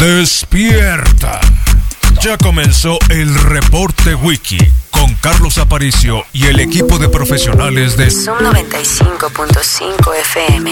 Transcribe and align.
Despierta. 0.00 1.40
Ya 2.20 2.36
comenzó 2.36 2.98
el 3.10 3.32
reporte 3.32 4.16
wiki 4.16 4.58
con 4.90 5.14
Carlos 5.16 5.58
Aparicio 5.58 6.24
y 6.32 6.46
el 6.46 6.58
equipo 6.58 6.98
de 6.98 7.08
profesionales 7.08 7.96
de 7.96 8.10
Son 8.10 8.38
95.5 8.38 10.14
FM. 10.16 10.70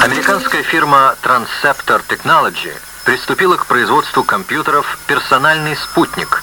Американская 0.00 0.64
фирма 0.64 1.14
Transceptor 1.22 2.02
Technology 2.08 2.72
приступила 3.04 3.56
к 3.56 3.66
производству 3.66 4.24
компьютеров 4.24 4.98
«Персональный 5.06 5.76
спутник». 5.76 6.42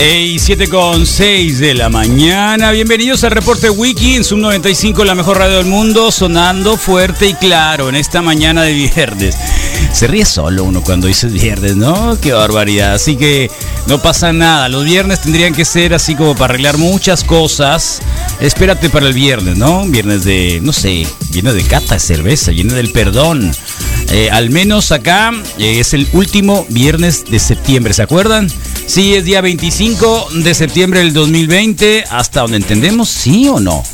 James. 0.00 0.30
Ey, 0.30 0.38
7 0.38 0.68
con 0.68 1.04
6 1.04 1.58
de 1.58 1.74
la 1.74 1.90
mañana. 1.90 2.70
Bienvenidos 2.70 3.22
al 3.22 3.32
reporte 3.32 3.68
Wiki 3.68 4.16
en 4.16 4.24
Sub 4.24 4.38
95, 4.38 5.04
la 5.04 5.14
mejor 5.14 5.36
radio 5.36 5.58
del 5.58 5.66
mundo, 5.66 6.10
sonando 6.10 6.78
fuerte 6.78 7.26
y 7.26 7.34
claro 7.34 7.90
en 7.90 7.96
esta 7.96 8.22
mañana 8.22 8.62
de 8.62 8.72
viernes. 8.72 9.36
Se 9.92 10.06
ríe 10.06 10.24
solo 10.24 10.64
uno 10.64 10.82
cuando 10.82 11.06
dice 11.06 11.26
viernes, 11.26 11.76
¿no? 11.76 12.18
Qué 12.18 12.32
barbaridad. 12.32 12.94
Así 12.94 13.16
que 13.16 13.50
no 13.88 14.00
pasa 14.00 14.32
nada. 14.32 14.70
Los 14.70 14.84
viernes 14.84 15.20
tendrían 15.20 15.54
que 15.54 15.66
ser 15.66 15.92
así 15.92 16.14
como 16.14 16.34
para 16.34 16.54
arreglar 16.54 16.78
muchas 16.78 17.22
cosas. 17.22 18.00
Espérate 18.40 18.88
para 18.88 19.06
el 19.06 19.12
viernes, 19.12 19.58
¿no? 19.58 19.84
Viernes 19.84 20.24
de, 20.24 20.60
no 20.62 20.72
sé, 20.72 21.06
viernes 21.30 21.54
de 21.54 21.64
cata 21.64 21.94
de 21.94 22.00
cerveza, 22.00 22.52
viernes 22.52 22.76
del 22.76 22.90
perdón. 22.90 23.52
Eh, 24.10 24.30
al 24.30 24.50
menos 24.50 24.92
acá 24.92 25.32
eh, 25.58 25.78
es 25.78 25.94
el 25.94 26.08
último 26.12 26.66
viernes 26.70 27.24
de 27.26 27.38
septiembre, 27.38 27.92
¿se 27.92 28.02
acuerdan? 28.02 28.50
Sí, 28.90 29.14
es 29.14 29.24
día 29.24 29.40
25 29.40 30.30
de 30.42 30.52
septiembre 30.52 30.98
del 30.98 31.12
2020, 31.12 32.06
hasta 32.10 32.40
donde 32.40 32.56
entendemos, 32.56 33.08
sí 33.08 33.48
o 33.48 33.60
no. 33.60 33.84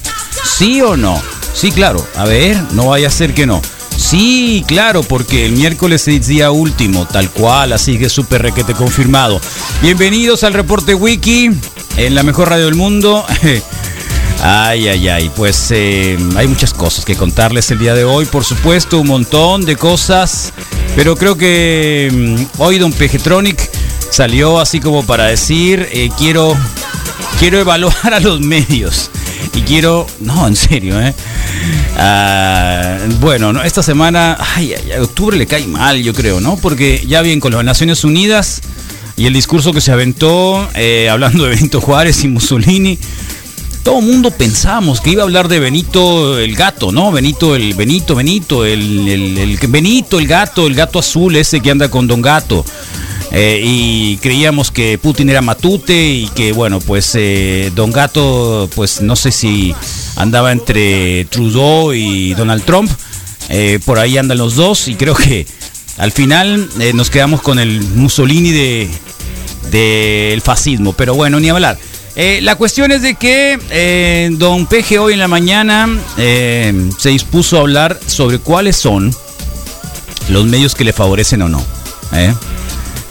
Sí 0.43 0.81
o 0.81 0.97
no. 0.97 1.21
Sí, 1.53 1.71
claro. 1.71 2.03
A 2.17 2.25
ver, 2.25 2.57
no 2.73 2.87
vaya 2.87 3.09
a 3.09 3.11
ser 3.11 3.35
que 3.35 3.45
no. 3.45 3.61
Sí, 3.95 4.65
claro, 4.67 5.03
porque 5.03 5.45
el 5.45 5.53
miércoles 5.53 6.09
es 6.09 6.29
día 6.29 6.51
último, 6.51 7.05
tal 7.05 7.29
cual, 7.29 7.75
así 7.75 7.99
que 7.99 8.09
súper 8.09 8.41
requete 8.41 8.73
confirmado. 8.73 9.39
Bienvenidos 9.83 10.45
al 10.45 10.55
reporte 10.55 10.95
Wiki, 10.95 11.51
en 11.99 12.15
la 12.15 12.23
mejor 12.23 12.49
radio 12.49 12.65
del 12.65 12.75
mundo. 12.75 13.23
Ay, 14.43 14.87
ay, 14.87 15.09
ay, 15.09 15.31
pues 15.35 15.71
eh, 15.71 16.17
hay 16.37 16.47
muchas 16.47 16.75
cosas 16.75 17.07
que 17.07 17.17
contarles 17.17 17.71
el 17.71 17.79
día 17.79 17.95
de 17.95 18.05
hoy, 18.05 18.27
por 18.27 18.45
supuesto, 18.45 19.01
un 19.01 19.09
montón 19.09 19.65
de 19.65 19.77
cosas, 19.77 20.53
pero 20.95 21.17
creo 21.17 21.37
que 21.39 22.11
mm, 22.13 22.61
hoy 22.61 22.79
Don 22.79 22.93
Pejetronic 22.93 23.76
salió 24.17 24.59
así 24.61 24.81
como 24.81 25.05
para 25.05 25.25
decir, 25.27 25.87
eh, 25.93 26.09
quiero, 26.17 26.57
quiero 27.39 27.59
evaluar 27.61 28.15
a 28.15 28.19
los 28.21 28.41
medios 28.41 29.11
y 29.55 29.61
quiero, 29.61 30.07
no, 30.21 30.47
en 30.49 30.57
serio, 30.57 30.99
¿eh? 31.01 31.15
Ah, 31.99 32.99
bueno, 33.21 33.53
¿no? 33.53 33.63
esta 33.63 33.83
semana, 33.83 34.39
ay, 34.55 34.73
ay, 34.75 34.99
octubre 35.01 35.37
le 35.37 35.47
cae 35.47 35.67
mal, 35.67 36.03
yo 36.03 36.15
creo, 36.15 36.41
¿no? 36.41 36.57
Porque 36.57 37.05
ya 37.07 37.21
bien 37.23 37.41
con 37.41 37.53
las 37.53 37.65
Naciones 37.65 38.05
Unidas 38.05 38.61
y 39.19 39.27
el 39.27 39.33
discurso 39.35 39.73
que 39.75 39.81
se 39.83 39.93
aventó 39.93 40.67
eh, 40.75 41.09
hablando 41.11 41.45
de 41.45 41.51
Benito 41.51 41.81
Juárez 41.81 42.25
y 42.25 42.29
Mussolini 42.29 42.99
todo 43.83 44.01
el 44.01 44.05
mundo 44.07 44.31
pensamos 44.33 45.01
que 45.01 45.11
iba 45.11 45.23
a 45.23 45.25
hablar 45.27 45.47
de 45.49 45.61
Benito 45.61 46.39
el 46.39 46.57
gato, 46.57 46.91
¿no? 46.91 47.13
Benito 47.13 47.55
el 47.55 47.73
Benito, 47.75 48.15
Benito, 48.17 48.65
el, 48.65 49.07
el- 49.09 49.39
el- 49.39 49.59
Benito 49.69 50.19
el 50.19 50.27
gato, 50.27 50.67
el 50.67 50.75
gato 50.75 50.99
azul 50.99 51.37
ese 51.37 51.61
que 51.61 51.71
anda 51.71 51.89
con 51.89 52.07
Don 52.09 52.21
Gato. 52.21 52.65
Eh, 53.33 53.61
y 53.63 54.17
creíamos 54.19 54.71
que 54.71 54.99
Putin 54.99 55.29
era 55.31 55.43
Matute 55.43 56.11
y 56.11 56.29
que 56.29 56.53
bueno, 56.53 56.81
pues 56.81 57.13
eh, 57.15 57.71
Don 57.75 57.91
Gato, 57.91 58.71
pues 58.75 59.01
no 59.01 59.17
sé 59.17 59.33
si 59.33 59.75
andaba 60.17 60.53
entre 60.53 61.25
Trudeau 61.27 61.93
y 61.93 62.35
Donald 62.35 62.65
Trump. 62.65 62.91
Eh, 63.49 63.79
por 63.85 63.99
ahí 63.99 64.19
andan 64.19 64.39
los 64.39 64.57
dos 64.57 64.89
y 64.89 64.95
creo 64.97 65.15
que 65.15 65.47
al 65.99 66.13
final 66.13 66.69
nos 66.95 67.11
quedamos 67.11 67.43
con 67.43 67.59
el 67.59 67.81
Mussolini 67.81 68.51
de, 68.51 68.89
del 69.71 70.41
fascismo. 70.41 70.93
Pero 70.93 71.15
bueno, 71.15 71.41
ni 71.41 71.49
hablar. 71.49 71.79
La 72.17 72.57
cuestión 72.57 72.93
es 72.93 73.03
de 73.03 73.15
que 73.15 74.31
don 74.39 74.67
Peje 74.67 74.99
hoy 74.99 75.13
en 75.13 75.19
la 75.19 75.29
mañana 75.29 75.89
se 76.17 77.09
dispuso 77.11 77.59
a 77.59 77.61
hablar 77.61 78.01
sobre 78.07 78.39
cuáles 78.39 78.77
son 78.77 79.15
los 80.31 80.47
medios 80.47 80.75
que 80.75 80.85
le 80.85 80.93
favorecen 80.93 81.43
o 81.43 81.49
no. 81.49 81.63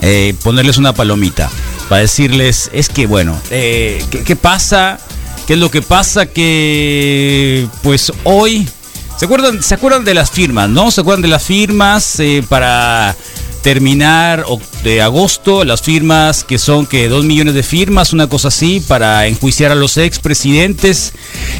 ¿Eh? 0.05 0.35
Ponerles 0.43 0.77
una 0.77 0.93
palomita 0.93 1.49
para 1.89 2.01
decirles, 2.01 2.69
es 2.73 2.89
que 2.89 3.07
bueno, 3.07 3.39
eh, 3.49 4.03
¿qué, 4.11 4.23
qué 4.23 4.35
pasa? 4.35 4.99
¿Qué 5.47 5.53
es 5.53 5.59
lo 5.59 5.69
que 5.69 5.81
pasa? 5.81 6.25
Que 6.25 7.67
pues 7.83 8.11
hoy... 8.23 8.67
¿Se 9.17 9.25
acuerdan, 9.25 9.63
¿Se 9.63 9.73
acuerdan 9.73 10.03
de 10.03 10.13
las 10.13 10.29
firmas, 10.29 10.69
no? 10.69 10.91
¿Se 10.91 10.99
acuerdan 10.99 11.21
de 11.21 11.29
las 11.29 11.43
firmas 11.43 12.19
eh, 12.19 12.43
para 12.49 13.15
terminar 13.65 14.45
de 14.83 15.01
agosto? 15.01 15.65
Las 15.65 15.81
firmas 15.81 16.43
que 16.43 16.59
son 16.59 16.85
que 16.85 17.09
dos 17.09 17.25
millones 17.25 17.55
de 17.55 17.63
firmas, 17.63 18.13
una 18.13 18.27
cosa 18.27 18.49
así, 18.49 18.79
para 18.79 19.25
enjuiciar 19.25 19.71
a 19.71 19.75
los 19.75 19.97
expresidentes 19.97 21.13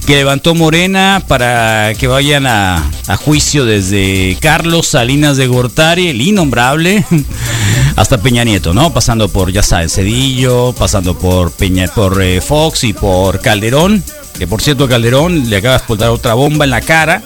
que 0.06 0.16
levantó 0.16 0.54
Morena 0.54 1.24
para 1.28 1.96
que 1.96 2.06
vayan 2.06 2.46
a, 2.46 2.92
juicio 3.26 3.66
desde 3.66 4.38
Carlos 4.40 4.86
Salinas 4.86 5.36
de 5.38 5.48
Gortari, 5.48 6.10
el 6.10 6.22
innombrable, 6.22 7.04
hasta 7.96 8.22
Peña 8.22 8.44
Nieto, 8.44 8.76
¿no? 8.76 8.94
Pasando 8.94 9.28
por, 9.28 9.52
ya 9.52 9.64
saben, 9.64 9.90
Cedillo, 9.90 10.74
pasando 10.74 11.18
por 11.18 11.54
Peña, 11.54 11.88
por 11.88 12.22
eh, 12.22 12.40
Fox 12.40 12.84
y 12.84 12.94
por 12.94 13.42
Calderón, 13.42 14.04
que 14.38 14.46
por 14.46 14.62
cierto 14.62 14.88
Calderón 14.88 15.50
le 15.50 15.58
acaba 15.58 15.74
de 15.74 15.78
explotar 15.78 16.10
otra 16.10 16.36
bomba 16.36 16.66
en 16.66 16.72
la 16.72 16.82
cara. 16.82 17.24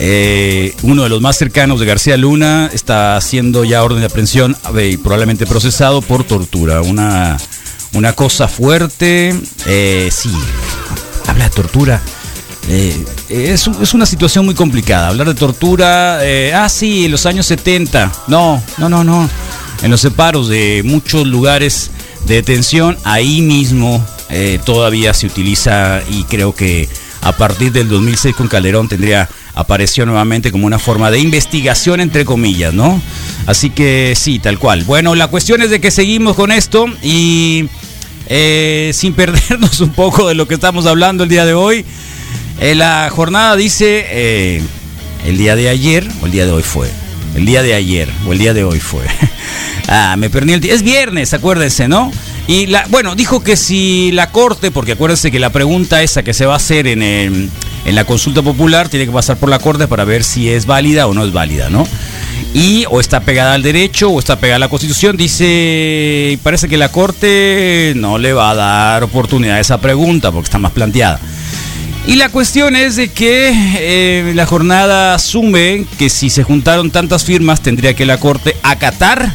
Eh, 0.00 0.74
uno 0.82 1.02
de 1.02 1.08
los 1.08 1.20
más 1.20 1.36
cercanos 1.36 1.80
de 1.80 1.86
García 1.86 2.16
Luna 2.16 2.70
está 2.72 3.16
haciendo 3.16 3.64
ya 3.64 3.82
orden 3.82 4.00
de 4.00 4.06
aprehensión 4.06 4.56
eh, 4.76 4.90
y 4.92 4.96
probablemente 4.96 5.46
procesado 5.46 6.02
por 6.02 6.24
tortura. 6.24 6.82
Una, 6.82 7.36
una 7.94 8.12
cosa 8.12 8.46
fuerte. 8.46 9.34
Eh, 9.66 10.08
sí, 10.12 10.30
habla 11.26 11.44
de 11.44 11.50
tortura. 11.50 12.00
Es, 12.68 13.66
es 13.66 13.94
una 13.94 14.06
situación 14.06 14.44
muy 14.44 14.54
complicada. 14.54 15.08
Hablar 15.08 15.26
de 15.28 15.34
tortura. 15.34 16.20
ah, 16.54 16.68
sí, 16.68 17.06
en 17.06 17.10
los 17.10 17.26
años 17.26 17.46
70. 17.46 18.12
No, 18.28 18.62
no, 18.76 18.88
no, 18.88 19.02
no. 19.02 19.28
En 19.82 19.90
los 19.90 20.00
separos 20.00 20.48
de 20.48 20.82
muchos 20.84 21.26
lugares 21.26 21.90
de 22.26 22.34
detención, 22.34 22.98
ahí 23.04 23.40
mismo 23.40 24.04
todavía 24.66 25.14
se 25.14 25.26
utiliza 25.26 26.02
y 26.10 26.24
creo 26.24 26.54
que 26.54 26.88
a 27.22 27.32
partir 27.32 27.72
del 27.72 27.88
2006 27.88 28.34
con 28.34 28.48
Calderón 28.48 28.88
tendría 28.88 29.28
apareció 29.54 30.06
nuevamente 30.06 30.52
como 30.52 30.66
una 30.66 30.78
forma 30.78 31.10
de 31.10 31.18
investigación 31.18 32.00
entre 32.00 32.24
comillas, 32.24 32.72
¿no? 32.72 33.02
Así 33.46 33.70
que 33.70 34.14
sí, 34.16 34.38
tal 34.38 34.58
cual. 34.58 34.84
Bueno, 34.84 35.14
la 35.14 35.26
cuestión 35.26 35.62
es 35.62 35.70
de 35.70 35.80
que 35.80 35.90
seguimos 35.90 36.36
con 36.36 36.52
esto 36.52 36.86
y 37.02 37.68
eh, 38.28 38.92
sin 38.94 39.14
perdernos 39.14 39.80
un 39.80 39.90
poco 39.90 40.28
de 40.28 40.34
lo 40.34 40.46
que 40.46 40.54
estamos 40.54 40.86
hablando 40.86 41.24
el 41.24 41.28
día 41.28 41.44
de 41.44 41.54
hoy. 41.54 41.84
eh, 42.60 42.74
la 42.74 43.10
jornada 43.10 43.56
dice 43.56 44.06
eh, 44.08 44.62
el 45.26 45.38
día 45.38 45.56
de 45.56 45.68
ayer 45.68 46.06
o 46.22 46.26
el 46.26 46.32
día 46.32 46.46
de 46.46 46.52
hoy 46.52 46.62
fue. 46.62 46.88
El 47.34 47.44
día 47.44 47.62
de 47.62 47.74
ayer 47.74 48.08
o 48.26 48.32
el 48.32 48.38
día 48.38 48.54
de 48.54 48.64
hoy 48.64 48.80
fue. 48.80 49.04
ah, 49.88 50.16
me 50.18 50.30
perdí 50.30 50.52
el. 50.54 50.64
Es 50.64 50.82
viernes, 50.82 51.32
acuérdense, 51.34 51.88
¿no? 51.88 52.10
Y 52.46 52.66
la, 52.66 52.86
bueno, 52.88 53.14
dijo 53.14 53.42
que 53.42 53.56
si 53.56 54.10
la 54.12 54.30
corte, 54.30 54.70
porque 54.70 54.92
acuérdense 54.92 55.30
que 55.30 55.38
la 55.38 55.50
pregunta 55.50 56.02
esa 56.02 56.22
que 56.22 56.32
se 56.32 56.46
va 56.46 56.54
a 56.54 56.56
hacer 56.56 56.86
en, 56.86 57.02
en 57.02 57.94
la 57.94 58.04
consulta 58.04 58.42
popular 58.42 58.88
tiene 58.88 59.06
que 59.06 59.12
pasar 59.12 59.36
por 59.36 59.48
la 59.50 59.58
corte 59.58 59.86
para 59.86 60.04
ver 60.04 60.24
si 60.24 60.48
es 60.48 60.64
válida 60.64 61.06
o 61.06 61.14
no 61.14 61.24
es 61.24 61.32
válida, 61.32 61.68
¿no? 61.68 61.86
Y 62.54 62.86
o 62.88 63.00
está 63.00 63.20
pegada 63.20 63.52
al 63.54 63.62
derecho 63.62 64.10
o 64.10 64.18
está 64.18 64.40
pegada 64.40 64.56
a 64.56 64.60
la 64.60 64.68
constitución. 64.68 65.16
Dice, 65.16 66.38
parece 66.42 66.68
que 66.68 66.78
la 66.78 66.90
corte 66.90 67.92
no 67.96 68.18
le 68.18 68.32
va 68.32 68.50
a 68.50 68.54
dar 68.54 69.02
oportunidad 69.04 69.56
a 69.56 69.60
esa 69.60 69.80
pregunta 69.80 70.32
porque 70.32 70.46
está 70.46 70.58
más 70.58 70.72
planteada. 70.72 71.20
Y 72.06 72.16
la 72.16 72.30
cuestión 72.30 72.74
es 72.74 72.96
de 72.96 73.08
que 73.08 73.50
eh, 73.52 74.32
la 74.34 74.46
jornada 74.46 75.14
asume 75.14 75.84
que 75.98 76.08
si 76.08 76.30
se 76.30 76.42
juntaron 76.42 76.90
tantas 76.90 77.24
firmas 77.24 77.60
tendría 77.60 77.94
que 77.94 78.06
la 78.06 78.18
Corte 78.18 78.56
acatar 78.62 79.34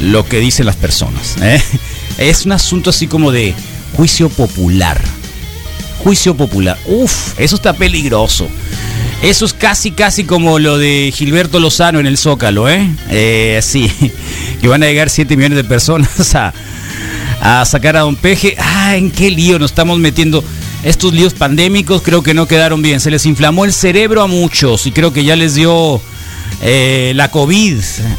lo 0.00 0.26
que 0.26 0.40
dicen 0.40 0.66
las 0.66 0.76
personas. 0.76 1.36
¿eh? 1.40 1.62
Es 2.18 2.46
un 2.46 2.52
asunto 2.52 2.90
así 2.90 3.06
como 3.06 3.32
de 3.32 3.54
juicio 3.96 4.28
popular. 4.28 5.00
Juicio 5.98 6.36
popular. 6.36 6.78
Uf, 6.86 7.38
eso 7.38 7.56
está 7.56 7.72
peligroso. 7.72 8.48
Eso 9.22 9.46
es 9.46 9.52
casi, 9.54 9.90
casi 9.90 10.24
como 10.24 10.58
lo 10.58 10.76
de 10.76 11.12
Gilberto 11.14 11.58
Lozano 11.58 11.98
en 11.98 12.06
el 12.06 12.18
Zócalo, 12.18 12.68
¿eh? 12.68 12.88
eh 13.10 13.60
sí, 13.62 13.90
que 14.60 14.68
van 14.68 14.82
a 14.82 14.86
llegar 14.86 15.08
7 15.08 15.36
millones 15.36 15.56
de 15.56 15.64
personas 15.64 16.34
a, 16.34 16.52
a 17.40 17.64
sacar 17.64 17.96
a 17.96 18.00
Don 18.00 18.16
Peje. 18.16 18.54
Ah, 18.58 18.96
¿en 18.96 19.10
qué 19.10 19.30
lío 19.30 19.58
nos 19.58 19.70
estamos 19.70 19.98
metiendo? 19.98 20.44
Estos 20.84 21.14
líos 21.14 21.32
pandémicos 21.32 22.02
creo 22.02 22.22
que 22.22 22.34
no 22.34 22.46
quedaron 22.46 22.82
bien. 22.82 23.00
Se 23.00 23.10
les 23.10 23.24
inflamó 23.24 23.64
el 23.64 23.72
cerebro 23.72 24.20
a 24.22 24.26
muchos 24.26 24.86
y 24.86 24.92
creo 24.92 25.14
que 25.14 25.24
ya 25.24 25.34
les 25.34 25.54
dio 25.54 26.00
eh, 26.60 27.12
la 27.14 27.30
COVID. 27.30 27.78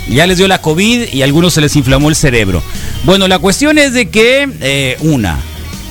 Ya 0.10 0.26
les 0.26 0.40
dio 0.40 0.48
la 0.48 0.62
COVID 0.62 1.14
y 1.14 1.22
a 1.22 1.26
algunos 1.26 1.54
se 1.54 1.62
les 1.62 1.76
inflamó 1.76 2.10
el 2.10 2.16
cerebro. 2.16 2.64
Bueno, 3.04 3.28
la 3.28 3.38
cuestión 3.38 3.78
es 3.78 3.94
de 3.94 4.10
que, 4.10 4.50
eh, 4.62 4.98
una, 5.02 5.38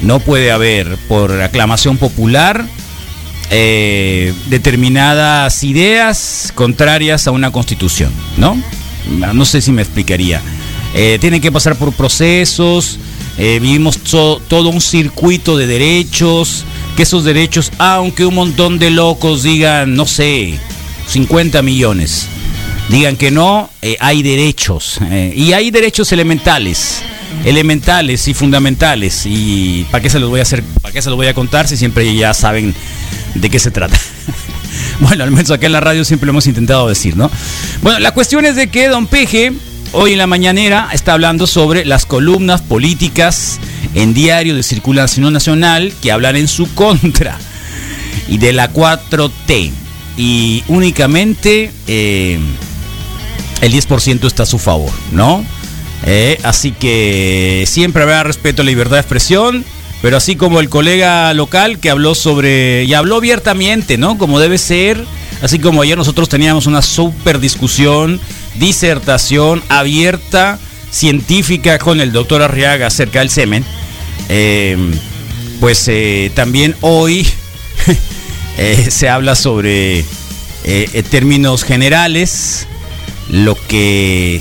no 0.02 0.18
puede 0.18 0.50
haber 0.50 0.96
por 1.08 1.40
aclamación 1.40 1.96
popular 1.96 2.66
eh, 3.50 4.34
determinadas 4.48 5.62
ideas 5.62 6.52
contrarias 6.56 7.28
a 7.28 7.30
una 7.30 7.52
constitución, 7.52 8.12
¿no? 8.36 8.60
No 9.08 9.44
sé 9.44 9.60
si 9.60 9.70
me 9.70 9.82
explicaría. 9.82 10.40
tienen 11.20 11.40
que 11.40 11.52
pasar 11.52 11.76
por 11.76 11.92
procesos, 11.92 12.98
vivimos 13.36 13.98
todo 13.98 14.68
un 14.68 14.80
circuito 14.80 15.56
de 15.56 15.66
derechos, 15.66 16.64
que 16.96 17.02
esos 17.02 17.24
derechos, 17.24 17.72
aunque 17.78 18.24
un 18.24 18.34
montón 18.34 18.78
de 18.78 18.90
locos 18.90 19.42
digan, 19.42 19.94
no 19.94 20.06
sé, 20.06 20.58
50 21.08 21.62
millones, 21.62 22.28
digan 22.88 23.16
que 23.16 23.30
no, 23.30 23.70
eh, 23.82 23.96
hay 24.00 24.22
derechos. 24.22 24.98
Eh, 25.10 25.32
y 25.36 25.52
hay 25.52 25.70
derechos 25.70 26.12
elementales, 26.12 27.02
elementales 27.44 28.28
y 28.28 28.34
fundamentales. 28.34 29.22
¿Y 29.26 29.86
para 29.90 30.02
qué 30.02 30.10
se 30.10 30.20
los 30.20 30.30
voy 30.30 30.40
a 30.40 30.42
hacer? 30.42 30.62
¿Para 30.82 30.92
qué 30.92 31.02
se 31.02 31.10
los 31.10 31.16
voy 31.16 31.26
a 31.26 31.34
contar 31.34 31.68
si 31.68 31.76
siempre 31.76 32.14
ya 32.14 32.34
saben 32.34 32.74
de 33.34 33.50
qué 33.50 33.58
se 33.58 33.70
trata? 33.70 33.98
bueno, 35.00 35.24
al 35.24 35.30
menos 35.30 35.50
acá 35.50 35.66
en 35.66 35.72
la 35.72 35.80
radio 35.80 36.04
siempre 36.04 36.26
lo 36.26 36.30
hemos 36.30 36.46
intentado 36.46 36.88
decir, 36.88 37.16
¿no? 37.16 37.30
Bueno, 37.82 37.98
la 37.98 38.12
cuestión 38.12 38.44
es 38.44 38.56
de 38.56 38.68
que 38.68 38.88
Don 38.88 39.06
Peje, 39.06 39.52
hoy 39.94 40.12
en 40.12 40.18
la 40.18 40.26
mañanera, 40.26 40.88
está 40.92 41.12
hablando 41.12 41.46
sobre 41.46 41.84
las 41.84 42.04
columnas 42.04 42.60
políticas 42.62 43.58
en 43.94 44.12
diario 44.12 44.56
de 44.56 44.62
circulación 44.62 45.32
nacional 45.32 45.92
que 46.02 46.12
hablan 46.12 46.36
en 46.36 46.48
su 46.48 46.72
contra 46.74 47.38
y 48.28 48.38
de 48.38 48.52
la 48.52 48.72
4T. 48.72 49.70
Y 50.16 50.62
únicamente 50.68 51.72
eh, 51.86 52.38
el 53.60 53.72
10% 53.72 54.26
está 54.26 54.42
a 54.42 54.46
su 54.46 54.58
favor, 54.58 54.92
¿no? 55.12 55.44
Eh, 56.06 56.38
así 56.42 56.72
que 56.72 57.64
siempre 57.66 58.02
habrá 58.02 58.22
respeto 58.22 58.62
a 58.62 58.64
la 58.64 58.70
libertad 58.70 58.96
de 58.96 59.00
expresión, 59.00 59.64
pero 60.02 60.16
así 60.16 60.36
como 60.36 60.60
el 60.60 60.68
colega 60.68 61.32
local 61.34 61.78
que 61.78 61.90
habló 61.90 62.14
sobre, 62.14 62.84
y 62.84 62.94
habló 62.94 63.16
abiertamente, 63.16 63.96
¿no? 63.96 64.18
Como 64.18 64.38
debe 64.38 64.58
ser, 64.58 65.04
así 65.40 65.58
como 65.58 65.82
ayer 65.82 65.96
nosotros 65.96 66.28
teníamos 66.28 66.66
una 66.66 66.82
super 66.82 67.40
discusión, 67.40 68.20
disertación 68.58 69.62
abierta, 69.68 70.58
científica 70.90 71.78
con 71.78 72.00
el 72.00 72.12
doctor 72.12 72.42
Arriaga 72.42 72.86
acerca 72.86 73.20
del 73.20 73.30
semen, 73.30 73.64
eh, 74.28 74.76
pues 75.60 75.86
eh, 75.88 76.30
también 76.34 76.74
hoy 76.80 77.26
se 78.88 79.08
habla 79.08 79.34
sobre 79.34 80.04
términos 81.10 81.62
generales, 81.64 82.66
lo 83.30 83.56
que, 83.66 84.40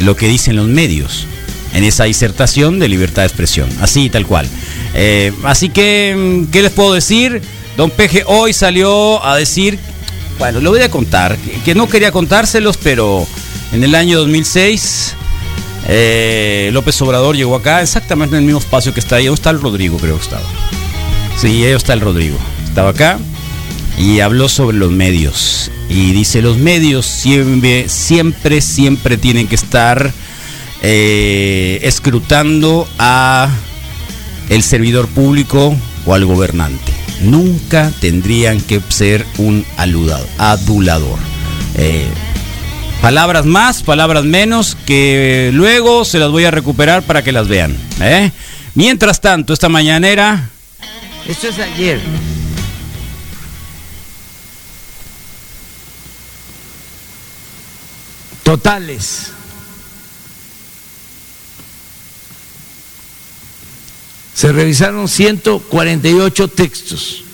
lo 0.00 0.16
que 0.16 0.28
dicen 0.28 0.56
los 0.56 0.66
medios 0.66 1.26
en 1.74 1.84
esa 1.84 2.04
disertación 2.04 2.78
de 2.78 2.88
libertad 2.88 3.22
de 3.22 3.26
expresión, 3.26 3.68
así 3.80 4.08
tal 4.08 4.26
cual. 4.26 4.48
Eh, 4.94 5.32
así 5.44 5.68
que, 5.68 6.14
mm, 6.16 6.50
¿qué 6.50 6.62
les 6.62 6.72
puedo 6.72 6.94
decir? 6.94 7.42
Don 7.76 7.90
Peje 7.90 8.22
hoy 8.26 8.54
salió 8.54 9.24
a 9.24 9.36
decir, 9.36 9.78
bueno, 10.38 10.60
lo 10.60 10.70
voy 10.70 10.82
a 10.82 10.90
contar, 10.90 11.36
que 11.64 11.74
no 11.74 11.88
quería 11.88 12.12
contárselos, 12.12 12.76
pero 12.76 13.26
en 13.72 13.82
el 13.84 13.94
año 13.94 14.18
2006 14.18 15.14
eh, 15.88 16.70
López 16.72 17.00
Obrador 17.02 17.36
llegó 17.36 17.54
acá 17.54 17.80
exactamente 17.80 18.36
en 18.36 18.40
el 18.40 18.46
mismo 18.46 18.60
espacio 18.60 18.92
que 18.92 19.00
está 19.00 19.16
ahí. 19.16 19.26
¿Dónde 19.26 19.38
está 19.38 19.50
el 19.50 19.60
Rodrigo? 19.60 19.98
Creo 19.98 20.16
que 20.16 20.22
estaba. 20.22 20.42
Sí, 21.38 21.64
ahí 21.64 21.72
está 21.72 21.92
el 21.92 22.00
Rodrigo. 22.00 22.36
Estaba 22.64 22.90
acá 22.90 23.18
y 23.98 24.20
habló 24.20 24.48
sobre 24.48 24.76
los 24.76 24.90
medios. 24.90 25.70
Y 25.88 26.12
dice, 26.12 26.42
los 26.42 26.58
medios 26.58 27.06
siempre, 27.06 27.88
siempre, 27.88 28.60
siempre 28.60 29.16
tienen 29.16 29.46
que 29.46 29.54
estar 29.54 30.12
eh, 30.82 31.78
escrutando 31.82 32.88
a 32.98 33.48
el 34.48 34.62
servidor 34.62 35.06
público 35.06 35.76
o 36.04 36.14
al 36.14 36.24
gobernante. 36.24 36.95
Nunca 37.22 37.92
tendrían 38.00 38.60
que 38.60 38.80
ser 38.88 39.26
un 39.38 39.64
aludado, 39.76 40.26
adulador. 40.38 41.18
Eh, 41.76 42.06
palabras 43.00 43.44
más, 43.44 43.82
palabras 43.82 44.24
menos, 44.24 44.76
que 44.86 45.50
luego 45.52 46.04
se 46.04 46.18
las 46.18 46.30
voy 46.30 46.44
a 46.44 46.50
recuperar 46.50 47.02
para 47.02 47.22
que 47.22 47.32
las 47.32 47.48
vean. 47.48 47.76
¿eh? 48.00 48.30
Mientras 48.74 49.20
tanto, 49.20 49.52
esta 49.52 49.68
mañanera... 49.68 50.50
Esto 51.26 51.48
es 51.48 51.58
ayer. 51.58 52.00
totales. 58.46 59.32
Se 64.36 64.52
revisaron 64.52 65.08
148 65.08 66.48
textos. 66.48 67.24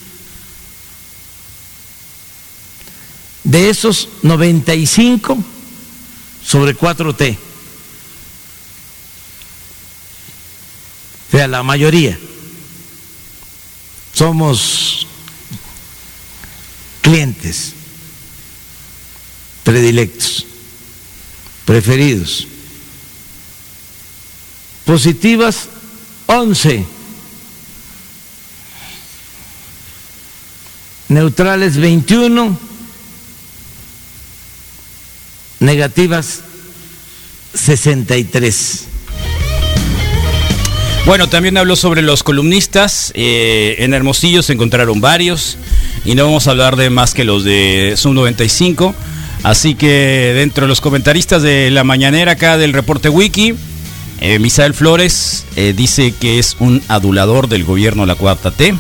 De 3.43 3.69
esos 3.69 4.09
95 4.23 5.37
sobre 6.47 6.77
4T. 6.77 7.37
O 11.27 11.31
sea, 11.33 11.49
la 11.49 11.65
mayoría. 11.65 12.17
Somos 14.15 15.09
clientes 17.01 17.73
predilectos 19.65 20.47
preferidos. 21.65 22.47
Positivas 24.85 25.67
11. 26.27 26.92
Neutrales 31.13 31.77
21. 31.77 32.59
Negativas 35.61 36.41
63. 37.55 38.87
Bueno, 41.05 41.29
también 41.29 41.59
habló 41.59 41.77
sobre 41.77 42.01
los 42.01 42.23
columnistas. 42.23 43.13
Eh, 43.15 43.77
en 43.81 43.93
Hermosillo 43.93 44.43
se 44.43 44.55
encontraron 44.55 45.03
varios. 45.03 45.59
Y 46.07 46.15
no 46.15 46.25
vamos 46.25 46.47
a 46.49 46.53
hablar 46.53 46.77
de 46.77 46.89
más 46.89 47.13
que 47.13 47.25
los 47.25 47.45
de 47.45 47.93
Zoom 47.97 48.15
95. 48.15 48.95
Así 49.43 49.75
que 49.75 50.33
dentro 50.35 50.65
de 50.65 50.69
los 50.69 50.81
comentaristas 50.81 51.43
de 51.43 51.71
la 51.71 51.85
mañanera 51.85 52.33
acá 52.33 52.57
del 52.57 52.73
reporte 52.73 53.11
wiki, 53.11 53.55
eh, 54.21 54.39
Misael 54.39 54.73
Flores 54.73 55.45
eh, 55.57 55.75
dice 55.77 56.15
que 56.19 56.39
es 56.39 56.57
un 56.59 56.83
adulador 56.89 57.49
del 57.49 57.65
gobierno 57.65 58.05
de 58.05 58.07
la 58.07 58.15
cuarta 58.15 58.51
T. 58.51 58.75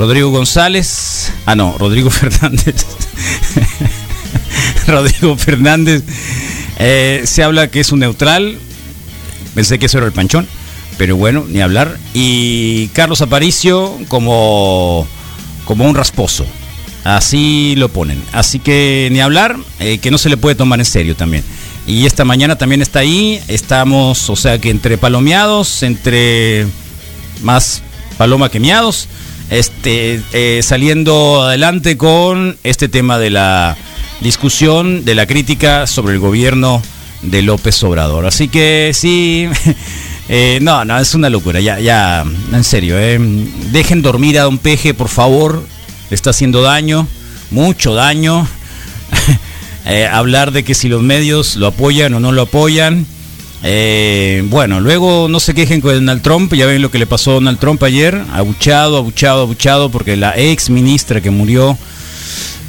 Rodrigo 0.00 0.30
González, 0.30 1.30
ah 1.44 1.54
no, 1.54 1.76
Rodrigo 1.76 2.08
Fernández. 2.20 2.86
Rodrigo 4.86 5.36
Fernández 5.36 6.02
eh, 6.78 7.20
se 7.26 7.42
habla 7.42 7.68
que 7.68 7.80
es 7.80 7.92
un 7.92 7.98
neutral. 7.98 8.56
Pensé 9.54 9.78
que 9.78 9.84
eso 9.84 9.98
era 9.98 10.06
el 10.06 10.14
panchón, 10.14 10.48
pero 10.96 11.18
bueno, 11.18 11.44
ni 11.46 11.60
hablar. 11.60 11.98
Y 12.14 12.88
Carlos 12.94 13.20
Aparicio 13.20 13.94
como, 14.08 15.06
como 15.66 15.84
un 15.84 15.94
rasposo. 15.94 16.46
Así 17.04 17.74
lo 17.76 17.90
ponen. 17.90 18.22
Así 18.32 18.58
que 18.58 19.10
ni 19.12 19.20
hablar, 19.20 19.58
eh, 19.80 19.98
que 19.98 20.10
no 20.10 20.16
se 20.16 20.30
le 20.30 20.38
puede 20.38 20.54
tomar 20.54 20.78
en 20.78 20.86
serio 20.86 21.14
también. 21.14 21.44
Y 21.86 22.06
esta 22.06 22.24
mañana 22.24 22.56
también 22.56 22.80
está 22.80 23.00
ahí. 23.00 23.38
Estamos, 23.48 24.30
o 24.30 24.36
sea 24.36 24.58
que 24.58 24.70
entre 24.70 24.96
palomeados, 24.96 25.82
entre 25.82 26.66
más 27.42 27.82
paloma 28.16 28.50
que 28.50 28.60
miados, 28.60 29.06
este, 29.50 30.22
eh, 30.32 30.60
saliendo 30.62 31.42
adelante 31.42 31.96
con 31.96 32.56
este 32.62 32.88
tema 32.88 33.18
de 33.18 33.30
la 33.30 33.76
discusión, 34.20 35.04
de 35.04 35.14
la 35.14 35.26
crítica 35.26 35.86
sobre 35.86 36.14
el 36.14 36.20
gobierno 36.20 36.82
de 37.22 37.42
López 37.42 37.82
Obrador. 37.82 38.26
Así 38.26 38.48
que 38.48 38.92
sí, 38.94 39.48
eh, 40.28 40.58
no, 40.62 40.84
no, 40.84 40.98
es 40.98 41.14
una 41.14 41.28
locura, 41.28 41.60
ya, 41.60 41.80
ya, 41.80 42.24
en 42.52 42.64
serio, 42.64 42.96
dejen 43.72 44.02
dormir 44.02 44.38
a 44.38 44.44
don 44.44 44.58
Peje, 44.58 44.94
por 44.94 45.08
favor, 45.08 45.66
le 46.08 46.14
está 46.14 46.30
haciendo 46.30 46.62
daño, 46.62 47.06
mucho 47.50 47.94
daño. 47.94 48.46
Eh, 49.86 50.06
hablar 50.06 50.52
de 50.52 50.62
que 50.62 50.74
si 50.74 50.90
los 50.90 51.02
medios 51.02 51.56
lo 51.56 51.68
apoyan 51.68 52.12
o 52.12 52.20
no 52.20 52.32
lo 52.32 52.42
apoyan. 52.42 53.06
Eh, 53.62 54.42
bueno, 54.46 54.80
luego 54.80 55.28
no 55.28 55.38
se 55.38 55.54
quejen 55.54 55.80
con 55.80 55.92
Donald 55.92 56.22
Trump, 56.22 56.52
ya 56.54 56.66
ven 56.66 56.80
lo 56.80 56.90
que 56.90 56.98
le 56.98 57.06
pasó 57.06 57.32
a 57.32 57.34
Donald 57.34 57.58
Trump 57.58 57.82
ayer, 57.82 58.22
abuchado, 58.32 58.96
abuchado, 58.96 59.42
abuchado, 59.42 59.90
porque 59.90 60.16
la 60.16 60.36
ex 60.36 60.70
ministra 60.70 61.20
que 61.20 61.30
murió 61.30 61.76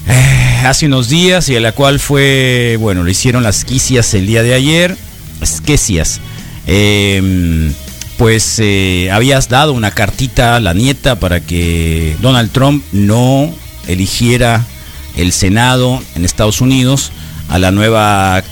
eh, 0.07 0.61
hace 0.65 0.87
unos 0.87 1.07
días 1.09 1.47
y 1.49 1.55
a 1.55 1.59
la 1.59 1.71
cual 1.71 1.99
fue, 1.99 2.77
bueno, 2.79 3.03
le 3.03 3.11
hicieron 3.11 3.43
las 3.43 3.63
quicias 3.63 4.13
el 4.13 4.27
día 4.27 4.43
de 4.43 4.53
ayer. 4.53 4.97
Esquecias. 5.41 6.19
Eh, 6.67 7.71
pues 8.21 8.59
eh, 8.59 9.09
habías 9.11 9.49
dado 9.49 9.73
una 9.73 9.89
cartita 9.89 10.55
a 10.55 10.59
la 10.59 10.75
nieta 10.75 11.19
para 11.19 11.39
que 11.39 12.15
Donald 12.21 12.51
Trump 12.51 12.83
no 12.91 13.51
eligiera 13.87 14.63
el 15.17 15.31
Senado 15.31 15.99
en 16.13 16.23
Estados 16.23 16.61
Unidos 16.61 17.11
a 17.49 17.57
la 17.57 17.71
nueva 17.71 18.43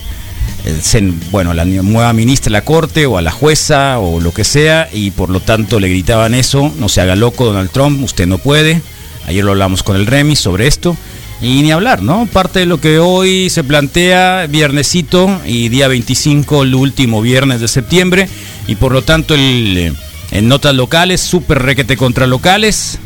bueno, 1.31 1.51
a 1.51 1.53
la 1.53 1.65
nueva 1.65 2.13
ministra 2.13 2.45
de 2.45 2.51
la 2.51 2.63
corte 2.63 3.05
o 3.05 3.17
a 3.17 3.21
la 3.21 3.31
jueza 3.31 3.99
o 3.99 4.19
lo 4.19 4.33
que 4.33 4.43
sea 4.43 4.89
y 4.91 5.11
por 5.11 5.29
lo 5.29 5.39
tanto 5.39 5.79
le 5.79 5.89
gritaban 5.89 6.33
eso, 6.33 6.71
no 6.79 6.89
se 6.89 7.01
haga 7.01 7.15
loco 7.15 7.45
Donald 7.45 7.71
Trump, 7.71 8.03
usted 8.03 8.27
no 8.27 8.37
puede. 8.37 8.81
Ayer 9.25 9.43
lo 9.43 9.51
hablamos 9.51 9.83
con 9.83 9.95
el 9.95 10.05
Remy 10.05 10.35
sobre 10.35 10.67
esto 10.67 10.97
y 11.41 11.61
ni 11.61 11.71
hablar, 11.71 12.01
¿no? 12.01 12.27
Parte 12.31 12.59
de 12.59 12.65
lo 12.65 12.81
que 12.81 12.99
hoy 12.99 13.49
se 13.49 13.63
plantea 13.63 14.47
viernesito 14.47 15.39
y 15.45 15.69
día 15.69 15.87
25, 15.87 16.63
el 16.63 16.75
último 16.75 17.21
viernes 17.21 17.61
de 17.61 17.67
septiembre 17.67 18.27
y 18.67 18.75
por 18.75 18.91
lo 18.91 19.03
tanto 19.03 19.35
el 19.35 19.77
eh, 19.77 19.93
en 20.31 20.47
notas 20.47 20.75
locales, 20.75 21.21
super 21.21 21.61
requete 21.61 21.97
contra 21.97 22.27
locales. 22.27 22.99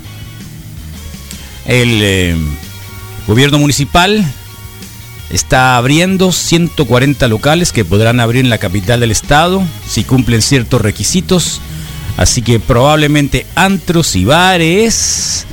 El 1.65 1.99
eh, 2.01 2.35
gobierno 3.27 3.59
municipal 3.59 4.25
está 5.33 5.77
abriendo 5.77 6.31
140 6.31 7.27
locales 7.27 7.71
que 7.71 7.83
podrán 7.83 8.19
abrir 8.19 8.45
en 8.45 8.51
la 8.51 8.59
capital 8.59 8.99
del 8.99 9.11
estado 9.11 9.63
si 9.89 10.03
cumplen 10.03 10.41
ciertos 10.41 10.79
requisitos. 10.81 11.59
Así 12.17 12.43
que 12.43 12.59
probablemente 12.59 13.47
antros 13.55 14.15
y 14.15 14.25
bares, 14.25 15.47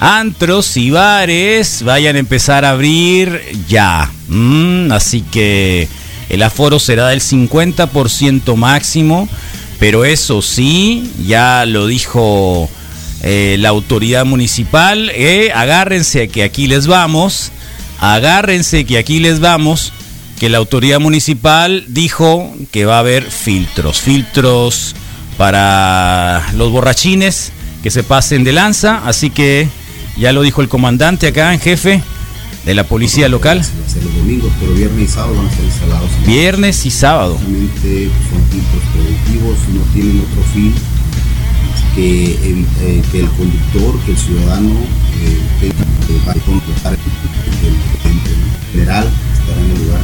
antros 0.00 0.76
y 0.78 0.90
bares 0.90 1.82
vayan 1.82 2.16
a 2.16 2.20
empezar 2.20 2.64
a 2.64 2.70
abrir 2.70 3.42
ya. 3.68 4.10
Mm, 4.28 4.90
así 4.92 5.20
que 5.20 5.88
el 6.30 6.42
aforo 6.42 6.78
será 6.78 7.08
del 7.08 7.20
50% 7.20 8.56
máximo, 8.56 9.28
pero 9.78 10.06
eso 10.06 10.40
sí, 10.40 11.10
ya 11.26 11.66
lo 11.66 11.86
dijo 11.86 12.70
eh, 13.22 13.56
la 13.58 13.68
autoridad 13.68 14.24
municipal, 14.24 15.10
eh, 15.14 15.50
agárrense 15.54 16.28
que 16.28 16.44
aquí 16.44 16.66
les 16.66 16.86
vamos, 16.86 17.52
agárrense 17.98 18.84
que 18.84 18.98
aquí 18.98 19.20
les 19.20 19.40
vamos, 19.40 19.92
que 20.38 20.48
la 20.48 20.58
autoridad 20.58 21.00
municipal 21.00 21.84
dijo 21.88 22.54
que 22.70 22.84
va 22.84 22.96
a 22.96 23.00
haber 23.00 23.24
filtros, 23.24 24.00
filtros 24.00 24.94
para 25.36 26.44
los 26.54 26.70
borrachines 26.70 27.52
que 27.82 27.90
se 27.90 28.02
pasen 28.02 28.44
de 28.44 28.52
lanza, 28.52 29.02
así 29.06 29.30
que 29.30 29.68
ya 30.16 30.32
lo 30.32 30.42
dijo 30.42 30.62
el 30.62 30.68
comandante 30.68 31.28
acá 31.28 31.52
en 31.54 31.60
jefe 31.60 32.02
de 32.64 32.74
la 32.74 32.84
policía 32.84 33.28
local, 33.28 33.64
ser 33.64 34.02
los 34.04 34.14
domingos, 34.14 34.52
pero 34.60 34.72
viernes 34.72 35.10
y 35.10 35.12
sábado 35.12 35.34
van 35.36 35.46
a 35.46 35.50
estar 35.50 35.64
instalados. 35.64 36.10
viernes 36.26 36.86
y 36.86 36.90
sábado. 36.90 37.38
Son 37.38 37.46
filtros 37.46 38.82
preventivos, 38.92 39.58
no 39.72 39.80
tienen 39.92 40.20
otro 40.20 40.42
fin 40.52 40.74
que 41.94 42.34
el, 42.34 42.66
eh, 42.82 43.02
que 43.10 43.20
el 43.20 43.28
conductor, 43.30 43.98
que 44.04 44.12
el 44.12 44.18
ciudadano 44.18 44.70
eh, 44.70 45.40
tenga 45.60 45.88
que 46.06 46.14
va 46.26 46.34
a 47.66 48.02
controlar 48.02 48.04
el, 48.04 48.10
el, 48.10 48.18
el 48.28 48.72
general 48.72 49.08
estará 49.32 49.60
en 49.60 49.70
el 49.70 49.84
lugar 49.84 50.00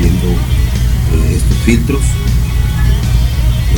viendo 0.00 0.28
eh, 0.28 1.36
estos 1.36 1.58
filtros. 1.64 2.02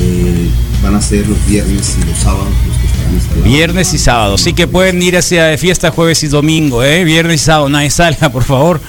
Eh, 0.00 0.49
van 0.82 0.94
a 0.94 1.02
ser 1.02 1.26
los 1.26 1.46
viernes 1.46 1.96
y 2.00 2.06
los 2.06 2.18
sábados 2.18 2.49
los 2.66 2.76
que 2.78 2.87
estarán 2.87 3.14
instalados. 3.14 3.44
Viernes 3.44 3.94
y 3.94 3.99
sábado. 3.99 4.38
Sí 4.38 4.52
que 4.54 4.66
pueden 4.66 5.02
ir 5.02 5.16
hacia 5.16 5.56
fiesta 5.58 5.90
jueves 5.90 6.22
y 6.22 6.28
domingo, 6.28 6.82
¿eh? 6.82 7.04
Viernes 7.04 7.42
y 7.42 7.44
sábado, 7.44 7.68
nadie 7.68 7.90
salga, 7.90 8.30
por 8.30 8.44
favor. 8.44 8.80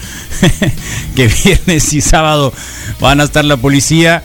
que 1.15 1.27
viernes 1.43 1.91
y 1.93 2.01
sábado 2.01 2.53
van 2.99 3.19
a 3.19 3.23
estar 3.23 3.43
la 3.43 3.57
policía. 3.57 4.23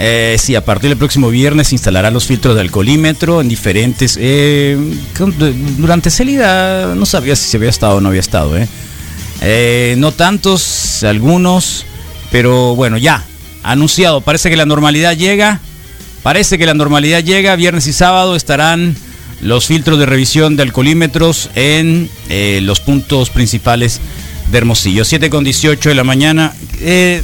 Eh, 0.00 0.36
sí, 0.38 0.54
a 0.54 0.64
partir 0.64 0.90
del 0.90 0.98
próximo 0.98 1.28
viernes 1.28 1.68
se 1.68 1.74
instalarán 1.74 2.14
los 2.14 2.24
filtros 2.24 2.54
de 2.54 2.60
alcoholímetro 2.60 3.40
en 3.40 3.48
diferentes... 3.48 4.16
eh, 4.20 4.78
durante 5.76 6.08
salida 6.10 6.94
no 6.94 7.04
sabía 7.04 7.34
si 7.34 7.50
se 7.50 7.56
había 7.56 7.70
estado 7.70 7.96
o 7.96 8.00
no 8.00 8.08
había 8.08 8.20
estado, 8.20 8.56
¿eh? 8.56 8.68
Eh, 9.40 9.94
no 9.98 10.12
tantos, 10.12 11.02
algunos, 11.04 11.84
pero 12.30 12.74
bueno, 12.74 12.96
ya, 12.98 13.24
anunciado. 13.62 14.20
Parece 14.20 14.50
que 14.50 14.56
la 14.56 14.66
normalidad 14.66 15.16
llega. 15.16 15.60
Parece 16.22 16.58
que 16.58 16.66
la 16.66 16.74
normalidad 16.74 17.22
llega. 17.22 17.54
Viernes 17.56 17.86
y 17.86 17.92
sábado 17.92 18.34
estarán 18.36 18.96
los 19.40 19.66
filtros 19.66 19.98
de 19.98 20.06
revisión 20.06 20.56
de 20.56 20.64
alcoholímetros 20.64 21.50
en 21.54 22.10
eh, 22.28 22.60
los 22.62 22.80
puntos 22.80 23.30
principales 23.30 24.00
de 24.50 24.58
Hermosillo. 24.58 25.04
7 25.04 25.30
con 25.30 25.44
18 25.44 25.88
de 25.88 25.94
la 25.94 26.02
mañana. 26.04 26.52
Eh, 26.80 27.22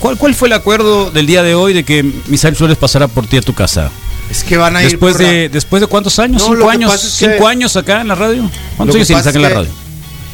¿cuál, 0.00 0.16
¿Cuál 0.18 0.34
fue 0.34 0.48
el 0.48 0.54
acuerdo 0.54 1.10
del 1.12 1.26
día 1.26 1.42
de 1.44 1.54
hoy 1.54 1.72
de 1.72 1.84
que 1.84 2.02
Misael 2.26 2.56
Flores 2.56 2.76
pasará 2.76 3.06
por 3.06 3.26
ti 3.28 3.36
a 3.36 3.42
tu 3.42 3.54
casa? 3.54 3.90
Es 4.30 4.42
que 4.42 4.56
van 4.56 4.74
a 4.74 4.82
ir 4.82 4.90
Después 4.90 5.20
la- 5.20 5.28
de, 5.28 5.48
después 5.50 5.80
de 5.80 5.86
cuántos 5.86 6.18
años? 6.18 6.42
No, 6.42 6.54
¿Cinco 6.56 6.68
años? 6.70 6.90
pasa 6.90 7.06
es 7.06 7.14
que- 7.18 7.32
¿Cinco 7.34 7.46
años 7.46 7.76
acá 7.76 8.00
en 8.00 8.08
la 8.08 8.14
radio? 8.16 8.50
¿Cuántos 8.76 8.96
años 8.96 9.06
tienes 9.06 9.26
acá 9.26 9.36
en 9.36 9.42
la 9.42 9.48
radio? 9.50 9.70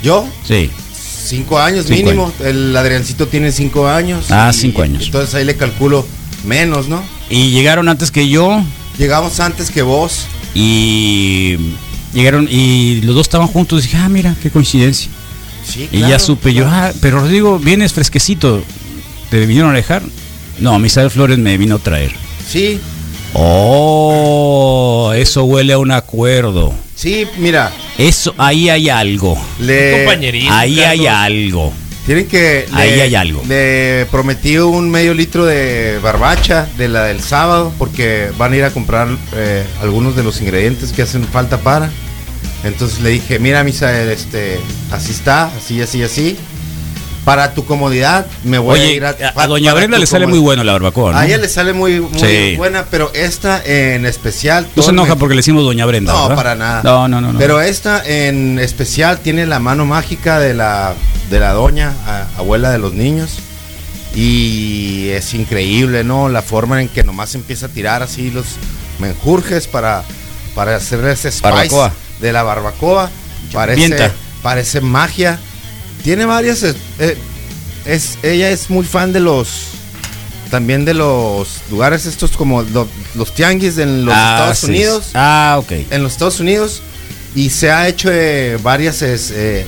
¿Yo? 0.03 0.27
Sí. 0.47 0.71
Cinco 1.23 1.59
años 1.59 1.87
Cinco 1.87 2.03
mínimo. 2.11 2.33
El 2.45 2.77
Adriancito 2.77 3.29
tiene 3.29 3.53
cinco 3.53 3.87
años. 3.89 4.27
Ah, 4.31 4.51
y 4.53 4.57
cinco 4.57 4.83
años. 4.83 5.05
Entonces 5.07 5.35
ahí 5.35 5.45
le 5.45 5.57
calculo 5.57 6.07
menos, 6.45 6.89
¿no? 6.89 7.03
Y 7.29 7.51
llegaron 7.51 7.89
antes 7.89 8.11
que 8.11 8.29
yo 8.29 8.63
Llegamos 8.99 9.41
antes 9.41 9.71
que 9.71 9.83
vos. 9.83 10.27
y 10.55 11.57
llegaron 12.13 12.49
y 12.51 13.01
los 13.03 13.15
dos 13.15 13.27
estaban 13.27 13.47
juntos. 13.47 13.83
Dije, 13.85 13.97
ah, 13.97 14.09
mira, 14.09 14.35
qué 14.43 14.51
coincidencia. 14.51 15.11
Sí, 15.67 15.89
Y 15.93 16.01
ya 16.01 16.19
supe 16.19 16.53
yo, 16.53 16.67
ah, 16.69 16.91
pero 17.01 17.21
Rodrigo, 17.21 17.59
vienes 17.59 17.93
fresquecito. 17.93 18.63
¿Te 19.31 19.47
vinieron 19.47 19.71
a 19.71 19.75
dejar? 19.75 20.03
No, 20.59 20.79
Misael 20.79 21.11
Flores 21.11 21.39
me 21.39 21.57
vino 21.57 21.77
a 21.77 21.79
traer. 21.79 22.13
Sí, 22.51 22.81
Oh, 23.35 25.13
eso 25.15 25.45
huele 25.45 25.73
a 25.73 25.79
un 25.79 25.91
acuerdo. 25.93 26.73
sí, 26.95 27.27
mira. 27.39 27.73
Eso, 27.99 28.35
ahí 28.39 28.69
hay 28.71 28.89
algo. 28.89 29.37
Le, 29.61 30.05
Ahí 30.51 30.81
hay 30.81 31.07
algo. 31.07 31.73
Tienen 32.07 32.27
que. 32.27 32.67
Ahí 32.73 32.97
le- 32.97 33.03
hay 33.03 33.15
algo. 33.15 33.43
Le 33.47 34.07
prometí 34.11 34.57
un 34.59 34.89
medio 34.91 35.13
litro 35.15 35.45
de 35.45 35.99
barbacha 36.03 36.67
de 36.79 36.89
la 36.89 37.05
del 37.05 37.21
sábado 37.21 37.73
porque 37.79 38.31
van 38.39 38.53
a 38.53 38.57
ir 38.57 38.65
a 38.65 38.71
comprar 38.71 39.09
eh, 39.35 39.65
algunos 39.83 40.17
de 40.17 40.23
los 40.23 40.41
ingredientes 40.41 40.93
que 40.93 41.03
hacen 41.03 41.25
falta 41.25 41.59
para. 41.59 41.91
Entonces 42.65 43.01
le 43.01 43.11
dije, 43.11 43.39
mira, 43.39 43.63
Misael, 43.65 44.09
este, 44.11 44.59
así 44.91 45.13
está, 45.13 45.45
así, 45.57 45.81
así, 45.83 46.03
así. 46.03 46.37
Para 47.25 47.53
tu 47.53 47.67
comodidad, 47.67 48.27
me 48.45 48.59
voy 48.59 48.81
a 48.81 48.93
ir 48.93 49.05
a. 49.05 49.15
a, 49.37 49.47
Doña 49.47 49.75
Brenda 49.75 49.99
le 49.99 50.07
sale 50.07 50.27
muy 50.27 50.39
bueno 50.39 50.65
la 50.65 50.73
barbacoa, 50.73 51.13
¿no? 51.13 51.19
A 51.19 51.27
ella 51.27 51.37
le 51.37 51.49
sale 51.49 51.75
muy, 51.75 52.01
muy 52.01 52.19
Sí. 52.19 52.57
buena, 52.57 52.87
pero 52.91 53.11
esta 53.15 53.63
en 53.65 54.07
especial. 54.07 54.67
No 54.75 54.83
se 54.83 54.91
enoja 54.91 55.15
me- 55.15 55.21
porque 55.21 55.35
le 55.35 55.41
decimos 55.41 55.63
Doña 55.65 55.85
Brenda. 55.85 56.13
no, 56.15 56.23
¿verdad? 56.23 56.37
para 56.37 56.55
nada. 56.55 56.83
No, 56.83 57.09
no, 57.09 57.21
no. 57.21 57.33
no. 57.35 57.39
Pero 57.39 57.61
esta 57.61 58.03
en 58.07 58.59
especial 58.59 59.19
tiene 59.19 59.45
la 59.47 59.59
mano 59.61 59.85
mágica 59.85 60.39
de 60.41 60.55
la, 60.55 60.95
de 61.29 61.39
la 61.41 61.53
doña, 61.53 61.93
a- 62.07 62.27
abuela 62.39 62.71
de 62.71 62.79
los 62.79 62.95
niños. 62.95 63.39
Y 64.15 65.09
es 65.11 65.35
increíble, 65.35 66.03
¿no? 66.05 66.29
La 66.29 66.43
forma 66.43 66.81
en 66.81 66.89
que 66.89 67.05
nomás 67.05 67.35
empieza 67.35 67.67
a 67.67 67.69
tirar 67.69 68.03
así 68.03 68.31
los 68.31 68.45
menjurjes 68.99 69.67
para, 69.69 70.03
para 70.55 70.77
hacer 70.77 71.05
ese 71.07 71.31
spice 71.31 71.43
Barbacoa. 71.43 71.93
de 72.21 72.33
la 72.33 72.43
barbacoa. 72.43 73.11
Parece, 73.53 74.11
parece 74.43 74.81
magia. 74.81 75.39
Tiene 76.03 76.25
varias... 76.25 76.63
eh, 76.63 76.75
eh, 76.99 77.17
es, 77.87 78.19
ella 78.23 78.51
es 78.51 78.71
muy 78.71 78.85
fan 78.85 79.13
de 79.13 79.21
los... 79.21 79.65
También 80.51 80.85
de 80.85 80.95
los 80.95 81.61
lugares 81.71 82.07
estos 82.07 82.33
como 82.33 82.63
lo- 82.63 82.89
los 83.15 83.33
tianguis 83.35 83.79
en 83.79 84.05
los 84.05 84.13
Ah, 84.17 84.35
Estados 84.35 84.59
sí. 84.59 84.67
Unidos 84.67 85.11
Ah, 85.15 85.57
ok. 85.61 85.73
en 85.91 86.03
los 86.03 86.11
Estados 86.13 86.41
Unidos 86.41 86.83
y 87.37 87.51
se 87.51 87.71
ha 87.71 87.87
hecho 87.87 88.09
eh, 88.11 88.59
varias 88.61 89.01
es- 89.03 89.31
eh, 89.33 89.65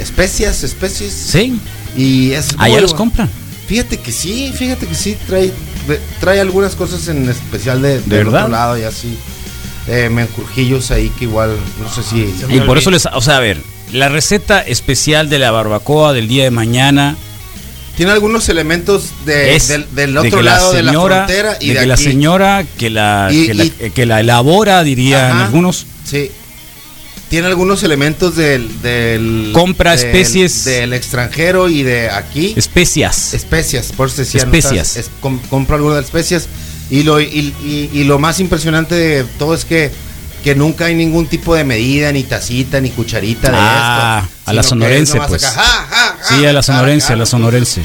especias, 0.00 0.62
especies 0.62 1.12
Sí, 1.12 1.58
y 1.94 2.32
es 2.32 2.54
allá 2.56 2.80
los 2.80 2.94
compran. 2.94 3.28
Fíjate 3.66 3.98
que 3.98 4.12
sí, 4.12 4.50
fíjate 4.56 4.86
que 4.86 4.94
sí 4.94 5.14
trae 5.26 5.52
trae 6.20 6.40
algunas 6.40 6.74
cosas 6.74 7.06
en 7.08 7.28
especial 7.28 7.82
de, 7.82 8.00
¿De 8.00 8.16
del 8.18 8.28
otro 8.28 8.48
lado 8.48 8.78
y 8.78 8.84
así. 8.84 9.18
Eh, 9.88 10.08
menjurjillos 10.10 10.90
ahí 10.90 11.10
que 11.18 11.24
igual 11.24 11.54
no 11.82 11.90
sé 11.92 12.02
si 12.02 12.34
Y 12.48 12.60
por 12.60 12.78
eso 12.78 12.90
les, 12.90 13.04
o 13.04 13.20
sea, 13.20 13.36
a 13.36 13.40
ver, 13.40 13.60
la 13.92 14.08
receta 14.08 14.60
especial 14.60 15.28
de 15.28 15.38
la 15.38 15.50
barbacoa 15.50 16.12
del 16.12 16.28
día 16.28 16.44
de 16.44 16.50
mañana 16.50 17.16
tiene 17.96 18.10
algunos 18.12 18.48
elementos 18.48 19.10
de, 19.24 19.54
es 19.54 19.68
del, 19.68 19.86
del 19.94 20.14
de 20.14 20.18
otro 20.18 20.42
la 20.42 20.54
lado 20.54 20.72
de 20.72 20.82
la 20.82 20.92
frontera 20.92 21.56
y 21.60 21.68
de 21.68 21.74
de, 21.74 21.80
que 21.80 21.86
la 21.86 21.96
señora 21.96 22.64
que 22.76 22.90
la, 22.90 23.28
Y- 23.30 23.46
que, 23.46 23.54
la, 23.54 23.64
y- 23.64 23.70
que 23.94 24.06
la 24.06 24.20
elabora, 24.20 24.82
dirían 24.82 25.30
Ajá. 25.30 25.44
algunos. 25.46 25.86
Sí. 26.04 26.30
Tiene 27.30 27.46
algunos 27.48 27.82
elementos 27.84 28.36
del, 28.36 28.80
del 28.82 29.50
Compra 29.52 29.94
del- 29.96 30.06
especies. 30.06 30.64
del 30.64 30.92
extranjero 30.92 31.68
y 31.68 31.82
de 31.84 32.10
aquí. 32.10 32.52
Especias. 32.56 33.32
Especias, 33.34 33.92
por 33.96 34.08
eso 34.08 34.18
decía, 34.18 34.40
Especias. 34.42 34.94
¿no? 34.96 35.00
Es- 35.00 35.10
compra 35.48 35.76
algunas 35.76 36.04
especias. 36.04 36.48
Y 36.90 37.02
lo, 37.04 37.20
y, 37.20 37.24
y- 37.64 37.90
y 37.92 38.04
lo 38.04 38.18
más 38.18 38.40
impresionante 38.40 38.94
de 38.94 39.24
todo 39.38 39.54
es 39.54 39.64
que, 39.64 39.90
que 40.44 40.54
nunca 40.54 40.84
hay 40.84 40.94
ningún 40.94 41.26
tipo 41.26 41.54
de 41.54 41.64
medida, 41.64 42.12
ni 42.12 42.22
tacita, 42.22 42.80
ni 42.80 42.90
cucharita 42.90 43.50
de 43.50 43.56
Ah, 43.58 44.22
esto. 44.24 44.50
a 44.50 44.52
la 44.52 44.62
sonorense, 44.62 45.18
pues. 45.26 45.42
acá, 45.42 45.62
ja, 45.62 45.86
ja, 45.90 46.16
Sí, 46.28 46.44
a 46.44 46.52
la 46.52 46.62
sonorense, 46.62 47.12
a 47.14 47.16
la 47.16 47.24
sonorense. 47.26 47.80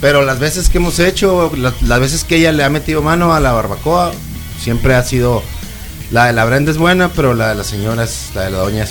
Pero 0.00 0.22
las 0.22 0.38
veces 0.38 0.68
que 0.68 0.76
hemos 0.78 0.98
hecho, 0.98 1.50
la- 1.56 1.72
las, 1.80 2.00
veces 2.00 2.24
que 2.24 2.36
ella 2.36 2.52
le 2.52 2.64
ha 2.64 2.68
metido 2.68 3.00
mano 3.02 3.32
a 3.34 3.40
la 3.40 3.52
barbacoa, 3.52 4.12
siempre 4.62 4.94
ha 4.94 5.02
sido. 5.04 5.42
La 6.10 6.26
de 6.26 6.34
la 6.34 6.44
Brenda 6.44 6.70
es 6.70 6.76
buena, 6.76 7.08
pero 7.08 7.32
la 7.32 7.48
de 7.48 7.54
la 7.54 7.64
señora 7.64 8.04
es, 8.04 8.28
la 8.34 8.42
de 8.42 8.50
la 8.50 8.58
doña 8.58 8.84
es 8.84 8.90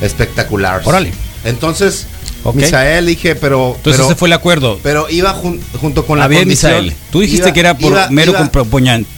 espectacular. 0.00 0.82
Órale. 0.84 1.12
Entonces. 1.44 2.06
Misael 2.52 3.06
dije, 3.06 3.36
pero. 3.36 3.74
Entonces 3.76 3.92
pero, 4.00 4.04
ese 4.06 4.16
fue 4.16 4.28
el 4.28 4.34
acuerdo. 4.34 4.78
pero 4.82 5.08
iba 5.08 5.32
jun- 5.34 5.60
junto 5.80 6.04
con 6.04 6.18
la 6.18 6.26
A 6.26 6.28
ver, 6.28 6.40
condición- 6.40 6.72
Misael, 6.84 6.96
tú 7.10 7.20
dijiste 7.20 7.46
iba- 7.48 7.52
que 7.54 7.60
era 7.60 7.78
por 7.78 7.92
iba- 7.92 8.08
mero 8.10 8.32
iba- 8.32 8.40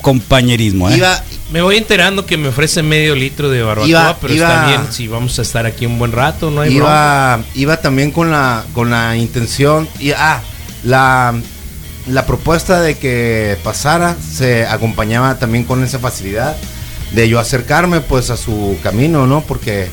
compañerismo, 0.00 0.88
¿eh? 0.90 0.96
iba- 0.96 1.24
Me 1.52 1.62
voy 1.62 1.76
enterando 1.76 2.26
que 2.26 2.36
me 2.36 2.48
ofrecen 2.48 2.88
medio 2.88 3.14
litro 3.14 3.48
de 3.50 3.62
barbacoa, 3.62 3.88
Iba- 3.88 4.16
pero 4.20 4.34
iba- 4.34 4.48
está 4.48 4.66
bien 4.66 4.80
si 4.92 5.06
vamos 5.06 5.38
a 5.38 5.42
estar 5.42 5.64
aquí 5.64 5.86
un 5.86 5.98
buen 5.98 6.10
rato, 6.12 6.50
no 6.50 6.60
hay 6.60 6.74
bronca. 6.74 7.38
iba, 7.44 7.44
iba 7.54 7.76
también 7.80 8.10
con 8.10 8.30
la, 8.32 8.64
con 8.72 8.90
la 8.90 9.16
intención. 9.16 9.88
Y, 10.00 10.10
ah, 10.10 10.40
la, 10.82 11.34
la 12.08 12.26
propuesta 12.26 12.80
de 12.80 12.96
que 12.98 13.56
pasara 13.62 14.16
se 14.20 14.66
acompañaba 14.66 15.38
también 15.38 15.62
con 15.64 15.84
esa 15.84 16.00
facilidad 16.00 16.56
de 17.12 17.28
yo 17.28 17.38
acercarme 17.38 18.00
pues 18.00 18.30
a 18.30 18.36
su 18.36 18.76
camino, 18.82 19.28
¿no? 19.28 19.40
Porque 19.42 19.88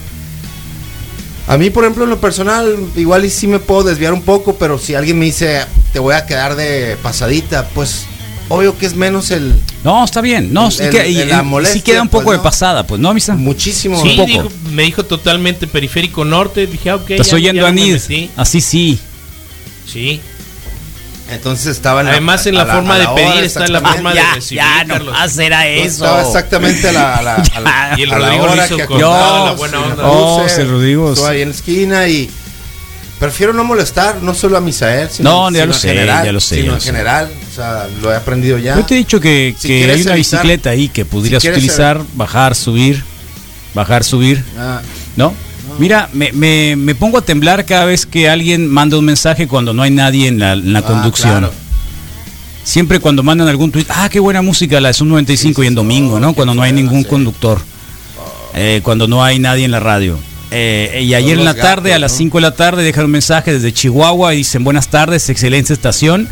a 1.47 1.57
mí, 1.57 1.69
por 1.69 1.83
ejemplo, 1.83 2.05
en 2.05 2.09
lo 2.09 2.19
personal, 2.19 2.75
igual 2.95 3.25
y 3.25 3.29
sí 3.29 3.45
me 3.47 3.59
puedo 3.59 3.83
desviar 3.83 4.13
un 4.13 4.23
poco, 4.23 4.55
pero 4.55 4.79
si 4.79 4.95
alguien 4.95 5.19
me 5.19 5.25
dice, 5.25 5.61
te 5.91 5.99
voy 5.99 6.15
a 6.15 6.25
quedar 6.25 6.55
de 6.55 6.97
pasadita, 7.03 7.67
pues 7.75 8.05
obvio 8.49 8.77
que 8.77 8.85
es 8.85 8.95
menos 8.95 9.31
el... 9.31 9.53
No, 9.83 10.03
está 10.03 10.21
bien. 10.21 10.53
No, 10.53 10.69
sí, 10.71 10.83
El- 10.83 10.89
que- 10.91 11.09
y- 11.09 11.19
el- 11.21 11.29
la 11.29 11.43
molestia, 11.43 11.79
sí 11.79 11.81
queda 11.83 12.01
un 12.01 12.09
poco 12.09 12.25
pues, 12.25 12.35
de 12.35 12.37
¿no? 12.37 12.43
pasada, 12.43 12.85
pues, 12.85 12.99
¿no, 13.01 13.13
Misa? 13.13 13.35
Muchísimo. 13.35 14.01
Sí, 14.01 14.09
un 14.09 14.15
poco. 14.17 14.27
dijo- 14.27 14.51
me 14.71 14.83
dijo 14.83 15.03
totalmente 15.05 15.67
periférico 15.67 16.23
norte, 16.25 16.67
dije, 16.67 16.89
ah, 16.89 16.95
ok. 16.95 17.11
Estás 17.11 17.29
ya- 17.29 17.35
oyendo 17.35 17.61
ya 17.63 17.67
a 17.67 17.71
Nid. 17.71 17.97
Así 18.35 18.61
sí. 18.61 18.99
Sí. 19.91 20.21
Entonces 21.31 21.67
estaba 21.67 22.01
en 22.01 22.07
Además, 22.09 22.45
en 22.45 22.55
la 22.55 22.63
a 22.63 22.65
forma 22.75 22.95
a 22.95 22.99
de 22.99 23.05
hora, 23.07 23.15
pedir 23.15 23.43
está 23.45 23.65
en 23.65 23.73
la 23.73 23.81
forma 23.81 24.13
de 24.13 24.21
recibir, 24.35 24.61
Carlos. 24.87 25.15
será 25.31 25.67
Estaba 25.67 26.21
exactamente 26.21 26.89
a 26.89 26.91
la, 26.91 27.15
a 27.15 27.21
la- 27.21 27.35
a 27.55 27.59
la- 27.61 27.95
Y 27.97 28.03
el 28.03 28.09
la 28.09 28.17
Rodrigo 28.19 28.47
lo 28.47 28.65
hizo 28.65 28.77
que 28.77 28.85
con 28.85 28.99
toda 28.99 29.45
la 29.45 29.51
sí, 29.51 29.57
buena 29.57 29.79
onda. 29.79 30.03
Oh, 30.07 30.41
puse, 30.43 30.55
sí, 30.55 30.61
el 30.61 30.69
Rodrigo. 30.69 31.13
estuve 31.13 31.29
ahí 31.29 31.41
en 31.41 31.49
la 31.49 31.55
esquina 31.55 32.07
y 32.07 32.29
prefiero 33.23 33.53
no 33.53 33.63
molestar, 33.63 34.21
no 34.21 34.33
solo 34.33 34.57
a 34.57 34.61
Misael, 34.61 35.09
sino, 35.09 35.29
No, 35.29 35.49
ya 35.49 35.61
sino 35.61 35.65
lo 35.67 35.73
sé, 35.73 35.87
general, 35.89 36.25
ya 36.25 36.31
lo 36.31 36.39
sé, 36.39 36.55
sino 36.55 36.65
ya 36.65 36.69
lo 36.71 36.75
en 36.75 36.81
sé. 36.81 36.87
general, 36.87 37.31
o 37.51 37.55
sea, 37.55 37.87
lo 38.01 38.11
he 38.11 38.15
aprendido 38.15 38.57
ya. 38.57 38.75
Yo 38.75 38.85
te 38.85 38.95
he 38.95 38.97
dicho 38.97 39.19
que, 39.19 39.55
Si 39.57 39.67
que 39.67 39.89
hay 39.91 40.01
una 40.01 40.15
bicicleta 40.15 40.69
ahí 40.71 40.89
que 40.89 41.05
pudieras 41.05 41.43
utilizar, 41.43 42.01
bajar, 42.15 42.53
subir, 42.55 43.03
bajar, 43.73 44.03
subir, 44.03 44.43
Ah, 44.57 44.81
¿no? 45.15 45.33
Mira, 45.79 46.09
me, 46.13 46.31
me- 46.33 46.75
me 46.75 46.93
pongo 46.93 47.17
a 47.17 47.21
temblar 47.21 47.65
cada 47.65 47.85
vez 47.85 48.05
que 48.05 48.29
alguien 48.29 48.67
manda 48.67 48.97
un 48.97 49.05
mensaje 49.05 49.47
cuando 49.47 49.73
no 49.73 49.81
hay 49.81 49.89
nadie 49.91 50.27
en 50.27 50.37
la, 50.39 50.53
en 50.53 50.71
la 50.73 50.79
Ah, 50.79 50.83
conducción. 50.83 51.39
claro. 51.39 51.53
Siempre 52.63 52.99
cuando 52.99 53.23
mandan 53.23 53.47
algún 53.47 53.71
tweet, 53.71 53.85
ah, 53.89 54.07
qué 54.09 54.19
buena 54.19 54.41
música 54.41 54.79
la 54.79 54.89
de 54.89 54.93
Zoom 54.93 55.09
95 55.09 55.63
y 55.63 55.67
en 55.67 55.75
domingo, 55.75 56.19
¿no? 56.19 56.33
Cuando 56.33 56.53
no 56.53 56.61
hay 56.61 56.71
ningún 56.73 57.03
conductor, 57.03 57.59
Eh, 58.55 58.81
cuando 58.83 59.07
no 59.07 59.23
hay 59.23 59.39
nadie 59.39 59.65
en 59.65 59.71
la 59.71 59.79
radio. 59.79 60.19
Eh, 60.55 61.01
y 61.03 61.13
ayer 61.15 61.39
en 61.39 61.45
la 61.45 61.55
tarde, 61.55 61.93
a 61.93 61.99
las 61.99 62.11
¿no? 62.13 62.17
5 62.19 62.37
de 62.37 62.41
la 62.41 62.55
tarde, 62.55 62.83
dejan 62.83 63.05
un 63.05 63.11
mensaje 63.11 63.51
desde 63.53 63.73
Chihuahua 63.73 64.33
y 64.35 64.37
dicen 64.37 64.63
buenas 64.63 64.87
tardes, 64.89 65.27
excelente 65.29 65.73
estación, 65.73 66.29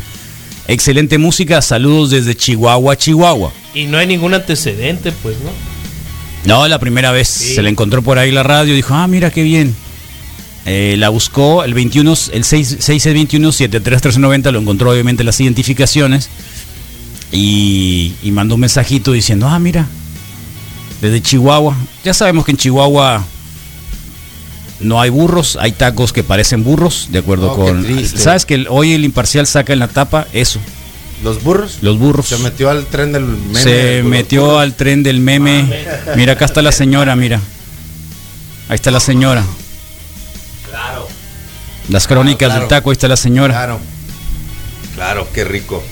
excelente 0.68 1.18
música, 1.18 1.60
saludos 1.60 2.10
desde 2.10 2.36
Chihuahua, 2.36 2.96
Chihuahua. 2.96 3.52
Y 3.74 3.86
no 3.86 3.98
hay 3.98 4.06
ningún 4.06 4.32
antecedente, 4.34 5.10
pues, 5.22 5.36
¿no? 5.40 5.50
No, 6.44 6.68
la 6.68 6.78
primera 6.78 7.10
vez 7.10 7.28
Sí. 7.28 7.54
se 7.54 7.62
le 7.62 7.68
encontró 7.70 8.02
por 8.02 8.18
ahí 8.18 8.30
la 8.30 8.42
radio, 8.42 8.74
dijo, 8.74 8.94
ah, 8.94 9.06
mira 9.08 9.30
qué 9.30 9.42
bien. 9.42 9.74
Eh, 10.66 10.94
la 10.98 11.08
buscó, 11.08 11.64
el 11.64 11.74
21, 11.74 12.14
el 12.32 12.44
6, 12.44 12.76
621 12.78 13.50
731390 13.50 14.52
lo 14.52 14.60
encontró 14.60 14.92
obviamente 14.92 15.24
las 15.24 15.40
identificaciones 15.40 16.28
y, 17.32 18.12
y 18.22 18.30
mandó 18.30 18.54
un 18.54 18.60
mensajito 18.60 19.10
diciendo, 19.12 19.48
ah, 19.48 19.58
mira, 19.58 19.86
desde 21.00 21.20
Chihuahua. 21.20 21.76
Ya 22.04 22.14
sabemos 22.14 22.44
que 22.44 22.52
en 22.52 22.56
Chihuahua 22.58 23.24
no 24.82 25.00
hay 25.00 25.10
burros, 25.10 25.56
hay 25.60 25.72
tacos 25.72 26.12
que 26.12 26.22
parecen 26.24 26.64
burros, 26.64 27.08
de 27.10 27.18
acuerdo 27.20 27.52
Oh, 27.52 27.56
con... 27.56 27.86
¿Sabes 28.06 28.44
que 28.46 28.66
hoy 28.68 28.92
el 28.92 29.04
imparcial 29.04 29.46
saca 29.46 29.72
en 29.72 29.78
la 29.78 29.88
tapa 29.88 30.26
eso? 30.32 30.58
Los 31.22 31.42
burros. 31.42 31.78
Los 31.82 31.98
burros. 31.98 32.26
Se 32.26 32.38
metió 32.38 32.68
al 32.70 32.86
tren 32.86 33.12
del 33.12 33.24
meme. 33.24 33.60
Se 33.60 34.02
metió 34.02 34.44
burros. 34.44 34.60
al 34.62 34.74
tren 34.74 35.02
del 35.02 35.20
meme. 35.20 35.64
Mira, 36.16 36.32
acá 36.32 36.44
está 36.46 36.62
la 36.62 36.72
señora, 36.72 37.14
mira. 37.14 37.40
Ahí 38.68 38.74
está 38.74 38.90
la 38.90 39.00
señora. 39.00 39.44
Claro. 40.68 41.06
Las 41.88 42.06
crónicas 42.06 42.48
Claro, 42.48 42.60
del 42.60 42.68
taco, 42.68 42.90
ahí 42.90 42.94
está 42.94 43.08
la 43.08 43.16
señora. 43.16 43.54
Claro. 43.54 43.80
Claro, 44.94 45.28
qué 45.32 45.44
rico. 45.44 45.82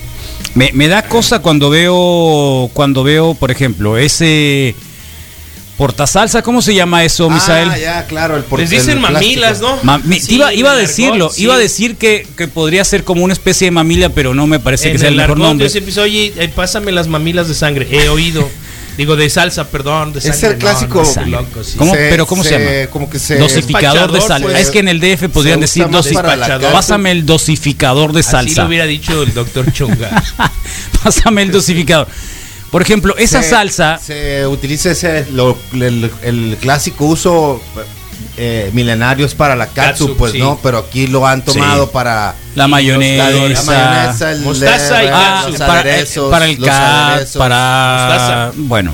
Me, 0.53 0.71
me 0.73 0.87
da 0.89 1.03
cosa 1.03 1.39
cuando 1.39 1.69
veo, 1.69 2.69
cuando 2.73 3.03
veo, 3.03 3.33
por 3.35 3.51
ejemplo, 3.51 3.97
ese 3.97 4.75
portasalsa, 5.81 6.43
¿cómo 6.43 6.61
se 6.61 6.75
llama 6.75 7.03
eso, 7.03 7.27
Misael? 7.27 7.69
Ah, 7.71 7.77
ya, 7.79 8.05
claro, 8.05 8.37
el 8.37 8.43
Les 8.55 8.69
dicen 8.69 8.91
el 8.91 8.99
mamilas, 8.99 9.57
plástico. 9.57 9.77
¿no? 9.77 9.83
Ma- 9.83 9.97
mi- 10.03 10.19
Sí, 10.19 10.35
iba, 10.35 10.53
iba 10.53 10.73
a 10.73 10.75
el 10.79 10.85
decirlo, 10.85 11.25
argot, 11.25 11.39
iba 11.39 11.55
a 11.55 11.57
sí. 11.57 11.63
decir 11.63 11.95
que, 11.95 12.27
que 12.37 12.47
podría 12.47 12.85
ser 12.85 13.03
como 13.03 13.23
una 13.23 13.33
especie 13.33 13.65
de 13.65 13.71
mamila, 13.71 14.09
pero 14.09 14.35
no 14.35 14.45
me 14.45 14.59
parece 14.59 14.89
en 14.89 14.93
que 14.93 14.99
sea 14.99 15.09
el, 15.09 15.15
mejor 15.15 15.31
argot 15.31 15.43
nombre. 15.47 15.65
yo 15.65 15.71
siempre 15.71 15.87
dice, 15.89 16.01
oye, 16.01 16.33
eh, 16.37 16.49
pásame 16.55 16.91
las 16.91 17.07
mamilas 17.07 17.47
de 17.47 17.55
sangre. 17.55 17.87
He 17.89 18.09
oído. 18.09 18.47
Digo, 18.97 19.15
de 19.15 19.27
salsa, 19.29 19.69
perdón. 19.69 20.13
De 20.13 20.19
Es 20.19 20.25
sangre. 20.25 20.49
el 20.49 20.57
clásico- 20.59 20.99
No, 20.99 21.03
no, 21.03 21.05
Sangre. 21.13 21.31
loco, 21.31 21.63
sí. 21.63 21.77
¿Cómo? 21.77 21.93
¿Pero 21.93 22.27
cómo 22.27 22.43
se 22.43 22.59
llama? 22.59 22.91
Como 22.91 23.09
que 23.09 23.17
se. 23.17 23.37
Dosificador 23.39 24.11
de 24.11 24.21
salsa. 24.21 24.45
pues. 24.45 24.59
es 24.59 24.69
que 24.69 24.79
en 24.79 24.87
el 24.89 24.99
DF 24.99 25.29
podrían 25.29 25.61
decir 25.61 25.83
usa 25.85 25.91
más 25.93 26.05
dosi- 26.05 26.13
para 26.13 26.35
la 26.35 26.45
Despachador. 26.47 26.73
Pásame 26.73 27.11
el 27.11 27.25
dosificador 27.25 28.11
de 28.13 28.19
Así 28.19 28.29
salsa. 28.29 28.61
lo 28.61 28.67
hubiera 28.67 28.85
dicho 28.85 29.23
el 29.23 29.33
doctor 29.33 29.71
Chunga. 29.73 30.21
Pásame 31.03 31.41
el 31.41 31.51
dosificador. 31.51 32.07
Por 32.71 32.81
ejemplo, 32.81 33.15
esa 33.17 33.43
se- 33.43 33.49
salsa, 33.49 33.97
Se 33.99 34.47
utiliza 34.47 34.91
ese, 34.91 35.25
lo- 35.31 35.57
el, 35.73 36.09
el 36.23 36.57
clásico 36.61 37.05
uso 37.05 37.61
eh, 38.37 38.69
milenario 38.73 39.25
es 39.25 39.35
para 39.35 39.55
la 39.57 39.67
katsu, 39.67 40.05
Katsu, 40.07 40.17
pues 40.17 40.31
sí. 40.31 40.39
no, 40.39 40.57
pero 40.63 40.77
aquí 40.77 41.07
lo 41.07 41.27
han 41.27 41.43
tomado 41.43 41.85
Sí. 41.85 41.89
para 41.91 42.33
la 42.55 42.67
mayonesa, 42.69 43.23
la, 43.29 43.31
la 43.31 43.61
mayonesa, 43.63 44.31
el 44.31 44.41
Mostaza 44.41 45.03
y 45.03 45.07
ah, 45.11 45.45
los 45.49 45.59
para, 45.59 45.75
eh, 45.75 45.79
aderezos, 45.93 46.31
para 46.31 46.45
el 46.45 46.55
los 46.57 46.65
cat, 46.69 46.81
aderezos. 47.11 47.37
para 47.37 48.07
Mostaza. 48.09 48.51
bueno. 48.55 48.93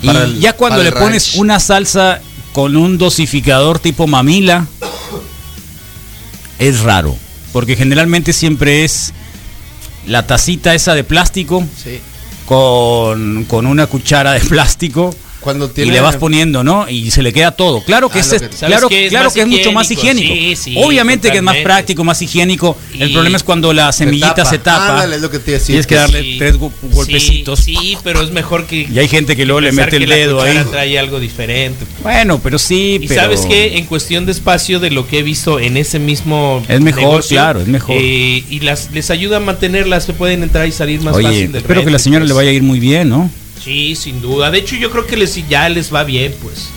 Y 0.00 0.06
Para 0.06 0.24
el- 0.24 0.40
ya 0.40 0.54
cuando 0.54 0.82
le 0.82 0.92
pones 0.92 1.32
ranch. 1.32 1.40
una 1.40 1.60
salsa 1.60 2.20
con 2.52 2.74
un 2.76 2.96
dosificador 2.96 3.78
tipo 3.80 4.06
mamila 4.06 4.66
es 6.58 6.80
raro, 6.80 7.16
porque 7.52 7.76
generalmente 7.76 8.32
siempre 8.32 8.84
es 8.84 9.12
la 10.06 10.26
tacita 10.26 10.74
esa 10.74 10.94
de 10.94 11.04
plástico 11.04 11.64
Sí. 11.82 12.00
Con, 12.46 13.44
con 13.44 13.66
una 13.66 13.86
cuchara 13.86 14.32
de 14.32 14.40
plástico 14.40 15.14
Cuando 15.44 15.66
y 15.66 15.68
tiene 15.68 15.92
le 15.92 16.00
vas 16.00 16.16
poniendo, 16.16 16.64
¿no? 16.64 16.88
Y 16.88 17.10
se 17.10 17.22
le 17.22 17.32
queda 17.32 17.50
todo. 17.52 17.84
Claro 17.84 18.08
que 18.08 18.18
Ah, 18.18 18.20
es, 18.22 18.32
lo 18.32 18.38
que- 18.38 18.44
¿Sabes 18.56 18.58
claro, 18.66 18.88
qué? 18.88 19.04
Es 19.04 19.10
claro 19.10 19.30
que 19.32 19.40
es 19.42 19.46
mucho 19.46 19.72
más 19.72 19.90
higiénico. 19.90 20.34
Sí, 20.34 20.56
sí, 20.56 20.74
Obviamente 20.78 21.30
que 21.30 21.36
es 21.36 21.42
más 21.42 21.52
totalmente. 21.52 21.64
práctico, 21.64 22.02
más 22.04 22.20
higiénico. 22.22 22.76
El 22.98 23.10
Y- 23.10 23.12
problema 23.12 23.36
es 23.36 23.42
cuando 23.44 23.72
la 23.72 23.92
semillita 23.92 24.44
se 24.44 24.58
tapa. 24.58 24.94
Ándale, 24.94 25.16
es 25.16 25.22
lo 25.22 25.30
que 25.30 25.38
te 25.38 25.50
iba 25.52 25.56
a 25.56 25.60
decir. 25.60 25.74
Tienes 25.74 25.86
que 25.86 25.94
darle 25.94 26.22
Sí. 26.22 26.36
tres 26.38 26.56
golpecitos. 26.56 27.60
Sí, 27.60 27.76
sí, 27.78 27.96
pero 28.02 28.22
es 28.22 28.30
mejor 28.30 28.66
que. 28.66 28.88
Y 28.90 28.98
hay 28.98 29.08
gente 29.08 29.36
que 29.36 29.44
luego 29.44 29.60
le 29.60 29.72
mete 29.72 29.96
el 29.96 30.02
que 30.02 30.06
la 30.08 30.16
dedo 30.16 30.40
ahí. 30.42 30.58
trae 30.70 30.98
algo 30.98 31.20
diferente. 31.20 31.84
Bueno, 32.02 32.40
pero 32.42 32.58
sí, 32.58 32.98
Y 33.02 33.06
pero 33.06 33.20
sabes 33.22 33.42
que 33.42 33.76
en 33.76 33.84
cuestión 33.86 34.26
de 34.26 34.32
espacio, 34.32 34.80
de 34.80 34.90
lo 34.90 35.06
que 35.06 35.18
he 35.18 35.22
visto 35.22 35.60
en 35.60 35.76
ese 35.76 35.98
mismo. 35.98 36.62
Es 36.68 36.80
mejor, 36.80 37.24
claro, 37.26 37.60
es 37.60 37.68
mejor. 37.68 37.96
eh, 37.98 38.42
y 38.48 38.60
las, 38.60 38.90
les 38.92 39.10
ayuda 39.10 39.36
a 39.36 39.40
mantenerlas, 39.40 40.04
se 40.04 40.12
pueden 40.14 40.42
entrar 40.42 40.66
y 40.66 40.72
salir 40.72 41.00
más 41.02 41.14
Oye, 41.14 41.26
fácil 41.26 41.52
del 41.52 41.62
espero 41.62 41.84
que 41.84 41.90
la 41.90 41.98
señora 41.98 42.20
pues. 42.22 42.28
le 42.28 42.34
vaya 42.34 42.50
a 42.50 42.52
ir 42.52 42.62
muy 42.62 42.80
bien, 42.80 43.08
¿no? 43.08 43.30
Sí, 43.64 43.96
sin 43.96 44.20
duda. 44.20 44.50
De 44.50 44.58
hecho, 44.58 44.76
yo 44.76 44.90
creo 44.90 45.06
que 45.06 45.16
les, 45.16 45.48
ya 45.48 45.68
les 45.68 45.92
va 45.92 46.04
bien, 46.04 46.34
pues. 46.42 46.68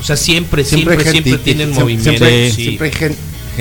O 0.00 0.04
sea, 0.04 0.16
siempre, 0.16 0.64
siempre, 0.64 0.96
siempre, 1.02 1.12
gente- 1.32 1.38
tienen 1.38 1.70
movimiento. 1.72 2.10
Siempre, 2.10 2.50
sí. 2.50 2.64
siempre 2.64 2.88
hay 2.88 2.92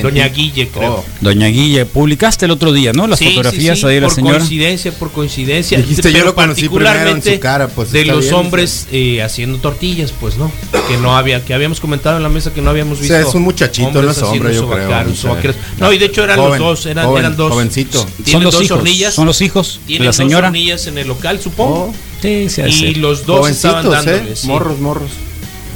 Doña 0.01 0.27
Guille, 0.27 0.67
creo. 0.69 0.95
Oh. 0.95 1.05
Doña 1.21 1.47
Guille, 1.47 1.85
publicaste 1.85 2.45
el 2.45 2.51
otro 2.51 2.71
día, 2.73 2.91
¿no? 2.93 3.07
Las 3.07 3.19
Sí, 3.19 3.25
fotografías 3.25 3.79
sí, 3.79 3.85
ahí 3.85 3.95
de 3.95 4.01
la 4.01 4.07
por 4.07 4.15
señora. 4.15 4.37
coincidencia, 4.39 4.91
por 4.93 5.11
coincidencia. 5.11 5.77
Dijiste, 5.77 6.01
yo 6.09 6.13
Pero 6.13 6.25
lo 6.25 6.35
conocí 6.35 6.67
primero 6.67 6.79
en 6.79 6.93
particularmente 6.95 7.33
su 7.35 7.39
cara, 7.39 7.67
pues, 7.67 7.91
de 7.91 8.05
los 8.05 8.21
bien, 8.21 8.33
hombres 8.33 8.87
eh, 8.91 9.21
haciendo 9.21 9.57
tortillas, 9.59 10.11
pues, 10.19 10.37
¿no? 10.37 10.51
Que 10.87 10.97
no 10.97 11.15
había, 11.15 11.43
que 11.45 11.53
habíamos 11.53 11.79
comentado 11.79 12.17
en 12.17 12.23
la 12.23 12.29
mesa 12.29 12.53
que 12.53 12.61
no 12.61 12.69
habíamos 12.69 12.97
O 12.97 13.01
visto. 13.01 13.13
sea, 13.15 13.27
es 13.27 13.33
un 13.35 13.43
muchachito, 13.43 13.87
hombres 13.87 14.05
no 14.05 14.11
es 14.11 14.21
hombre, 14.23 14.53
yo 14.55 14.69
creo, 14.69 14.89
o. 14.89 15.37
No, 15.79 15.93
y 15.93 15.97
de 15.97 16.05
hecho 16.05 16.23
eran 16.23 16.37
joven, 16.39 16.59
los 16.59 16.69
dos, 16.69 16.85
eran, 16.87 17.05
joven, 17.05 17.19
eran 17.25 17.37
dos. 17.37 17.51
jovencito. 17.51 18.05
Tienen 18.23 18.31
Son 18.31 18.43
los 18.43 18.53
dos 18.53 18.63
hijos, 18.63 18.77
hornillas. 18.77 19.13
son 19.13 19.25
los 19.27 19.41
hijos 19.41 19.79
de 19.81 19.87
tienen 19.87 20.05
la 20.07 20.13
señora. 20.13 20.47
dos 20.47 20.55
hornillas 20.55 20.87
en 20.87 20.97
el 20.97 21.07
local, 21.07 21.39
supongo. 21.41 21.73
Oh, 21.91 21.93
Sí, 22.21 22.47
sí, 22.49 22.61
y 22.85 22.95
los 22.95 23.25
dos 23.25 23.49
estaban 23.49 23.85
¿eh? 23.85 23.89
dándoles. 23.89 24.45
Morros, 24.45 24.79
morros. 24.79 25.11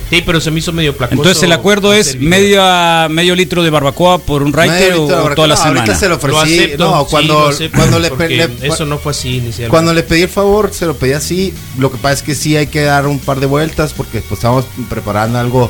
Sí, 0.10 0.24
pero 0.26 0.40
se 0.40 0.52
me 0.52 0.60
hizo 0.60 0.72
medio 0.72 0.96
placoso. 0.96 1.20
Entonces 1.22 1.44
el 1.44 1.52
acuerdo 1.52 1.94
es 1.94 2.16
video. 2.16 2.30
medio, 2.30 3.10
medio 3.10 3.36
litro 3.36 3.62
de 3.62 3.70
barbacoa 3.70 4.20
por 4.20 4.42
un 4.42 4.54
raite 4.54 4.94
o, 4.94 5.04
o 5.04 5.08
toda 5.08 5.18
la 5.18 5.24
barbacoa. 5.24 5.58
semana. 5.58 5.80
Ahorita 5.82 5.96
se 6.00 6.08
lo 6.10 6.16
ofrecí. 6.16 6.34
Lo 6.36 6.42
acepto, 6.42 6.86
no, 6.92 7.00
sí, 7.04 7.08
cuando, 7.12 7.34
lo 7.34 7.48
acepto, 7.50 7.78
cuando 7.78 8.00
le, 8.00 8.10
le- 8.30 8.68
eso 8.68 8.86
no 8.86 8.98
fue 9.00 9.12
así 9.12 9.30
inicialmente. 9.38 9.70
Cuando 9.70 9.94
le 9.94 10.04
pedí 10.04 10.22
el 10.22 10.30
favor, 10.30 10.72
se 10.74 10.86
lo 10.86 10.96
pedí 10.96 11.12
así. 11.12 11.54
Lo 11.78 11.92
que 11.92 11.98
pasa 11.98 12.14
es 12.14 12.22
que 12.24 12.36
sí 12.36 12.56
hay 12.56 12.68
que 12.68 12.82
dar 12.84 13.06
un 13.06 13.20
par 13.20 13.40
de 13.42 13.48
vueltas 13.48 13.92
porque 13.94 14.22
pues 14.22 14.38
estamos 14.40 14.66
preparando 14.90 15.40
algo 15.40 15.70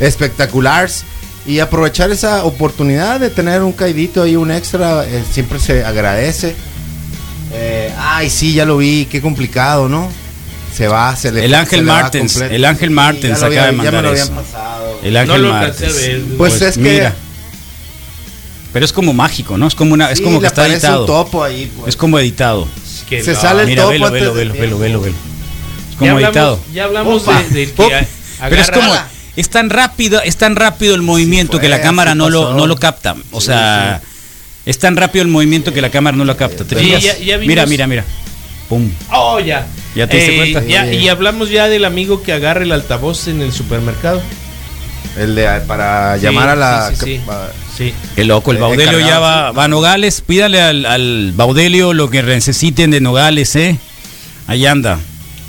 espectacular. 0.00 0.88
y 1.46 1.58
aprovechar 1.58 2.10
esa 2.10 2.44
oportunidad 2.44 3.20
de 3.20 3.28
tener 3.28 3.60
un 3.62 3.72
caidito 3.72 4.22
ahí, 4.22 4.34
un 4.34 4.50
extra, 4.50 5.04
eh, 5.06 5.22
siempre 5.30 5.58
se 5.58 5.84
agradece. 5.84 6.54
Eh, 7.52 7.92
ay, 7.98 8.30
sí, 8.30 8.54
ya 8.54 8.64
lo 8.64 8.78
vi, 8.78 9.06
qué 9.10 9.20
complicado, 9.20 9.88
¿no? 9.88 10.08
Se 10.74 10.88
va, 10.88 11.14
se 11.14 11.30
le 11.30 11.44
El 11.44 11.54
Ángel 11.54 11.82
Martens, 11.84 12.36
el 12.40 12.64
Ángel 12.64 12.90
Martens 12.90 13.40
ya 13.40 13.46
acaba 13.46 13.50
de 13.50 13.58
había- 13.60 13.66
ya 13.66 13.72
me 13.72 13.76
mandar 13.78 14.04
lo 14.04 14.12
eso. 14.12 14.22
habían 14.24 14.44
pasado. 14.44 15.00
El 15.04 15.16
Ángel 15.16 15.42
No 15.42 15.48
Martens. 15.50 15.94
ver. 15.96 16.22
Pues, 16.36 16.62
es 16.62 16.78
que. 16.78 17.12
Pero 18.72 18.84
es 18.84 18.92
como 18.92 19.12
mágico, 19.12 19.56
¿no? 19.56 19.68
Es 19.68 19.74
como 19.76 19.94
una, 19.94 20.10
es 20.10 20.18
Sí, 20.18 20.24
como 20.24 20.40
que 20.40 20.48
está 20.48 20.66
editado. 20.66 21.02
un 21.02 21.06
topo 21.06 21.44
ahí, 21.44 21.70
pues. 21.76 21.90
Es 21.90 21.96
como 21.96 22.18
editado. 22.18 22.66
Que 23.08 23.22
Se 23.22 23.34
no. 23.34 23.40
sale 23.40 23.62
el 23.62 23.68
Mira, 23.68 23.82
topo 23.82 23.92
velo, 23.92 24.06
antes 24.06 24.20
velo, 24.20 24.34
velo, 24.34 24.52
velo, 24.54 24.78
velo, 24.78 25.00
velo. 25.00 25.14
Es 25.16 25.92
Ya 25.92 25.98
como 25.98 26.10
hablamos, 26.12 26.36
editado. 26.36 26.60
ya 26.72 26.84
hablamos 26.84 27.22
Opa, 27.22 27.42
de, 27.42 27.48
del 27.50 27.72
que 27.72 28.06
Pero 28.48 28.60
es 28.62 28.70
como 28.72 28.92
es 29.36 29.48
tan 29.48 29.70
rápido, 29.70 30.20
es 30.22 30.36
tan 30.36 30.56
rápido 30.56 30.94
el 30.96 31.02
movimiento 31.02 31.60
que 31.60 31.68
la 31.68 31.80
cámara 31.80 32.14
no 32.16 32.30
lo 32.30 32.42
pasó. 32.46 32.54
no 32.56 32.66
lo 32.66 32.76
capta. 32.76 33.14
O 33.30 33.40
sea, 33.40 34.02
es 34.66 34.78
tan 34.80 34.96
rápido 34.96 35.22
el 35.22 35.28
movimiento 35.28 35.72
que 35.72 35.80
la 35.80 35.90
cámara 35.90 36.16
no 36.16 36.24
lo 36.24 36.36
capta. 36.36 36.64
Ya- 36.74 36.98
ya 36.98 37.36
vimos- 37.36 37.46
Mira, 37.46 37.66
mira, 37.66 37.86
mira. 37.86 38.04
Pum. 38.68 38.90
Oh, 39.12 39.38
ya. 39.38 39.66
¿Ya 39.94 40.06
te 40.08 40.16
diste 40.16 40.34
Eh, 40.34 40.36
cuenta? 40.36 40.64
ya- 40.68 40.86
Sí. 40.88 40.96
y 40.96 41.08
hablamos 41.08 41.50
ya 41.50 41.68
del 41.68 41.84
amigo 41.84 42.22
que 42.22 42.32
agarra 42.32 42.62
el 42.62 42.72
altavoz 42.72 43.28
en 43.28 43.40
el 43.42 43.52
supermercado. 43.52 44.20
El 45.18 45.34
de 45.36 45.48
para 45.68 46.16
Sí, 46.16 46.22
llamar 46.24 46.48
a 46.48 46.56
la. 46.56 46.90
sí, 46.90 46.96
sí, 46.96 47.04
sí. 47.04 47.20
a- 47.28 47.48
Sí. 47.76 47.92
Qué 48.14 48.24
loco, 48.24 48.52
el 48.52 48.58
Eh, 48.58 48.60
Baudelio 48.60 49.00
ya 49.00 49.18
va, 49.18 49.50
va 49.50 49.64
a 49.64 49.68
Nogales. 49.68 50.20
Pídale 50.20 50.60
al, 50.62 50.86
al 50.86 51.32
Baudelio 51.34 51.92
lo 51.92 52.08
que 52.08 52.22
necesiten 52.22 52.92
de 52.92 53.00
Nogales, 53.00 53.54
¿eh? 53.56 53.78
Ahí 54.46 54.64
anda. 54.66 54.98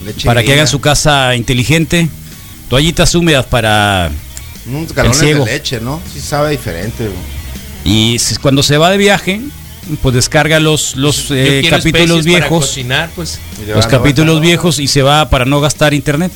leche 0.03 0.25
Para 0.25 0.41
que 0.43 0.53
hagan 0.53 0.67
su 0.67 0.79
casa 0.81 1.35
inteligente. 1.35 2.09
Toallitas 2.69 3.13
húmedas 3.13 3.45
para... 3.45 4.09
Unos 4.67 4.91
galones 4.93 5.19
de 5.19 5.25
ciego. 5.27 5.45
leche, 5.45 5.79
¿no? 5.81 6.01
Sí 6.11 6.19
sabe 6.19 6.49
diferente. 6.51 7.09
Y 7.83 8.17
cuando 8.41 8.63
se 8.63 8.77
va 8.79 8.89
de 8.89 8.97
viaje, 8.97 9.39
pues 10.01 10.15
descarga 10.15 10.59
los, 10.59 10.95
los 10.95 11.27
eh, 11.31 11.65
capítulos 11.69 12.23
viejos. 12.25 12.65
cocinar, 12.67 13.09
pues. 13.15 13.39
Los 13.67 13.87
capítulos 13.87 14.41
viejos 14.41 14.79
y 14.79 14.87
se 14.87 15.01
va 15.01 15.29
para 15.29 15.45
no 15.45 15.61
gastar 15.61 15.93
internet. 15.93 16.31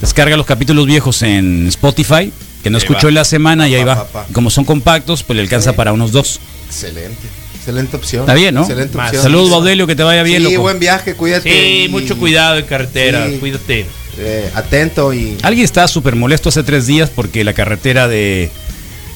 Descarga 0.00 0.36
los 0.36 0.46
capítulos 0.46 0.86
viejos 0.86 1.22
en 1.22 1.66
Spotify, 1.68 2.30
que 2.62 2.70
no 2.70 2.76
Ahí 2.76 2.82
escuchó 2.82 3.04
va. 3.06 3.08
en 3.08 3.14
la 3.14 3.24
semana 3.24 3.68
y 3.68 3.74
ahí 3.74 3.84
Pa, 3.84 3.94
va. 3.94 4.06
pa, 4.08 4.24
pa. 4.24 4.32
Como 4.32 4.50
son 4.50 4.64
compactos, 4.64 5.22
pues 5.22 5.36
le 5.36 5.42
alcanza 5.42 5.72
para 5.74 5.92
unos 5.92 6.12
dos. 6.12 6.38
Excelente. 6.66 7.26
Excelente 7.56 7.96
opción. 7.96 8.22
Está 8.22 8.34
bien, 8.34 8.54
¿no? 8.54 8.60
Excelente 8.60 8.96
opción. 8.98 9.22
Saludos, 9.22 9.50
Baudelio, 9.50 9.86
que 9.86 9.96
te 9.96 10.02
vaya 10.02 10.22
bien, 10.22 10.38
Sí, 10.44 10.50
loco. 10.50 10.62
buen 10.62 10.78
viaje, 10.78 11.14
cuídate. 11.14 11.50
Sí, 11.50 11.84
y- 11.84 11.88
mucho 11.88 12.16
cuidado 12.18 12.58
en 12.58 12.66
carretera, 12.66 13.26
Sí. 13.28 13.38
cuídate. 13.38 13.86
eh, 14.18 14.50
atento 14.54 15.12
y. 15.12 15.36
Alguien 15.42 15.64
estaba 15.64 15.88
súper 15.88 16.14
molesto 16.14 16.48
hace 16.50 16.62
tres 16.62 16.86
días 16.86 17.10
porque 17.10 17.42
la 17.44 17.52
carretera 17.54 18.06
de 18.08 18.50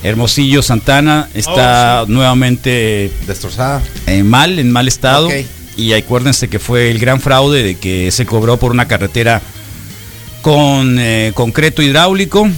Hermosillo 0.03 0.63
Santana 0.63 1.29
está 1.35 2.03
Oh, 2.03 2.07
nuevamente 2.07 3.11
Destrozada. 3.27 3.83
eh, 4.07 4.23
mal, 4.23 4.59
en 4.59 4.71
mal 4.73 4.89
estado. 4.89 5.29
Y 5.77 5.93
acuérdense 5.93 6.49
que 6.49 6.59
fue 6.59 6.91
el 6.91 6.99
gran 6.99 7.21
fraude 7.21 7.63
de 7.63 7.75
que 7.77 8.11
se 8.11 8.27
cobró 8.27 8.57
por 8.59 8.71
una 8.73 8.87
carretera 8.89 9.41
con 10.43 10.99
eh, 10.99 11.33
concreto 11.35 11.83
hidráulico 11.83 12.49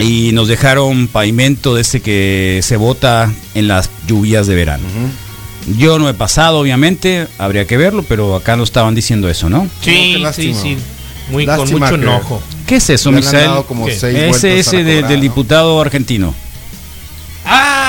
y 0.00 0.30
nos 0.32 0.48
dejaron 0.48 1.08
pavimento 1.08 1.74
de 1.74 1.82
ese 1.82 2.00
que 2.00 2.60
se 2.62 2.76
bota 2.76 3.30
en 3.54 3.68
las 3.68 3.90
lluvias 4.06 4.46
de 4.46 4.54
verano. 4.54 4.84
Yo 5.78 5.98
no 5.98 6.08
he 6.08 6.14
pasado, 6.14 6.58
obviamente, 6.58 7.26
habría 7.38 7.66
que 7.66 7.76
verlo, 7.78 8.02
pero 8.06 8.34
acá 8.36 8.56
nos 8.56 8.68
estaban 8.68 8.94
diciendo 8.94 9.28
eso, 9.30 9.48
¿no? 9.48 9.68
Sí, 9.82 10.22
sí, 10.34 10.54
sí. 10.54 10.76
Muy, 11.30 11.46
con 11.46 11.70
mucho 11.70 11.94
enojo. 11.94 12.42
¿Qué 12.66 12.76
es 12.76 12.90
eso, 12.90 13.10
Misael? 13.10 13.50
como 13.66 13.88
Ese, 13.88 14.12
cobrada, 14.64 15.08
del 15.08 15.16
¿no? 15.16 15.22
diputado 15.22 15.80
argentino. 15.80 16.34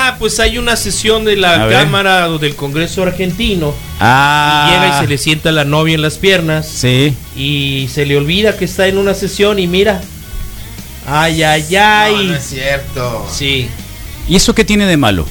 Ah, 0.06 0.16
pues 0.18 0.38
hay 0.38 0.58
una 0.58 0.76
sesión 0.76 1.24
de 1.24 1.36
la 1.36 1.64
A 1.64 1.66
ver. 1.66 1.82
Cámara 1.84 2.28
o 2.30 2.38
del 2.38 2.54
Congreso 2.54 3.02
argentino. 3.02 3.74
Ah, 4.00 4.68
Llega 4.70 4.96
y 4.96 5.00
se 5.02 5.08
le 5.08 5.18
sienta 5.18 5.50
la 5.52 5.64
novia 5.64 5.94
en 5.94 6.02
las 6.02 6.18
piernas. 6.18 6.68
Sí. 6.68 7.14
Y 7.36 7.88
se 7.92 8.06
le 8.06 8.16
olvida 8.16 8.56
que 8.56 8.64
está 8.66 8.86
en 8.86 8.98
una 8.98 9.14
sesión 9.14 9.58
y 9.58 9.66
mira. 9.66 10.00
Ay, 11.08 11.42
ay, 11.42 11.76
ay. 11.76 12.26
no 12.28 12.34
es 12.34 12.44
cierto. 12.44 13.26
Sí. 13.32 13.68
¿Y 14.28 14.36
eso 14.36 14.54
qué 14.54 14.64
tiene 14.64 14.86
de 14.86 14.96
malo? 14.96 15.26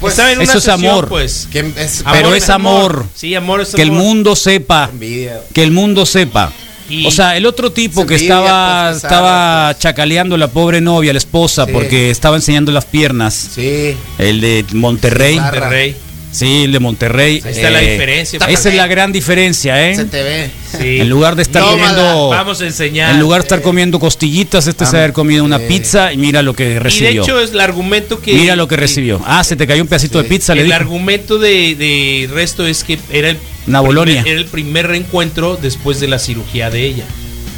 Pues 0.00 0.12
estaba 0.12 0.30
en 0.30 0.38
una 0.38 0.44
eso 0.44 0.58
es 0.58 0.68
amor. 0.68 1.08
Pues. 1.08 1.48
Que 1.50 1.72
es 1.76 2.04
Pero 2.12 2.34
es 2.34 2.48
amor. 2.50 3.06
Sí, 3.14 3.34
amor 3.34 3.62
es 3.62 3.74
Que 3.74 3.82
el 3.82 3.88
amor. 3.90 4.02
mundo 4.02 4.36
sepa. 4.36 4.88
envidia. 4.92 5.40
Que 5.52 5.62
el 5.62 5.72
mundo 5.72 6.06
sepa. 6.06 6.52
Y- 6.88 7.06
O 7.06 7.10
sea, 7.10 7.36
el 7.36 7.44
otro 7.46 7.70
tipo 7.72 8.06
que 8.06 8.14
estaba, 8.14 8.90
pues, 8.90 9.04
estaba 9.04 9.68
pues. 9.72 9.78
chacaleando 9.82 10.36
a 10.36 10.38
la 10.38 10.48
pobre 10.48 10.80
novia, 10.80 11.10
a 11.10 11.14
la 11.14 11.18
esposa, 11.18 11.66
Sí. 11.66 11.72
porque 11.72 12.10
estaba 12.10 12.36
enseñando 12.36 12.72
las 12.72 12.84
piernas. 12.86 13.50
Sí. 13.54 13.94
El 14.18 14.40
de 14.40 14.64
Monterrey. 14.72 15.38
Monterrey. 15.38 15.96
Sí, 16.30 16.64
el 16.64 16.72
de 16.72 16.78
Monterrey. 16.78 17.40
Ahí 17.44 17.52
está 17.52 17.70
la 17.70 17.78
diferencia, 17.80 18.38
pues. 18.38 18.50
Esa 18.60 18.68
es 18.68 18.74
la 18.74 18.86
gran 18.86 19.12
diferencia, 19.12 19.88
¿eh? 19.90 19.96
Se 19.96 20.04
te 20.04 20.22
ve. 20.22 20.50
Sí. 20.78 21.00
En 21.00 21.08
lugar 21.08 21.36
de 21.36 21.42
estar 21.42 21.62
comiendo. 21.62 22.28
Vamos 22.28 22.60
a 22.60 22.66
enseñar. 22.66 23.14
En 23.14 23.20
lugar 23.20 23.40
de 23.40 23.44
estar 23.46 23.62
comiendo 23.62 23.98
costillitas, 23.98 24.66
este 24.66 24.84
se 24.84 24.96
Ah, 24.96 24.98
haber 25.00 25.14
comido 25.14 25.42
una 25.42 25.58
pizza 25.58 26.12
y 26.12 26.18
mira 26.18 26.42
lo 26.42 26.52
que 26.54 26.64
Y 26.70 26.74
de 26.74 26.80
recibió. 26.80 27.22
hecho 27.22 27.40
es 27.40 27.52
el 27.52 27.60
argumento 27.60 28.20
que. 28.20 28.34
Mira 28.34 28.56
lo 28.56 28.68
que 28.68 28.76
recibió. 28.76 29.20
Ah, 29.26 29.42
se 29.42 29.56
te 29.56 29.66
cayó 29.66 29.80
un 29.82 29.88
pedacito 29.88 30.22
de 30.22 30.24
pizza, 30.28 30.54
le 30.54 30.60
El 30.60 30.66
dijo. 30.66 30.76
argumento 30.76 31.38
de, 31.38 31.74
de 31.74 32.28
resto 32.32 32.66
es 32.66 32.84
que 32.84 32.98
era 33.10 33.30
el, 33.30 33.38
Una 33.68 33.80
Bolonia. 33.80 34.22
primer, 34.22 34.32
era 34.32 34.40
el 34.40 34.46
primer 34.48 34.86
reencuentro 34.88 35.56
después 35.60 36.00
de 36.00 36.08
la 36.08 36.18
cirugía 36.18 36.70
de 36.70 36.84
ella. 36.84 37.04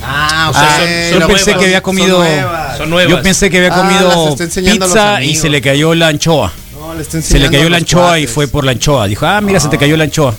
Ah, 0.02 0.48
O 0.50 0.52
sea, 0.52 0.62
ok. 0.62 0.68
son- 0.68 0.88
Yo 0.88 1.18
son 1.20 1.28
pensé 1.28 1.44
nuevas, 1.44 1.58
que 1.60 1.64
había 1.66 1.82
comido. 1.82 2.16
Son 2.16 2.26
nuevas. 2.26 2.78
Son 2.78 2.90
nuevas. 2.90 3.10
Yo 3.16 3.22
pensé 3.22 3.50
que 3.50 3.56
había 3.58 3.70
Ah, 3.72 3.76
comido 3.82 4.36
pizza 4.36 5.22
y 5.22 5.36
se 5.36 5.48
le 5.48 5.60
cayó 5.60 5.94
la 5.94 6.08
anchoa. 6.08 6.52
No, 6.78 6.94
le 6.94 7.02
está 7.02 7.20
Se 7.22 7.38
le 7.38 7.50
cayó 7.50 7.68
la 7.68 7.76
anchoa 7.76 8.18
y 8.18 8.26
fue 8.26 8.48
por 8.48 8.64
la 8.64 8.72
anchoa. 8.72 9.06
Dijo, 9.06 9.26
ah, 9.26 9.40
mira, 9.40 9.60
se 9.60 9.68
te 9.68 9.78
cayó 9.78 9.96
la 9.96 10.04
anchoa. 10.04 10.34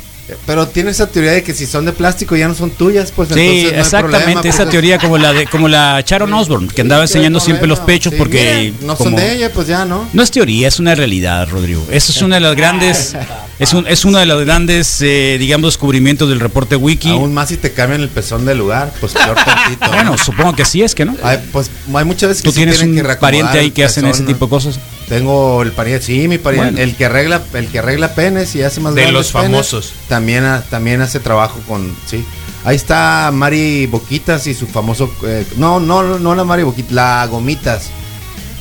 Pero 0.46 0.68
tiene 0.68 0.92
esa 0.92 1.08
teoría 1.08 1.32
de 1.32 1.44
que 1.44 1.54
si 1.54 1.66
son 1.66 1.86
de 1.86 1.94
plástico 1.94 2.36
ya 2.36 2.48
no 2.48 2.56
son 2.56 2.72
tuyas, 2.72 3.12
pues 3.16 3.30
Sí, 3.30 3.34
entonces 3.40 3.64
no 3.64 3.70
hay 3.76 3.80
exactamente, 3.82 4.20
problema, 4.24 4.42
esa 4.50 4.58
pues, 4.64 4.70
teoría 4.70 4.98
como 5.00 5.18
la 5.18 5.34
de 5.34 5.48
como 5.48 5.68
la 5.68 6.04
Sharon 6.06 6.34
Osbourne, 6.34 6.68
que 6.74 6.82
andaba 6.82 7.00
no 7.00 7.02
hay 7.04 7.08
enseñando 7.08 7.40
siempre 7.40 7.68
los 7.68 7.80
pechos 7.80 8.12
Sí, 8.12 8.18
porque 8.18 8.72
mira, 8.74 8.88
no 8.88 8.96
como- 8.96 9.10
son 9.12 9.20
de 9.20 9.34
ella, 9.34 9.52
pues 9.54 9.68
ya, 9.68 9.86
¿no? 9.86 10.08
No 10.14 10.24
es 10.24 10.32
teoría, 10.32 10.68
es 10.68 10.80
una 10.80 10.96
realidad, 10.96 11.48
Rodrigo. 11.50 11.86
Eso 11.92 12.12
es 12.12 12.22
una 12.22 12.36
de 12.36 12.42
las 12.42 12.56
grandes, 12.56 13.16
es, 13.60 13.74
un, 13.74 13.88
es 13.88 14.06
uno 14.06 14.18
de 14.20 14.26
los 14.26 14.44
grandes, 14.44 15.02
eh, 15.02 15.38
digamos, 15.40 15.74
descubrimientos 15.74 16.30
del 16.30 16.40
reporte 16.40 16.76
Wiki. 16.76 17.10
Aún 17.12 17.34
más 17.34 17.50
si 17.50 17.58
te 17.58 17.72
cambian 17.72 18.02
el 18.02 18.10
pezón 18.10 18.46
del 18.46 18.58
lugar, 18.58 18.92
pues 19.00 19.14
peor 19.14 19.36
tantito. 19.36 19.86
¿no? 19.86 19.92
Bueno, 19.94 20.18
supongo 20.18 20.56
que 20.56 20.66
sí 20.66 20.82
es 20.82 20.96
que 20.96 21.06
no. 21.06 21.16
Hay, 21.24 21.38
pues 21.52 21.70
hay 21.94 22.06
muchas 22.06 22.30
veces 22.30 22.42
que 22.42 22.48
Tú 22.50 22.52
sí 22.54 22.58
tienes 22.58 22.82
un 22.82 22.96
que 22.96 23.04
pariente 23.16 23.60
ahí 23.60 23.72
que 23.72 23.84
hacen 23.84 24.06
ese 24.06 24.24
pezón, 24.24 24.26
tipo 24.28 24.46
de 24.46 24.50
cosas. 24.50 24.80
Tengo 25.12 25.62
el 25.62 25.74
pariente, 25.74 26.06
sí, 26.06 26.30
mi 26.30 26.38
pariente, 26.38 26.72
Bueno. 26.72 26.84
el 26.84 26.96
que 26.96 27.04
arregla, 27.04 27.42
el 27.54 27.68
que 27.68 27.80
arregla 27.80 28.16
penes 28.16 28.56
y 28.56 28.64
hace 28.64 28.80
más 28.80 28.96
De 28.96 29.12
los 29.12 29.34
penes, 29.34 29.52
famosos. 29.52 29.94
También, 30.08 30.46
también 30.70 31.02
hace 31.02 31.20
trabajo 31.20 31.60
con, 31.68 31.94
sí. 32.06 32.24
Ahí 32.64 32.78
está 32.78 33.30
Mari 33.34 33.88
Boquitas 33.88 34.48
y 34.48 34.54
su 34.54 34.68
famoso, 34.68 35.12
eh, 35.26 35.46
no, 35.58 35.82
no, 35.82 36.18
no 36.18 36.34
la 36.34 36.46
Mari 36.46 36.64
Boquitas, 36.64 36.94
la 36.94 37.28
Gomitas. 37.30 37.92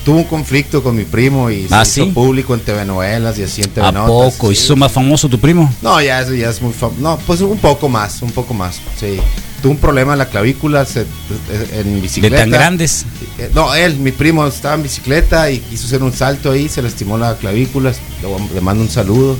Tuvo 0.05 0.17
un 0.17 0.25
conflicto 0.25 0.83
con 0.83 0.97
mi 0.97 1.05
primo 1.05 1.51
y 1.51 1.69
se 1.69 1.75
¿Ah, 1.75 1.83
hizo 1.83 2.05
sí? 2.07 2.11
público 2.13 2.55
en 2.55 2.61
TV 2.61 2.85
novelas 2.87 3.39
y 3.39 3.43
así 3.43 3.61
en 3.61 3.69
TV 3.71 3.87
¿A 3.87 3.93
Notas, 3.93 4.35
poco? 4.35 4.51
¿Y 4.51 4.57
sí. 4.57 4.65
hizo 4.65 4.77
más 4.77 4.91
famoso 4.91 5.29
tu 5.29 5.39
primo? 5.39 5.71
No, 5.83 6.01
ya 6.01 6.23
es, 6.23 6.31
ya 6.39 6.49
es 6.49 6.63
muy 6.63 6.73
famoso. 6.73 7.01
No, 7.03 7.19
pues 7.27 7.41
un 7.43 7.59
poco 7.59 7.89
más, 7.89 8.23
un 8.23 8.31
poco 8.31 8.55
más. 8.55 8.81
Sí. 8.99 9.19
Tuvo 9.63 9.73
un 9.73 9.79
problema 9.79 10.13
en 10.15 10.19
la 10.21 10.29
clavícula 10.31 10.87
se- 10.87 11.05
en 11.75 11.95
De 11.97 12.01
bicicleta. 12.01 12.37
tan 12.39 12.51
grandes. 12.51 13.05
Eh, 13.39 13.51
No, 13.55 13.75
él, 13.75 13.97
mi 13.99 14.11
primo, 14.11 14.47
estaba 14.47 14.75
en 14.75 14.83
bicicleta 14.85 15.51
y 15.51 15.59
quiso 15.59 15.87
hacer 15.87 16.03
un 16.03 16.15
salto 16.15 16.51
ahí, 16.51 16.67
se 16.71 16.81
lastimó 16.81 17.19
la 17.19 17.37
clavícula. 17.37 17.93
Le 18.55 18.61
mando 18.63 18.83
un 18.83 18.89
saludo. 18.89 19.37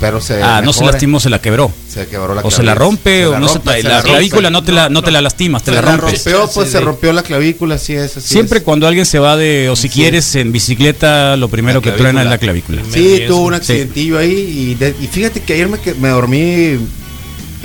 Espero 0.00 0.18
se. 0.22 0.42
Ah, 0.42 0.62
no 0.64 0.72
se 0.72 0.82
lastimó, 0.82 1.20
se 1.20 1.28
la 1.28 1.42
quebró. 1.42 1.70
Se 1.86 2.06
quebró 2.06 2.34
la 2.34 2.40
O 2.40 2.50
se 2.50 2.62
la 2.62 2.72
clavícula. 2.72 2.74
rompe 2.74 3.18
Se 3.18 3.26
o 3.26 3.32
la 3.32 3.38
no 3.40 3.48
se 3.48 3.54
rompe, 3.56 3.72
se 3.76 3.82
la, 3.82 3.88
la 3.90 3.96
rompe. 3.96 4.10
clavícula 4.10 4.50
no 4.50 4.64
te 4.64 4.72
la, 4.72 4.88
no 4.88 5.02
te 5.02 5.10
la 5.10 5.20
lastimas, 5.20 5.62
te 5.62 5.72
Se 5.72 5.74
la 5.76 5.82
la 5.82 5.96
rompes. 5.98 6.24
rompió, 6.24 6.50
pues 6.54 6.66
Sí, 6.68 6.72
se 6.72 6.80
rompió 6.80 7.12
la 7.12 7.22
clavícula, 7.22 7.74
así 7.74 7.92
es. 7.94 8.16
Así 8.16 8.26
Siempre 8.28 8.58
es. 8.60 8.64
cuando 8.64 8.86
alguien 8.86 9.04
se 9.04 9.18
va 9.18 9.36
de, 9.36 9.68
o 9.68 9.76
si 9.76 9.90
quieres, 9.90 10.34
en 10.36 10.52
bicicleta, 10.52 11.36
lo 11.36 11.48
primero 11.48 11.82
que 11.82 11.90
truena 11.92 12.22
es 12.22 12.30
la 12.30 12.38
clavícula. 12.38 12.80
clavícula. 12.80 13.16
Sí, 13.18 13.24
tuvo 13.28 13.42
un 13.42 13.52
Sí. 13.52 13.56
accidentillo 13.58 14.16
ahí 14.18 14.30
y, 14.70 14.74
de- 14.76 14.94
y 14.98 15.06
fíjate 15.06 15.42
que 15.42 15.52
ayer 15.52 15.68
me, 15.68 15.78
que- 15.78 15.92
me 15.92 16.08
dormí 16.08 16.78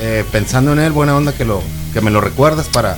eh, 0.01 0.25
pensando 0.29 0.73
en 0.73 0.79
él, 0.79 0.91
buena 0.91 1.15
onda 1.15 1.31
que 1.31 1.45
lo 1.45 1.63
que 1.93 2.01
me 2.01 2.11
lo 2.11 2.19
recuerdas 2.19 2.67
para 2.67 2.97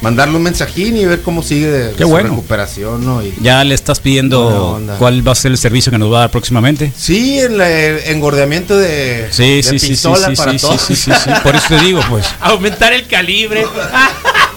mandarle 0.00 0.36
un 0.36 0.42
mensajín 0.42 0.96
y 0.96 1.04
ver 1.04 1.22
cómo 1.22 1.42
sigue 1.42 1.66
de, 1.66 1.92
Qué 1.94 2.04
su 2.04 2.08
bueno. 2.08 2.30
recuperación, 2.30 3.04
¿no? 3.04 3.22
Y- 3.22 3.34
Ya 3.40 3.64
le 3.64 3.74
estás 3.74 4.00
pidiendo 4.00 4.80
cuál 4.98 5.26
va 5.26 5.32
a 5.32 5.34
ser 5.34 5.50
el 5.52 5.58
servicio 5.58 5.90
que 5.90 5.98
nos 5.98 6.12
va 6.12 6.18
a 6.18 6.20
dar 6.20 6.30
próximamente. 6.30 6.92
Sí, 6.96 7.38
el 7.38 7.60
eh, 7.60 8.10
engordeamiento 8.12 8.76
de, 8.76 9.28
Sí, 9.30 9.56
de 9.62 9.78
sí, 9.78 9.88
pistola 9.88 10.28
sí, 10.28 10.36
para 10.36 10.52
sí, 10.52 10.58
todos. 10.58 10.80
sí, 10.80 10.94
sí, 10.96 11.10
sí. 11.12 11.30
Por 11.42 11.56
eso 11.56 11.66
te 11.68 11.78
digo, 11.80 12.00
pues. 12.08 12.26
Aumentar 12.40 12.92
el 12.92 13.06
calibre. 13.06 13.64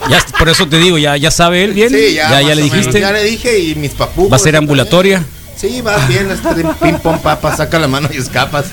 Ya, 0.10 0.25
por 0.39 0.49
eso 0.49 0.67
te 0.67 0.80
digo, 0.80 0.97
ya, 0.97 1.15
ya 1.15 1.30
sabe 1.30 1.63
él 1.63 1.73
bien. 1.73 1.89
Sí, 1.89 2.15
ya, 2.15 2.41
ya, 2.41 2.56
le 2.56 2.63
menos. 2.63 2.71
dijiste. 2.73 2.99
Ya 2.99 3.12
le 3.12 3.23
dije 3.23 3.60
y 3.60 3.75
mis 3.75 3.91
papus. 3.91 4.32
Va 4.32 4.36
a 4.38 4.39
ser 4.39 4.56
ambulatoria. 4.56 5.23
Sí, 5.56 5.80
va 5.82 5.95
bien, 6.08 6.30
este 6.32 6.49
ping 6.82 6.95
pong 7.04 7.19
papa, 7.19 7.56
saca 7.56 7.77
la 7.77 7.88
mano 7.88 8.10
y 8.12 8.17
escapas. 8.17 8.65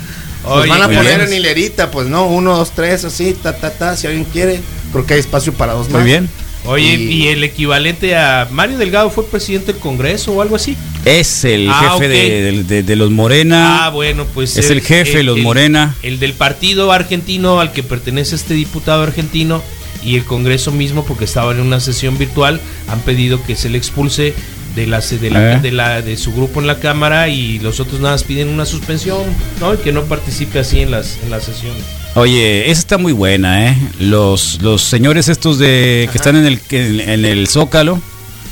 Nos 0.42 0.52
Oye, 0.62 0.70
van 0.70 0.82
a 0.82 0.86
muy 0.86 0.96
poner 0.96 1.18
bien. 1.18 1.28
en 1.28 1.34
hilerita, 1.36 1.90
pues 1.90 2.08
no, 2.08 2.26
uno, 2.26 2.56
dos, 2.56 2.70
tres, 2.74 3.04
así, 3.04 3.34
ta, 3.34 3.54
ta, 3.54 3.70
ta, 3.70 3.94
si 3.94 4.06
alguien 4.06 4.24
quiere. 4.24 4.58
Creo 4.90 5.04
que 5.04 5.14
hay 5.14 5.20
espacio 5.20 5.52
para 5.52 5.74
dos 5.74 5.90
más. 5.90 6.00
Muy 6.00 6.10
bien. 6.10 6.30
Oye, 6.68 6.94
y, 6.94 7.28
el 7.28 7.42
equivalente 7.44 8.16
a 8.16 8.46
Mario 8.50 8.78
Delgado 8.78 9.10
fue 9.10 9.24
presidente 9.26 9.72
del 9.72 9.80
Congreso 9.80 10.32
o 10.32 10.42
algo 10.42 10.56
así. 10.56 10.76
Es 11.04 11.44
el 11.44 11.68
Ah, 11.70 11.92
jefe 11.92 12.08
de, 12.08 12.42
de- 12.52 12.64
de- 12.64 12.82
de 12.82 12.96
los 12.96 13.10
Morena. 13.10 13.86
Ah, 13.86 13.90
bueno, 13.90 14.26
pues 14.34 14.56
Es 14.56 14.70
el 14.70 14.80
jefe 14.82 15.18
de 15.18 15.22
los 15.22 15.36
el- 15.38 15.42
Morena. 15.42 15.94
El 16.02 16.18
del 16.18 16.34
partido 16.34 16.92
argentino 16.92 17.60
al 17.60 17.72
que 17.72 17.82
pertenece 17.82 18.34
este 18.36 18.54
diputado 18.54 19.02
argentino 19.02 19.62
y 20.04 20.16
el 20.16 20.24
Congreso 20.24 20.70
mismo, 20.70 21.04
porque 21.04 21.24
estaba 21.24 21.52
en 21.52 21.60
una 21.60 21.80
sesión 21.80 22.18
virtual, 22.18 22.60
han 22.88 23.00
pedido 23.00 23.42
que 23.44 23.56
se 23.56 23.68
le 23.70 23.78
expulse 23.78 24.34
de 24.76 24.86
la 24.86 25.00
de, 25.00 25.30
la, 25.30 25.54
Eh. 25.54 25.60
de, 25.60 25.72
la- 25.72 26.02
de 26.02 26.16
su 26.16 26.32
grupo 26.34 26.60
en 26.60 26.66
la 26.66 26.78
cámara 26.78 27.28
y 27.28 27.58
los 27.60 27.80
otros 27.80 28.00
nada 28.00 28.14
más 28.14 28.22
piden 28.24 28.48
una 28.48 28.66
suspensión, 28.66 29.22
¿no? 29.60 29.74
Y 29.74 29.78
que 29.78 29.90
no 29.92 30.04
participe 30.04 30.58
así 30.58 30.80
en 30.80 30.90
las 30.90 31.18
en 31.24 31.30
las 31.30 31.44
sesiones. 31.44 31.82
Oye, 32.18 32.70
esa 32.70 32.80
está 32.80 32.98
muy 32.98 33.12
buena, 33.12 33.68
¿eh? 33.68 33.76
Los, 34.00 34.60
los 34.62 34.82
señores 34.82 35.28
estos 35.28 35.58
de 35.58 36.08
que 36.10 36.18
están 36.18 36.36
en 36.36 36.46
el, 36.46 36.60
en, 36.70 37.00
en 37.08 37.24
el 37.24 37.46
Zócalo, 37.48 38.00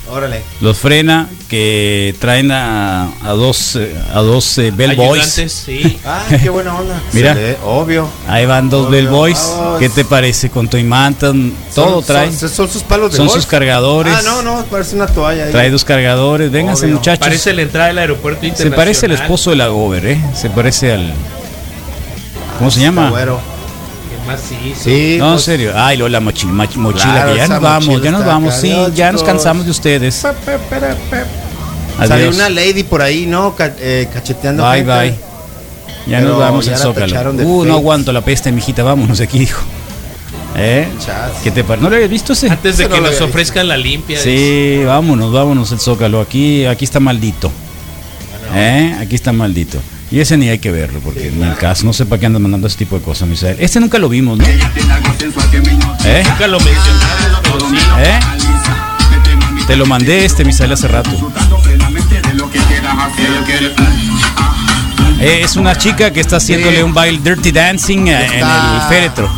Órale. 0.09 0.41
los 0.61 0.79
frena, 0.79 1.29
que 1.49 2.15
traen 2.21 2.53
a, 2.53 3.09
a 3.25 3.31
dos, 3.33 3.77
a 4.15 4.21
dos 4.21 4.59
eh, 4.59 4.71
bellboys. 4.71 5.23
Ayudantes, 5.23 5.53
sí. 5.53 5.99
Ah, 6.05 6.25
qué 6.41 6.49
buena 6.49 6.77
onda. 6.79 7.01
Mira. 7.13 7.35
Se 7.35 7.57
obvio. 7.65 8.09
Ahí 8.29 8.47
van 8.47 8.71
dos 8.71 8.87
Obvio. 8.87 8.91
bellboys. 9.03 9.39
Vamos. 9.59 9.81
¿Qué 9.81 9.89
te 9.89 10.05
parece? 10.05 10.49
Con 10.51 10.69
tu 10.69 10.77
imanta, 10.77 11.33
todo 11.75 12.03
trae. 12.03 12.33
Son, 12.33 12.49
son 12.49 12.69
sus 12.71 12.83
palos 12.85 13.11
de 13.11 13.17
Son 13.17 13.27
golf. 13.27 13.37
sus 13.41 13.47
cargadores. 13.51 14.15
Ah, 14.17 14.23
no, 14.23 14.43
no, 14.43 14.65
parece 14.67 14.95
una 14.95 15.07
toalla. 15.09 15.47
ahí. 15.47 15.51
Trae 15.51 15.71
dos 15.71 15.85
cargadores. 15.85 16.53
Vénganse, 16.53 16.85
Obvio. 16.87 16.97
muchachos. 16.97 17.19
Parece 17.27 17.53
la 17.53 17.63
entrada 17.63 17.89
del 17.89 17.99
aeropuerto 17.99 18.41
Se 18.43 18.47
internacional. 18.47 18.77
parece 18.77 19.07
al 19.07 19.13
esposo 19.13 19.51
de 19.51 19.57
la 19.57 19.67
Gober, 19.69 20.07
¿eh? 20.07 20.25
Se 20.35 20.51
parece 20.51 20.93
al. 20.93 21.13
¿Cómo 22.59 22.71
se 22.71 22.81
llama? 22.81 23.11
güero. 23.11 23.41
Macizo. 24.27 24.83
Sí. 24.85 25.17
No, 25.19 25.27
en 25.27 25.33
pues, 25.33 25.43
serio. 25.45 25.73
Ay, 25.75 25.97
lo 25.97 26.09
la 26.09 26.21
mochi- 26.21 26.47
mach- 26.51 26.77
mochila, 26.77 27.13
Claro, 27.13 27.33
que 27.33 27.37
ya 27.39 27.49
nos 27.49 27.61
vamos, 27.61 28.03
ya 28.03 28.11
nos 28.11 28.25
vamos. 28.25 28.55
Sí, 28.55 28.75
ya 28.95 29.13
nos 29.13 29.23
cansamos 29.23 29.65
de 29.65 29.71
ustedes. 29.71 30.17
pe, 30.45 30.53
pe, 30.59 30.59
pe, 30.79 30.87
pe. 31.11 31.25
Salió 31.99 32.15
Adiós. 32.15 32.35
una 32.35 32.49
lady 32.51 32.83
por 32.83 33.01
ahí, 33.03 33.25
¿no? 33.27 33.55
Eh, 33.79 34.09
cacheteando. 34.13 34.63
Bye, 34.69 34.79
gente. 34.85 34.93
bye. 34.93 35.15
Ya 36.07 36.19
Pero 36.19 36.31
nos 36.31 36.39
vamos 36.39 36.69
al 36.69 36.77
Zócalo. 36.77 37.33
Uh, 37.33 37.61
fake. 37.63 37.69
no 37.69 37.75
aguanto 37.75 38.13
la 38.13 38.21
peste, 38.21 38.53
mijita. 38.53 38.83
Vámonos 38.83 39.21
aquí, 39.21 39.39
dijo. 39.39 39.63
¿Eh? 40.59 40.89
Chas. 41.05 41.33
¿Qué 41.43 41.51
te 41.51 41.65
parece? 41.65 41.83
¿No 41.85 41.91
lo 41.91 41.97
habías 41.97 42.11
visto 42.11 42.33
ese? 42.33 42.49
Antes 42.49 42.79
de 42.79 42.85
Eso 42.85 42.95
que 42.95 43.01
nos 43.01 43.21
ofrezcan 43.21 43.67
la 43.69 43.77
limpia. 43.77 44.19
Sí, 44.21 44.83
vámonos, 44.87 45.33
vámonos 45.33 45.73
al 45.73 45.81
Zócalo. 45.81 46.21
Aquí, 46.21 46.65
aquí 46.65 46.85
está 46.85 47.01
maldito. 47.01 47.51
¿Eh? 48.55 48.97
Aquí 49.01 49.15
está 49.15 49.33
maldito. 49.33 49.79
Y 50.11 50.21
ese 50.21 50.37
ni 50.37 50.49
hay 50.49 50.59
que 50.61 50.71
verlo, 50.71 51.01
porque 51.01 51.29
en 51.29 51.43
el 51.43 51.57
caso, 51.57 51.85
no 51.85 51.93
sé 51.93 52.07
para 52.07 52.21
qué 52.21 52.27
andan 52.27 52.41
mandando 52.43 52.69
ese 52.69 52.79
tipo 52.79 52.97
de 52.97 53.03
cosas, 53.05 53.29
Misael. 53.29 53.57
Este 53.59 53.81
nunca 53.81 53.99
lo 53.99 54.09
vimos, 54.09 54.39
¿no? 54.39 54.45
¿Eh? 54.47 56.23
Nunca 56.25 56.47
lo 56.47 56.61
sí. 56.61 56.69
¿Eh? 57.99 58.21
Te 59.67 59.75
lo 59.75 59.85
mandé 59.87 60.25
este, 60.25 60.45
Misael, 60.45 60.71
hace 60.73 60.87
rato. 60.87 61.11
Eh, 65.21 65.41
es 65.43 65.57
una 65.57 65.77
chica 65.77 66.13
que 66.13 66.21
está 66.21 66.37
haciéndole 66.37 66.85
un 66.85 66.95
baile 66.95 67.19
dirty 67.23 67.51
dancing 67.51 68.07
eh, 68.07 68.27
en 68.27 68.47
el 68.47 68.83
féretro. 68.89 69.29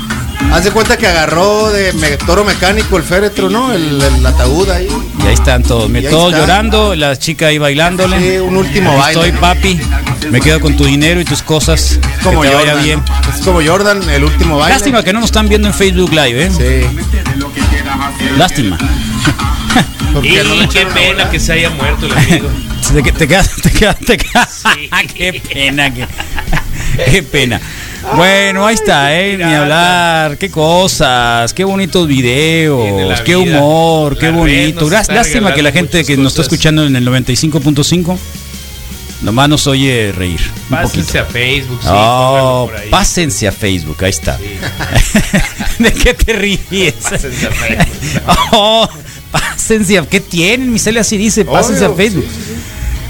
Haz 0.52 0.64
de 0.64 0.70
cuenta 0.70 0.96
que 0.96 1.06
agarró 1.06 1.70
de 1.70 1.92
me- 1.94 2.16
toro 2.18 2.44
mecánico 2.44 2.96
el 2.96 3.02
féretro, 3.02 3.48
¿no? 3.50 3.72
El, 3.72 4.00
el 4.00 4.26
ataúd 4.26 4.68
ahí. 4.70 4.88
Y 5.22 5.26
ahí 5.26 5.34
están 5.34 5.62
todos, 5.62 5.90
todos 6.10 6.32
llorando, 6.32 6.94
la 6.94 7.16
chica 7.18 7.46
ahí 7.48 7.58
bailándole. 7.58 8.18
Sí, 8.18 8.38
un 8.38 8.56
último 8.56 8.90
Ahí 8.92 9.14
baile. 9.14 9.20
Estoy, 9.28 9.40
papi. 9.40 9.80
Me 10.30 10.40
quedo 10.40 10.60
con 10.60 10.76
tu 10.76 10.84
dinero 10.84 11.20
y 11.20 11.24
tus 11.24 11.42
cosas. 11.42 11.92
Es 11.92 12.00
como 12.22 12.42
que 12.42 12.48
te 12.48 12.54
vaya 12.54 12.68
Jordan. 12.70 12.84
bien. 12.84 13.02
Es 13.34 13.44
como 13.44 13.62
Jordan, 13.64 14.10
el 14.10 14.24
último 14.24 14.58
baile. 14.58 14.74
Lástima 14.74 15.02
que 15.02 15.12
no 15.12 15.20
nos 15.20 15.28
están 15.28 15.48
viendo 15.48 15.68
en 15.68 15.74
Facebook 15.74 16.10
Live, 16.10 16.46
¿eh? 16.46 16.50
Sí. 16.50 16.98
Lástima. 18.36 18.78
Y 20.22 20.36
no 20.36 20.68
qué 20.70 20.86
pena 20.86 21.30
que 21.30 21.38
se 21.38 21.52
haya 21.52 21.70
muerto 21.70 22.06
el 22.06 22.12
amigo. 22.12 22.48
Te, 22.92 23.12
te 23.12 23.28
quedas, 23.28 23.50
te 23.62 23.70
quedas, 23.70 23.98
te 23.98 24.16
quedas. 24.16 24.62
qué 25.14 25.42
pena, 25.52 25.92
qué, 25.92 26.06
qué 27.10 27.22
pena. 27.22 27.60
Bueno, 28.16 28.66
ahí 28.66 28.74
está, 28.74 29.14
¿eh? 29.14 29.36
Ni 29.36 29.44
hablar. 29.44 30.38
Qué 30.38 30.50
cosas, 30.50 31.52
qué 31.52 31.64
bonitos 31.64 32.08
videos, 32.08 33.20
qué 33.20 33.36
humor, 33.36 34.16
qué 34.16 34.30
bonito. 34.30 34.88
Lástima 34.88 35.52
que 35.52 35.62
la 35.62 35.72
gente 35.72 36.04
que 36.04 36.16
nos 36.16 36.32
está 36.32 36.42
escuchando 36.42 36.86
en 36.86 36.96
el 36.96 37.06
95.5 37.06 38.16
nomás 39.22 39.48
nos 39.48 39.66
oye 39.66 40.12
reír. 40.12 40.40
Pásense 40.70 41.18
a 41.18 41.24
Facebook, 41.24 41.80
sí, 41.82 41.88
Oh, 41.90 42.70
pásense 42.90 43.48
a 43.48 43.52
Facebook, 43.52 43.96
ahí 44.02 44.10
está. 44.10 44.38
¿De 45.78 45.92
qué 45.92 46.14
te 46.14 46.32
ríes? 46.32 46.94
Pásense 46.94 47.46
a 47.46 47.50
Facebook. 47.52 48.22
Oh, 48.52 48.88
pásense 49.30 49.98
a... 49.98 50.06
¿Qué 50.06 50.20
tienen? 50.20 50.72
Mi 50.72 50.78
así 50.98 51.16
dice, 51.16 51.44
pásense 51.44 51.84
a 51.84 51.90
Facebook. 51.90 52.26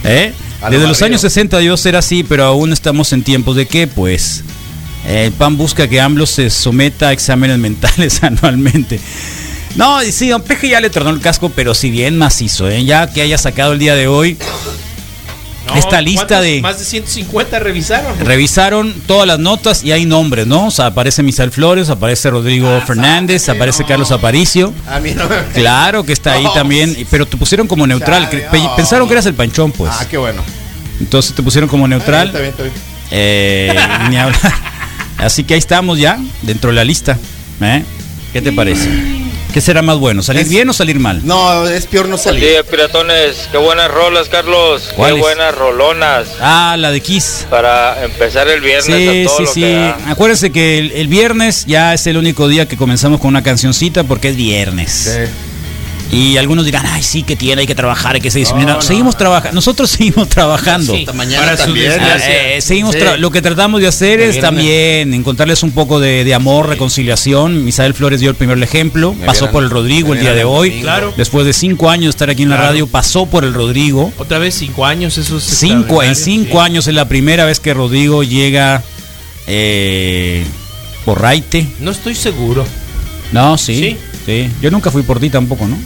¿Eh? 0.04 0.32
A 0.60 0.66
lo 0.66 0.70
Desde 0.72 0.88
los 0.88 1.02
años 1.02 1.20
60 1.20 1.58
Dios 1.58 1.84
era 1.86 2.00
así, 2.00 2.24
pero 2.24 2.44
aún 2.44 2.72
estamos 2.72 3.12
en 3.12 3.22
tiempos 3.22 3.56
de 3.56 3.66
qué, 3.66 3.86
pues. 3.86 4.42
El 5.06 5.32
PAN 5.32 5.56
busca 5.56 5.88
que 5.88 6.00
AMLO 6.00 6.26
se 6.26 6.50
someta 6.50 7.08
a 7.08 7.12
exámenes 7.12 7.58
mentales 7.58 8.22
anualmente. 8.22 9.00
No, 9.76 10.02
y 10.02 10.10
sí, 10.10 10.28
don 10.28 10.42
Peje 10.42 10.68
ya 10.68 10.80
le 10.80 10.90
tornó 10.90 11.10
el 11.10 11.20
casco, 11.20 11.50
pero 11.50 11.74
si 11.74 11.90
bien 11.90 12.18
macizo, 12.18 12.68
¿eh? 12.68 12.84
ya 12.84 13.10
que 13.12 13.22
haya 13.22 13.38
sacado 13.38 13.72
el 13.72 13.78
día 13.78 13.94
de 13.94 14.08
hoy, 14.08 14.36
No, 15.68 15.74
Esta 15.74 16.00
lista 16.00 16.40
de- 16.40 16.61
Más 16.62 16.78
de 16.78 16.85
150 16.85 17.59
revisaron. 17.59 18.18
revisaron 18.20 18.92
todas 19.07 19.26
las 19.26 19.38
notas 19.38 19.85
y 19.85 19.92
hay 19.92 20.07
nombres, 20.07 20.46
¿no? 20.46 20.66
O 20.66 20.70
sea, 20.70 20.87
aparece 20.87 21.22
Misael 21.22 21.50
Flores, 21.50 21.90
aparece 21.90 22.31
Rodrigo 22.31 22.81
Fernández, 22.87 23.48
aparece 23.48 23.85
Carlos 23.85 24.11
Aparicio. 24.11 24.72
A 24.88 24.98
mí 25.00 25.12
no 25.14 25.28
me- 25.28 25.37
Claro 25.52 26.04
que 26.04 26.12
está 26.12 26.33
ahí 26.33 26.46
también, 26.54 26.96
pero 27.11 27.26
te 27.26 27.37
pusieron 27.37 27.66
como 27.66 27.87
neutral. 27.87 28.28
Pensaron 28.76 29.07
que 29.07 29.12
eras 29.14 29.26
el 29.26 29.35
panchón, 29.35 29.72
pues. 29.72 29.92
Ah, 29.94 30.07
qué 30.09 30.16
bueno. 30.16 30.42
Entonces 31.00 31.35
te 31.35 31.42
pusieron 31.42 31.68
como 31.68 31.85
Está 31.87 31.96
neutral. 31.96 32.33
bien, 32.33 32.44
está 32.46 32.62
bien. 32.64 32.74
Eh, 33.11 33.74
ni 34.11 34.16
hablar. 34.16 34.40
Así 35.18 35.44
que 35.44 35.54
ahí 35.54 35.59
estamos 35.59 35.98
ya, 35.98 36.18
dentro 36.42 36.70
de 36.70 36.76
la 36.76 36.85
lista. 36.85 37.18
¿eh? 37.61 37.83
¿Qué 38.33 38.40
te 38.42 38.52
parece? 38.52 38.88
¿Qué 39.52 39.61
será 39.62 39.80
más 39.82 39.96
bueno? 39.98 40.22
¿Salir 40.22 40.42
Es- 40.42 40.48
bien 40.50 40.68
o 40.68 40.72
salir 40.72 40.98
mal? 41.00 41.20
No, 41.26 41.66
es 41.66 41.87
peor 41.87 42.06
no 42.08 42.18
salir. 42.18 42.42
día, 42.48 42.62
piratones. 42.62 43.48
Qué 43.50 43.56
buenas 43.56 43.90
rolas, 43.90 44.28
Carlos. 44.28 44.90
Qué 44.94 45.12
buenas 45.12 45.54
rolonas. 45.54 46.28
Ah, 46.40 46.76
la 46.78 46.90
de 46.90 47.00
Kiss. 47.00 47.46
Para 47.48 48.04
empezar 48.04 48.46
el 48.48 48.61
viernes 48.61 48.84
Sí, 48.84 49.22
a 49.22 49.24
todo 49.26 49.37
sí, 49.38 49.42
lo 49.44 49.52
sí. 49.52 49.61
que 49.62 49.72
da. 49.72 49.98
Acuérdense 50.11 50.52
que 50.52 50.78
el, 50.78 50.92
el 50.92 51.08
viernes 51.08 51.64
ya 51.66 51.94
es 51.94 52.06
el 52.06 52.18
único 52.18 52.46
día 52.46 52.68
que 52.68 52.76
comenzamos 52.76 53.20
con 53.20 53.28
una 53.28 53.42
cancioncita 53.42 54.04
porque 54.04 54.28
es 54.28 54.37
viernes. 54.37 54.92
Sí. 54.92 55.32
Y 56.10 56.38
algunos 56.38 56.64
dirán, 56.64 56.86
ay, 56.86 57.02
sí, 57.02 57.22
que 57.22 57.36
tiene, 57.36 57.60
hay 57.60 57.66
que 57.66 57.74
trabajar, 57.74 58.14
hay 58.14 58.20
que 58.22 58.30
ser 58.30 58.40
disciplinado. 58.40 58.76
no, 58.78 58.82
seguimos 58.82 59.16
trabajando, 59.18 59.54
nosotros 59.54 59.90
seguimos 59.90 60.26
trabajando. 60.28 60.94
Sí, 60.94 61.00
Hasta 61.00 61.12
mañana 61.12 61.44
para 61.44 61.56
su 61.58 61.64
también. 61.64 61.90
desgracia. 61.90 62.30
Eh, 62.30 62.56
eh, 62.56 62.60
seguimos 62.62 62.94
Sí. 62.94 63.00
tra- 63.00 63.18
lo 63.18 63.30
que 63.30 63.42
tratamos 63.42 63.80
de 63.82 63.88
hacer 63.88 64.20
es 64.20 64.40
también 64.40 65.12
encontrarles 65.12 65.62
un 65.62 65.72
poco 65.72 66.00
de, 66.00 66.24
de 66.24 66.32
amor, 66.34 66.66
reconciliación. 66.68 67.62
Misael 67.64 67.92
Flores 67.92 68.20
dio 68.20 68.30
el 68.30 68.36
primer 68.36 68.62
ejemplo, 68.62 69.12
Me 69.12 69.26
pasó 69.26 69.40
vieran- 69.46 69.52
por 69.52 69.64
el 69.64 69.70
Rodrigo 69.70 70.14
el 70.14 70.20
día 70.20 70.32
de 70.34 70.44
hoy. 70.44 70.80
Claro. 70.80 71.12
Después 71.16 71.44
de 71.44 71.52
cinco 71.52 71.90
años 71.90 72.04
de 72.06 72.10
estar 72.10 72.30
aquí 72.30 72.44
en 72.44 72.50
la 72.50 72.56
radio, 72.56 72.86
pasó 72.86 73.26
por 73.26 73.44
el 73.44 73.52
Rodrigo. 73.52 74.10
Otra 74.16 74.38
vez 74.38 74.54
cinco 74.54 74.86
años, 74.86 75.18
eso 75.18 75.36
es 75.36 75.44
Cinco, 75.44 76.02
en 76.02 76.16
cinco 76.16 76.52
sí. 76.52 76.58
años 76.64 76.86
es 76.86 76.94
la 76.94 77.06
primera 77.06 77.44
vez 77.44 77.60
que 77.60 77.74
Rodrigo 77.74 78.22
llega 78.22 78.82
eh, 79.46 80.44
por 81.04 81.20
Raite. 81.20 81.66
No 81.80 81.90
estoy 81.90 82.14
seguro. 82.14 82.64
No, 83.32 83.58
sí, 83.58 83.98
sí. 84.28 84.50
Yo 84.60 84.70
nunca 84.70 84.90
fui 84.90 85.02
por 85.02 85.18
ti 85.20 85.30
tampoco, 85.30 85.66
¿no? 85.66 85.78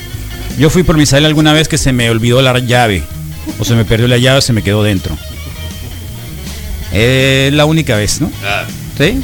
Yo 0.59 0.69
fui 0.69 0.83
por 0.83 0.97
Misael 0.97 1.25
alguna 1.25 1.53
vez 1.53 1.69
que 1.69 1.79
se 1.79 1.93
me 1.93 2.11
olvidó 2.11 2.43
la 2.43 2.59
llave. 2.59 3.03
O 3.59 3.65
se 3.65 3.75
me 3.75 3.85
perdió 3.85 4.09
la 4.09 4.19
llave, 4.19 4.43
se 4.43 4.53
me 4.53 4.63
quedó 4.63 4.83
dentro. 4.83 5.17
Es 6.93 7.53
la 7.53 7.65
única 7.65 7.97
vez, 7.97 8.21
¿no? 8.21 8.31
¿Sí? 8.99 9.21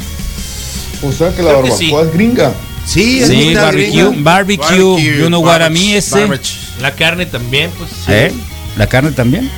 O 1.03 1.11
sea 1.11 1.33
que 1.35 1.43
la 1.43 1.51
Creo 1.51 1.63
que 1.63 1.69
barbacoa 1.69 1.77
sí. 1.77 1.93
es 2.07 2.13
gringa. 2.13 2.53
Sí, 2.85 3.19
es 3.19 3.27
Sí, 3.27 3.53
barbecue, 3.53 4.03
gringa. 4.09 4.21
barbecue, 4.23 5.17
you 5.19 5.27
know 5.27 5.41
what 5.43 5.61
I 5.65 5.69
mean, 5.69 5.97
ese. 5.97 6.19
barbecue. 6.21 6.49
La 6.81 6.95
carne 6.95 7.25
también, 7.25 7.69
pues. 7.77 7.91
sí. 7.91 8.11
¿Eh? 8.11 8.31
¿La 8.77 8.87
carne 8.87 9.11
también? 9.11 9.49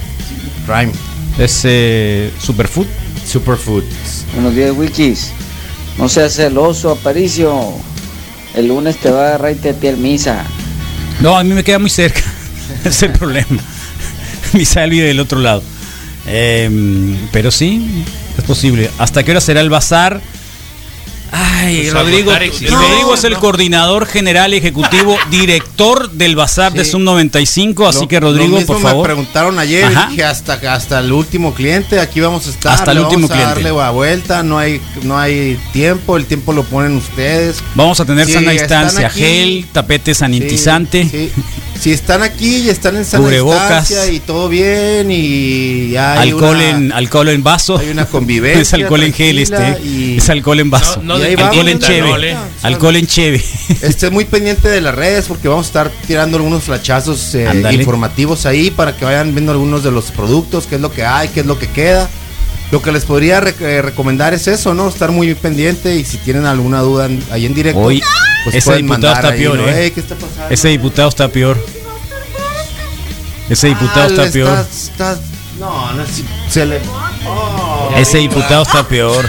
Prime. 0.65 0.91
Es 1.39 1.61
eh, 1.63 2.31
superfood. 2.39 2.87
Superfood. 3.25 3.83
Buenos 4.33 4.55
días, 4.55 4.71
Wikis. 4.75 5.31
No 5.97 6.09
seas 6.09 6.33
celoso, 6.35 6.91
Aparicio. 6.91 7.75
El 8.55 8.67
lunes 8.67 8.97
te 8.97 9.09
va 9.11 9.23
a 9.23 9.27
agarrar 9.29 9.51
y 9.53 9.55
te 9.55 9.95
misa. 9.95 10.43
No, 11.21 11.37
a 11.37 11.43
mí 11.43 11.53
me 11.53 11.63
queda 11.63 11.79
muy 11.79 11.89
cerca. 11.89 12.21
Es 12.85 13.03
el 13.03 13.11
problema. 13.11 13.61
Misael 14.53 14.89
vive 14.89 15.07
del 15.07 15.19
otro 15.19 15.39
lado. 15.39 15.61
Em, 16.25 17.17
pero 17.31 17.51
sí, 17.51 18.03
es 18.37 18.43
posible. 18.43 18.89
¿Hasta 18.97 19.23
qué 19.23 19.31
hora 19.31 19.41
será 19.41 19.61
el 19.61 19.69
bazar? 19.69 20.21
Ay, 21.33 21.83
Pues, 21.83 21.93
Rodrigo, 21.93 22.31
Rodrigo 22.33 23.13
es 23.13 23.23
el 23.23 23.33
¿no? 23.33 23.39
coordinador 23.39 24.05
general 24.05 24.53
ejecutivo, 24.53 25.17
director 25.31 26.11
del 26.11 26.35
Bazar 26.35 26.73
de 26.73 26.83
Sí. 26.83 26.91
Zoom 26.91 27.03
95, 27.05 27.87
así 27.87 28.01
Lo- 28.01 28.07
que 28.09 28.19
Rodrigo, 28.19 28.49
lo 28.49 28.55
mismo 28.57 28.67
por 28.73 28.77
me 28.83 28.89
favor. 28.89 29.03
preguntaron 29.05 29.57
ayer, 29.57 29.85
Ajá. 29.85 30.07
dije 30.09 30.23
hasta 30.25 30.53
hasta 30.73 30.99
el 30.99 31.11
último 31.13 31.53
cliente, 31.53 31.99
aquí 31.99 32.19
vamos 32.19 32.47
a 32.47 32.49
estar, 32.49 32.73
Hasta 32.73 32.91
el 32.91 32.99
último 32.99 33.27
vamos 33.27 33.31
a 33.31 33.33
cliente. 33.33 33.53
darle 33.63 33.77
la 33.79 33.91
vuelta, 33.91 34.43
no 34.43 34.57
hay 34.59 34.81
no 35.03 35.17
hay 35.17 35.57
tiempo, 35.71 36.17
el 36.17 36.25
tiempo 36.25 36.51
lo 36.51 36.63
ponen 36.63 36.97
ustedes. 36.97 37.63
Vamos 37.75 37.99
a 38.01 38.05
tener 38.05 38.25
Si 38.25 38.33
sana 38.33 38.51
distancia, 38.51 39.07
aquí- 39.07 39.19
gel, 39.21 39.65
tapete 39.71 40.13
sanitizante. 40.13 41.03
Sí, 41.09 41.31
sí. 41.35 41.41
Si 41.79 41.91
están 41.91 42.21
aquí 42.21 42.57
y 42.57 42.69
están 42.69 42.95
en 42.95 43.05
sana 43.05 43.23
Cubrebocas. 43.23 43.87
distancia 43.89 44.13
y 44.13 44.19
todo 44.19 44.49
bien 44.49 45.09
y 45.09 45.95
hay 45.95 46.29
alcohol 46.29 46.55
una- 46.57 46.69
en 46.69 46.91
alcohol 46.91 47.29
en 47.29 47.41
vaso. 47.43 47.77
hay 47.79 47.89
una 47.89 48.05
convivencia 48.11 48.61
es 48.61 48.73
alcohol 48.73 49.01
en 49.03 49.13
gel 49.13 49.39
este. 49.39 49.79
y- 49.83 50.17
Es 50.17 50.29
alcohol 50.29 50.59
en 50.59 50.69
vaso. 50.69 51.01
No, 51.03 51.17
no 51.17 51.20
Y 51.21 51.25
ahí 51.25 51.35
alcohol 51.41 51.67
en 51.69 51.79
cheve. 51.79 52.37
Alcohol 52.63 52.95
en 52.95 53.07
cheve. 53.07 53.43
Esté 53.81 54.09
muy 54.09 54.25
pendiente 54.25 54.67
de 54.69 54.81
las 54.81 54.95
redes 54.95 55.25
porque 55.27 55.47
vamos 55.47 55.65
a 55.65 55.67
estar 55.67 55.91
tirando 56.07 56.37
algunos 56.37 56.63
flachazos 56.63 57.33
eh, 57.35 57.47
informativos 57.79 58.45
ahí 58.45 58.71
para 58.71 58.95
que 58.95 59.05
vayan 59.05 59.33
viendo 59.33 59.51
algunos 59.51 59.83
de 59.83 59.91
los 59.91 60.11
productos, 60.11 60.67
qué 60.67 60.75
es 60.75 60.81
lo 60.81 60.91
que 60.91 61.05
hay, 61.05 61.29
qué 61.29 61.41
es 61.41 61.45
lo 61.45 61.57
que 61.59 61.67
queda. 61.67 62.09
Lo 62.71 62.81
que 62.81 62.91
les 62.93 63.03
podría 63.03 63.41
rec- 63.41 63.59
eh, 63.59 63.81
recomendar 63.81 64.33
es 64.33 64.47
eso, 64.47 64.73
¿no? 64.73 64.87
Estar 64.87 65.11
muy 65.11 65.33
pendiente 65.35 65.95
y 65.97 66.05
si 66.05 66.17
tienen 66.17 66.45
alguna 66.45 66.79
duda 66.79 67.05
en- 67.07 67.21
ahí 67.29 67.45
en 67.45 67.53
directo, 67.53 67.81
Hoy 67.81 68.01
pues 68.45 68.55
ese 68.55 68.77
diputado 68.77 69.13
está 69.13 69.27
ahí, 69.29 69.39
peor, 69.39 69.57
¿no? 69.59 69.67
¿eh? 69.67 69.83
Ey, 69.85 69.91
¿qué 69.91 69.99
está 69.99 70.15
pasando? 70.15 70.47
Ese 70.49 70.67
diputado 70.69 71.09
está 71.09 71.27
peor. 71.27 71.57
Ese 73.49 73.67
diputado 73.67 74.01
Ah, 74.03 74.07
está 74.07 74.31
peor. 74.31 74.49
estás- 74.59 74.83
estás- 74.89 75.19
no, 75.59 75.91
no, 75.93 76.05
si- 76.05 76.23
se 76.49 76.65
le... 76.65 76.79
Oh. 77.27 77.91
Ese 77.97 78.19
diputado 78.19 78.63
está 78.63 78.87
peor. 78.87 79.25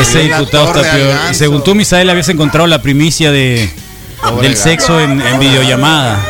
Ese 0.00 0.20
diputado 0.20 0.66
está 0.66 0.82
peor. 0.92 1.16
Y 1.30 1.34
según 1.34 1.62
tú, 1.64 1.74
Misael, 1.74 2.08
habías 2.10 2.28
encontrado 2.28 2.66
la 2.66 2.80
primicia 2.82 3.30
de 3.30 3.70
Pobre 4.22 4.42
del 4.48 4.52
gato. 4.56 4.62
sexo 4.68 5.00
en, 5.00 5.20
en 5.20 5.38
videollamada. 5.40 6.20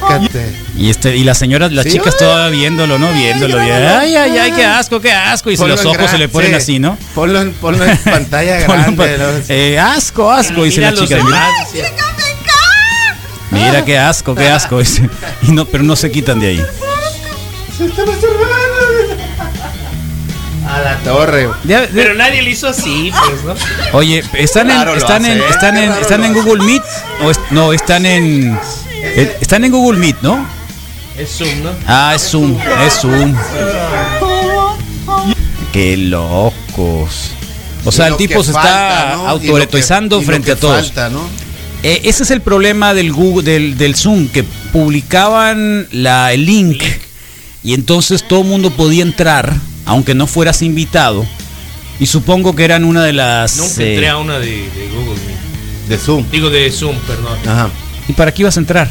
Sácate. 0.00 0.56
Y 0.76 0.88
este, 0.90 1.16
y 1.16 1.24
las 1.24 1.38
señoras, 1.38 1.70
las 1.72 1.84
¿Sí? 1.84 1.92
chicas 1.92 2.16
todas 2.16 2.50
viéndolo, 2.50 2.98
¿no? 2.98 3.12
Viéndolo. 3.12 3.58
y, 3.64 3.70
ay, 3.70 4.16
ay, 4.16 4.38
ay, 4.38 4.52
qué 4.52 4.64
asco, 4.64 5.00
qué 5.00 5.12
asco. 5.12 5.50
Y 5.50 5.56
si 5.56 5.60
Ponlo 5.60 5.76
los 5.76 5.84
ojos 5.84 6.10
se 6.10 6.18
le 6.18 6.24
gran- 6.26 6.30
ponen 6.30 6.50
sí. 6.50 6.54
así, 6.56 6.78
¿no? 6.78 6.96
Ponlo 7.14 7.40
en, 7.42 7.52
ponlo 7.52 7.84
en 7.84 7.96
pantalla 8.04 8.66
Ponlo 8.66 8.86
en 8.86 8.96
grande. 8.96 9.18
pa- 9.18 9.22
¿no? 9.24 9.44
eh, 9.48 9.78
asco, 9.78 10.30
asco, 10.30 10.64
dice 10.64 10.80
la 10.80 10.90
los 10.92 11.00
chica. 11.00 11.18
Mira, 13.50 13.84
qué 13.84 13.98
asco, 13.98 14.34
qué 14.34 14.48
asco. 14.48 14.78
dice. 14.78 15.08
Y 15.42 15.52
no, 15.52 15.66
pero 15.66 15.84
no 15.84 15.94
se 15.94 16.10
quitan 16.10 16.40
de 16.40 16.46
ahí. 16.48 16.62
A 20.72 20.80
la 20.80 20.98
torre. 21.04 21.48
Ya- 21.64 21.86
Pero 21.92 22.14
nadie 22.14 22.42
le 22.42 22.50
hizo 22.50 22.66
así, 22.68 23.12
pues, 23.28 23.44
¿no? 23.44 23.54
Oye, 23.98 24.22
¿están 24.34 24.66
Claro, 24.68 24.92
en, 24.92 24.98
lo 24.98 25.02
están 25.04 25.26
en, 25.26 25.40
hace, 25.40 25.50
están 25.50 25.76
están 25.76 26.24
en 26.24 26.30
hace. 26.32 26.40
Google 26.40 26.64
Meet? 26.64 26.82
O 27.22 27.30
es- 27.30 27.40
no, 27.50 27.72
están 27.72 28.06
en. 28.06 28.58
eh, 29.02 29.36
están 29.40 29.64
en 29.64 29.72
Google 29.72 29.98
Meet, 29.98 30.16
¿no? 30.22 30.46
Es 31.18 31.30
Zoom, 31.36 31.62
¿no? 31.62 31.70
Ah, 31.86 32.12
es 32.16 32.22
Zoom, 32.22 32.56
es 32.86 32.94
Zoom. 32.94 33.34
Qué 35.72 35.96
locos. 35.96 37.30
O 37.84 37.90
sea, 37.92 38.06
el 38.08 38.16
tipo 38.16 38.42
se 38.44 38.52
falta, 38.52 38.68
está 39.14 39.28
autoretizando 39.28 40.22
frente 40.22 40.52
a 40.52 40.56
todos. 40.56 40.86
falta, 40.86 41.08
¿no? 41.08 41.28
Eh, 41.82 42.02
ese 42.04 42.22
es 42.22 42.30
el 42.30 42.40
problema 42.40 42.94
del 42.94 43.12
Google, 43.12 43.42
del, 43.42 43.76
del 43.76 43.96
Zoom, 43.96 44.28
que 44.28 44.44
publicaban 44.72 45.88
la, 45.90 46.32
el 46.32 46.46
link 46.46 46.82
y 47.64 47.74
entonces 47.74 48.22
todo 48.26 48.42
el 48.42 48.46
mundo 48.46 48.70
podía 48.70 49.02
entrar, 49.02 49.54
aunque 49.86 50.14
no 50.14 50.26
fueras 50.26 50.62
invitado. 50.62 51.26
Y 52.00 52.06
supongo 52.06 52.56
que 52.56 52.64
eran 52.64 52.84
una 52.84 53.04
de 53.04 53.12
las. 53.12 53.56
Nunca 53.56 53.82
eh, 53.82 53.94
entré 53.94 54.08
a 54.08 54.18
una 54.18 54.38
de, 54.38 54.46
de 54.46 54.88
Google 54.94 55.20
Meet. 55.26 55.88
De 55.88 55.98
Zoom. 55.98 56.24
Digo, 56.30 56.50
de 56.50 56.70
Zoom, 56.70 56.96
perdón. 57.06 57.38
Ajá. 57.46 57.70
¿Y 58.08 58.12
para 58.12 58.32
qué 58.32 58.42
ibas 58.42 58.56
a 58.56 58.60
entrar? 58.60 58.88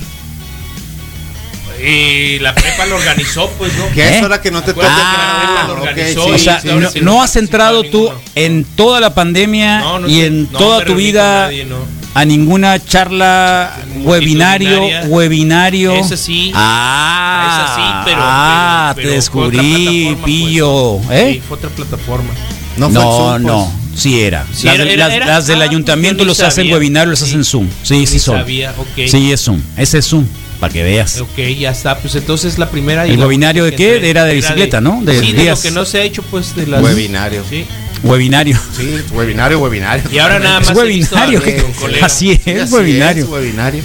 Y 1.84 2.40
la 2.40 2.54
prepa 2.54 2.86
lo 2.86 2.96
organizó, 2.96 3.50
pues, 3.58 3.74
¿no? 3.78 3.86
¿Qué 3.94 4.02
¿Eh? 4.08 4.18
es 4.18 4.24
hora 4.24 4.42
que 4.42 4.52
no 4.52 4.62
te 4.62 4.72
Acuérdate 4.72 5.02
toca? 5.02 5.12
que 5.12 5.18
la 5.18 5.40
prepa 5.40 5.68
lo 5.68 6.26
sí, 6.26 6.32
o 6.32 6.38
sea, 6.38 6.62
sí, 6.62 6.68
no, 6.68 6.90
sí, 6.92 7.00
no 7.02 7.12
no 7.14 7.24
has 7.24 7.36
entrado 7.36 7.84
tú 7.84 8.02
ninguno. 8.04 8.22
en 8.36 8.64
toda 8.76 9.00
la 9.00 9.14
pandemia 9.14 9.80
No, 9.80 10.00
no 10.00 10.08
y 10.08 10.22
en 10.22 10.52
no 10.52 10.58
toda 10.60 10.86
tu 10.86 10.96
vida 10.96 11.44
nadie, 11.46 11.66
no. 11.66 11.78
a 12.14 12.26
ninguna 12.26 12.84
charla, 12.84 13.74
webinario, 14.04 14.82
webinario. 15.08 15.94
Esa 15.94 16.18
sí. 16.18 16.52
Ah, 16.54 17.48
Esa 17.48 17.76
sí, 17.76 17.82
pero. 18.06 18.18
ah, 18.22 18.92
pero- 18.96 18.96
te 18.96 19.02
pero 19.04 19.16
descubrí, 19.16 20.04
plataforma, 20.06 20.26
pillo. 20.26 20.98
pues. 21.08 21.20
¿Eh? 21.20 21.34
Sí, 21.34 21.42
fue 21.48 21.58
otra 21.58 21.70
plataforma. 21.70 22.30
No, 22.78 22.90
No, 22.90 23.02
fue 23.02 23.12
el 23.12 23.18
Zoom, 23.18 23.44
no, 23.44 23.74
pues. 23.90 24.02
sí 24.02 24.22
era. 24.22 24.46
Sí, 24.54 24.66
las, 24.66 24.76
era- 24.76 24.84
de- 24.86 24.94
era- 24.94 25.08
las- 25.08 25.16
era- 25.16 25.26
las 25.26 25.48
del 25.48 25.62
ah, 25.62 25.66
ayuntamiento 25.66 26.26
los 26.26 26.40
hacen 26.42 26.72
webinario, 26.72 27.12
los 27.12 27.22
hacen 27.22 27.44
Zoom. 27.44 27.68
Sí, 27.84 28.02
Yo 28.02 28.08
sí 28.12 28.20
son. 28.20 28.38
sabía. 28.38 28.74
Sí, 29.08 29.32
es 29.32 29.42
Zoom. 29.42 29.62
Ese 29.78 29.98
es 30.00 30.06
Zoom, 30.08 30.26
para 30.62 30.72
que 30.72 30.82
veas. 30.84 31.20
Ok, 31.20 31.38
ya 31.60 31.72
está. 31.72 31.98
Pues 32.00 32.16
entonces 32.16 32.58
la 32.58 32.70
primera. 32.70 33.06
y 33.06 33.12
¿El 33.12 33.20
webinario 33.20 33.66
de 33.66 33.72
que 33.72 33.76
qué? 34.00 34.10
Era 34.10 34.24
de 34.24 34.36
bicicleta, 34.36 34.80
¿no? 34.80 35.02
De 35.04 35.20
sí, 35.20 35.34
de 35.34 35.50
lo 35.50 35.60
que 35.60 35.72
no 35.72 35.84
se 35.84 35.98
ha 36.00 36.04
hecho, 36.04 36.22
pues, 36.24 36.56
de 36.56 36.68
las. 36.68 36.82
Webinario. 36.82 37.44
Sí. 37.50 37.66
Webinario. 38.04 38.58
Sí, 38.78 38.96
webinario, 39.12 39.60
webinario. 39.60 40.04
Y 40.12 40.20
ahora 40.20 40.40
nada 40.40 40.62
Es 40.62 40.70
más. 40.70 40.78
he 40.78 40.88
visto 40.88 41.18
a- 41.18 41.26
webinario. 41.28 41.66
colegas. 41.80 42.04
Así 42.14 42.32
es, 42.32 42.40
Sí, 42.44 42.52
así 42.52 42.74
webinario. 42.74 43.26
es, 43.26 43.30
webinario. 43.30 43.84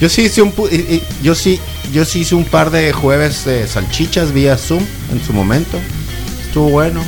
Yo 0.00 0.08
sí 0.10 0.22
hice 0.22 0.42
un 0.42 0.54
pu- 0.54 0.68
y- 0.70 0.96
y- 0.96 1.02
yo 1.22 1.34
sí 1.34 1.58
yo 1.92 2.04
sí 2.04 2.20
hice 2.20 2.34
un 2.34 2.44
par 2.44 2.70
de 2.70 2.92
jueves 2.92 3.44
de 3.46 3.66
salchichas 3.66 4.32
vía 4.32 4.58
Zoom 4.58 4.84
en 5.12 5.24
su 5.24 5.32
momento. 5.32 5.78
Estuvo 6.46 6.68
bueno. 6.68 7.02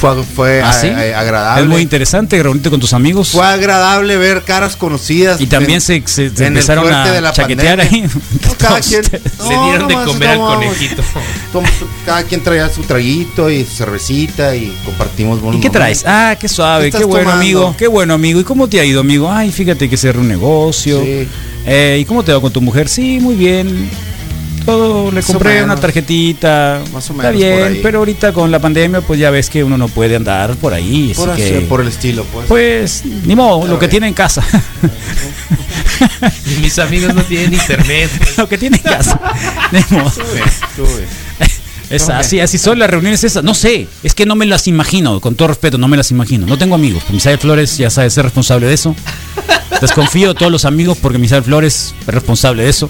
Fue, 0.00 0.24
fue 0.24 0.62
¿Ah, 0.62 0.70
a- 0.70 0.72
sí? 0.72 0.88
a- 0.88 1.20
agradable. 1.20 1.62
Es 1.62 1.68
muy 1.68 1.82
interesante 1.82 2.42
reunirte 2.42 2.70
con 2.70 2.80
tus 2.80 2.94
amigos. 2.94 3.30
Fue 3.32 3.44
agradable 3.46 4.16
ver 4.16 4.42
caras 4.44 4.74
conocidas. 4.74 5.40
Y 5.40 5.46
también 5.46 5.74
en- 5.74 5.80
se, 5.82 6.02
se- 6.06 6.34
se 6.34 6.46
empezaron 6.46 6.86
de 6.86 6.92
a 6.94 7.20
la 7.20 7.32
chaquetear 7.32 7.80
ahí. 7.82 8.02
No, 8.02 8.54
cada 8.58 8.80
quien, 8.80 9.02
Le 9.02 9.58
dieron 9.64 9.88
de 9.88 9.94
comer 9.94 10.28
al 10.30 10.38
conejito. 10.38 11.02
Cada 12.06 12.22
quien 12.24 12.42
traía 12.42 12.68
su 12.70 12.82
traguito 12.82 13.50
y 13.50 13.64
su 13.64 13.76
cervecita 13.76 14.56
y 14.56 14.74
compartimos 14.84 15.38
¿Y 15.54 15.60
qué 15.60 15.68
traes? 15.70 16.04
Ah, 16.06 16.36
qué 16.40 16.48
suave, 16.48 16.90
¿Qué 16.90 17.04
bueno, 17.04 17.24
tomando? 17.30 17.32
amigo. 17.42 17.74
Qué 17.76 17.86
bueno, 17.86 18.14
amigo. 18.14 18.40
¿Y 18.40 18.44
cómo 18.44 18.68
te 18.68 18.80
ha 18.80 18.84
ido, 18.84 19.00
amigo? 19.00 19.30
Ay, 19.30 19.52
fíjate 19.52 19.88
que 19.90 19.96
cerré 19.98 20.18
un 20.18 20.28
negocio. 20.28 21.02
Sí. 21.02 21.28
Eh, 21.66 21.98
¿Y 22.00 22.04
cómo 22.06 22.22
te 22.22 22.32
va 22.32 22.40
con 22.40 22.52
tu 22.52 22.62
mujer? 22.62 22.88
Sí, 22.88 23.18
muy 23.20 23.34
bien. 23.34 23.90
Le 25.10 25.12
Más 25.12 25.30
o 25.30 25.32
compré 25.34 25.52
una 25.58 25.60
menos. 25.68 25.80
tarjetita. 25.80 26.82
Más 26.92 27.10
o 27.10 27.12
Está 27.12 27.12
menos 27.14 27.32
por 27.32 27.34
bien, 27.34 27.62
ahí. 27.64 27.80
pero 27.82 27.98
ahorita 27.98 28.32
con 28.32 28.50
la 28.50 28.58
pandemia, 28.58 29.00
pues 29.00 29.18
ya 29.18 29.30
ves 29.30 29.50
que 29.50 29.64
uno 29.64 29.76
no 29.76 29.88
puede 29.88 30.16
andar 30.16 30.54
por 30.56 30.72
ahí. 30.74 31.12
Por, 31.16 31.30
así 31.30 31.42
así- 31.42 31.52
que, 31.52 31.60
por 31.62 31.80
el 31.80 31.88
estilo, 31.88 32.24
pues. 32.32 32.46
pues, 32.46 33.02
ni 33.04 33.34
modo, 33.34 33.66
lo 33.66 33.78
que 33.78 33.88
tiene 33.88 34.06
en 34.08 34.14
casa. 34.14 34.42
Y 36.46 36.60
mis 36.60 36.78
amigos 36.78 37.14
no 37.14 37.22
tienen 37.22 37.52
internet. 37.54 38.10
pues. 38.18 38.38
lo 38.38 38.48
que 38.48 38.58
tiene 38.58 38.76
en 38.78 38.82
casa. 38.82 39.20
Ni 39.72 39.80
modo. 39.96 40.10
Sube, 40.10 40.42
sube. 40.76 41.06
Es 41.90 42.08
así, 42.08 42.38
así 42.40 42.56
son 42.56 42.78
las 42.78 42.88
reuniones 42.88 43.24
esas. 43.24 43.42
No 43.42 43.52
sé, 43.52 43.88
es 44.02 44.14
que 44.14 44.24
no 44.24 44.36
me 44.36 44.46
las 44.46 44.68
imagino, 44.68 45.20
con 45.20 45.34
todo 45.34 45.48
respeto, 45.48 45.76
no 45.76 45.88
me 45.88 45.96
las 45.96 46.10
imagino. 46.12 46.46
No 46.46 46.56
tengo 46.56 46.74
amigos. 46.76 47.02
Misael 47.10 47.38
Flores 47.38 47.76
ya 47.76 47.90
sabe 47.90 48.08
ser 48.10 48.24
responsable 48.24 48.66
de 48.68 48.74
eso. 48.74 48.94
Desconfío 49.80 50.28
de 50.28 50.34
todos 50.34 50.52
los 50.52 50.64
amigos 50.64 50.98
porque 51.02 51.18
Misael 51.18 51.42
Flores 51.42 51.94
es 52.00 52.06
responsable 52.06 52.62
de 52.62 52.68
eso. 52.70 52.88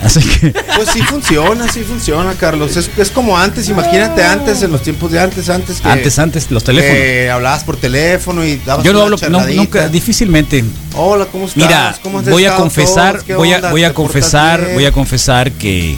Así 0.00 0.20
que 0.20 0.50
Pues 0.50 0.88
sí 0.92 1.00
funciona, 1.02 1.68
sí 1.68 1.82
funciona, 1.82 2.34
Carlos. 2.34 2.76
Es, 2.76 2.90
es 2.96 3.10
como 3.10 3.38
antes, 3.38 3.68
imagínate 3.68 4.24
antes, 4.24 4.62
en 4.62 4.72
los 4.72 4.82
tiempos 4.82 5.12
de 5.12 5.20
antes, 5.20 5.48
antes 5.48 5.80
que, 5.80 5.88
antes, 5.88 6.18
antes, 6.18 6.50
los 6.50 6.64
teléfonos. 6.64 6.96
que 6.96 7.30
hablabas 7.30 7.64
por 7.64 7.76
teléfono 7.76 8.44
y 8.44 8.56
dabas 8.56 8.84
Yo 8.84 8.92
no 8.92 9.02
una 9.04 9.14
hablo, 9.14 9.28
no, 9.30 9.46
nunca, 9.46 9.88
difícilmente. 9.88 10.64
Hola, 10.94 11.26
¿cómo 11.26 11.46
estás? 11.46 11.56
Mira, 11.56 11.96
¿Cómo 12.02 12.18
has 12.18 12.28
voy 12.28 12.46
a 12.46 12.56
confesar, 12.56 13.22
voy 13.36 13.52
a, 13.52 13.70
voy 13.70 13.84
a 13.84 13.88
¿Te 13.88 13.94
portas 13.94 14.12
confesar, 14.12 14.70
voy 14.74 14.86
a 14.86 14.92
confesar 14.92 15.52
que 15.52 15.96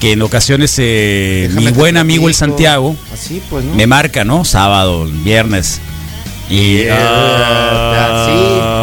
que 0.00 0.12
en 0.12 0.22
ocasiones 0.22 0.74
eh, 0.78 1.50
mi 1.54 1.68
buen 1.68 1.96
amigo 1.96 2.28
el. 2.28 2.34
Santiago 2.34 2.96
Así, 3.12 3.42
pues, 3.48 3.64
¿no? 3.64 3.74
me 3.74 3.86
marca, 3.86 4.24
¿no? 4.24 4.44
Sábado, 4.44 5.06
viernes. 5.06 5.80
Y 6.48 6.84
Yeah, 6.84 6.96
ah, 7.00 8.75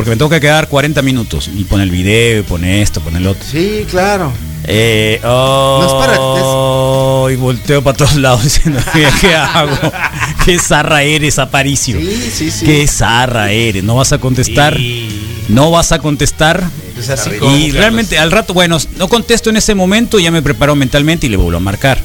porque 0.00 0.12
me 0.12 0.16
tengo 0.16 0.30
que 0.30 0.40
quedar 0.40 0.66
40 0.66 1.02
minutos 1.02 1.50
y 1.54 1.64
pone 1.64 1.82
el 1.82 1.90
video, 1.90 2.40
y 2.40 2.42
pone 2.42 2.80
esto, 2.80 3.02
pone 3.02 3.18
el 3.18 3.26
otro. 3.26 3.44
Sí, 3.46 3.84
claro. 3.90 4.32
Eh, 4.64 5.20
No 5.22 5.84
es 5.86 5.92
para- 5.92 6.16
oh, 6.18 7.28
y 7.30 7.36
volteo 7.36 7.82
para 7.84 7.98
todos 7.98 8.16
lados 8.16 8.42
diciendo, 8.44 8.80
¿qué, 8.94 9.34
hago? 9.34 9.76
¿Qué 10.46 10.58
zarra 10.58 11.02
eres, 11.02 11.38
Aparicio? 11.38 12.00
Sí, 12.00 12.30
sí, 12.34 12.50
sí. 12.50 12.64
¿Qué 12.64 12.86
zarra 12.86 13.50
eres? 13.52 13.84
¿No 13.84 13.96
vas 13.96 14.10
a 14.14 14.16
contestar? 14.18 14.78
No 15.50 15.70
vas 15.70 15.92
a 15.92 15.98
contestar. 15.98 16.64
Es 16.98 17.10
así 17.10 17.32
como, 17.38 17.54
Y 17.54 17.64
Carlos. 17.64 17.76
realmente 17.76 18.16
al 18.18 18.30
rato, 18.30 18.54
bueno, 18.54 18.78
no 18.96 19.06
contesto 19.06 19.50
en 19.50 19.58
ese 19.58 19.74
momento, 19.74 20.18
ya 20.18 20.30
me 20.30 20.40
preparo 20.40 20.74
mentalmente 20.76 21.26
y 21.26 21.28
le 21.28 21.36
vuelvo 21.36 21.58
a 21.58 21.60
marcar. 21.60 21.98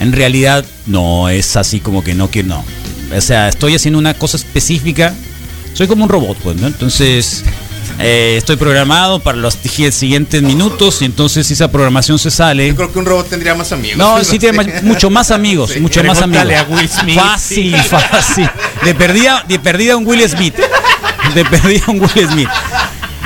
En 0.00 0.12
realidad 0.14 0.64
no 0.86 1.28
es 1.28 1.56
así 1.56 1.78
como 1.80 2.02
que 2.02 2.14
no 2.14 2.30
quiero, 2.30 2.48
no. 2.48 2.64
O 3.14 3.20
sea, 3.20 3.50
estoy 3.50 3.74
haciendo 3.74 3.98
una 3.98 4.14
cosa 4.14 4.38
específica. 4.38 5.14
Soy 5.74 5.86
como 5.86 6.04
un 6.04 6.08
robot, 6.08 6.38
pues, 6.38 6.56
¿no? 6.56 6.66
Entonces, 6.66 7.44
Eh, 8.00 8.34
estoy 8.36 8.56
programado 8.56 9.20
para 9.20 9.38
los 9.38 9.56
siguientes 9.92 10.42
minutos 10.42 11.00
y 11.00 11.04
entonces 11.04 11.46
si 11.46 11.52
esa 11.52 11.70
programación 11.70 12.18
se 12.18 12.28
sale. 12.28 12.66
Yo 12.68 12.74
creo 12.74 12.92
que 12.92 12.98
un 12.98 13.06
robot 13.06 13.28
tendría 13.28 13.54
más 13.54 13.70
amigos. 13.70 13.96
No, 13.98 14.24
sí 14.24 14.38
tiene 14.40 14.80
mucho 14.82 15.10
más 15.10 15.30
amigos, 15.30 15.70
Sí. 15.70 15.80
mucho 15.80 16.02
más 16.02 16.20
amigos. 16.20 16.52
A 16.52 16.62
Will 16.64 16.88
Smith. 16.88 17.14
Fácil, 17.20 17.76
fácil. 17.82 18.50
De 18.84 18.94
perdida, 18.96 19.44
de 19.46 19.60
perdida 19.60 19.96
un 19.96 20.04
Will 20.06 20.28
Smith. 20.28 20.56
De 21.34 21.44
perdida 21.44 21.84
un 21.86 22.00
Will 22.00 22.28
Smith. 22.28 22.48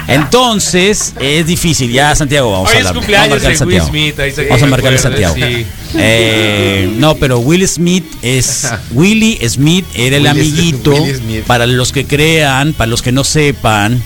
Entonces, 0.09 1.15
es 1.21 1.47
difícil. 1.47 1.93
Ya, 1.93 2.15
Santiago, 2.15 2.51
vamos 2.51 2.71
Hoy 2.71 2.77
a 2.77 2.81
es 2.81 2.87
hablar. 2.87 2.95
cumpleaños 2.95 3.29
vamos 3.31 3.45
a 3.45 3.49
Will 3.49 3.59
Santiago. 3.59 3.89
Smith, 3.89 4.19
ahí 4.21 4.33
se 4.33 4.45
Vamos 4.47 4.63
a 4.63 4.67
marcarle 4.67 4.99
Santiago. 4.99 5.35
sí. 5.35 5.67
Eh, 5.97 6.91
no, 6.97 7.15
pero 7.17 7.39
Will 7.39 7.67
Smith 7.69 8.05
es. 8.23 8.69
Willy 8.93 9.39
Smith 9.49 9.85
era 9.95 10.17
el 10.17 10.23
Will- 10.25 10.29
amiguito. 10.31 10.95
Smith. 10.97 11.45
Para 11.47 11.67
los 11.67 11.93
que 11.93 12.07
crean, 12.07 12.73
para 12.73 12.89
los 12.91 13.03
que 13.03 13.13
no 13.13 13.25
sepan, 13.25 14.03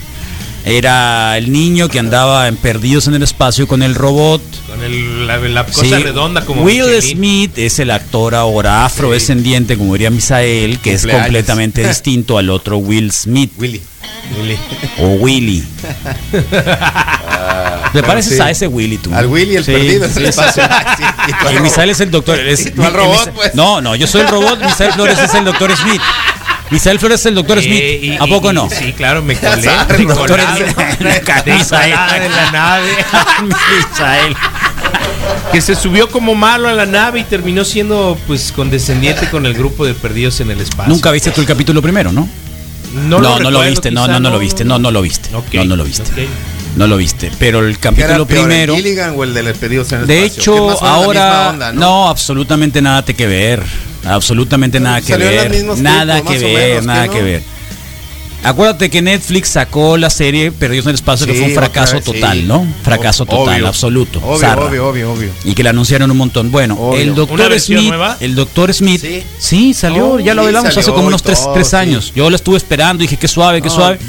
era 0.65 1.37
el 1.37 1.51
niño 1.51 1.89
que 1.89 1.99
andaba 1.99 2.47
en 2.47 2.55
perdidos 2.57 3.07
en 3.07 3.15
el 3.15 3.23
espacio 3.23 3.67
con 3.67 3.83
el 3.83 3.95
robot. 3.95 4.41
Con 4.67 4.81
el- 4.83 5.27
la, 5.27 5.37
la 5.37 5.65
cosa 5.65 5.81
Sí. 5.81 5.93
redonda 5.93 6.45
como 6.45 6.63
Will 6.63 6.83
Michelin. 6.85 7.17
Smith 7.17 7.57
es 7.57 7.79
el 7.79 7.91
actor 7.91 8.33
ahora 8.35 8.85
afrodescendiente, 8.85 9.77
como 9.77 9.93
diría 9.93 10.09
Misael, 10.09 10.79
que 10.79 10.93
es 10.93 11.05
completamente 11.05 11.85
distinto 11.87 12.37
al 12.37 12.49
otro 12.49 12.77
Will 12.77 13.11
Smith 13.11 13.51
Willy. 13.57 13.81
Willy. 14.39 14.57
o 14.99 15.07
Willy. 15.15 15.63
¿Le 17.93 18.01
pareces 18.03 18.35
sí. 18.37 18.41
a 18.41 18.49
ese 18.49 18.67
Willy 18.67 18.97
tú? 18.97 19.13
Al 19.13 19.27
Willy, 19.27 19.55
el 19.57 19.63
Sí, 19.65 19.71
perdido. 19.71 20.05
en 20.05 20.13
sí, 20.13 20.21
y 21.53 21.55
Y. 21.55 21.59
Misael 21.59 21.89
es 21.91 21.99
el 21.99 22.09
doctor. 22.09 22.39
es- 22.39 22.65
Y 22.67 22.71
tú 22.71 22.83
al 22.83 22.93
robot, 22.93 23.31
pues. 23.33 23.53
No, 23.55 23.81
no, 23.81 23.95
yo 23.95 24.07
soy 24.07 24.21
el 24.21 24.27
robot, 24.29 24.59
Misael 24.63 24.93
Flores 24.93 25.19
es 25.19 25.33
el 25.35 25.45
doctor 25.45 25.75
Smith. 25.75 26.01
Misael 26.73 26.97
Flores 26.97 27.19
es 27.19 27.25
el 27.27 27.35
doctor 27.35 27.61
Smith. 27.61 27.79
Eh, 27.79 27.99
y- 28.01 28.15
¿A 28.15 28.25
poco 28.25 28.51
y- 28.51 28.55
no? 28.55 28.67
Sí, 28.67 28.93
claro, 28.93 29.21
me 29.21 29.35
colé. 29.35 29.69
Me 29.99 30.05
doctor. 30.05 30.39
Smith. 30.41 30.75
De 31.45 31.53
Misael. 31.53 31.91
ensalada 31.91 32.19
de 32.19 32.29
la 32.29 32.51
nave. 32.51 32.89
Misael. 33.43 34.35
que 35.51 35.61
se 35.61 35.75
subió 35.75 36.09
como 36.09 36.33
malo 36.33 36.67
a 36.67 36.73
la 36.73 36.87
nave 36.87 37.19
y 37.19 37.23
terminó 37.25 37.63
siendo 37.63 38.17
pues 38.25 38.51
condescendiente 38.51 39.29
con 39.29 39.45
el 39.45 39.53
grupo 39.53 39.85
de 39.85 39.93
perdidos 39.93 40.39
en 40.39 40.49
el 40.49 40.61
espacio. 40.61 40.91
Nunca 40.91 41.11
viste 41.11 41.29
tú 41.29 41.41
el 41.41 41.47
capítulo 41.47 41.79
primero, 41.81 42.11
¿no? 42.11 42.27
No, 42.93 43.01
no, 43.01 43.19
lo 43.19 43.21
no 43.21 43.29
lo 43.29 43.37
recuerdo, 43.49 43.69
viste, 43.69 43.91
no, 43.91 44.07
no, 44.07 44.19
no 44.19 44.29
lo 44.31 44.39
viste, 44.39 44.65
no, 44.65 44.79
no 44.79 44.89
lo 44.91 45.01
viste. 45.01 45.29
No, 45.31 45.39
no 45.65 45.75
lo 45.75 45.83
viste. 45.83 46.03
ok. 46.03 46.27
No 46.75 46.87
lo 46.87 46.97
viste. 46.97 47.31
Pero 47.39 47.59
el 47.59 47.77
¿Qué 47.77 47.87
era 47.87 47.95
capítulo 47.95 48.25
peor, 48.25 48.39
el 48.39 48.47
primero. 48.47 48.75
Gilligan 48.75 49.13
o 49.15 49.23
el 49.23 49.33
en 49.37 50.01
el 50.01 50.07
De 50.07 50.25
espacio? 50.25 50.41
Hecho, 50.41 50.83
ahora 50.85 51.49
onda, 51.49 51.71
¿no? 51.71 52.07
absolutamente 52.09 52.81
nada 52.81 53.03
te 53.05 53.13
que 53.13 53.27
ver. 53.27 53.63
Absolutamente 54.05 54.79
nada 54.79 55.01
que 55.01 55.15
ver. 55.15 55.51
Nada 55.77 56.21
que 56.21 56.37
ver, 56.37 56.69
menos, 56.71 56.85
nada 56.85 57.03
¿que 57.07 57.13
que 57.13 57.19
no? 57.19 57.25
ver. 57.25 57.52
Acuérdate 58.43 58.89
que 58.89 59.01
Netflix 59.01 59.49
sacó 59.49 59.97
la 59.97 60.09
serie 60.09 60.51
Perdidos 60.51 60.85
en 60.85 60.89
el 60.89 60.95
Espacio, 60.95 61.25
que 61.25 61.33
fue 61.33 61.47
un 61.47 61.53
fracaso 61.53 61.95
vez, 61.95 62.03
total, 62.03 62.39
sí. 62.39 62.43
¿no? 62.45 62.65
Fracaso 62.83 63.25
total, 63.25 63.65
absoluto. 63.65 64.19
Obvio, 64.23 64.51
obvio, 64.67 64.87
obvio, 64.89 65.11
obvio. 65.13 65.29
Y 65.45 65.53
que 65.53 65.63
la 65.63 65.69
anunciaron 65.71 66.11
un 66.11 66.17
montón. 66.17 66.51
Bueno, 66.51 66.75
Obvio. 66.75 66.99
el 67.01 67.09
¿Una 67.11 67.15
doctor 67.15 67.59
Smith, 67.59 67.87
nueva? 67.87 68.17
el 68.19 68.35
doctor 68.35 68.73
Smith, 68.73 69.01
Sí. 69.01 69.23
sí, 69.39 69.73
salió, 69.73 70.13
Oh, 70.13 70.19
ya 70.19 70.33
lo 70.33 70.41
hablamos 70.43 70.75
hace 70.75 70.91
como 70.91 71.07
unos 71.07 71.23
tres, 71.23 71.41
todo, 71.41 71.53
tres 71.53 71.73
años. 71.73 72.11
Yo 72.15 72.29
la 72.29 72.35
estuve 72.35 72.57
esperando, 72.57 73.01
dije 73.01 73.17
que 73.17 73.27
suave, 73.27 73.61
que 73.61 73.69
No, 73.69 73.75
suave. 73.75 73.99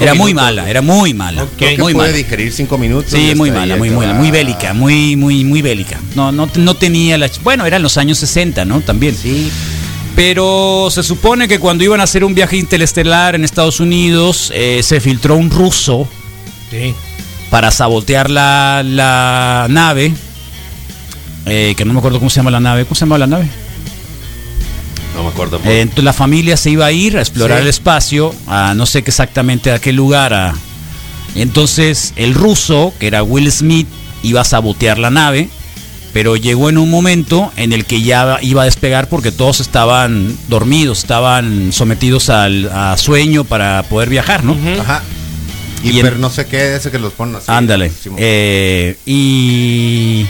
Era 0.00 0.14
muy 0.14 0.32
minutos. 0.32 0.44
mala, 0.44 0.68
era 0.70 0.82
muy 0.82 1.14
mala, 1.14 1.44
Ok. 1.44 1.50
Creo 1.56 1.70
que 1.76 1.82
muy 1.82 1.92
puede 1.94 2.08
mala. 2.08 2.16
digerir 2.18 2.52
cinco 2.52 2.78
minutos. 2.78 3.12
Sí, 3.12 3.34
muy 3.36 3.50
mala, 3.50 3.74
ahí 3.74 3.80
muy, 3.80 3.90
acaba. 3.90 4.14
muy 4.14 4.30
bélica, 4.30 4.74
muy, 4.74 5.16
muy, 5.16 5.44
muy 5.44 5.62
bélica. 5.62 6.00
No, 6.14 6.32
no, 6.32 6.48
no 6.56 6.74
tenía 6.74 7.16
la. 7.18 7.30
Bueno, 7.42 7.64
eran 7.66 7.82
los 7.82 7.96
años 7.96 8.18
60, 8.18 8.64
¿no? 8.64 8.80
También. 8.80 9.14
Sí. 9.16 9.50
Pero 10.16 10.88
se 10.90 11.02
supone 11.02 11.46
que 11.46 11.58
cuando 11.60 11.84
iban 11.84 12.00
a 12.00 12.04
hacer 12.04 12.24
un 12.24 12.34
viaje 12.34 12.56
interestelar 12.56 13.34
en 13.34 13.44
Estados 13.44 13.80
Unidos, 13.80 14.50
eh, 14.54 14.80
se 14.82 14.98
filtró 15.00 15.36
un 15.36 15.50
ruso 15.50 16.08
Sí. 16.70 16.94
para 17.50 17.70
sabotear 17.70 18.30
la, 18.30 18.82
la 18.84 19.66
nave. 19.68 20.12
eh, 21.48 21.74
que 21.76 21.84
no 21.84 21.92
me 21.92 22.00
acuerdo 22.00 22.18
cómo 22.18 22.28
se 22.28 22.36
llama 22.40 22.50
la 22.50 22.58
nave. 22.58 22.84
¿Cómo 22.86 22.96
se 22.96 23.00
llama 23.04 23.18
la 23.18 23.28
nave? 23.28 23.46
No 25.14 25.22
me 25.22 25.28
acuerdo. 25.28 25.60
Eh, 25.64 25.80
entonces 25.82 26.02
la 26.02 26.12
familia 26.12 26.56
se 26.56 26.70
iba 26.70 26.86
a 26.86 26.90
ir 26.92 27.16
a 27.16 27.20
explorar 27.20 27.58
Sí. 27.58 27.62
el 27.62 27.68
espacio, 27.68 28.34
a 28.48 28.74
no 28.74 28.84
sé 28.84 29.02
qué 29.04 29.10
exactamente 29.10 29.70
a 29.70 29.78
qué 29.78 29.92
lugar. 29.92 30.34
A, 30.34 30.54
entonces 31.36 32.14
el 32.16 32.34
ruso, 32.34 32.92
que 32.98 33.06
era 33.06 33.22
Will 33.22 33.50
Smith, 33.52 33.86
iba 34.24 34.40
a 34.40 34.44
sabotear 34.44 34.98
la 34.98 35.10
nave, 35.10 35.48
pero 36.16 36.34
llegó 36.34 36.70
en 36.70 36.78
un 36.78 36.88
momento 36.88 37.52
en 37.58 37.74
el 37.74 37.84
que 37.84 38.00
ya 38.00 38.38
iba 38.40 38.62
a 38.62 38.64
despegar 38.64 39.06
porque 39.10 39.32
todos 39.32 39.60
estaban 39.60 40.34
dormidos, 40.48 41.00
estaban 41.00 41.74
sometidos 41.74 42.30
al 42.30 42.70
a 42.72 42.96
sueño 42.96 43.44
para 43.44 43.82
poder 43.82 44.08
viajar, 44.08 44.42
¿no? 44.42 44.56
Ajá. 44.80 45.02
Y, 45.84 45.90
Y 45.90 45.96
en- 46.00 46.06
pero 46.06 46.16
no 46.16 46.30
sé 46.30 46.46
qué, 46.46 46.74
ese 46.74 46.90
que 46.90 46.98
los 46.98 47.12
ponen 47.12 47.36
así. 47.36 47.44
Ándale. 47.48 47.92
Eh, 48.16 48.96
y 49.04 50.24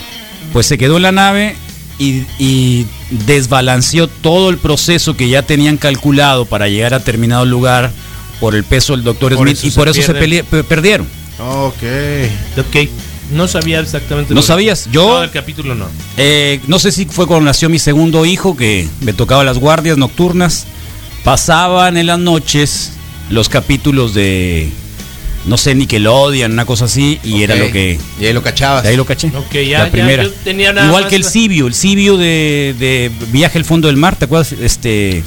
pues 0.52 0.66
se 0.66 0.76
quedó 0.76 0.96
en 0.96 1.04
la 1.04 1.12
nave 1.12 1.54
y, 2.00 2.24
y 2.40 2.84
desbalanceó 3.24 4.08
todo 4.08 4.50
el 4.50 4.58
proceso 4.58 5.16
que 5.16 5.28
ya 5.28 5.42
tenían 5.42 5.76
calculado 5.76 6.46
para 6.46 6.66
llegar 6.66 6.94
a 6.94 6.98
determinado 6.98 7.44
lugar 7.44 7.92
por 8.40 8.56
el 8.56 8.64
peso 8.64 8.94
del 8.94 9.04
doctor 9.04 9.36
Smith 9.36 9.58
y 9.62 9.70
se 9.70 9.76
por 9.78 9.88
eso 9.88 10.02
se 10.02 10.14
pe- 10.14 10.64
perdieron. 10.64 11.06
Ok. 11.38 11.74
Ok. 12.58 12.88
No 13.32 13.48
sabía 13.48 13.80
exactamente. 13.80 14.34
¿No 14.34 14.42
sabías? 14.42 14.88
Yo- 14.92 15.18
No, 15.18 15.22
el 15.24 15.30
capítulo 15.30 15.74
no. 15.74 15.86
Eh, 16.16 16.60
no 16.68 16.78
sé 16.78 16.92
si 16.92 17.06
fue 17.06 17.26
cuando 17.26 17.44
nació 17.46 17.68
mi 17.68 17.78
segundo 17.78 18.24
hijo 18.24 18.56
que 18.56 18.88
me 19.00 19.12
tocaba 19.12 19.42
las 19.44 19.58
guardias 19.58 19.98
nocturnas. 19.98 20.66
Pasaban 21.24 21.96
en 21.96 22.06
las 22.06 22.18
noches 22.20 22.92
los 23.30 23.48
capítulos 23.48 24.14
de, 24.14 24.70
no 25.46 25.56
sé, 25.58 25.74
Nickelodeon, 25.74 26.52
una 26.52 26.64
cosa 26.66 26.84
así, 26.84 27.18
y 27.24 27.42
era 27.42 27.56
lo 27.56 27.70
que... 27.72 27.98
Y 28.20 28.26
ahí 28.26 28.32
lo 28.32 28.42
cachabas. 28.44 28.84
De 28.84 28.90
ahí 28.90 28.96
lo 28.96 29.04
caché. 29.04 29.28
Ok, 29.34 29.52
ya, 29.68 29.78
la 29.80 29.84
ya, 29.86 29.90
primera. 29.90 30.22
yo 30.22 30.30
tenía 30.44 30.72
nada 30.72 30.86
Igual 30.86 31.02
más 31.04 31.10
que 31.10 31.16
el 31.16 31.24
Cibio, 31.24 31.66
el 31.66 31.74
Cibio 31.74 32.16
de, 32.16 32.76
de 32.78 33.10
Viaje 33.32 33.58
al 33.58 33.64
fondo 33.64 33.88
del 33.88 33.96
mar, 33.96 34.14
¿te 34.14 34.26
acuerdas? 34.26 34.52
Este, 34.52 35.24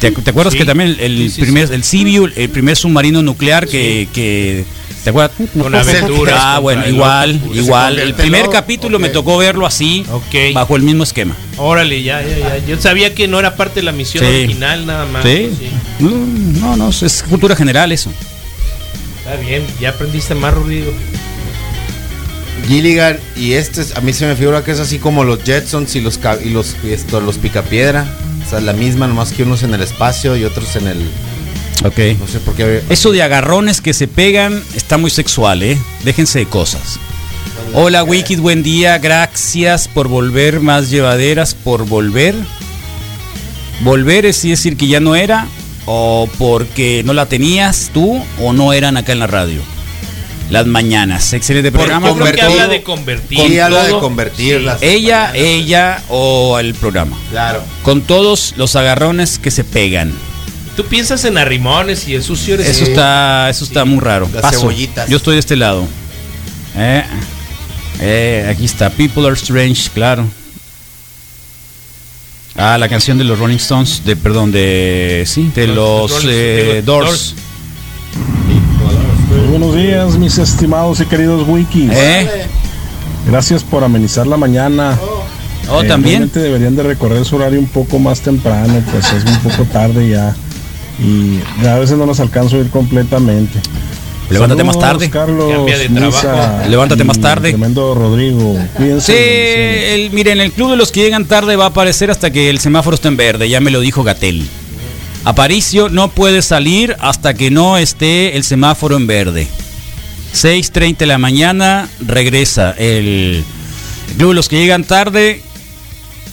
¿te, 0.00 0.10
te 0.10 0.30
acuerdas 0.30 0.52
Sí. 0.54 0.58
que 0.58 0.64
también 0.64 0.96
el, 0.98 1.18
Sí, 1.18 1.30
sí, 1.30 1.40
primer, 1.42 1.68
sí. 1.68 1.74
el 1.74 1.84
Cibio, 1.84 2.24
el 2.34 2.48
primer 2.48 2.76
submarino 2.76 3.22
nuclear 3.22 3.68
que, 3.68 4.08
que 4.12 4.64
¿te 5.04 5.10
acuerdas? 5.10 5.36
Con 5.60 5.74
aventuras 5.74 6.34
Ah, 6.42 6.58
bueno, 6.58 6.82
el 6.84 6.94
igual, 6.94 7.40
igual. 7.54 7.98
El 7.98 8.14
primer 8.14 8.48
capítulo 8.48 8.98
me 8.98 9.10
tocó 9.10 9.36
verlo 9.38 9.66
así, 9.66 10.04
bajo 10.54 10.74
el 10.76 10.82
mismo 10.82 11.04
esquema. 11.04 11.36
Órale, 11.56 12.02
ya, 12.02 12.20
ya, 12.22 12.38
ya. 12.38 12.58
Yo 12.66 12.80
sabía 12.80 13.14
que 13.14 13.28
no 13.28 13.38
era 13.38 13.54
parte 13.56 13.76
de 13.80 13.84
la 13.84 13.92
misión 13.92 14.24
Sí. 14.24 14.30
original, 14.30 14.86
nada 14.86 15.06
más. 15.06 15.22
Sí. 15.22 15.50
Sí. 15.58 16.04
Mm, 16.04 16.60
No, 16.60 16.76
no, 16.76 16.88
es 16.88 17.22
cultura 17.28 17.54
general 17.54 17.92
eso. 17.92 18.10
Está 19.18 19.36
bien, 19.36 19.62
ya 19.80 19.90
aprendiste 19.90 20.34
más, 20.34 20.52
Rodrigo. 20.54 20.92
Gilligan 22.66 23.18
y 23.36 23.52
este 23.52 23.82
es- 23.82 23.94
a 23.96 24.00
mí 24.00 24.12
se 24.12 24.26
me 24.26 24.36
figura 24.36 24.64
que 24.64 24.70
es 24.70 24.80
así 24.80 24.98
como 24.98 25.22
los 25.24 25.42
Jetsons 25.44 25.94
y 25.96 26.00
los 26.00 26.18
y 26.44 26.48
los 26.50 26.76
y 26.82 26.92
esto, 26.92 27.20
los 27.20 27.36
Picapiedra. 27.36 28.06
O 28.46 28.50
sea, 28.50 28.60
la 28.60 28.72
misma, 28.72 29.06
nomás 29.06 29.32
que 29.32 29.42
unos 29.42 29.62
en 29.62 29.74
el 29.74 29.82
espacio 29.82 30.36
y 30.36 30.44
otros 30.44 30.74
en 30.76 30.86
el. 30.88 30.98
Ok. 31.82 31.98
No 32.20 32.28
sé 32.28 32.38
por 32.40 32.54
qué. 32.54 32.82
Eso 32.88 33.10
de 33.12 33.22
agarrones 33.22 33.80
que 33.80 33.92
se 33.92 34.06
pegan 34.08 34.62
está 34.74 34.98
muy 34.98 35.10
sexual, 35.10 35.62
¿eh? 35.62 35.78
Déjense 36.04 36.40
de 36.40 36.46
cosas. 36.46 36.98
Hola 37.72 38.04
Wikid, 38.04 38.40
buen 38.40 38.62
día. 38.62 38.98
Gracias 38.98 39.88
por 39.88 40.08
volver 40.08 40.60
más 40.60 40.90
llevaderas, 40.90 41.54
por 41.54 41.86
volver. 41.86 42.34
Volver 43.80 44.26
es 44.26 44.42
decir 44.42 44.76
que 44.76 44.86
ya 44.86 45.00
no 45.00 45.16
era, 45.16 45.48
o 45.86 46.28
porque 46.38 47.02
no 47.04 47.12
la 47.12 47.26
tenías 47.26 47.90
tú, 47.92 48.22
o 48.40 48.52
no 48.52 48.72
eran 48.72 48.96
acá 48.96 49.12
en 49.12 49.18
la 49.18 49.26
radio. 49.26 49.60
Las 50.50 50.66
mañanas. 50.66 51.32
Excelente 51.32 51.72
programa. 51.72 52.08
Yo 52.08 52.16
creo 52.16 52.32
que 52.32 52.42
habla 52.42 52.68
de 52.68 52.82
convertir. 52.82 53.38
Con 53.38 53.60
habla 53.60 53.84
de 53.84 53.92
convertirlas. 53.92 54.82
Ella, 54.82 55.32
ella 55.34 56.02
o 56.08 56.58
el 56.58 56.74
programa. 56.74 57.18
Claro. 57.30 57.62
Con 57.82 58.02
todos 58.02 58.54
los 58.56 58.76
agarrones 58.76 59.38
que 59.38 59.50
se 59.50 59.64
pegan. 59.64 60.12
Tú 60.76 60.84
piensas 60.86 61.24
en 61.24 61.38
arrimones 61.38 62.08
y 62.08 62.14
el 62.14 62.22
sucio 62.22 62.54
eres 62.54 62.68
Eso 62.68 62.84
está, 62.84 63.48
eso 63.48 63.64
está 63.64 63.84
muy 63.84 64.00
raro. 64.00 64.28
Las 64.32 64.42
Paso. 64.42 64.60
cebollitas. 64.60 65.08
Yo 65.08 65.16
estoy 65.18 65.34
de 65.34 65.40
este 65.40 65.54
lado. 65.56 65.86
Eh, 66.76 67.04
eh, 68.00 68.48
aquí 68.50 68.64
está. 68.64 68.90
People 68.90 69.24
are 69.26 69.34
strange, 69.36 69.88
claro. 69.94 70.26
Ah, 72.56 72.76
la 72.78 72.88
canción 72.88 73.18
de 73.18 73.24
los 73.24 73.38
Rolling 73.38 73.56
Stones, 73.56 74.02
de 74.04 74.16
perdón, 74.16 74.52
de 74.52 75.24
sí, 75.26 75.50
de 75.54 75.66
Los 75.68 76.10
los 76.10 76.24
eh, 76.28 76.82
Doors. 76.84 77.34
Doors. 77.34 77.34
Buenos 79.50 79.74
días, 79.76 80.16
mis 80.18 80.38
estimados 80.38 81.00
y 81.00 81.06
queridos 81.06 81.46
wikis. 81.48 81.90
¿Eh? 81.92 82.46
Gracias 83.28 83.62
por 83.64 83.82
amenizar 83.84 84.26
la 84.26 84.36
mañana. 84.36 84.98
Oh, 85.70 85.82
Eh, 85.82 85.88
también. 85.88 86.14
realmente 86.14 86.40
deberían 86.40 86.76
de 86.76 86.82
recorrer 86.82 87.24
su 87.24 87.36
horario 87.36 87.58
un 87.58 87.66
poco 87.66 87.98
más 87.98 88.20
temprano, 88.20 88.82
pues 88.92 89.12
es 89.12 89.24
un 89.24 89.38
poco 89.38 89.64
tarde 89.64 90.08
ya. 90.10 90.34
Y 90.98 91.66
a 91.66 91.78
veces 91.78 91.96
no 91.98 92.06
nos 92.06 92.20
alcanzo 92.20 92.56
a 92.56 92.60
ir 92.60 92.70
completamente. 92.70 93.60
Levántate 94.30 94.64
más 94.64 94.78
tarde. 94.78 95.10
Carlos, 95.10 95.52
Cambia 95.52 95.78
de 95.78 95.88
Misa 95.88 96.20
trabajo. 96.20 96.68
Levántate 96.68 97.04
más 97.04 97.20
tarde. 97.20 97.48
Tremendo 97.50 97.94
Rodrigo. 97.94 98.56
Cuídense. 98.74 99.12
Sí, 99.12 99.94
el, 99.94 100.10
miren, 100.12 100.40
el 100.40 100.52
club 100.52 100.70
de 100.70 100.76
los 100.76 100.90
que 100.92 101.02
llegan 101.02 101.26
tarde 101.26 101.56
va 101.56 101.64
a 101.64 101.68
aparecer 101.68 102.10
hasta 102.10 102.30
que 102.30 102.48
el 102.50 102.58
semáforo 102.58 102.94
esté 102.94 103.08
en 103.08 103.16
verde. 103.16 103.48
Ya 103.48 103.60
me 103.60 103.70
lo 103.70 103.80
dijo 103.80 104.02
Gatel. 104.02 104.46
Aparicio 105.24 105.88
no 105.88 106.08
puede 106.08 106.42
salir 106.42 106.96
hasta 107.00 107.34
que 107.34 107.50
no 107.50 107.78
esté 107.78 108.36
el 108.36 108.44
semáforo 108.44 108.96
en 108.96 109.06
verde. 109.06 109.46
6.30 110.34 110.98
de 110.98 111.06
la 111.06 111.18
mañana 111.18 111.88
regresa 112.00 112.72
el 112.72 113.44
club 114.16 114.30
de 114.30 114.34
los 114.34 114.48
que 114.48 114.56
llegan 114.58 114.84
tarde 114.84 115.42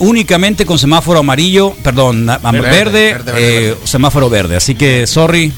únicamente 0.01 0.65
con 0.65 0.77
semáforo 0.77 1.19
amarillo, 1.19 1.73
perdón, 1.83 2.29
a- 2.29 2.37
Verde, 2.39 2.61
verde, 2.61 3.13
verde, 3.13 3.31
verde, 3.31 3.69
eh, 3.71 3.75
semáforo 3.85 4.29
verde. 4.29 4.55
Así 4.57 4.75
que 4.75 5.07
sorry, 5.07 5.51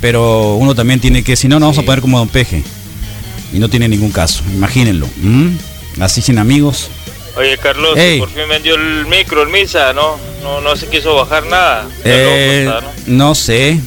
pero 0.00 0.54
uno 0.56 0.74
también 0.74 1.00
tiene 1.00 1.24
que, 1.24 1.34
si 1.36 1.48
no, 1.48 1.56
nos 1.58 1.68
vamos 1.68 1.78
a 1.78 1.82
poner 1.82 2.00
como 2.00 2.18
Don 2.18 2.28
Peje. 2.28 2.62
Y 3.52 3.58
no 3.58 3.68
tiene 3.68 3.88
ningún 3.88 4.12
caso, 4.12 4.42
imagínenlo. 4.54 5.08
Así 5.98 6.22
sin 6.22 6.38
amigos. 6.38 6.88
Oye, 7.36 7.56
Carlos, 7.58 7.96
por 8.18 8.28
fin 8.30 8.42
vendió 8.48 8.74
el 8.74 9.06
micro, 9.06 9.42
el 9.42 9.48
misa, 9.48 9.92
¿no? 9.92 10.18
No, 10.42 10.60
no 10.60 10.76
se 10.76 10.86
quiso 10.88 11.14
bajar 11.14 11.44
nada. 11.46 11.88
Eh, 12.04 12.64
loco 12.66 12.78
está, 12.80 12.92
¿no? 13.06 13.16
no 13.28 13.34
sé. 13.34 13.80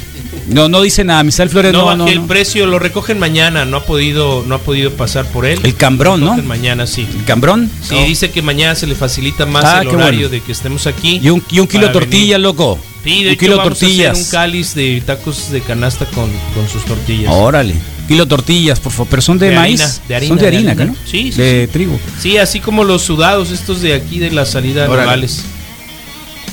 No, 0.48 0.68
no 0.70 0.82
dice 0.82 1.04
nada. 1.04 1.24
Misael 1.24 1.50
Flores 1.50 1.72
No, 1.74 1.86
no, 1.91 1.96
no, 1.96 2.08
el 2.08 2.22
no. 2.22 2.28
precio, 2.28 2.66
lo 2.66 2.80
recogen 2.80 3.18
mañana, 3.20 3.66
no 3.66 3.78
ha 3.78 3.86
podido, 3.86 4.44
no 4.46 4.56
ha 4.56 4.60
podido 4.60 4.91
pasar 4.91 5.26
por 5.26 5.46
él. 5.46 5.60
El 5.64 5.76
cambrón, 5.76 6.20
Lo 6.22 6.36
¿no? 6.36 6.44
mañana, 6.44 6.86
sí. 6.88 7.08
¿El 7.18 7.24
cambrón? 7.26 7.70
Sí, 7.82 7.96
dice 8.06 8.30
que 8.32 8.41
mañana 8.41 8.76
se 8.76 8.86
le 8.88 8.96
facilita 8.96 9.46
más 9.46 9.64
Ah, 9.66 9.82
el 9.82 9.88
horario 9.88 10.20
bueno. 10.22 10.30
de 10.30 10.41
que 10.41 10.52
estemos 10.52 10.86
aquí. 10.88 11.20
Y 11.24 11.30
un, 11.30 11.44
y 11.50 11.60
un 11.60 11.68
kilo 11.68 11.88
de 11.88 11.94
tortilla, 11.94 12.38
loco. 12.38 12.78
Sí, 13.04 13.24
de 13.24 13.28
un 13.28 13.28
hecho, 13.34 13.39
kilo 13.39 13.52
de 13.54 13.58
vamos 13.58 13.72
a 13.72 13.74
hacer 13.74 13.88
tortillas. 13.89 14.18
un 14.20 14.32
cáliz 14.32 14.76
de 14.76 15.04
tacos 15.06 15.52
de 15.52 15.62
canasta 15.62 16.06
con, 16.06 16.30
con 16.56 16.70
sus 16.72 16.84
tortillas. 16.86 17.32
Órale. 17.34 17.76
Kilo 18.08 18.26
tortillas, 18.28 18.80
por 18.82 18.91
favor. 18.91 19.08
Pero 19.10 19.22
son 19.22 19.39
de, 19.39 19.50
De 19.50 19.56
maíz. 19.56 19.82
harina, 19.82 20.04
de 20.10 20.16
harina, 20.16 20.28
son 20.30 20.38
de 20.38 20.41
de 20.41 20.48
harina, 20.58 20.72
harina. 20.72 20.86
¿no? 20.88 20.96
Sí, 21.06 21.32
sí, 21.32 21.41
De 21.41 21.68
trigo. 21.68 21.98
Sí, 22.20 22.38
así 22.38 22.60
como 22.60 22.84
los 22.84 23.02
sudados 23.02 23.52
estos 23.52 23.82
de 23.82 23.94
aquí 23.94 24.20
de 24.20 24.32
la 24.32 24.46
salida 24.46 24.84
de. 24.84 24.89
Nogales. 24.89 25.44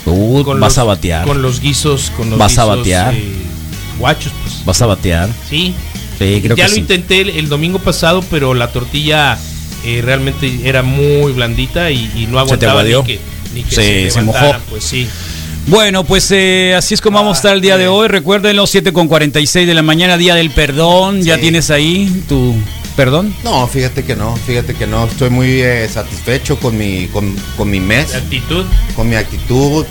Uh, 0.07 0.43
Con 0.45 0.59
vas 0.61 0.73
los- 0.73 0.79
a 0.79 0.85
batear. 0.85 1.27
Con 1.27 1.43
los 1.43 1.61
guisos, 1.61 2.11
con 2.17 2.31
los 2.31 2.39
Vas 2.39 2.59
a 2.59 2.65
guisos, 2.65 2.79
batear. 2.79 3.15
eh, 3.15 3.33
guachos, 4.01 4.33
pues. 4.43 4.65
Vas 4.65 4.83
a 4.83 4.87
batear. 4.87 5.29
Sí. 5.49 5.73
Sí, 6.19 6.41
creo 6.43 6.57
ya 6.57 6.65
que 6.65 6.69
lo 6.71 6.75
sí. 6.75 6.81
intenté 6.81 7.21
el, 7.21 7.31
el 7.31 7.49
domingo 7.49 7.79
pasado, 7.79 8.23
pero 8.31 8.53
la 8.55 8.73
tortilla 8.73 9.39
eh, 9.87 10.03
realmente 10.05 10.61
era 10.65 10.83
muy 10.83 11.33
blandita 11.33 11.91
y, 11.91 12.11
y 12.17 12.27
no 12.27 12.45
¿Se 12.47 12.59
te 12.59 12.67
aguantaba 12.67 12.83
ni 12.83 13.05
que, 13.07 13.21
ni 13.55 13.63
que 13.63 13.75
Se- 13.75 14.11
se 14.11 14.21
mojó. 14.23 14.55
Pues 14.69 14.85
sí. 14.85 15.07
Bueno, 15.67 16.05
pues 16.05 16.31
eh, 16.33 16.75
así 16.77 16.95
es 16.95 17.01
como 17.01 17.19
vamos 17.19 17.37
a 17.37 17.39
estar 17.39 17.55
el 17.55 17.61
día 17.63 17.77
de 17.79 17.87
hoy. 17.89 18.09
Recuerden 18.09 18.57
los 18.57 18.69
7 18.71 18.93
con 18.93 19.09
46 19.09 19.67
de 19.67 19.75
la 19.75 19.83
mañana, 19.83 20.17
día 20.19 20.35
del 20.35 20.51
perdón. 20.51 21.23
¿Ya 21.23 21.39
tienes 21.39 21.71
ahí 21.71 22.25
tu 22.29 22.55
perdón? 22.97 23.35
No, 23.45 23.67
fíjate 23.69 24.05
que 24.05 24.15
no, 24.17 24.37
fíjate 24.47 24.75
que 24.75 24.87
no. 24.87 25.07
Estoy 25.07 25.31
muy 25.31 25.61
eh, 25.63 25.89
satisfecho 25.91 26.59
con 26.59 26.77
mi, 26.77 27.07
con, 27.09 27.35
con 27.57 27.71
mi 27.71 27.79
mes. 27.81 28.15
actitud? 28.15 28.65
Con 28.97 29.09
mi 29.09 29.17
actitud. 29.17 29.87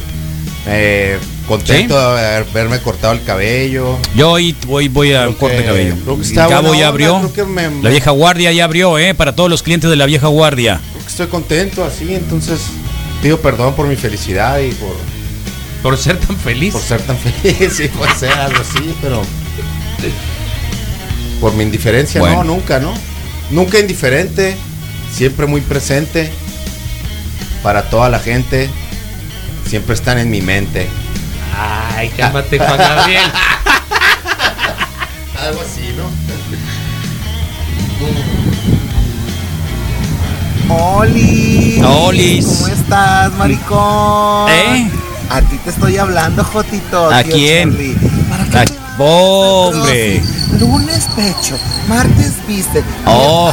eh, 0.68 1.18
contento 1.50 1.98
de 2.00 2.06
haber- 2.26 2.48
haberme 2.50 2.80
cortado 2.80 3.14
el 3.14 3.24
cabello. 3.24 3.98
Yo 4.16 4.32
hoy 4.32 4.56
voy, 4.66 4.88
voy 4.88 5.14
a 5.14 5.28
un 5.28 5.34
corte 5.34 5.58
de 5.58 5.62
que- 5.64 5.68
cabello. 5.68 5.96
creo 6.04 6.22
que 6.22 6.34
cabo 6.36 6.68
ya 6.68 6.70
onda, 6.72 6.88
abrió. 6.88 7.18
creo 7.20 7.34
que 7.34 7.44
me- 7.44 7.70
me- 7.70 7.84
La 7.84 7.90
vieja 7.90 8.12
guardia 8.12 8.52
ya 8.54 8.64
abrió, 8.64 8.98
¿eh? 8.98 9.14
Para 9.14 9.36
todos 9.36 9.50
los 9.50 9.62
clientes 9.64 9.90
de 9.90 9.96
la 9.96 10.06
vieja 10.06 10.28
guardia. 10.28 10.80
Estoy 11.06 11.28
contento 11.28 11.84
así, 11.84 12.14
entonces 12.14 12.62
pido 13.22 13.40
perdón 13.42 13.74
por 13.74 13.88
mi 13.88 13.96
felicidad 13.98 14.60
y 14.60 14.72
por... 14.72 14.96
Por 15.84 15.98
ser 15.98 16.18
tan 16.18 16.38
feliz. 16.38 16.74
Por 16.74 16.82
ser 16.82 17.02
tan 17.02 17.18
feliz, 17.44 17.74
sí, 17.76 17.88
puede 17.90 18.14
ser 18.16 18.32
algo 18.32 18.60
así, 18.62 18.94
pero... 19.02 19.22
Por 21.42 21.54
mi 21.54 21.64
indiferencia, 21.64 22.20
Bueno. 22.22 22.44
no, 22.44 22.56
nunca, 22.56 22.80
¿no? 22.80 22.94
Nunca 23.50 23.80
indiferente, 23.80 24.56
siempre 25.14 25.46
muy 25.46 25.62
presente 25.62 26.30
para 27.64 27.90
toda 27.90 28.10
la 28.10 28.20
gente, 28.20 28.70
siempre 29.68 29.96
están 29.96 30.18
en 30.20 30.30
mi 30.30 30.42
mente. 30.42 30.88
Ay, 31.62 32.10
cálmate, 32.10 32.58
Juan 32.58 32.78
Gabriel. 32.78 33.22
Algo 35.42 35.62
así, 35.62 35.94
¿no? 35.98 36.10
Oli. 40.70 41.82
Olis. 41.84 42.46
¿Cómo 42.46 42.68
estás, 42.68 43.32
maricón? 43.34 44.50
¿Eh? 44.52 44.90
A 45.30 45.42
ti 45.42 45.58
te 45.64 45.70
estoy 45.72 45.98
hablando, 45.98 46.44
Jotito. 46.44 47.10
¿A 47.12 47.24
tío 47.24 47.34
quién? 47.34 47.72
Charlie. 47.72 47.96
¿Para 48.30 48.44
qué 48.46 48.50
me 48.52 48.58
vas 48.58 48.70
a- 49.00 49.04
hombre. 49.04 50.22
Lunes 50.60 51.08
pecho, 51.16 51.58
martes 51.88 52.34
viste, 52.48 52.84
Oh. 53.06 53.52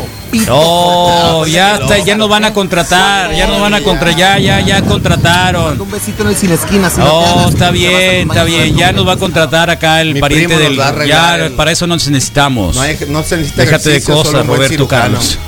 Pito, 0.00 0.06
pito. 0.30 0.52
Oh, 0.56 1.46
ya 1.46 1.76
está, 1.76 1.98
ya 1.98 2.16
nos 2.16 2.28
van 2.28 2.44
a 2.44 2.52
contratar, 2.52 3.32
ya 3.34 3.46
nos 3.46 3.60
van 3.60 3.74
a 3.74 3.80
contratar, 3.82 4.16
ya, 4.16 4.38
ya, 4.38 4.60
ya 4.60 4.82
contrataron. 4.82 5.80
Un 5.80 5.90
besito 5.90 6.22
en 6.22 6.28
el 6.30 6.36
sin 6.36 6.52
esquina. 6.52 6.90
no 6.96 7.48
está 7.48 7.70
bien, 7.70 8.28
está 8.30 8.44
bien, 8.44 8.76
ya 8.76 8.92
nos 8.92 9.06
va 9.06 9.12
a 9.12 9.16
contratar 9.16 9.70
acá 9.70 10.00
el 10.00 10.14
Mi 10.14 10.20
pariente 10.20 10.54
nos 10.54 10.96
del. 10.96 11.08
Ya, 11.08 11.36
el- 11.36 11.52
para 11.52 11.72
eso 11.72 11.86
no 11.86 11.94
necesitamos. 11.96 12.76
No, 12.76 12.82
hay- 12.82 12.98
no 13.08 13.22
se 13.22 13.36
necesita 13.36 13.62
Déjate 13.62 13.90
de 13.90 14.02
cosas, 14.02 14.46
Roberto. 14.46 14.88
Carlos. 14.88 15.38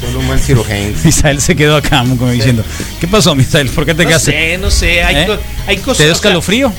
Solo 0.00 0.20
un 0.20 0.26
buen 0.26 0.38
cirujano. 0.38 0.90
Misael 1.04 1.40
se 1.40 1.56
quedó 1.56 1.76
acá 1.76 2.00
como 2.18 2.30
diciendo, 2.30 2.62
¿qué 3.00 3.08
pasó, 3.08 3.34
Misael? 3.34 3.68
¿Por 3.70 3.86
qué 3.86 3.94
te 3.94 4.02
No 4.02 4.08
quedaste? 4.08 4.30
sé, 4.32 4.58
no 4.58 4.70
sé, 4.70 5.02
hay, 5.02 5.16
¿Eh? 5.16 5.26
co- 5.26 5.38
hay 5.66 5.76
cosas. 5.78 5.96
¿Te 5.98 6.04
dio 6.04 6.12
o 6.12 6.14
sea, 6.14 6.18
escalofrío? 6.28 6.72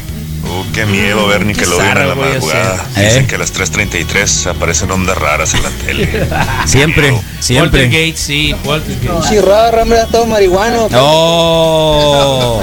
Uh, 0.49 0.71
qué 0.73 0.85
miedo 0.85 1.27
ver 1.27 1.45
Nickelodeon 1.45 1.97
en 1.97 2.07
la 2.09 2.15
madrugada. 2.15 2.85
Dicen 2.95 3.23
¿Eh? 3.23 3.27
que 3.27 3.35
a 3.35 3.37
las 3.37 3.53
3.33 3.53 4.51
aparecen 4.51 4.89
ondas 4.91 5.17
raras 5.17 5.53
en 5.53 5.63
la 5.63 5.69
tele. 5.69 6.07
Siempre, 6.65 7.13
siempre. 7.39 7.81
Waltergate, 7.83 8.17
sí, 8.17 8.55
Waltergate. 8.63 9.29
Chirrada, 9.29 9.81
hombre, 9.81 9.99
todo 10.11 10.25
marihuano. 10.25 10.87
Oh. 10.93 12.61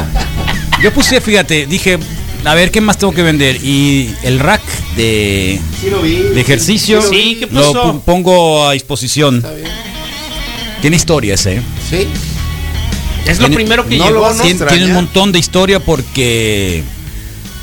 Yo 0.82 0.92
puse, 0.92 1.20
fíjate, 1.20 1.66
dije, 1.66 1.98
a 2.44 2.54
ver, 2.54 2.70
¿qué 2.70 2.80
más 2.80 2.98
tengo 2.98 3.12
que 3.12 3.22
vender? 3.22 3.56
Y 3.62 4.14
el 4.22 4.38
rack 4.38 4.62
de, 4.96 5.60
Sí 5.80 5.90
lo 5.90 6.00
vi. 6.02 6.16
de 6.16 6.40
ejercicio 6.40 7.00
Sí, 7.02 7.36
¿qué 7.40 7.48
lo 7.50 7.72
pasó? 7.72 8.02
pongo 8.04 8.66
a 8.68 8.72
disposición. 8.72 9.44
Tiene 10.80 10.96
historia 10.96 11.34
ese, 11.34 11.56
¿eh? 11.56 11.62
Sí. 11.90 12.06
Es 13.26 13.38
lo 13.38 13.46
Tiene- 13.46 13.56
primero 13.56 13.86
que 13.88 13.96
no 13.96 14.04
llegó, 14.06 14.20
lo 14.28 14.34
¿no? 14.34 14.42
Tiene, 14.42 14.66
tiene 14.66 14.84
un 14.86 14.92
montón 14.92 15.32
de 15.32 15.38
historia 15.38 15.80
porque 15.80 16.82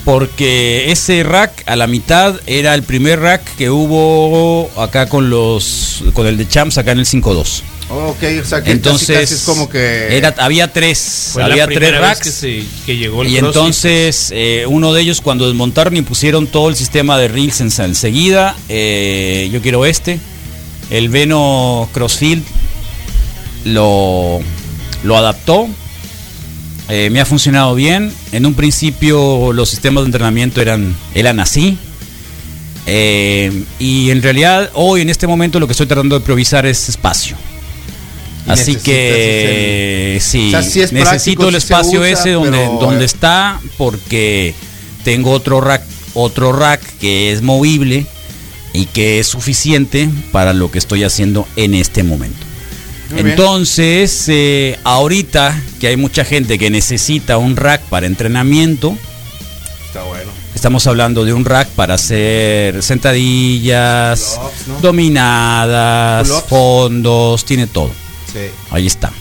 porque 0.05 0.91
ese 0.91 1.23
rack 1.23 1.63
a 1.67 1.75
la 1.75 1.87
mitad 1.87 2.39
era 2.47 2.73
el 2.75 2.83
primer 2.83 3.19
rack 3.19 3.43
que 3.55 3.69
hubo 3.69 4.69
acá 4.81 5.07
con 5.07 5.29
los 5.29 6.03
con 6.13 6.25
el 6.27 6.37
de 6.37 6.47
Champs 6.47 6.77
acá 6.77 6.91
en 6.93 6.99
el 6.99 7.05
5-2. 7.05 7.61
Ok, 7.93 8.23
o 8.41 8.45
sea 8.45 8.63
que 8.63 8.71
Entonces 8.71 9.07
casi, 9.09 9.19
casi 9.21 9.33
es 9.33 9.41
como 9.41 9.67
que... 9.67 10.15
era, 10.15 10.33
había 10.37 10.71
tres, 10.71 11.31
Fue 11.33 11.43
había 11.43 11.67
la 11.67 11.73
tres 11.73 11.99
racks 11.99 12.21
que, 12.21 12.31
se, 12.31 12.63
que 12.85 12.95
llegó 12.95 13.21
el 13.21 13.27
y 13.27 13.31
CrossFit. 13.37 13.45
entonces 13.57 14.29
eh, 14.33 14.63
uno 14.69 14.93
de 14.93 15.01
ellos 15.01 15.19
cuando 15.19 15.45
desmontaron 15.45 15.97
y 15.97 16.01
pusieron 16.01 16.47
todo 16.47 16.69
el 16.69 16.77
sistema 16.77 17.17
de 17.17 17.27
reels 17.27 17.59
en- 17.59 17.71
enseguida, 17.83 18.55
eh, 18.69 19.49
yo 19.51 19.61
quiero 19.61 19.85
este, 19.85 20.19
el 20.89 21.09
Veno 21.09 21.89
Crossfield 21.91 22.43
lo, 23.65 24.39
lo 25.03 25.17
adaptó, 25.17 25.67
eh, 26.89 27.09
me 27.09 27.21
ha 27.21 27.25
funcionado 27.25 27.75
bien, 27.75 28.11
en 28.31 28.45
un 28.45 28.53
principio 28.53 29.53
los 29.53 29.69
sistemas 29.69 30.03
de 30.03 30.07
entrenamiento 30.07 30.61
eran, 30.61 30.95
eran 31.13 31.39
así, 31.39 31.77
eh, 32.85 33.63
y 33.79 34.09
en 34.09 34.21
realidad 34.21 34.69
hoy 34.73 35.01
en 35.01 35.09
este 35.09 35.27
momento 35.27 35.59
lo 35.59 35.67
que 35.67 35.73
estoy 35.73 35.87
tratando 35.87 36.15
de 36.15 36.19
improvisar 36.19 36.65
es 36.65 36.89
espacio. 36.89 37.37
Y 38.47 38.49
Así 38.49 38.75
que 38.75 40.17
sí, 40.19 40.47
O 40.47 40.51
sea, 40.51 40.63
sí 40.63 40.81
es 40.81 40.89
práctico, 40.89 41.13
necesito 41.13 41.49
el 41.49 41.55
espacio 41.55 41.99
usa, 41.99 42.09
ese 42.09 42.31
donde, 42.31 42.57
pero, 42.57 42.79
donde 42.81 43.03
eh, 43.03 43.05
está 43.05 43.61
porque 43.77 44.55
tengo 45.03 45.31
otro 45.31 45.61
rack, 45.61 45.83
otro 46.15 46.51
rack 46.51 46.81
que 46.99 47.31
es 47.31 47.43
movible 47.43 48.07
y 48.73 48.85
que 48.85 49.19
es 49.19 49.27
suficiente 49.27 50.09
para 50.31 50.53
lo 50.53 50.71
que 50.71 50.79
estoy 50.79 51.03
haciendo 51.03 51.47
en 51.55 51.75
este 51.75 52.01
momento. 52.01 52.50
Muy. 53.11 53.31
Entonces, 53.31 54.25
eh, 54.27 54.79
ahorita 54.83 55.61
que 55.79 55.87
hay 55.87 55.97
mucha 55.97 56.23
gente 56.25 56.57
que 56.57 56.69
necesita 56.69 57.37
un 57.37 57.55
rack 57.55 57.81
para 57.83 58.07
entrenamiento, 58.07 58.97
Está 59.91 60.03
bueno. 60.03 60.31
Estamos 60.55 60.87
hablando 60.87 61.25
de 61.25 61.33
un 61.33 61.43
rack 61.43 61.67
para 61.69 61.95
hacer 61.95 62.81
sentadillas, 62.81 64.39
dominadas, 64.81 66.29
fondos, 66.47 67.43
tiene 67.43 67.67
todo. 67.67 67.91
Sí. 68.31 68.39
Ahí 68.69 68.87
está. 68.87 69.11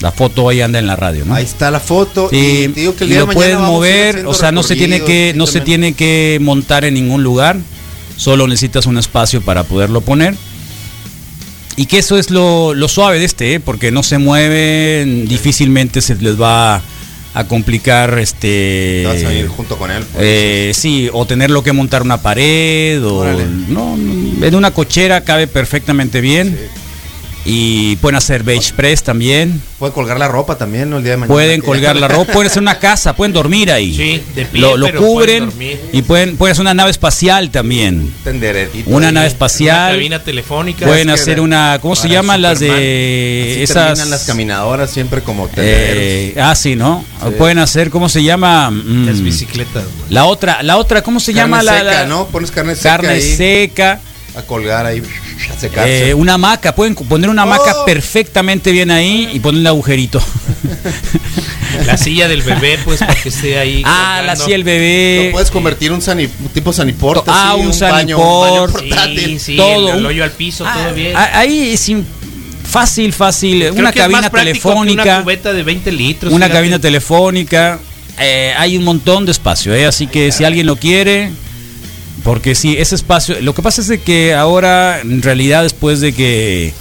La 0.00 0.10
foto 0.10 0.48
ahí 0.48 0.62
anda 0.62 0.80
en 0.80 0.88
la 0.88 0.96
radio, 0.96 1.24
¿no? 1.24 1.34
Ahí 1.34 1.44
está 1.44 1.70
la 1.70 1.78
foto. 1.78 2.28
Sí, 2.28 2.36
y 2.36 2.68
te 2.68 2.80
digo 2.80 2.96
que 2.96 3.04
el 3.04 3.10
y 3.10 3.12
día 3.12 3.24
lo 3.24 3.32
de 3.32 3.50
ir 3.50 3.58
mover, 3.58 4.26
o 4.26 4.34
sea, 4.34 4.50
no 4.50 4.64
se 4.64 4.74
tiene 4.74 5.04
que 5.04 5.32
no 5.36 5.46
se 5.46 5.60
tiene 5.60 5.92
que 5.92 6.38
montar 6.40 6.84
en 6.84 6.94
ningún 6.94 7.22
lugar, 7.22 7.56
solo 8.16 8.48
necesitas 8.48 8.86
un 8.86 8.98
espacio 8.98 9.42
para 9.42 9.62
poderlo 9.62 10.00
poner. 10.00 10.34
Y 11.80 11.86
que 11.86 11.96
eso 11.96 12.18
es 12.18 12.28
lo, 12.28 12.74
lo 12.74 12.88
suave 12.88 13.18
de 13.18 13.24
este, 13.24 13.54
¿eh? 13.54 13.58
porque 13.58 13.90
no 13.90 14.02
se 14.02 14.18
mueven, 14.18 15.26
difícilmente 15.26 16.02
se 16.02 16.14
les 16.16 16.38
va 16.38 16.82
a 17.32 17.44
complicar 17.48 18.18
este 18.18 19.00
Te 19.02 19.06
vas 19.06 19.24
a 19.24 19.32
ir 19.32 19.48
junto 19.48 19.78
con 19.78 19.90
él. 19.90 20.04
eh, 20.18 20.72
sí, 20.74 21.08
o 21.10 21.24
tenerlo 21.24 21.62
que 21.62 21.72
montar 21.72 22.02
una 22.02 22.20
pared, 22.20 23.02
o 23.02 23.24
no, 23.24 23.96
no, 23.96 24.46
en 24.46 24.54
una 24.54 24.72
cochera 24.72 25.22
cabe 25.24 25.46
perfectamente 25.46 26.20
bien. 26.20 26.54
Y 27.42 27.96
pueden 27.96 28.16
hacer 28.16 28.42
beach 28.42 28.72
press 28.74 29.02
también. 29.02 29.62
Puede 29.78 29.94
colgar 29.94 30.18
la 30.18 30.28
ropa 30.28 30.58
también, 30.58 30.90
¿no? 30.90 30.98
El 30.98 31.04
día 31.04 31.12
de 31.12 31.16
mañana. 31.16 31.32
Pueden 31.32 31.62
colgar 31.62 31.96
la 31.96 32.06
ropa, 32.06 32.34
pueden 32.34 32.50
hacer 32.50 32.60
una 32.60 32.78
casa, 32.78 33.14
pueden 33.16 33.32
dormir 33.32 33.72
ahí. 33.72 33.96
Sí, 33.96 34.22
de 34.34 34.44
pie, 34.44 34.60
lo, 34.60 34.76
lo 34.76 34.86
pero 34.86 35.00
pueden 35.00 35.46
cubren 35.50 35.78
y 35.92 36.02
pueden, 36.02 36.36
pueden 36.36 36.52
hacer 36.52 36.60
una 36.60 36.74
nave 36.74 36.90
espacial 36.90 37.50
también. 37.50 38.12
Tenderetito 38.24 38.90
Una 38.90 39.08
ahí. 39.08 39.14
nave 39.14 39.24
Una 39.26 39.32
espacial. 39.32 39.92
cabina 39.92 40.22
telefónica. 40.22 40.84
Pueden 40.86 41.08
hacer 41.08 41.40
una, 41.40 41.78
¿cómo 41.80 41.96
se 41.96 42.02
para 42.08 42.14
llaman 42.14 42.42
las 42.42 42.58
Superman. 42.58 42.78
de 42.78 43.50
Así 43.54 43.62
esas? 43.62 43.86
terminan 43.86 44.10
las 44.10 44.24
caminadoras 44.24 44.90
siempre 44.90 45.22
como. 45.22 45.48
Eh, 45.56 46.34
ah, 46.38 46.54
sí, 46.54 46.76
¿no? 46.76 47.04
Sí. 47.24 47.30
Pueden 47.38 47.58
hacer, 47.58 47.88
¿cómo 47.88 48.10
se 48.10 48.22
llama? 48.22 48.70
Mm, 48.70 49.06
Las 49.06 49.20
bicicletas. 49.22 49.84
güey. 49.84 50.10
La 50.10 50.26
otra, 50.26 50.62
la 50.62 50.76
otra, 50.76 51.02
¿cómo 51.02 51.18
se 51.20 51.32
Carne 51.32 51.40
llama? 51.56 51.62
La, 51.62 51.78
seca, 51.78 51.84
la- 52.02 52.06
¿no? 52.06 52.26
Pones 52.26 52.50
carne 52.50 52.76
seca 52.76 52.90
carne 52.90 53.08
ahí. 53.08 53.22
seca. 53.22 54.00
A 54.36 54.42
colgar 54.42 54.86
ahí, 54.86 55.02
a 55.50 55.58
secarse. 55.58 56.10
Eh, 56.10 56.14
una 56.14 56.34
hamaca, 56.34 56.74
pueden 56.74 56.94
poner 56.94 57.28
una 57.30 57.42
hamaca 57.42 57.72
Oh. 57.80 57.84
perfectamente 57.84 58.70
bien 58.72 58.90
ahí 58.90 59.28
y 59.32 59.40
poner 59.40 59.60
un 59.60 59.66
agujerito. 59.66 60.22
La 61.86 61.96
silla 61.96 62.28
del 62.28 62.42
bebé, 62.42 62.78
pues, 62.84 63.00
para 63.00 63.14
que 63.14 63.28
esté 63.28 63.58
ahí. 63.58 63.82
ah, 63.86 64.22
la 64.24 64.36
silla 64.36 64.50
del 64.52 64.64
bebé. 64.64 65.26
Lo 65.26 65.32
puedes 65.32 65.50
convertir 65.50 65.92
un, 65.92 66.02
sani, 66.02 66.24
un 66.24 66.48
tipo 66.48 66.72
saniport. 66.72 67.24
Ah, 67.26 67.54
un 67.56 67.68
baño, 67.70 67.70
un 67.70 67.80
baño 67.80 68.66
saniport. 68.68 68.72
portátil. 68.72 69.24
Sí, 69.24 69.38
sí, 69.38 69.56
Todo, 69.56 69.88
el, 69.88 69.94
el 69.94 70.00
un- 70.00 70.06
hoyo 70.06 70.24
al 70.24 70.30
piso, 70.32 70.64
todo 70.64 70.94
bien. 70.94 71.14
Ah, 71.16 71.30
Ahí 71.40 71.70
es 71.72 71.90
fácil, 72.68 73.12
fácil. 73.12 73.58
Creo 73.60 73.72
una 73.74 73.92
cabina 73.92 74.28
telefónica. 74.30 75.02
Una 75.02 75.22
cubeta 75.22 75.52
de 75.52 75.62
20 75.62 75.92
litros. 75.92 76.32
Una 76.32 76.46
fíjate. 76.46 76.58
cabina 76.58 76.78
telefónica. 76.78 77.78
eh, 78.18 78.52
hay 78.58 78.76
un 78.76 78.84
montón 78.84 79.24
de 79.24 79.32
espacio, 79.32 79.74
¿eh? 79.74 79.86
así 79.86 80.06
que 80.06 80.30
si 80.32 80.44
alguien 80.44 80.66
lo 80.66 80.76
quiere, 80.76 81.30
porque 82.24 82.54
sí, 82.54 82.76
ese 82.78 82.94
espacio. 82.94 83.40
Lo 83.40 83.54
que 83.54 83.62
pasa 83.62 83.80
es 83.80 83.88
de 83.88 84.00
que 84.00 84.34
ahora, 84.34 85.00
en 85.00 85.22
realidad, 85.22 85.62
después 85.62 86.00
de 86.00 86.12
que 86.12 86.72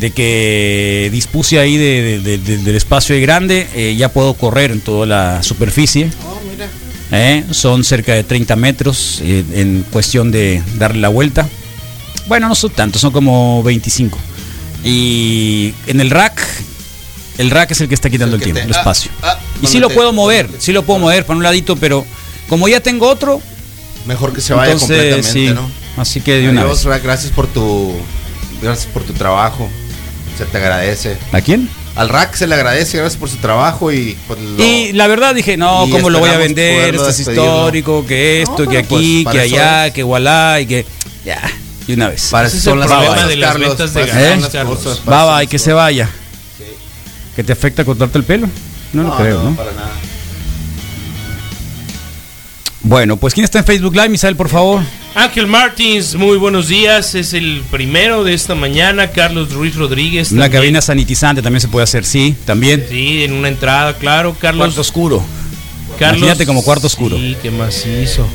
de 0.00 0.10
que 0.10 1.08
dispuse 1.12 1.60
ahí 1.60 1.76
de- 1.76 2.02
de- 2.02 2.18
de- 2.18 2.38
de- 2.38 2.58
del 2.58 2.74
espacio 2.74 3.18
grande, 3.20 3.68
eh, 3.76 3.94
ya 3.96 4.08
puedo 4.12 4.34
correr 4.34 4.72
en 4.72 4.80
toda 4.80 5.06
la 5.06 5.42
superficie. 5.44 6.10
¿eh? 7.12 7.44
Son 7.52 7.84
cerca 7.84 8.12
de 8.12 8.24
30 8.24 8.56
metros 8.56 9.20
eh, 9.22 9.44
en 9.54 9.84
cuestión 9.92 10.32
de 10.32 10.62
darle 10.78 11.00
la 11.00 11.08
vuelta. 11.10 11.48
Bueno, 12.26 12.48
no 12.48 12.56
son 12.56 12.70
tantos, 12.72 13.00
son 13.02 13.12
como 13.12 13.62
25. 13.62 14.18
Y 14.82 15.72
en 15.86 16.00
el 16.00 16.10
rack, 16.10 16.40
el 17.38 17.50
rack 17.50 17.70
es 17.70 17.80
el 17.80 17.88
que 17.88 17.94
está 17.94 18.10
quitando 18.10 18.34
el, 18.36 18.42
tiempo, 18.42 18.60
te- 18.60 18.66
el 18.66 18.74
ah, 18.74 18.78
espacio. 18.78 19.10
ah, 19.22 19.38
y 19.62 19.66
sí 19.68 19.78
lo 19.78 19.90
puedo 19.90 20.12
mover, 20.12 20.48
sí 20.58 20.72
lo 20.72 20.82
puedo 20.82 20.98
mover 20.98 21.24
para 21.24 21.36
un 21.36 21.42
ladito, 21.44 21.76
pero 21.76 22.04
como 22.48 22.66
ya 22.68 22.80
tengo 22.80 23.08
otro, 23.08 23.40
Mejor 24.06 24.32
que 24.32 24.40
se 24.40 24.52
vaya 24.54 24.72
entonces, 24.72 24.96
completamente, 24.96 25.32
sí. 25.32 25.50
¿no? 25.54 25.70
Así 26.00 26.20
que 26.20 26.34
de 26.40 26.48
una 26.48 26.62
Adiós, 26.62 26.78
vez. 26.78 26.84
Rack, 26.86 27.02
gracias 27.04 27.32
por 27.32 27.46
tu 27.46 27.92
gracias 28.62 28.86
por 28.92 29.02
tu 29.04 29.12
trabajo. 29.12 29.68
Se 30.36 30.44
te 30.44 30.58
agradece. 30.58 31.16
¿A 31.32 31.40
quién? 31.40 31.68
Al 31.96 32.08
Rack 32.08 32.34
se 32.34 32.48
le 32.48 32.56
agradece, 32.56 32.98
gracias 32.98 33.18
por 33.20 33.28
su 33.30 33.36
trabajo 33.36 33.92
y 33.92 34.16
pues, 34.26 34.40
lo- 34.40 34.64
Y 34.64 34.92
la 34.92 35.06
verdad 35.06 35.32
dije, 35.32 35.56
no, 35.56 35.86
Y 35.86 35.90
¿cómo 35.90 36.10
lo 36.10 36.18
voy 36.18 36.30
a 36.30 36.38
vender? 36.38 36.92
Esto 36.96 37.08
es 37.08 37.20
histórico, 37.20 38.04
que 38.04 38.42
esto, 38.42 38.64
No, 38.64 38.70
que 38.70 38.82
pues, 38.82 39.00
aquí, 39.00 39.24
que 39.30 39.40
allá, 39.40 39.86
es. 39.86 39.92
que 39.92 40.00
igualá, 40.00 40.60
y 40.60 40.66
que... 40.66 40.86
Ya, 41.24 41.40
de 41.86 41.94
una 41.94 42.08
vez. 42.08 42.28
para 42.32 42.48
eso 42.48 42.56
es 42.56 42.64
son 42.64 42.74
el 42.74 42.80
las 42.80 42.88
problema 42.88 43.26
de 43.26 43.36
las 43.36 43.50
Carlos, 43.52 43.68
ventas 43.68 43.94
de 43.94 44.00
cosas, 44.64 45.00
va, 45.08 45.34
son 45.36 45.42
y 45.44 45.46
que 45.46 45.58
se 45.60 45.72
vaya. 45.72 46.10
¿Que 47.36 47.44
te 47.44 47.52
afecta 47.52 47.84
cortarte 47.84 48.18
el 48.18 48.24
pelo? 48.24 48.48
No, 48.92 49.04
lo 49.04 49.16
creo, 49.16 49.42
¿no? 49.42 49.54
para 49.54 49.70
nada. 49.72 49.90
Bueno, 52.84 53.16
pues 53.16 53.32
¿quién 53.32 53.44
está 53.44 53.60
en 53.60 53.64
Facebook 53.64 53.94
Live, 53.94 54.10
Misael, 54.10 54.36
por 54.36 54.50
favor? 54.50 54.82
Ángel 55.14 55.46
Martins, 55.46 56.16
muy 56.16 56.36
buenos 56.36 56.68
días. 56.68 57.14
Es 57.14 57.32
el 57.32 57.62
primero 57.70 58.24
de 58.24 58.34
esta 58.34 58.54
mañana. 58.54 59.10
Carlos 59.10 59.54
Ruiz 59.54 59.74
Rodríguez. 59.74 60.30
Una 60.32 60.42
también. 60.42 60.60
cabina 60.60 60.80
sanitizante 60.82 61.40
también 61.40 61.62
se 61.62 61.68
puede 61.68 61.84
hacer, 61.84 62.04
sí, 62.04 62.36
también. 62.44 62.84
Sí, 62.86 63.24
en 63.24 63.32
una 63.32 63.48
entrada, 63.48 63.96
claro. 63.96 64.36
Carlos. 64.38 64.66
Cuarto 64.66 64.82
oscuro. 64.82 65.22
Carlos 65.98 66.18
Imagínate 66.18 66.44
como 66.44 66.62
cuarto 66.62 66.86
oscuro. 66.86 67.16
Sí, 67.16 67.36
qué 67.40 67.50
macizo. 67.50 68.26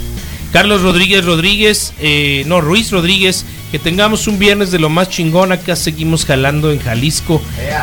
Carlos 0.52 0.82
Rodríguez 0.82 1.24
Rodríguez, 1.26 1.94
eh, 2.00 2.44
no, 2.48 2.60
Ruiz 2.60 2.90
Rodríguez, 2.90 3.46
que 3.72 3.78
tengamos 3.78 4.26
un 4.26 4.40
viernes 4.40 4.72
de 4.72 4.80
lo 4.80 4.90
más 4.90 5.10
chingón. 5.10 5.52
Acá 5.52 5.76
seguimos 5.76 6.26
jalando 6.26 6.72
en 6.72 6.80
Jalisco, 6.80 7.40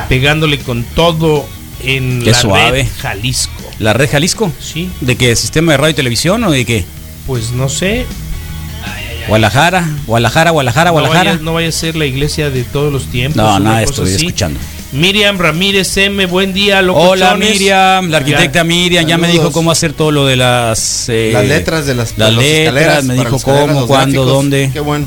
pegándole 0.08 0.58
con 0.58 0.82
todo 0.82 1.46
en 1.82 2.22
Qué 2.22 2.30
la 2.32 2.38
suave. 2.40 2.70
red 2.82 2.86
Jalisco. 3.00 3.62
¿La 3.78 3.92
red 3.92 4.08
Jalisco? 4.10 4.50
Sí, 4.60 4.88
¿De 5.00 5.16
qué? 5.16 5.34
¿Sistema 5.36 5.72
de 5.72 5.78
radio 5.78 5.90
y 5.90 5.94
televisión 5.94 6.42
o 6.44 6.50
de 6.50 6.64
qué? 6.64 6.84
pues 7.26 7.50
no 7.52 7.68
sé. 7.68 8.06
Guadalajara, 9.28 9.84
Guadalajara, 10.06 10.50
Guadalajara, 10.52 10.90
No 10.90 10.92
Guadalajara. 10.92 11.30
vaya, 11.32 11.42
no 11.42 11.54
vaya 11.54 11.68
a 11.68 11.72
ser 11.72 11.96
la 11.96 12.06
iglesia 12.06 12.50
de 12.50 12.62
todos 12.62 12.92
los 12.92 13.06
tiempos. 13.06 13.36
No, 13.36 13.58
nada, 13.58 13.82
estoy 13.82 14.14
así. 14.14 14.26
escuchando. 14.26 14.60
Miriam 14.92 15.36
Ramírez 15.36 15.96
M, 15.96 16.26
buen 16.26 16.52
día, 16.52 16.80
Hola. 16.80 17.34
Miriam, 17.36 18.08
la 18.08 18.18
arquitecta 18.18 18.60
Ya. 18.60 18.64
Miriam, 18.64 19.04
ya 19.04 19.18
me 19.18 19.26
dijo 19.28 19.50
cómo 19.50 19.72
hacer 19.72 19.92
todo 19.92 20.12
lo 20.12 20.26
de 20.26 20.36
las 20.36 21.08
eh, 21.08 21.30
las 21.32 21.44
letras 21.44 21.86
de 21.86 21.94
las, 21.96 22.16
de 22.16 22.22
las 22.22 22.34
letras, 22.36 23.04
me 23.04 23.14
dijo 23.14 23.40
cómo, 23.40 23.86
cuándo, 23.86 23.86
gráficos. 23.88 24.26
dónde. 24.28 24.70
Qué 24.72 24.78
bueno. 24.80 25.06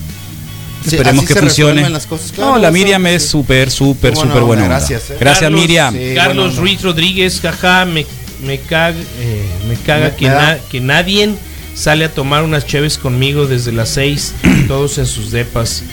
Sí, 0.83 0.95
Esperemos 0.95 1.25
que 1.25 1.35
funcione. 1.35 1.71
resuelven 1.73 1.93
las 1.93 2.07
cosas, 2.07 2.31
claro, 2.31 2.51
no, 2.53 2.57
la 2.59 2.71
Miriam 2.71 3.05
es 3.07 3.23
sí. 3.23 3.29
súper, 3.29 3.69
súper, 3.69 4.15
súper 4.15 4.41
buena. 4.41 4.63
onda, 4.63 4.75
gracias, 4.77 5.09
eh. 5.09 5.17
Gracias, 5.19 5.43
Carlos- 5.43 5.61
Miriam. 5.61 5.93
Sí, 5.93 6.11
Carlos. 6.15 6.55
Ruiz 6.55 6.81
Rodríguez, 6.81 7.41
jaja, 7.41 7.85
me, 7.85 8.05
me, 8.45 8.59
caga, 8.59 8.95
eh, 9.19 9.45
me 9.67 9.75
caga 9.75 10.09
Me- 10.09 10.15
que, 10.15 10.25
me 10.27 10.31
da- 10.33 10.53
na- 10.55 10.59
que 10.71 10.79
nadie 10.79 11.29
sale 11.75 12.05
a 12.05 12.13
tomar 12.13 12.43
unas 12.43 12.65
cheves 12.65 12.97
conmigo 12.97 13.45
desde 13.45 13.71
las 13.73 13.89
6, 13.89 14.33
todos 14.67 14.97
en 14.97 15.05
sus 15.05 15.31
depas. 15.31 15.83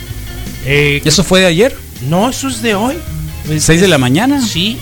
Eh, 0.64 1.03
¿Eso 1.05 1.24
fue 1.24 1.41
de 1.41 1.47
ayer? 1.47 1.76
no, 2.09 2.28
eso 2.30 2.49
es 2.49 2.62
de 2.62 2.74
hoy. 2.74 2.95
Es- 3.51 3.64
¿Seis 3.64 3.80
de 3.80 3.89
la 3.89 3.99
mañana? 3.99 4.41
Sí. 4.45 4.78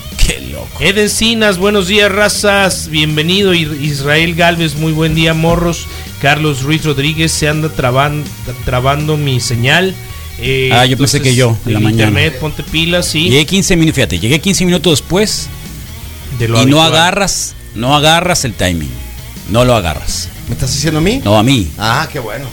Loco. 0.55 0.67
Ed 0.79 0.97
Encinas, 0.97 1.57
buenos 1.57 1.87
días, 1.87 2.11
razas. 2.11 2.87
Bienvenido, 2.89 3.53
Israel 3.53 4.35
Galvez, 4.35 4.75
muy 4.75 4.93
buen 4.93 5.13
día, 5.13 5.33
morros. 5.33 5.85
Carlos 6.21 6.63
Ruiz 6.63 6.83
Rodríguez, 6.85 7.31
se 7.33 7.49
anda 7.49 7.67
traban- 7.69 8.23
trabando 8.63 9.17
mi 9.17 9.39
señal. 9.41 9.93
Eh, 10.39 10.69
Ah, 10.73 10.85
yo 10.85 10.97
pensé 10.97 11.21
que 11.21 11.35
yo, 11.35 11.57
en 11.65 11.73
la 11.73 11.79
mañana. 11.81 12.09
Internet, 12.09 12.39
ponte 12.39 12.63
pilas, 12.63 13.05
sí. 13.07 13.25
Llegué 13.29 13.45
15 13.45 13.75
minutos, 13.75 13.95
fíjate, 13.95 14.19
llegué 14.19 14.39
15 14.39 14.65
minutos 14.65 14.99
después 14.99 15.47
de 16.39 16.45
y 16.45 16.65
no 16.67 16.81
agarras, 16.81 17.53
no 17.75 17.95
agarras 17.95 18.45
el 18.45 18.53
timing. 18.53 18.89
No 19.49 19.63
lo 19.65 19.75
agarras. 19.75 20.29
¿Me 20.47 20.53
estás 20.53 20.73
diciendo 20.73 20.99
a 20.99 21.03
mí? 21.03 21.21
No 21.23 21.37
a 21.37 21.43
mí. 21.43 21.69
Ah, 21.77 22.07
qué 22.11 22.19
bueno. 22.19 22.45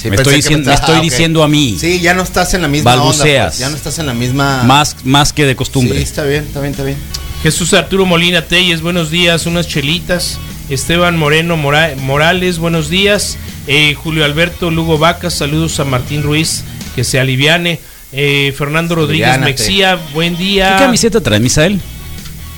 Sí, 0.00 0.08
me 0.08 0.16
estoy, 0.16 0.36
diciendo, 0.36 0.58
me 0.60 0.64
pensaba- 0.76 0.80
estoy 0.86 0.94
ah, 0.94 0.98
ok. 0.98 1.04
diciendo 1.04 1.42
a 1.42 1.48
mí. 1.48 1.76
Sí, 1.78 2.00
ya 2.00 2.14
no 2.14 2.22
estás 2.22 2.54
en 2.54 2.62
la 2.62 2.68
misma 2.68 2.92
onda, 2.94 3.04
Balbuceas. 3.04 3.46
pues, 3.48 3.58
ya 3.58 3.68
no 3.68 3.76
estás 3.76 3.98
en 3.98 4.06
la 4.06 4.14
misma 4.14 4.62
Más, 4.64 4.96
más 5.04 5.32
que 5.32 5.44
de 5.44 5.54
costumbre. 5.56 5.98
Sí, 5.98 6.02
está 6.04 6.22
bien, 6.24 6.44
está 6.44 6.60
bien, 6.60 6.70
está 6.72 6.84
bien. 6.84 6.96
Jesús 7.42 7.72
Arturo 7.72 8.04
Molina 8.04 8.42
Telles, 8.44 8.82
buenos 8.82 9.10
días, 9.10 9.46
unas 9.46 9.66
chelitas. 9.66 10.38
Esteban 10.68 11.16
Moreno 11.16 11.56
Mora- 11.56 11.94
Morales, 11.98 12.58
buenos 12.58 12.88
días. 12.90 13.38
Eh, 13.66 13.94
Julio 13.94 14.24
Alberto 14.24 14.70
Lugo 14.70 14.98
Vacas, 14.98 15.34
saludos 15.34 15.80
a 15.80 15.84
Martín 15.84 16.22
Ruiz, 16.22 16.64
que 16.94 17.02
se 17.02 17.18
aliviane. 17.18 17.80
Eh, 18.12 18.52
Fernando 18.56 18.94
Rodríguez 18.94 19.28
Aliviánate. 19.28 19.62
Mexía, 19.62 19.98
buen 20.12 20.36
día. 20.36 20.76
¿Qué 20.76 20.84
camiseta 20.84 21.20
trae, 21.20 21.40
Misael? 21.40 21.80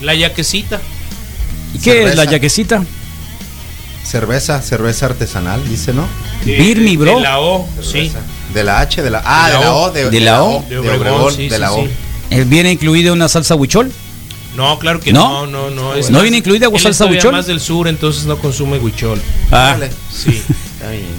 La 0.01 0.15
yaquecita. 0.15 0.81
¿Y 1.75 1.79
qué 1.79 2.05
es 2.05 2.17
la 2.17 2.25
yaquecita? 2.25 2.83
Cerveza, 4.05 4.61
cerveza 4.63 5.07
artesanal, 5.07 5.67
dice, 5.69 5.93
¿no? 5.93 6.07
de- 6.45 6.57
Beer 6.57 6.79
me, 6.79 6.97
bro. 6.97 7.17
De 7.17 7.23
la 7.23 7.39
O, 7.39 7.69
sí. 7.83 8.11
De 8.53 8.65
la 8.65 8.81
H, 8.81 9.01
de 9.01 9.11
la 9.11 9.23
Ah, 9.25 9.47
de 9.49 9.59
la 9.61 9.73
O, 9.75 9.91
de, 9.93 10.11
¿De 10.11 10.21
la 10.21 10.43
O? 10.43 10.65
de 10.69 10.79
Obregón, 10.79 11.33
sí, 11.35 11.49
de 11.49 11.55
sí, 11.55 11.61
la 11.61 11.73
O. 11.73 11.85
sí. 11.85 11.91
Eh, 12.31 12.45
¿Viene 12.47 12.73
incluida 12.73 13.13
una 13.13 13.29
salsa 13.29 13.55
huichol? 13.55 13.93
No, 14.57 14.79
claro 14.79 15.01
que 15.01 15.13
¿No? 15.13 15.47
no, 15.47 15.71
no, 15.71 15.71
no. 15.71 15.95
es 15.95 16.11
¿No 16.11 16.15
más- 16.19 16.23
viene 16.23 16.37
incluida 16.39 16.69
salsa 16.79 17.07
huichol? 17.07 17.33
más 17.33 17.47
del 17.47 17.61
sur, 17.61 17.89
entonces 17.89 18.25
no 18.27 18.37
consume 18.39 18.79
huichol. 18.79 19.21
Ah. 19.51 19.75
Órale. 19.77 19.91
Sí. 20.13 20.43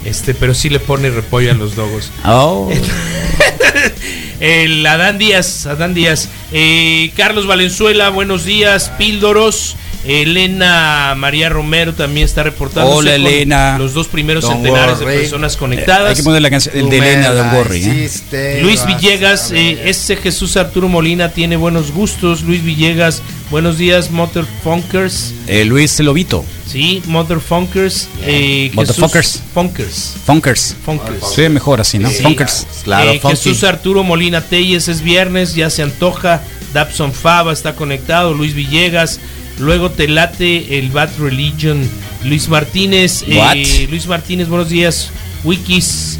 Este, 0.04 0.34
pero 0.34 0.52
sí 0.52 0.68
le 0.68 0.78
pone 0.78 1.08
repollo 1.08 1.50
a 1.50 1.54
los 1.54 1.74
dogos. 1.74 2.10
Oh. 2.26 2.70
El 4.40 4.84
Adán 4.86 5.16
Díaz, 5.18 5.66
Adán 5.66 5.94
Díaz. 5.94 6.28
Eh, 6.52 7.10
Carlos 7.16 7.46
Valenzuela, 7.46 8.10
buenos 8.10 8.44
días. 8.44 8.90
Píldoros. 8.98 9.76
Elena 10.06 11.14
María 11.16 11.48
Romero 11.48 11.94
también 11.94 12.24
está 12.26 12.42
reportando. 12.42 12.90
Hola, 12.90 13.14
Elena. 13.14 13.78
Los 13.78 13.94
dos 13.94 14.08
primeros 14.08 14.46
centenares 14.46 14.98
de 14.98 15.06
personas 15.06 15.54
Eh, 15.54 15.58
conectadas. 15.58 16.10
hay 16.10 16.16
que 16.16 16.22
poner 16.22 16.42
la 16.42 16.50
canción 16.50 16.76
el 16.76 16.88
de 16.90 16.98
Elena 16.98 17.30
la 17.30 17.54
Gorri. 17.54 17.82
¿eh? 17.84 18.60
Luis 18.62 18.84
Villegas, 18.86 19.50
eh, 19.52 19.88
ese 19.88 20.16
Jesús 20.16 20.56
Arturo 20.56 20.88
Molina 20.88 21.30
tiene 21.30 21.56
buenos 21.56 21.90
gustos. 21.92 22.42
Luis 22.42 22.62
Villegas, 22.62 23.22
buenos 23.50 23.78
días, 23.78 24.10
Mother 24.10 24.44
Funkers. 24.62 25.32
Eh, 25.46 25.64
Luis 25.64 25.98
Lobito. 26.00 26.44
Sí, 26.66 27.02
Mother 27.06 27.40
Funkers. 27.40 28.08
Eh, 28.22 28.70
Motherfuckers. 28.74 29.40
Funkers. 29.52 30.14
Funkers. 30.26 30.76
Funkers. 30.84 31.32
Se 31.34 31.42
ve 31.42 31.48
mejor 31.48 31.80
así, 31.80 31.98
¿no? 31.98 32.10
Sí. 32.10 32.22
Funkers. 32.22 32.66
Claro, 32.84 33.10
Eh. 33.12 33.20
Jesús 33.22 33.62
Arturo 33.64 34.02
Molina 34.02 34.40
Telles 34.40 34.88
es 34.88 35.00
viernes, 35.02 35.54
ya 35.54 35.70
se 35.70 35.82
antoja. 35.82 36.42
Dabson 36.72 37.12
Fava 37.12 37.52
está 37.52 37.74
conectado. 37.76 38.34
Luis 38.34 38.54
Villegas. 38.54 39.20
Luego 39.58 39.90
te 39.90 40.08
late 40.08 40.78
el 40.78 40.90
Bad 40.90 41.10
Religion. 41.18 41.88
Luis 42.24 42.48
Martínez. 42.48 43.24
eh? 43.26 43.86
Luis 43.90 44.06
Martínez, 44.06 44.48
buenos 44.48 44.68
días. 44.68 45.10
Wikis. 45.44 46.18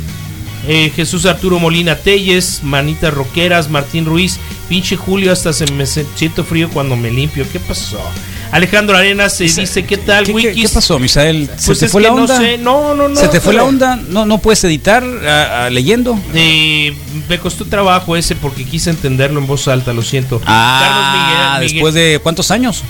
Eh, 0.66 0.91
Jesús 0.97 1.26
Arturo 1.26 1.59
Molina 1.59 1.95
Telles, 1.97 2.62
Manitas 2.62 3.12
Roqueras, 3.12 3.68
Martín 3.68 4.07
Ruiz, 4.07 4.39
pinche 4.66 4.97
Julio, 4.97 5.30
hasta 5.30 5.53
se 5.53 5.70
me 5.72 5.85
siento 5.85 6.43
frío 6.43 6.70
cuando 6.70 6.97
me 6.97 7.11
limpio. 7.11 7.45
¿Qué 7.53 7.61
pasó? 7.61 8.01
Alejandro 8.51 8.97
Arenas 8.97 9.37
se 9.37 9.45
dice, 9.45 9.85
¿qué 9.85 9.99
tal, 9.99 10.24
¿Qué, 10.24 10.32
Wikis? 10.32 10.68
qué 10.70 10.74
pasó, 10.74 10.99
Misael? 10.99 11.51
¿Se 11.59 11.66
Pues 11.66 11.80
te 11.80 11.89
fue 11.89 12.01
la 12.01 12.09
no 12.09 12.14
onda? 12.14 12.39
sé, 12.39 12.57
no, 12.57 12.95
no, 12.95 13.09
no, 13.11 13.16
¿Se 13.16 13.28
te 13.28 13.41
fue 13.43 13.53
la 13.53 13.64
onda? 13.64 13.97
¿No, 14.09 14.24
no 14.24 14.39
puedes 14.39 14.62
editar 14.64 15.03
leyendo? 15.70 16.18
Eh, 16.32 16.95
me 17.28 17.39
costó 17.39 17.66
trabajo 17.66 18.16
ese 18.16 18.35
porque 18.35 18.64
quise 18.64 18.89
entenderlo 18.89 19.41
en 19.41 19.47
voz 19.47 19.68
alta, 19.68 19.93
lo 19.93 20.01
siento. 20.03 20.41
Ah, 20.47 20.80
Carlos 20.80 21.07
Miguel- 21.12 21.61
Miguel- 21.61 21.72
después 21.74 21.95
de 21.95 22.20
cuántos 22.22 22.51
años? 22.51 22.82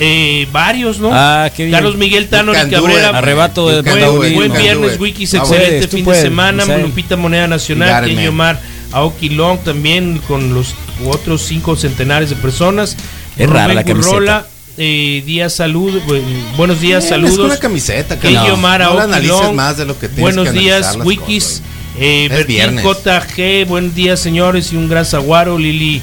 Eh, 0.00 0.46
varios, 0.52 0.98
¿no? 1.00 1.10
Ah, 1.12 1.50
qué 1.54 1.64
bien. 1.64 1.74
Carlos 1.74 1.96
Miguel 1.96 2.28
Tano 2.28 2.52
You 2.54 2.66
y 2.66 2.70
Cabrera. 2.70 3.08
Arrebato 3.18 3.68
de- 3.68 3.82
buen, 3.82 4.34
buen 4.34 4.52
can 4.52 4.62
viernes. 4.62 4.98
Wikis, 5.00 5.34
Ah, 5.34 5.38
excelente 5.38 5.68
puedes, 5.70 5.86
fin 5.90 6.04
puedes, 6.04 6.22
de 6.22 6.28
semana. 6.28 6.62
Misael. 6.64 6.82
Lupita 6.82 7.16
Moneda 7.16 7.48
Nacional, 7.48 8.04
Kenny. 8.04 8.26
Omar, 8.28 8.60
Aoki 8.92 9.30
Long 9.30 9.58
también 9.58 10.20
con 10.28 10.54
los 10.54 10.74
otros 11.06 11.42
cinco 11.42 11.74
centenares 11.76 12.30
de 12.30 12.36
personas. 12.36 12.96
Es 13.36 13.48
rara 13.48 13.64
Rubén 13.64 13.76
la 13.76 13.84
camiseta. 13.84 14.14
Gurrola, 14.14 14.46
eh, 14.76 15.22
días 15.26 15.52
salud, 15.54 16.00
bu- 16.06 16.22
buenos 16.56 16.80
días, 16.80 17.04
Eh, 17.04 17.08
saludos. 17.08 17.32
es 17.32 17.38
una 17.38 17.56
camiseta, 17.58 18.18
Kenny 18.20 18.34
no. 18.34 18.54
Omar, 18.54 18.80
No 18.80 19.18
Long, 19.20 19.54
más 19.54 19.76
de 19.78 19.84
lo 19.84 19.94
que 19.98 20.06
tienes 20.08 20.20
Buenos 20.22 20.48
que 20.52 20.58
días, 20.60 20.96
Wikis. 21.02 21.62
Eh, 22.00 22.24
Es 22.26 22.30
Bertín 22.30 22.46
viernes. 22.56 22.84
JG, 22.84 23.64
buen 23.66 23.92
día 23.92 24.16
señores 24.16 24.72
y 24.72 24.76
un 24.76 24.88
gran 24.88 25.04
zaguaro, 25.04 25.58
Lili. 25.58 26.00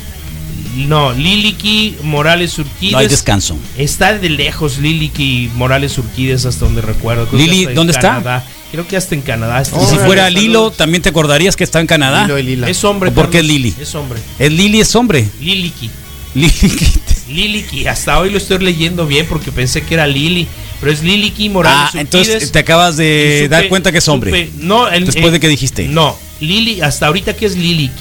No, 0.76 1.14
Liliki 1.14 1.96
Morales 2.04 2.58
Urquides. 2.60 2.92
No 2.92 2.98
hay 2.98 3.08
descanso. 3.08 3.58
Está 3.78 4.18
de 4.18 4.30
lejos 4.30 4.78
Liliki 4.78 5.50
Morales 5.56 5.98
Urquides 5.98 6.46
hasta 6.46 6.66
donde 6.66 6.82
recuerdo. 6.82 7.28
Creo 7.28 7.40
Lili, 7.42 7.64
en 7.64 7.76
¿dónde 7.76 7.94
está? 7.94 8.44
Creo 8.72 8.86
que 8.88 8.98
hasta 8.98 9.16
en 9.16 9.22
Canadá. 9.22 9.62
está. 9.62 9.82
y 9.82 9.86
si 9.86 9.96
fuera 9.98 10.30
Lilo, 10.30 10.72
también 10.72 11.02
te 11.02 11.10
acordarías 11.10 11.56
que 11.56 11.64
está 11.64 11.80
en 11.80 11.88
Canadá. 11.88 12.24
Lilo 12.24 12.38
y 12.40 12.44
Lila. 12.44 12.70
Es 12.70 12.84
hombre, 12.84 13.10
¿O 13.10 13.14
¿Por 13.14 13.30
qué 13.30 13.40
es. 13.40 13.46
Lili? 13.46 13.74
Es 13.80 13.96
hombre. 13.96 14.20
¿Es 14.38 14.52
Lili 14.52 14.82
es 14.82 14.94
hombre? 14.96 15.30
Liliki. 15.40 15.90
Lili. 16.34 16.52
Liliki. 17.30 17.88
Hasta 17.88 18.20
hoy 18.20 18.30
lo 18.32 18.38
estoy 18.38 18.60
leyendo 18.60 19.08
bien 19.08 19.26
porque 19.28 19.52
pensé 19.52 19.82
que 19.84 19.94
era 19.94 20.06
Lili. 20.08 20.48
Pero 20.82 20.92
es 20.92 21.02
Liliki 21.04 21.48
Morales 21.50 21.92
Ah, 21.96 22.02
entonces 22.02 22.34
Urquides. 22.36 22.52
te 22.52 22.60
acabas 22.60 22.98
de 22.98 23.44
supe- 23.46 23.50
dar 23.50 23.68
cuenta 23.70 23.92
que 23.94 24.00
es 24.00 24.08
hombre. 24.10 24.32
supe- 24.32 24.50
no, 24.60 24.90
el- 24.90 25.06
Después 25.06 25.28
eh, 25.28 25.32
de 25.32 25.40
que 25.40 25.48
dijiste. 25.48 25.88
No, 25.88 26.18
Lili, 26.42 26.82
hasta 26.82 27.08
ahorita 27.08 27.34
que 27.34 27.46
es 27.46 27.56
Liliki. 27.56 27.94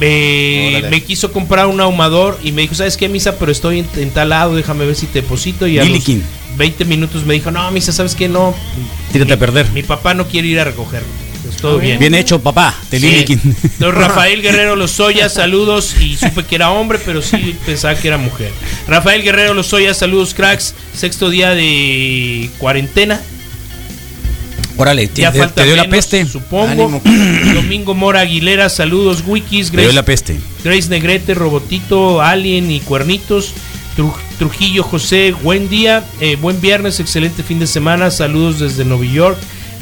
Órale. 0.00 0.90
me 0.90 1.02
quiso 1.02 1.32
comprar 1.32 1.66
un 1.66 1.80
ahumador 1.80 2.38
y 2.42 2.52
me 2.52 2.62
dijo, 2.62 2.74
¿sabes 2.74 2.96
qué, 2.96 3.08
Misa? 3.08 3.38
Pero 3.38 3.52
estoy 3.52 3.80
en, 3.80 3.88
en 3.96 4.10
tal 4.10 4.30
lado, 4.30 4.54
déjame 4.54 4.86
ver 4.86 4.94
si 4.94 5.06
te 5.06 5.22
deposito. 5.22 5.66
Y 5.66 5.78
a 5.78 5.82
los 5.82 5.88
Lilikin. 5.88 6.22
20 6.56 6.84
minutos 6.84 7.24
me 7.24 7.34
dijo, 7.34 7.50
no, 7.50 7.70
Misa, 7.70 7.92
¿sabes 7.92 8.14
qué? 8.14 8.28
No. 8.28 8.54
Tírate 9.12 9.32
a 9.32 9.38
perder. 9.38 9.68
Mi 9.70 9.82
papá 9.82 10.14
no 10.14 10.26
quiere 10.26 10.48
ir 10.48 10.60
a 10.60 10.64
recogerlo. 10.64 11.08
Pues 11.42 11.56
todo 11.56 11.78
bien. 11.78 11.98
Bien 11.98 12.14
hecho, 12.14 12.40
papá, 12.40 12.74
de 12.90 13.00
Sí. 13.00 13.40
Don 13.78 13.94
Rafael 13.94 14.42
Guerrero 14.42 14.76
Lozoya, 14.76 15.28
saludos. 15.28 15.94
Y 16.00 16.16
supe 16.16 16.44
que 16.44 16.56
era 16.56 16.70
hombre, 16.70 16.98
pero 17.04 17.22
sí 17.22 17.56
pensaba 17.64 17.94
que 17.94 18.08
era 18.08 18.18
mujer. 18.18 18.52
Rafael 18.86 19.22
Guerrero 19.22 19.54
Lozoya, 19.54 19.94
saludos, 19.94 20.34
cracks. 20.34 20.74
Sexto 20.94 21.30
día 21.30 21.50
de 21.54 22.50
cuarentena. 22.58 23.22
Órale, 24.78 25.08
te, 25.08 25.22
Ya 25.22 25.32
te- 25.32 25.40
falta 25.40 25.54
te 25.62 25.64
dio 25.64 25.76
la 25.76 25.88
peste. 25.88 26.24
Supongo. 26.24 27.02
Domingo 27.54 27.94
Mora 27.94 28.20
Aguilera, 28.20 28.68
saludos, 28.68 29.22
Wikis. 29.26 29.70
Te 29.70 29.80
dio 29.82 29.92
la 29.92 30.04
peste. 30.04 30.38
Grace 30.64 30.88
Negrete, 30.88 31.34
Robotito, 31.34 32.22
Alien 32.22 32.70
y 32.70 32.80
Cuernitos. 32.80 33.52
Tru- 33.96 34.14
Trujillo 34.38 34.84
José, 34.84 35.32
buen 35.42 35.68
día, 35.68 36.04
eh, 36.20 36.36
buen 36.36 36.60
viernes, 36.60 37.00
excelente 37.00 37.42
fin 37.42 37.58
de 37.58 37.66
semana. 37.66 38.10
Saludos 38.12 38.60
desde 38.60 38.84
Nueva 38.84 39.04
York. 39.04 39.36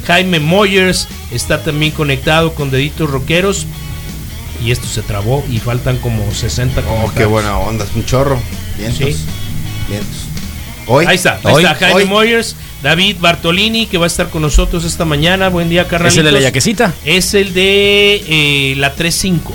Jaime 0.07 0.39
Moyers 0.39 1.07
está 1.31 1.63
también 1.63 1.91
conectado 1.91 2.53
con 2.55 2.71
Deditos 2.71 3.09
Rockeros. 3.09 3.65
Y 4.65 4.71
esto 4.71 4.87
se 4.87 5.03
trabó 5.03 5.45
y 5.51 5.59
faltan 5.59 5.97
como 5.99 6.31
60 6.33 6.81
Oh, 6.89 7.11
qué 7.15 7.25
buena 7.25 7.59
onda, 7.59 7.85
es 7.85 7.91
un 7.95 8.03
chorro. 8.05 8.39
Vientos. 8.79 8.97
Sí. 8.97 9.15
Vientos. 9.87 10.17
Hoy. 10.87 11.05
Ahí 11.05 11.15
está, 11.15 11.39
ahí 11.43 11.53
Hoy. 11.53 11.63
está 11.63 11.75
Jaime 11.75 11.93
Hoy. 12.01 12.05
Moyers, 12.05 12.55
David 12.87 13.17
Bartolini, 13.19 13.85
que 13.85 13.97
va 13.97 14.05
a 14.05 14.07
estar 14.07 14.29
con 14.29 14.41
nosotros 14.41 14.85
esta 14.85 15.03
mañana. 15.03 15.49
Buen 15.49 15.67
día, 15.67 15.89
carnalitos. 15.89 16.13
¿Es 16.13 16.19
el 16.19 16.23
de 16.23 16.31
la 16.31 16.39
yaquecita? 16.39 16.93
Es 17.03 17.33
el 17.33 17.53
de 17.53 18.23
eh, 18.25 18.75
la 18.77 18.95
35. 18.95 19.53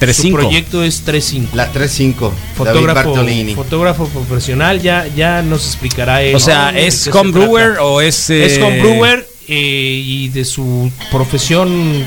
3-5. 0.00 0.12
Su 0.14 0.30
proyecto 0.30 0.84
es 0.84 1.00
35. 1.00 1.56
La 1.56 1.72
3-5. 1.72 1.74
David 1.74 2.36
Fotógrafo, 2.56 2.94
Bartolini. 2.94 3.56
fotógrafo 3.56 4.06
profesional, 4.06 4.80
ya, 4.80 5.04
ya 5.16 5.42
nos 5.42 5.66
explicará 5.66 6.22
él. 6.22 6.36
O 6.36 6.38
sea, 6.38 6.70
¿es 6.70 6.94
se 6.94 7.10
homebrewer 7.10 7.70
trata. 7.72 7.82
o 7.82 8.00
es, 8.00 8.30
Es 8.30 8.58
eh, 8.58 8.62
homebrewer 8.62 9.28
eh, 9.48 10.02
y 10.06 10.28
de 10.28 10.44
su 10.44 10.92
profesión 11.10 12.06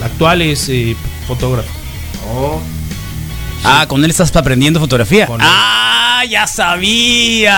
actual 0.00 0.42
es 0.42 0.68
eh, 0.68 0.94
fotógrafo. 1.26 1.68
Ah, 3.64 3.86
con 3.88 4.04
él 4.04 4.10
estás 4.12 4.36
aprendiendo 4.36 4.78
fotografía. 4.78 5.26
Con 5.26 5.40
él. 5.40 5.46
Ah, 5.50 6.22
ya 6.30 6.46
sabía. 6.46 7.50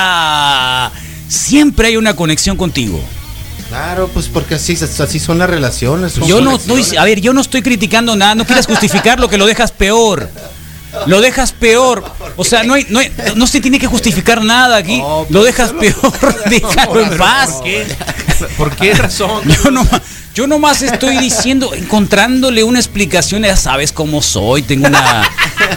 Siempre 1.28 1.88
hay 1.88 1.96
una 1.96 2.14
conexión 2.16 2.56
contigo. 2.56 3.00
Claro, 3.68 4.08
pues 4.12 4.28
porque 4.28 4.54
así, 4.56 4.74
así 4.74 5.18
son 5.18 5.38
las 5.38 5.50
relaciones. 5.50 6.14
Yo 6.26 6.40
no, 6.40 6.58
conexiones. 6.58 6.98
a 6.98 7.04
ver, 7.04 7.20
yo 7.20 7.32
no 7.32 7.40
estoy 7.40 7.62
criticando 7.62 8.14
nada, 8.14 8.34
no 8.34 8.44
quieras 8.44 8.66
justificar 8.66 9.18
lo 9.18 9.28
que 9.28 9.38
lo 9.38 9.46
dejas 9.46 9.72
peor. 9.72 10.28
Lo 11.07 11.20
dejas 11.20 11.53
peor. 11.53 12.05
O 12.36 12.45
sea, 12.45 12.62
no 12.64 12.74
hay, 12.74 12.86
no, 12.88 12.99
hay- 12.99 13.12
no 13.36 13.47
se 13.47 13.61
tiene 13.61 13.78
que 13.78 13.86
justificar 13.86 14.42
nada 14.42 14.76
aquí. 14.76 15.03
lo 15.28 15.45
dejas 15.45 15.72
peor. 15.72 15.95
Déjalo 16.51 17.01
en 17.01 17.18
paz. 17.18 17.53
¿Por 17.55 17.64
qué? 17.64 17.86
¿Por 18.57 18.76
qué 18.76 18.95
razón? 18.95 19.42
Yo 19.64 19.70
no, 19.70 19.86
yo 20.34 20.49
nomás 20.49 20.82
estoy 20.82 21.16
diciendo, 21.18 21.72
encontrándole 21.74 22.64
una 22.64 22.80
explicación, 22.80 23.42
ya 23.45 23.57
sabes 23.57 23.92
cómo 23.92 24.20
soy, 24.20 24.62
tengo 24.62 24.88
una, 24.88 25.22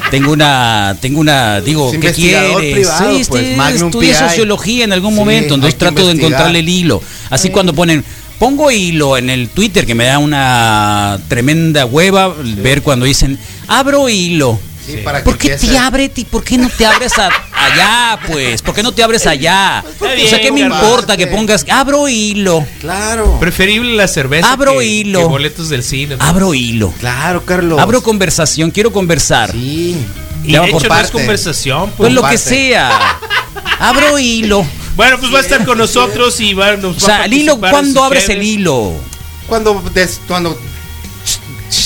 tengo 0.10 0.32
una, 0.32 0.98
tengo 1.00 1.20
una, 1.20 1.62
digo, 1.62 1.92
¿qué 1.92 2.12
quieres? 2.12 2.56
privado, 2.74 3.12
Sí, 3.14 3.22
este, 3.22 3.30
pues, 3.32 3.56
Magnum 3.56 3.90
estudié 3.90 4.16
sociología 4.16 4.86
en 4.86 4.94
algún 4.94 5.12
Sí, 5.12 5.20
momento, 5.20 5.54
entonces 5.54 5.78
trato 5.78 6.08
de 6.08 6.14
encontrarle 6.14 6.60
el 6.60 6.70
hilo. 6.70 7.04
Así 7.30 7.52
cuando 7.52 7.76
ponen, 7.76 8.04
pongo 8.40 8.72
hilo 8.72 9.16
en 9.18 9.30
el 9.30 9.50
Twitter, 9.50 9.86
que 9.86 9.94
me 9.94 10.06
da 10.06 10.18
una 10.18 11.20
tremenda 11.28 11.86
hueva 11.86 12.34
ver 12.40 12.82
cuando 12.82 13.06
dicen, 13.06 13.38
abro 13.68 14.10
hilo. 14.10 14.60
Sí, 14.88 14.98
para 15.04 15.20
que 15.20 15.26
¿Por 15.26 15.38
qué 15.38 15.50
te 15.58 15.78
abre? 15.78 16.10
ti- 16.10 16.26
¿Por 16.26 16.44
qué 16.44 16.58
no 16.58 16.70
te 16.70 16.86
abres 16.86 17.12
a- 17.20 17.30
allá, 17.54 18.20
pues? 18.28 18.62
¿Por 18.62 18.74
qué 18.74 18.82
no 18.84 18.92
te 18.94 19.04
abres 19.04 19.28
allá? 19.28 19.84
O 20.00 20.28
sea, 20.30 20.40
¿qué 20.42 20.52
me 20.52 20.62
importa 20.62 21.18
que 21.18 21.28
pongas, 21.28 21.66
abro 21.70 22.08
hilo? 22.08 22.66
Claro. 22.80 23.38
Preferible 23.40 23.96
la 23.96 24.08
cerveza 24.08 24.52
Abro 24.52 24.78
que, 24.80 24.86
hilo. 24.86 25.20
que 25.20 25.26
boletos 25.26 25.70
del 25.70 25.84
cine. 25.84 26.16
¿no? 26.18 26.24
Abro 26.24 26.54
hilo. 26.54 26.94
Claro, 27.00 27.44
Carlos. 27.46 27.80
Abro 27.80 28.02
conversación, 28.02 28.72
quiero 28.72 28.92
conversar. 28.94 29.52
Sí. 29.52 29.98
Y 30.44 30.54
de 30.54 30.60
por 30.60 30.68
hecho 30.70 30.88
no 30.88 31.00
es 31.00 31.12
conversación. 31.12 31.92
Pues 31.98 32.14
lo 32.14 32.24
que 32.24 32.38
sea. 32.38 32.98
Abro 33.80 34.18
hilo. 34.18 34.66
Bueno, 34.96 35.18
pues 35.20 35.32
va 35.34 35.38
a 35.40 35.42
estar 35.42 35.64
con 35.66 35.78
nosotros 35.78 36.40
y 36.40 36.54
va, 36.54 36.76
nos 36.78 37.04
O 37.04 37.08
va 37.08 37.14
a 37.14 37.18
sea, 37.18 37.26
el 37.26 37.34
hilo, 37.34 37.60
¿cuándo 37.60 38.00
si 38.00 38.06
abres 38.06 38.30
el 38.30 38.42
hilo? 38.42 38.94
Cuando, 39.48 39.82
des- 39.94 40.20
cuando 40.28 40.58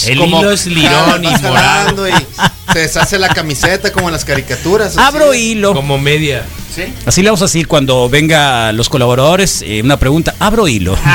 El 0.07 0.17
como 0.19 0.39
hilo 0.39 0.51
es 0.51 0.65
lirón 0.67 1.23
y 1.23 1.37
morado. 1.41 2.07
y 2.07 2.11
se 2.73 2.79
deshace 2.79 3.17
la 3.19 3.29
camiseta 3.29 3.91
como 3.91 4.07
en 4.09 4.13
las 4.13 4.25
caricaturas. 4.25 4.89
así. 4.97 4.99
Abro 4.99 5.33
hilo. 5.33 5.73
Como 5.73 5.97
media. 5.97 6.43
Sí. 6.73 6.83
Así 7.05 7.21
le 7.21 7.29
vamos 7.29 7.41
a 7.41 7.45
decir 7.45 7.67
cuando 7.67 8.09
venga 8.09 8.71
los 8.71 8.87
colaboradores, 8.89 9.61
eh, 9.61 9.81
una 9.83 9.97
pregunta, 9.97 10.33
abro 10.39 10.67
hilo. 10.67 10.97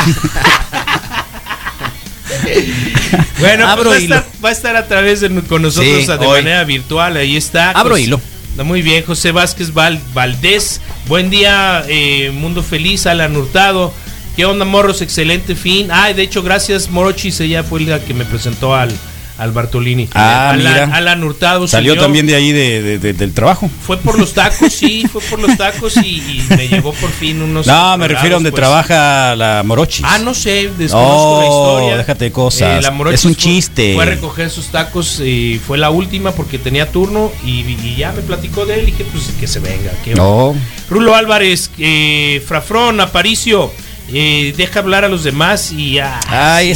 Bueno, 3.38 3.64
pues 3.64 3.68
Abro 3.68 3.90
va, 3.90 3.96
a 3.96 4.00
hilo. 4.00 4.14
estar, 4.16 4.44
va 4.44 4.48
a 4.48 4.52
estar 4.52 4.76
a 4.76 4.86
través 4.88 5.20
de 5.20 5.28
con 5.42 5.62
nosotros 5.62 6.00
Sí, 6.00 6.06
de 6.06 6.26
hoy. 6.26 6.42
manera 6.42 6.64
virtual. 6.64 7.16
Ahí 7.16 7.36
está. 7.36 7.70
Abro 7.72 7.98
hilo. 7.98 8.20
Muy 8.64 8.80
bien, 8.82 9.04
José 9.04 9.32
Vázquez 9.32 9.72
Val- 9.74 10.00
Valdés. 10.14 10.80
Buen 11.06 11.28
día, 11.28 11.84
eh, 11.88 12.30
Mundo 12.34 12.62
Feliz, 12.62 13.06
Alan 13.06 13.36
Hurtado. 13.36 13.92
¿Qué 14.36 14.44
onda, 14.44 14.64
morros? 14.66 15.00
Excelente 15.00 15.54
fin. 15.54 15.88
Ah, 15.90 16.12
de 16.12 16.22
hecho, 16.22 16.42
gracias, 16.42 16.90
Morochis. 16.90 17.40
Ella 17.40 17.64
fue 17.64 17.80
la 17.80 18.00
que 18.04 18.12
me 18.12 18.26
presentó 18.26 18.74
al, 18.74 18.92
al 19.38 19.52
Bartolini. 19.52 20.10
Ah, 20.12 20.50
Alan, 20.50 20.58
mira. 20.58 20.94
Alan 20.94 21.24
Hurtado. 21.24 21.66
Salió 21.66 21.92
señor. 21.92 22.04
también 22.04 22.26
de 22.26 22.34
ahí 22.34 22.52
de, 22.52 22.82
de- 22.82 22.98
de- 22.98 23.12
del 23.14 23.32
trabajo. 23.32 23.70
Fue 23.86 23.96
por 23.96 24.18
los 24.18 24.34
tacos, 24.34 24.74
sí, 24.74 25.06
fue 25.10 25.22
por 25.22 25.38
los 25.40 25.56
tacos 25.56 25.96
y, 25.96 26.00
y 26.18 26.46
me 26.50 26.68
llegó 26.68 26.92
por 26.92 27.08
fin 27.08 27.40
unos. 27.40 27.66
No, 27.66 27.96
me 27.96 28.08
refiero 28.08 28.34
a 28.34 28.36
donde 28.36 28.50
pues. 28.50 28.60
trabaja 28.60 29.34
la 29.36 29.62
Morochis. 29.64 30.04
Ah, 30.06 30.18
no 30.18 30.34
sé, 30.34 30.70
desconozco 30.76 31.40
la 31.40 31.46
Oh, 31.48 31.72
historia. 31.78 31.96
déjate 31.96 32.24
de 32.26 32.32
cosas. 32.32 32.82
la 32.84 32.90
Morochis 32.90 33.20
Es 33.20 33.24
un 33.24 33.34
fue- 33.34 33.42
chiste. 33.42 33.94
Fue 33.94 34.02
a 34.02 34.06
recoger 34.06 34.50
sus 34.50 34.66
tacos 34.66 35.18
y 35.20 35.58
fue 35.66 35.78
la 35.78 35.88
última 35.88 36.32
porque 36.32 36.58
tenía 36.58 36.92
turno 36.92 37.32
y, 37.42 37.60
y 37.60 37.96
ya 37.96 38.12
me 38.12 38.20
platicó 38.20 38.66
de 38.66 38.74
él 38.74 38.82
y 38.82 38.86
dije, 38.92 39.06
pues 39.10 39.30
que 39.40 39.46
se 39.46 39.60
venga. 39.60 39.92
que 40.04 40.14
No. 40.14 40.54
Rulo 40.90 41.14
Álvarez, 41.14 41.70
eh, 41.78 42.44
Frafrón, 42.46 43.00
Aparicio, 43.00 43.72
eh, 44.12 44.54
deja 44.56 44.80
hablar 44.80 45.04
a 45.04 45.08
los 45.08 45.24
demás 45.24 45.72
y 45.72 45.94
ya. 45.94 46.20
Ay, 46.28 46.72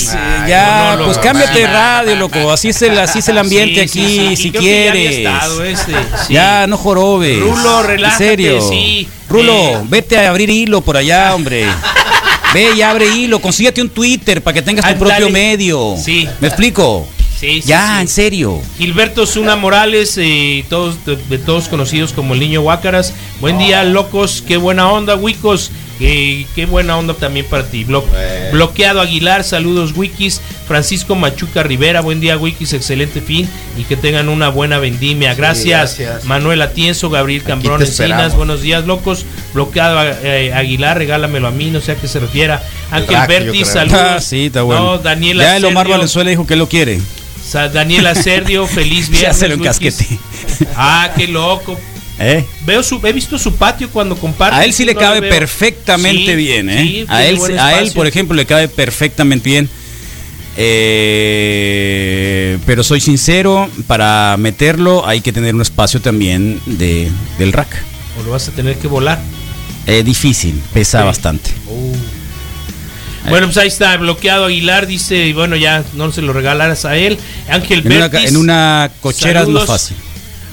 ya, 0.49 0.83
monólogo. 0.91 1.13
pues 1.13 1.19
cámbiate 1.19 1.61
de 1.61 1.67
radio, 1.67 2.17
loco. 2.17 2.51
Así 2.51 2.69
es 2.71 2.83
el, 2.83 2.99
así 2.99 3.21
es 3.21 3.29
el 3.29 3.39
ambiente 3.39 3.87
Sí, 3.89 4.01
aquí, 4.03 4.37
sí, 4.37 4.37
si 4.37 4.51
creo 4.51 4.63
que 4.63 4.69
ya 4.85 4.91
había 4.91 4.93
quieres. 5.11 5.19
estado 5.19 5.65
este, 5.65 5.93
sí. 6.27 6.33
Ya, 6.35 6.67
no 6.67 6.77
jorobes. 6.77 7.39
Rulo, 7.41 7.83
relájate, 7.83 8.25
En 8.25 8.31
serio. 8.31 8.69
sí. 8.69 9.09
Rulo, 9.29 9.53
Eh. 9.55 9.79
vete 9.89 10.19
a 10.19 10.31
abrir 10.31 10.51
hilo 10.51 10.81
por 10.81 10.97
allá, 10.97 11.35
hombre. 11.35 11.67
Ve 12.53 12.71
y 12.77 12.83
abre 12.83 13.07
hilo, 13.07 13.41
consíguete 13.41 13.81
un 13.81 13.89
Twitter 13.91 14.43
para 14.43 14.55
que 14.55 14.63
tengas 14.63 14.93
tu 14.93 14.99
propio 14.99 15.31
medio. 15.31 15.95
Sí. 16.05 16.29
¿Me 16.41 16.49
explico? 16.49 17.07
Sí, 17.39 17.63
sí, 17.63 17.69
ya, 17.69 17.95
sí. 17.97 18.01
en 18.03 18.09
serio. 18.09 18.61
Gilberto 18.77 19.25
Zuna 19.25 19.55
Morales, 19.57 20.15
eh, 20.19 20.65
todos, 20.69 21.07
de, 21.07 21.17
de 21.17 21.39
todos 21.39 21.69
conocidos 21.69 22.13
como 22.13 22.35
el 22.35 22.41
niño 22.41 22.61
Huácaras. 22.61 23.15
Buen 23.41 23.57
día, 23.57 23.83
locos. 23.85 24.43
Qué 24.47 24.57
buena 24.57 24.91
onda, 24.91 25.15
Wicos. 25.15 25.71
Eh, 26.03 26.47
qué 26.55 26.65
buena 26.67 26.97
onda 26.97 27.15
también 27.15 27.47
para 27.47 27.65
ti. 27.67 27.85
Blo- 27.85 28.05
Bloqueado 28.53 29.01
Aguilar, 29.01 29.45
saludos, 29.45 29.93
Wikis. 29.97 30.41
Francisco 30.67 31.15
Machuca 31.17 31.63
Rivera, 31.63 32.01
buen 32.01 32.21
día, 32.21 32.39
Wikis. 32.39 32.73
Excelente 32.73 33.21
fin 33.21 33.49
y 33.77 33.83
que 33.85 33.97
tengan 33.97 34.29
una 34.29 34.49
buena 34.49 34.79
vendimia. 34.79 35.35
Gracias. 35.35 35.99
gracias. 35.99 36.25
Manuel 36.25 36.63
Atienzo, 36.63 37.11
Gabriel 37.11 37.43
Cambrón 37.43 37.83
Encinas, 37.83 38.35
buenos 38.37 38.63
días, 38.63 38.87
locos. 38.87 39.27
Bloqueado 39.53 40.01
eh, 40.23 40.53
Aguilar, 40.55 40.97
regálamelo 40.97 41.49
a 41.49 41.51
mí, 41.51 41.71
no 41.71 41.81
sé 41.81 41.93
a 41.93 41.95
qué 41.97 42.09
se 42.09 42.21
refiera. 42.21 42.63
Ángel 42.91 43.17
Berti, 43.29 43.65
saludos. 43.65 44.01
Ah, 44.01 44.21
sí, 44.21 44.47
está 44.47 44.63
bueno. 44.63 44.83
No, 44.83 44.99
Daniela 44.99 45.45
ya 45.45 45.57
el 45.57 45.65
Omar 45.67 45.85
Sergio. 45.85 45.93
Valenzuela 45.97 46.31
dijo 46.31 46.47
que 46.47 46.57
lo 46.57 46.69
quiere. 46.69 47.01
Daniela 47.53 48.15
Serdio, 48.15 48.67
feliz 48.67 49.09
Ya 49.11 49.33
viernes. 49.33 49.37
se 49.39 49.49
lo. 49.49 49.57
Ah, 50.77 51.11
qué 51.17 51.27
loco. 51.29 51.79
¿Eh? 52.23 52.45
Veo 52.67 52.83
su, 52.83 53.01
he 53.05 53.15
visto 53.15 53.39
su 53.39 53.57
patio 53.57 53.89
cuando 53.89 54.15
comparte. 54.15 54.55
A 54.55 54.65
él 54.65 54.75
sí 54.75 54.85
le 54.85 54.93
no 54.93 55.01
cabe 55.01 55.23
perfectamente 55.23 56.33
Sí, 56.33 56.37
bien, 56.37 56.69
¿eh? 56.69 56.83
sí, 56.83 57.05
a, 57.09 57.25
él, 57.25 57.39
a 57.59 57.81
él, 57.81 57.91
por 57.93 58.07
ejemplo, 58.07 58.37
le 58.37 58.45
cabe 58.45 58.69
perfectamente 58.69 59.49
bien. 59.49 59.71
Eh, 60.57 62.59
pero 62.67 62.85
soy 62.85 63.01
sincero, 63.01 63.71
para 63.87 64.37
meterlo 64.37 65.07
hay 65.07 65.23
que 65.23 65.33
tener 65.33 65.55
un 65.55 65.63
espacio 65.63 66.03
también 66.03 66.61
de, 66.67 67.11
del 67.39 67.53
rack. 67.53 67.83
O 68.21 68.25
lo 68.25 68.33
vas 68.33 68.49
a 68.49 68.53
tener 68.53 68.77
que 68.77 68.87
volar. 68.87 69.19
Eh, 69.87 70.03
difícil, 70.03 70.61
pesa 70.75 71.03
bastante. 71.05 71.51
Bueno, 73.29 73.47
pues 73.47 73.57
ahí 73.57 73.69
está, 73.69 73.97
bloqueado 73.97 74.47
Aguilar, 74.47 74.87
dice, 74.87 75.27
y 75.27 75.33
bueno, 75.33 75.57
ya 75.57 75.85
no 75.95 76.13
se 76.13 76.21
lo 76.21 76.35
regalaras 76.35 76.85
a 76.85 76.97
él. 76.97 77.19
Ángel 77.49 77.83
En 77.87 77.93
una, 77.93 78.07
en 78.07 78.37
una 78.37 78.91
cochera 79.01 79.41
saludos. 79.41 79.63
es 79.63 79.69
más 79.69 79.81
fácil. 79.81 79.97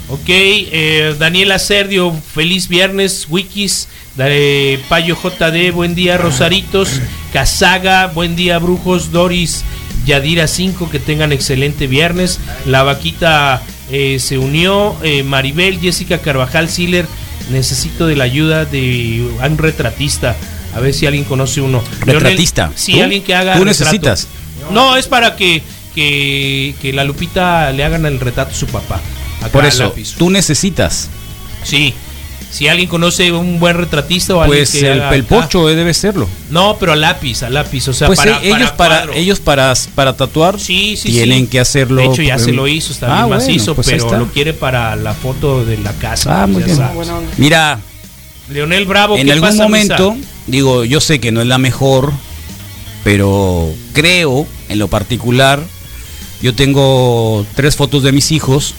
Ok, 0.10 0.30
eh, 0.30 1.16
Daniela 1.20 1.60
Serdio, 1.60 2.14
feliz 2.34 2.70
viernes, 2.70 3.28
Wikis, 3.30 3.90
de 4.16 4.80
Payo 4.88 5.18
JD, 5.22 5.74
buen 5.74 5.96
día, 5.96 6.18
Rosaritos, 6.18 7.02
Casaga, 7.34 8.08
buen 8.08 8.38
día, 8.38 8.58
Brujos, 8.58 9.12
Doris, 9.12 9.66
Yadira 10.06 10.48
5, 10.48 10.90
que 10.90 11.00
tengan 11.00 11.34
excelente 11.34 11.88
viernes. 11.88 12.40
La 12.66 12.84
vaquita 12.84 13.62
eh, 13.92 14.18
se 14.20 14.38
unió, 14.38 14.96
eh, 15.04 15.24
Maribel, 15.24 15.82
Jessica 15.82 16.20
Carvajal, 16.20 16.70
Siller, 16.70 17.06
necesito 17.52 18.08
de 18.08 18.16
la 18.16 18.24
ayuda 18.24 18.64
de 18.64 19.28
un 19.46 19.58
retratista. 19.58 20.38
A 20.74 20.80
ver 20.80 20.94
si 20.94 21.06
alguien 21.06 21.26
conoce 21.26 21.60
uno. 21.60 21.84
¿Retratista? 22.00 22.72
sí, 22.76 23.02
alguien 23.02 23.24
que 23.24 23.36
haga. 23.36 23.58
¿Tú 23.58 23.66
retrato. 23.66 23.84
necesitas? 23.84 24.28
No, 24.72 24.96
es 24.96 25.08
para 25.08 25.36
que, 25.36 25.62
que, 25.94 26.76
que 26.82 26.94
la 26.94 27.04
Lupita 27.04 27.72
le 27.74 27.84
hagan 27.84 28.06
el 28.06 28.22
retrato 28.22 28.52
a 28.52 28.56
su 28.56 28.68
papá. 28.68 29.02
Acá 29.42 29.50
Por 29.52 29.66
eso, 29.66 29.84
lápiz. 29.86 30.16
tú 30.18 30.30
necesitas. 30.30 31.10
Sí. 31.64 31.94
Si 32.50 32.68
alguien 32.70 32.88
conoce 32.88 33.32
un 33.34 33.60
buen 33.60 33.76
retratista 33.76 34.34
o 34.34 34.42
alguien 34.42 34.60
Pues 34.62 34.72
que 34.72 34.90
el, 34.90 35.02
el 35.02 35.24
pocho 35.26 35.70
eh, 35.70 35.76
debe 35.76 35.94
serlo. 35.94 36.30
No, 36.50 36.78
pero 36.80 36.94
a 36.94 36.96
lápiz, 36.96 37.44
a 37.44 37.50
lápiz, 37.50 37.88
o 37.90 37.94
sea, 37.94 38.08
pues 38.08 38.18
para, 38.20 38.38
eh, 38.38 38.50
ellos 38.56 38.72
para, 38.72 38.96
cuadro. 39.00 39.14
ellos 39.14 39.40
para, 39.42 39.74
para 39.96 40.16
tatuar 40.16 40.58
Sí, 40.60 40.96
sí, 40.98 41.12
tienen 41.12 41.42
sí. 41.42 41.48
que 41.48 41.60
hacerlo. 41.60 42.02
De 42.02 42.08
hecho, 42.08 42.22
ya 42.22 42.36
em, 42.36 42.40
se 42.40 42.54
lo 42.54 42.68
hizo, 42.68 42.94
está 42.94 43.08
Ah, 43.08 43.16
bien 43.26 43.28
bueno, 43.28 43.42
macizo, 43.44 43.76
pues 43.76 43.88
pero 43.88 44.18
lo 44.18 44.28
quiere 44.32 44.54
para 44.54 44.96
la 44.96 45.14
foto 45.14 45.66
de 45.66 45.78
la 45.78 45.92
casa. 45.94 46.44
Ah, 46.44 46.48
muy 46.48 46.64
ya 46.64 46.68
bien. 46.94 47.28
Mira, 47.38 47.80
Leonel 48.50 48.86
Bravo, 48.86 49.18
en 49.18 49.26
¿qué 49.28 49.34
algún 49.34 49.50
pasa, 49.50 49.64
momento, 49.64 50.12
Luisa? 50.14 50.30
digo, 50.48 50.86
yo 50.86 51.02
sé 51.02 51.20
que 51.20 51.34
no 51.34 51.42
es 51.42 51.48
la 51.48 51.58
mejor, 51.58 52.14
pero 53.04 53.74
creo, 53.94 54.48
en 54.70 54.80
lo 54.80 54.88
particular, 54.88 55.62
yo 56.42 56.56
tengo 56.56 57.46
tres 57.56 57.76
fotos 57.76 58.04
de 58.04 58.14
mis 58.14 58.32
hijos. 58.32 58.74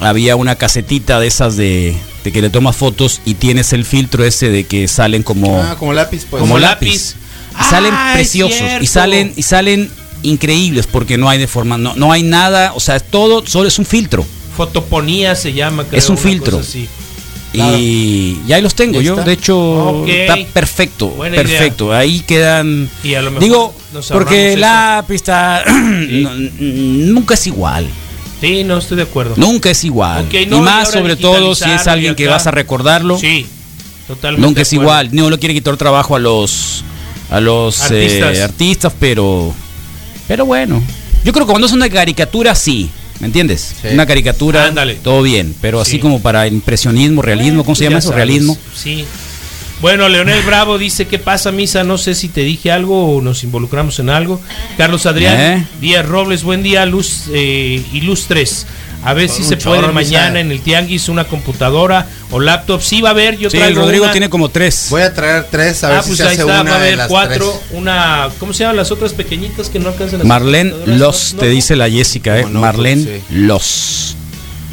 Había 0.00 0.36
una 0.36 0.54
casetita 0.56 1.20
de 1.20 1.26
esas 1.26 1.56
de, 1.56 1.94
de 2.24 2.32
que 2.32 2.40
le 2.42 2.50
tomas 2.50 2.74
fotos 2.76 3.20
y 3.24 3.34
tienes 3.34 3.72
el 3.72 3.84
filtro 3.84 4.24
ese 4.24 4.48
de 4.48 4.64
que 4.64 4.88
salen 4.88 5.22
como, 5.22 5.60
Ah, 5.60 5.76
como 5.78 5.92
lápiz, 5.92 6.24
pues. 6.28 6.40
como 6.40 6.58
lápiz. 6.58 7.16
Y 7.60 7.64
salen 7.64 7.92
Ah, 7.94 8.12
es 8.12 8.14
preciosos 8.16 8.62
y 8.80 8.86
salen 8.86 9.32
y 9.36 9.42
salen 9.42 9.90
increíbles 10.22 10.86
porque 10.86 11.18
no 11.18 11.28
hay 11.28 11.38
de 11.38 11.46
forma, 11.46 11.76
no, 11.78 11.94
no 11.96 12.12
hay 12.12 12.22
nada, 12.22 12.72
o 12.74 12.80
sea, 12.80 12.98
todo 13.00 13.46
solo 13.46 13.68
es 13.68 13.78
un 13.78 13.84
filtro. 13.86 14.24
Fotoponía 14.56 15.34
se 15.34 15.52
llama, 15.52 15.84
creo, 15.84 15.98
Es 15.98 16.08
un 16.08 16.18
filtro. 16.18 16.60
Y 17.52 18.38
ya 18.46 18.56
ahí 18.56 18.62
los 18.62 18.74
tengo 18.76 19.00
yo, 19.00 19.14
está. 19.14 19.24
de 19.24 19.32
hecho 19.32 20.06
está 20.06 20.36
perfecto, 20.52 21.08
Buena 21.08 21.36
idea. 21.36 21.46
perfecto. 21.46 21.92
Ahí 21.92 22.20
quedan 22.20 22.88
Y 23.02 23.14
a 23.14 23.22
lo 23.22 23.30
mejor 23.32 23.42
Digo, 23.42 23.74
porque 24.12 24.56
pista 25.08 25.64
no- 25.68 26.34
nunca 26.60 27.34
es 27.34 27.46
igual. 27.48 27.88
Sí, 28.40 28.64
no 28.64 28.78
estoy 28.78 28.96
de 28.96 29.02
acuerdo. 29.02 29.34
Nunca 29.36 29.70
es 29.70 29.84
igual. 29.84 30.24
Ok, 30.26 30.34
no, 30.48 30.58
y 30.58 30.60
más 30.60 30.90
sobre 30.90 31.16
todo 31.16 31.54
si 31.54 31.70
es 31.70 31.86
alguien 31.86 32.14
que 32.14 32.26
vas 32.26 32.46
a 32.46 32.50
recordarlo. 32.50 33.18
Sí, 33.18 33.46
totalmente. 34.06 34.46
Nunca 34.46 34.62
es 34.62 34.72
igual. 34.72 35.10
No 35.12 35.28
le 35.30 35.38
quiere 35.38 35.54
quitar 35.54 35.76
trabajo 35.76 36.16
a 36.16 36.18
los 36.18 36.84
a 37.30 37.38
los 37.40 37.78
eh, 37.90 38.04
Artistas. 38.22 38.38
artistas, 38.40 38.92
pero 38.98 39.54
pero 40.26 40.46
bueno. 40.46 40.82
Yo 41.24 41.32
creo 41.32 41.44
que 41.46 41.50
cuando 41.50 41.66
es 41.66 41.72
una 41.74 41.88
caricatura 41.90 42.54
sí, 42.54 42.88
¿me 43.20 43.26
entiendes? 43.26 43.74
Sí. 43.82 43.88
Una 43.92 44.06
caricatura, 44.06 44.64
Ándale. 44.66 44.94
todo 44.94 45.22
bien, 45.22 45.54
pero 45.60 45.80
así 45.80 45.92
Sí. 45.92 45.98
como 45.98 46.20
para 46.20 46.46
impresionismo, 46.46 47.20
realismo, 47.20 47.62
¿cómo 47.62 47.74
se 47.74 47.84
llama 47.84 47.98
eso? 47.98 48.08
sabes, 48.08 48.16
Realismo. 48.24 48.56
Sí. 48.74 49.04
Bueno, 49.80 50.08
Leonel 50.10 50.42
Bravo 50.42 50.76
dice, 50.76 51.06
¿qué 51.06 51.18
pasa, 51.18 51.52
Misa? 51.52 51.84
No 51.84 51.96
sé 51.96 52.14
si 52.14 52.28
te 52.28 52.42
dije 52.42 52.70
algo 52.70 53.16
o 53.16 53.22
nos 53.22 53.42
involucramos 53.44 53.98
en 53.98 54.10
algo. 54.10 54.38
Carlos 54.76 55.06
Adrián 55.06 55.40
¿Eh? 55.40 55.66
Díaz 55.80 56.04
Robles, 56.06 56.42
buen 56.42 56.62
día, 56.62 56.84
Luz 56.84 57.24
eh, 57.32 57.82
Ilustres. 57.94 58.66
A 59.02 59.14
ver 59.14 59.30
si 59.30 59.42
se 59.42 59.56
puede 59.56 59.80
Misa. 59.80 59.92
mañana 59.92 60.40
en 60.40 60.52
el 60.52 60.60
Tianguis 60.60 61.08
una 61.08 61.24
computadora 61.24 62.06
o 62.30 62.38
laptop. 62.40 62.82
Sí 62.82 63.00
va 63.00 63.08
a 63.08 63.12
haber, 63.12 63.38
yo 63.38 63.48
Sí, 63.48 63.56
el 63.56 63.62
traigo 63.62 63.80
Rodrigo 63.80 64.04
una. 64.04 64.12
tiene 64.12 64.28
como 64.28 64.50
tres. 64.50 64.88
Voy 64.90 65.00
a 65.00 65.14
traer 65.14 65.46
tres, 65.50 65.82
a 65.82 65.88
ver 65.88 65.98
Ah, 65.98 66.02
si 66.02 66.08
pues 66.08 66.18
se 66.18 66.24
ahí 66.24 66.28
hace 66.34 66.40
está, 66.42 66.60
una 66.60 66.70
va 66.72 66.76
a 66.76 66.80
de 66.80 66.86
haber 66.86 66.98
las 66.98 67.08
cuatro, 67.08 67.50
tres. 67.50 67.78
una, 67.80 68.28
¿cómo 68.38 68.52
se 68.52 68.64
llaman 68.64 68.76
las 68.76 68.90
otras 68.90 69.14
pequeñitas 69.14 69.70
que 69.70 69.78
no 69.78 69.88
alcanzan 69.88 70.26
Marlene? 70.28 70.74
Los, 70.84 71.32
No, 71.32 71.40
te 71.40 71.46
no. 71.46 71.52
dice 71.52 71.74
la 71.76 71.88
Jessica, 71.88 72.38
¿eh? 72.38 72.44
Marlene 72.44 73.02
sí. 73.04 73.22
Los. 73.30 74.16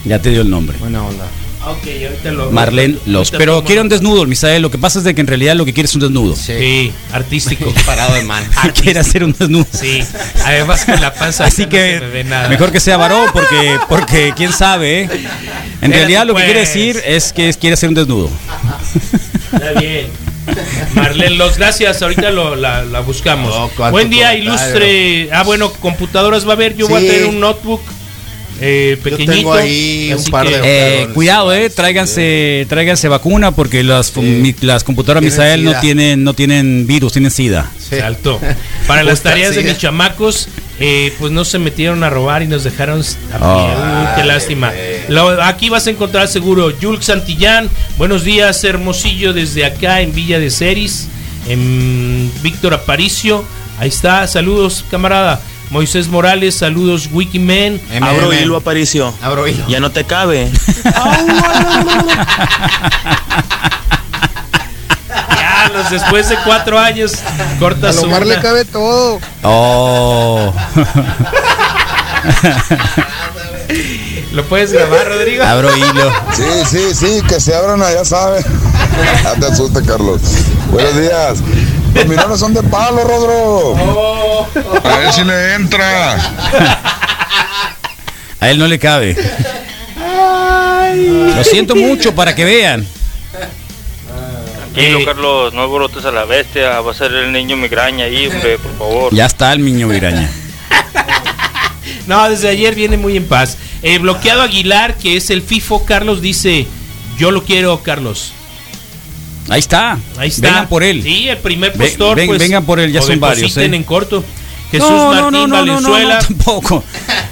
Ya 0.03 0.21
te 0.21 0.31
dio 0.31 0.41
el 0.41 0.49
nombre. 0.49 0.77
Buena 0.79 1.01
onda. 1.01 1.23
Ok, 1.69 1.87
ahorita 2.07 2.31
lo- 2.31 2.51
Marlene 2.51 2.93
ahorita- 2.95 3.11
Los. 3.11 3.27
ahorita 3.27 3.37
Pero 3.37 3.63
quiere 3.63 3.81
un 3.81 3.89
desnudo, 3.89 4.25
Misael. 4.25 4.61
Lo 4.61 4.71
que 4.71 4.77
pasa 4.77 4.99
es 4.99 5.05
de 5.05 5.13
que 5.15 5.21
en 5.21 5.27
realidad 5.27 5.55
lo 5.55 5.65
que 5.65 5.73
quiere 5.73 5.87
es 5.87 5.95
un 5.95 6.01
desnudo. 6.01 6.35
Sí, 6.35 6.91
artístico. 7.11 7.73
Parado 7.85 8.13
de 8.15 8.23
mano. 8.23 8.47
Quiere 8.81 8.99
hacer 8.99 9.23
un 9.23 9.33
desnudo. 9.37 9.65
Sí, 9.71 10.03
además 10.45 10.85
con 10.85 10.99
la 11.01 11.13
panza 11.13 11.45
Así 11.45 11.63
no 11.63 11.69
que 11.69 11.95
se 11.95 11.99
me 12.01 12.07
ve 12.09 12.23
nada. 12.23 12.47
mejor 12.49 12.71
que 12.71 12.79
sea 12.79 12.97
varón 12.97 13.29
porque 13.33 13.77
porque 13.89 14.33
quién 14.35 14.51
sabe, 14.53 15.01
¿eh? 15.03 15.09
En 15.81 15.91
realidad 15.91 16.25
lo 16.25 16.35
que 16.35 16.43
quiere 16.45 16.61
pues. 16.61 16.73
decir 16.73 17.01
es 17.05 17.33
que 17.33 17.53
quiere 17.53 17.73
hacer 17.75 17.89
un 17.89 17.95
desnudo. 17.95 18.29
Está 19.53 19.79
bien. 19.79 20.07
Marlene 20.95 21.35
Los, 21.35 21.57
gracias. 21.57 22.01
Ahorita 22.01 22.31
lo, 22.31 22.55
la, 22.55 22.83
la 22.85 23.01
buscamos. 23.01 23.53
Oh, 23.53 23.69
Buen 23.91 24.09
día, 24.09 24.27
comentario. 24.29 24.43
ilustre. 24.43 25.29
Ah, 25.33 25.43
bueno, 25.43 25.71
computadoras 25.73 26.45
va 26.47 26.51
a 26.51 26.55
haber. 26.55 26.75
Yo 26.75 26.87
voy 26.87 27.03
a 27.05 27.11
tener 27.11 27.25
un 27.27 27.39
notebook 27.39 27.81
eh, 28.59 28.95
Yo 28.97 29.03
pequeñito. 29.03 29.31
tengo 29.33 29.53
ahí 29.53 30.09
un 30.13 30.19
así 30.19 30.31
par 30.31 30.47
de- 30.47 30.59
Eh, 30.63 31.07
cuidado, 31.13 31.53
eh, 31.53 31.69
sí, 31.69 31.75
tráiganse, 31.75 32.65
tráiganse 32.69 33.07
vacuna 33.07 33.51
porque 33.51 33.83
las, 33.83 34.15
mi- 34.17 34.55
las 34.61 34.83
computadoras 34.83 35.23
Misael 35.23 35.63
no 35.63 35.79
tienen, 35.79 36.23
no 36.23 36.33
tienen 36.33 36.85
virus, 36.87 37.13
tienen 37.13 37.31
sida. 37.31 37.71
Sí. 37.79 37.97
Salto. 37.99 38.39
Para 38.87 39.03
las 39.03 39.21
tareas 39.21 39.55
de 39.55 39.63
mis 39.63 39.77
chamacos, 39.77 40.47
eh, 40.79 41.13
pues 41.19 41.31
no 41.31 41.43
se 41.45 41.59
metieron 41.59 42.03
a 42.03 42.09
robar 42.09 42.43
y 42.43 42.47
nos 42.47 42.63
dejaron 42.63 43.01
a 43.01 43.37
pie. 43.37 43.39
Oh. 43.41 44.01
Uy, 44.01 44.07
qué 44.15 44.23
lástima. 44.23 44.71
Lo- 45.09 45.41
aquí 45.43 45.69
vas 45.69 45.87
a 45.87 45.89
encontrar 45.91 46.27
seguro 46.27 46.77
Yulk 46.79 47.01
Santillán. 47.01 47.69
Buenos 47.97 48.23
días, 48.23 48.63
Hermosillo, 48.63 49.33
desde 49.33 49.65
acá 49.65 50.01
en 50.01 50.13
Villa 50.13 50.39
de 50.39 50.49
Ceris. 50.51 51.07
En 51.47 52.31
Víctor 52.43 52.73
Aparicio. 52.73 53.43
Ahí 53.79 53.89
está. 53.89 54.27
Saludos, 54.27 54.83
camarada. 54.91 55.39
Moisés 55.69 56.07
Morales, 56.07 56.55
saludos, 56.55 57.09
Wikiman. 57.11 57.81
Abro 58.01 58.33
hilo, 58.33 58.55
Aparicio. 58.55 59.13
Abro 59.21 59.47
hilo. 59.47 59.67
Ya 59.67 59.79
no 59.79 59.91
te 59.91 60.03
cabe. 60.05 60.49
Diablos, 65.35 65.89
después 65.89 66.29
de 66.29 66.37
cuatro 66.45 66.79
años, 66.79 67.13
corta 67.59 67.89
A 67.89 67.93
su. 67.93 68.03
Lomar 68.03 68.25
le 68.25 68.39
cabe 68.39 68.63
todo. 68.65 69.19
Oh. 69.43 70.53
¿Lo 74.31 74.43
puedes 74.45 74.71
grabar, 74.71 75.07
Rodrigo? 75.07 75.43
Abro 75.43 75.75
hilo. 75.75 76.11
Sí, 76.33 76.43
sí, 76.69 76.93
sí, 76.93 77.21
que 77.27 77.39
se 77.39 77.55
abran 77.55 77.79
ya 77.79 78.05
sabes. 78.05 78.45
Ya 79.23 79.33
te 79.33 79.45
asusta, 79.47 79.81
Carlos. 79.81 80.21
Buenos 80.71 80.95
días. 80.95 81.39
Los 81.97 82.05
mirones 82.07 82.39
son 82.39 82.53
de 82.53 82.63
palo, 82.63 83.03
Rodro. 83.03 84.45
A 84.83 84.97
ver 84.97 85.13
si 85.13 85.23
le 85.23 85.53
entra. 85.55 86.13
A 88.39 88.49
él 88.49 88.59
no 88.59 88.67
le 88.67 88.77
cabe. 88.79 89.15
Lo 91.35 91.43
siento 91.43 91.75
mucho 91.75 92.13
para 92.15 92.33
que 92.35 92.45
vean. 92.45 92.85
Tranquilo, 94.73 94.99
Eh, 94.99 95.05
Carlos, 95.05 95.53
no 95.53 95.61
alborotes 95.61 96.05
a 96.05 96.11
la 96.11 96.25
bestia. 96.25 96.79
Va 96.81 96.91
a 96.91 96.93
ser 96.95 97.11
el 97.13 97.31
niño 97.31 97.57
migraña 97.57 98.05
ahí, 98.05 98.27
hombre, 98.27 98.59
por 98.59 98.77
favor. 98.77 99.13
Ya 99.13 99.25
está 99.25 99.53
el 99.53 99.63
niño 99.65 99.87
Viraña. 99.87 100.29
No, 102.05 102.29
desde 102.29 102.47
ayer 102.47 102.73
viene 102.73 102.95
muy 102.95 103.17
en 103.17 103.27
paz. 103.27 103.57
Eh, 103.81 103.97
bloqueado 103.97 104.41
Aguilar, 104.41 104.95
que 104.95 105.17
es 105.17 105.29
el 105.29 105.41
FIFO, 105.41 105.83
Carlos 105.83 106.21
dice, 106.21 106.65
yo 107.17 107.31
lo 107.31 107.43
quiero, 107.43 107.81
Carlos. 107.83 108.31
Ahí 109.49 109.59
está. 109.59 109.97
Ahí 110.17 110.29
está. 110.29 110.47
Vengan 110.47 110.67
por 110.67 110.83
él. 110.83 111.01
Sí, 111.03 111.27
el 111.29 111.37
primer 111.37 111.73
postor. 111.73 112.15
ven- 112.17 112.27
pues, 112.27 112.39
vengan 112.39 112.65
por 112.65 112.79
él, 112.79 112.91
ya 112.91 113.01
son 113.01 113.19
varios, 113.19 113.55
eh. 113.57 113.65
en 113.65 113.83
corto. 113.83 114.23
Jesús 114.71 114.89
no, 114.89 115.07
Martín 115.13 115.31
no, 115.31 115.31
no, 115.31 115.47
no, 115.47 115.47
no, 115.47 115.65
no, 115.81 115.91
Valenzuela. 115.91 116.15
no, 116.15 116.27
tampoco. 116.27 116.83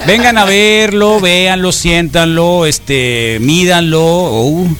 Vengan 0.06 0.38
a 0.38 0.44
verlo, 0.46 1.20
véanlo, 1.20 1.70
siéntanlo, 1.72 2.64
este, 2.64 3.36
mídanlo. 3.40 4.04
uh, 4.40 4.76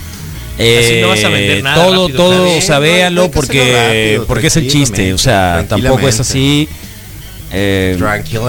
Así 0.55 1.01
no 1.03 1.09
vas 1.09 1.23
a 1.23 1.29
vender 1.29 1.63
nada 1.63 1.77
Todo, 1.77 2.07
rápido, 2.09 2.17
todo, 2.17 2.57
o 2.57 2.61
sea, 2.63 2.79
véanlo 2.79 3.31
porque, 3.31 3.75
rápido, 4.15 4.27
porque 4.27 4.47
es 4.47 4.57
el 4.57 4.69
chiste. 4.71 5.13
O 5.13 5.19
sea, 5.19 5.67
tampoco 5.69 6.09
es 6.09 6.19
así. 6.21 6.67
Eh, 7.53 7.97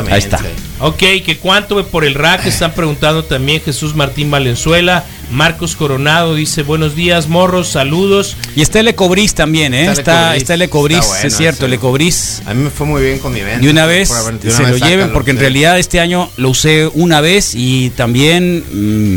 ahí 0.09 0.19
está. 0.19 0.39
Ok, 0.79 0.97
que 1.25 1.37
cuánto 1.41 1.85
por 1.87 2.03
el 2.05 2.13
rack 2.13 2.45
están 2.45 2.73
preguntando 2.73 3.23
también 3.23 3.61
Jesús 3.61 3.95
Martín 3.95 4.29
Valenzuela. 4.31 5.03
Marcos 5.31 5.75
Coronado 5.75 6.35
dice 6.35 6.63
buenos 6.63 6.95
días, 6.95 7.27
morros, 7.27 7.67
saludos. 7.67 8.37
Y 8.55 8.61
está 8.61 8.79
el 8.79 8.87
Ecobris 8.87 9.33
también, 9.33 9.73
¿eh? 9.73 9.91
Está 9.91 10.31
el 10.35 10.41
Está, 10.41 10.53
el 10.53 10.61
Ecobris, 10.61 10.97
Está 10.99 11.07
bueno 11.09 11.27
es 11.27 11.35
cierto, 11.37 11.65
el 11.65 11.73
Ecobris. 11.73 12.41
A 12.45 12.53
mí 12.53 12.63
me 12.63 12.69
fue 12.69 12.85
muy 12.87 13.01
bien 13.01 13.19
con 13.19 13.33
mi 13.33 13.41
venta. 13.41 13.59
De 13.59 13.69
una 13.69 13.85
vez 13.85 14.09
Por 14.09 14.51
se 14.51 14.63
lo 14.63 14.77
lleven 14.77 15.11
porque 15.13 15.31
en 15.31 15.39
realidad 15.39 15.77
este 15.79 15.99
año 15.99 16.29
lo 16.37 16.49
usé 16.49 16.87
una 16.93 17.19
vez 17.21 17.53
y 17.55 17.89
también, 17.91 18.63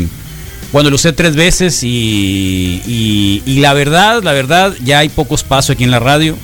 mm, 0.03 0.07
bueno, 0.73 0.89
lo 0.89 0.95
usé 0.95 1.13
tres 1.13 1.35
veces 1.35 1.81
y, 1.83 2.81
y- 2.85 3.41
y 3.45 3.59
la 3.59 3.73
verdad, 3.73 4.21
la 4.23 4.33
verdad, 4.33 4.73
ya 4.83 4.99
hay 4.99 5.09
poco 5.09 5.35
espacio 5.35 5.73
aquí 5.73 5.83
en 5.85 5.91
la 5.91 5.99
radio. 5.99 6.37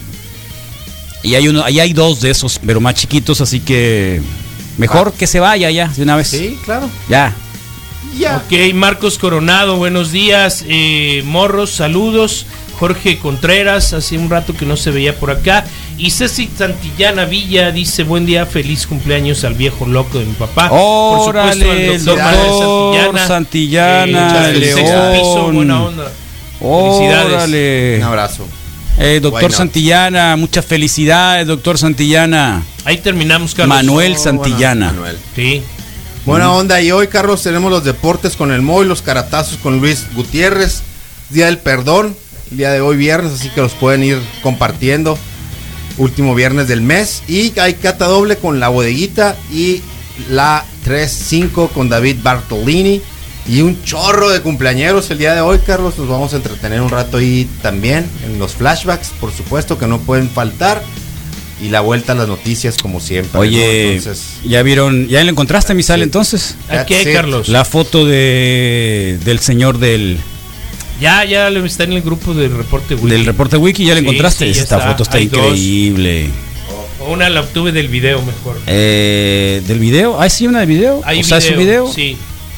Y 1.23 1.35
hay 1.35 1.47
uno, 1.47 1.63
ahí 1.63 1.79
hay 1.79 1.93
dos 1.93 2.21
de 2.21 2.29
esos, 2.29 2.59
pero 2.65 2.79
más 2.79 2.95
chiquitos, 2.95 3.41
así 3.41 3.59
que 3.59 4.21
mejor 4.77 5.13
que 5.13 5.27
se 5.27 5.39
vaya 5.39 5.69
ya 5.71 5.87
de 5.87 6.03
una 6.03 6.15
vez. 6.15 6.27
Sí, 6.29 6.57
claro. 6.63 6.89
Ya. 7.09 7.33
Ok, 8.35 8.73
Marcos 8.73 9.17
Coronado, 9.17 9.77
buenos 9.77 10.11
días. 10.11 10.63
Eh, 10.67 11.21
morros, 11.25 11.71
saludos. 11.71 12.45
Jorge 12.79 13.17
Contreras, 13.17 13.93
hace 13.93 14.17
un 14.17 14.29
rato 14.29 14.55
que 14.55 14.65
no 14.65 14.77
se 14.77 14.91
veía 14.91 15.15
por 15.15 15.31
acá. 15.31 15.65
Y 15.97 16.11
Ceci 16.11 16.47
Santillana 16.55 17.25
Villa 17.25 17.71
dice: 17.71 18.03
Buen 18.03 18.25
día, 18.25 18.45
feliz 18.45 18.85
cumpleaños 18.85 19.43
al 19.43 19.55
viejo 19.55 19.87
loco 19.87 20.19
de 20.19 20.25
mi 20.25 20.33
papá. 20.33 20.69
Órale, 20.71 21.95
al 21.95 22.05
doctor 22.05 22.23
Manuel 22.23 22.49
doctor 22.49 23.19
Santillana, 23.27 24.51
eh, 24.51 24.73
sexto 24.73 24.81
León. 24.81 25.13
piso, 25.13 25.51
buena 25.51 25.83
onda. 25.83 26.11
Felicidades. 26.59 27.97
Un 27.97 28.03
abrazo. 28.03 28.47
Eh, 28.99 29.19
doctor? 29.21 29.51
Santillana, 29.51 30.35
muchas 30.37 30.65
felicidades, 30.65 31.45
doctor 31.47 31.77
Santillana. 31.77 32.63
Ahí 32.83 32.97
terminamos, 32.97 33.53
Carlos. 33.53 33.75
Manuel 33.75 34.13
Oh, 34.15 34.19
Santillana. 34.19 34.87
bueno, 34.87 35.01
Manuel. 35.01 35.17
Sí. 35.35 35.61
Buena 36.25 36.51
onda, 36.51 36.81
y 36.81 36.91
hoy, 36.91 37.07
Carlos, 37.07 37.41
tenemos 37.43 37.71
los 37.71 37.83
deportes 37.85 38.35
con 38.35 38.51
el 38.51 38.61
Moy, 38.61 38.85
los 38.85 39.01
caratazos 39.01 39.57
con 39.59 39.79
Luis 39.79 40.07
Gutiérrez, 40.13 40.81
Día 41.29 41.45
del 41.45 41.57
Perdón, 41.57 42.15
el 42.51 42.57
día 42.57 42.71
de 42.71 42.81
hoy 42.81 42.97
viernes, 42.97 43.33
así 43.33 43.49
que 43.49 43.61
los 43.61 43.73
pueden 43.73 44.03
ir 44.03 44.19
compartiendo. 44.41 45.17
Último 45.97 46.35
viernes 46.35 46.67
del 46.67 46.81
mes. 46.81 47.23
Y 47.27 47.57
hay 47.59 47.75
cata 47.75 48.05
doble 48.05 48.35
con 48.37 48.59
la 48.59 48.67
bodeguita 48.69 49.35
y 49.51 49.81
la 50.29 50.63
3-5 50.85 51.69
con 51.69 51.89
David 51.89 52.17
Bartolini. 52.21 53.01
Y 53.49 53.61
un 53.61 53.81
chorro 53.83 54.29
de 54.29 54.41
cumpleañeros 54.41 55.09
el 55.09 55.19
día 55.19 55.33
de 55.33 55.41
hoy, 55.41 55.59
Carlos. 55.65 55.97
Nos 55.97 56.09
vamos 56.09 56.33
a 56.33 56.37
entretener 56.37 56.81
un 56.81 56.89
rato 56.89 57.17
ahí 57.17 57.47
también 57.61 58.05
en 58.25 58.39
los 58.39 58.53
flashbacks, 58.55 59.09
por 59.21 59.31
supuesto, 59.31 59.77
que 59.77 59.87
no 59.87 59.99
pueden 59.99 60.29
faltar. 60.29 60.81
Y 61.61 61.69
la 61.69 61.79
vuelta 61.81 62.11
a 62.11 62.15
las 62.15 62.27
noticias, 62.27 62.77
como 62.77 62.99
siempre. 62.99 63.39
Oye, 63.39 63.85
¿no? 63.85 63.91
Entonces, 63.93 64.25
¿ya 64.45 64.61
vieron? 64.61 65.07
¿Ya 65.07 65.23
lo 65.23 65.31
encontraste, 65.31 65.73
mi 65.73 65.81
sal, 65.81 66.03
entonces? 66.03 66.55
¿A 66.69 66.85
qué, 66.85 67.03
Sí. 67.03 67.13
Carlos? 67.13 67.47
La 67.47 67.65
foto 67.65 68.05
de 68.05 69.17
del 69.25 69.39
señor 69.39 69.79
del, 69.79 70.17
Ya, 71.01 71.23
ya 71.25 71.47
está 71.49 71.85
en 71.85 71.93
el 71.93 72.01
grupo 72.01 72.33
del 72.35 72.55
reporte 72.55 72.93
Wiki. 72.95 73.07
del 73.09 73.25
reporte 73.25 73.57
wiki, 73.57 73.85
¿ya 73.85 73.93
la 73.95 74.01
Sí, 74.01 74.05
encontraste? 74.05 74.47
sí, 74.47 74.53
ya 74.53 74.61
Esta 74.63 74.75
está. 74.77 74.89
foto 74.91 75.03
está 75.03 75.17
Hay 75.17 75.27
dos. 75.27 75.45
increíble. 75.47 76.29
O 76.99 77.13
Una 77.13 77.29
la 77.29 77.39
obtuve 77.41 77.71
del 77.71 77.87
video 77.87 78.21
mejor. 78.21 78.59
Eh, 78.67 79.63
¿Del 79.67 79.79
video? 79.79 80.21
Ah, 80.21 80.29
sí, 80.29 80.45
una 80.45 80.59
de 80.59 80.65
video. 80.67 81.01
Hay 81.05 81.21
o 81.21 81.23
sea, 81.23 81.37
¿es 81.39 81.49
un 81.49 81.57
video? 81.57 81.91
Sí. 81.91 82.17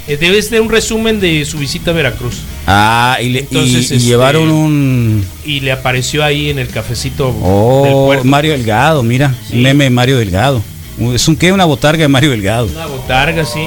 Eh, 0.09 0.17
Debe 0.17 0.41
ser 0.41 0.59
un 0.61 0.69
resumen 0.69 1.19
de 1.19 1.45
su 1.45 1.57
visita 1.59 1.91
a 1.91 1.93
Veracruz. 1.93 2.39
Ah, 2.67 3.17
y, 3.21 3.29
le- 3.29 3.39
Entonces, 3.41 3.75
y 3.91 3.95
este, 3.95 3.99
llevaron 3.99 4.49
un... 4.51 5.23
Y 5.45 5.59
le 5.61 5.71
apareció 5.71 6.23
ahí 6.23 6.49
en 6.49 6.57
el 6.59 6.67
cafecito 6.67 7.27
del 7.27 7.35
Oh, 7.43 8.05
puerto. 8.07 8.25
Mario 8.25 8.51
Delgado, 8.53 9.03
mira. 9.03 9.33
Un 9.53 9.61
meme 9.61 9.83
de 9.85 9.89
Mario 9.91 10.17
Delgado. 10.17 10.61
¿Es 11.13 11.27
un 11.27 11.35
qué? 11.37 11.51
Una 11.53 11.65
botarga 11.65 12.01
de 12.01 12.07
Mario 12.07 12.31
Delgado. 12.31 12.65
Una 12.65 12.87
botarga, 12.87 13.45
sí. 13.45 13.61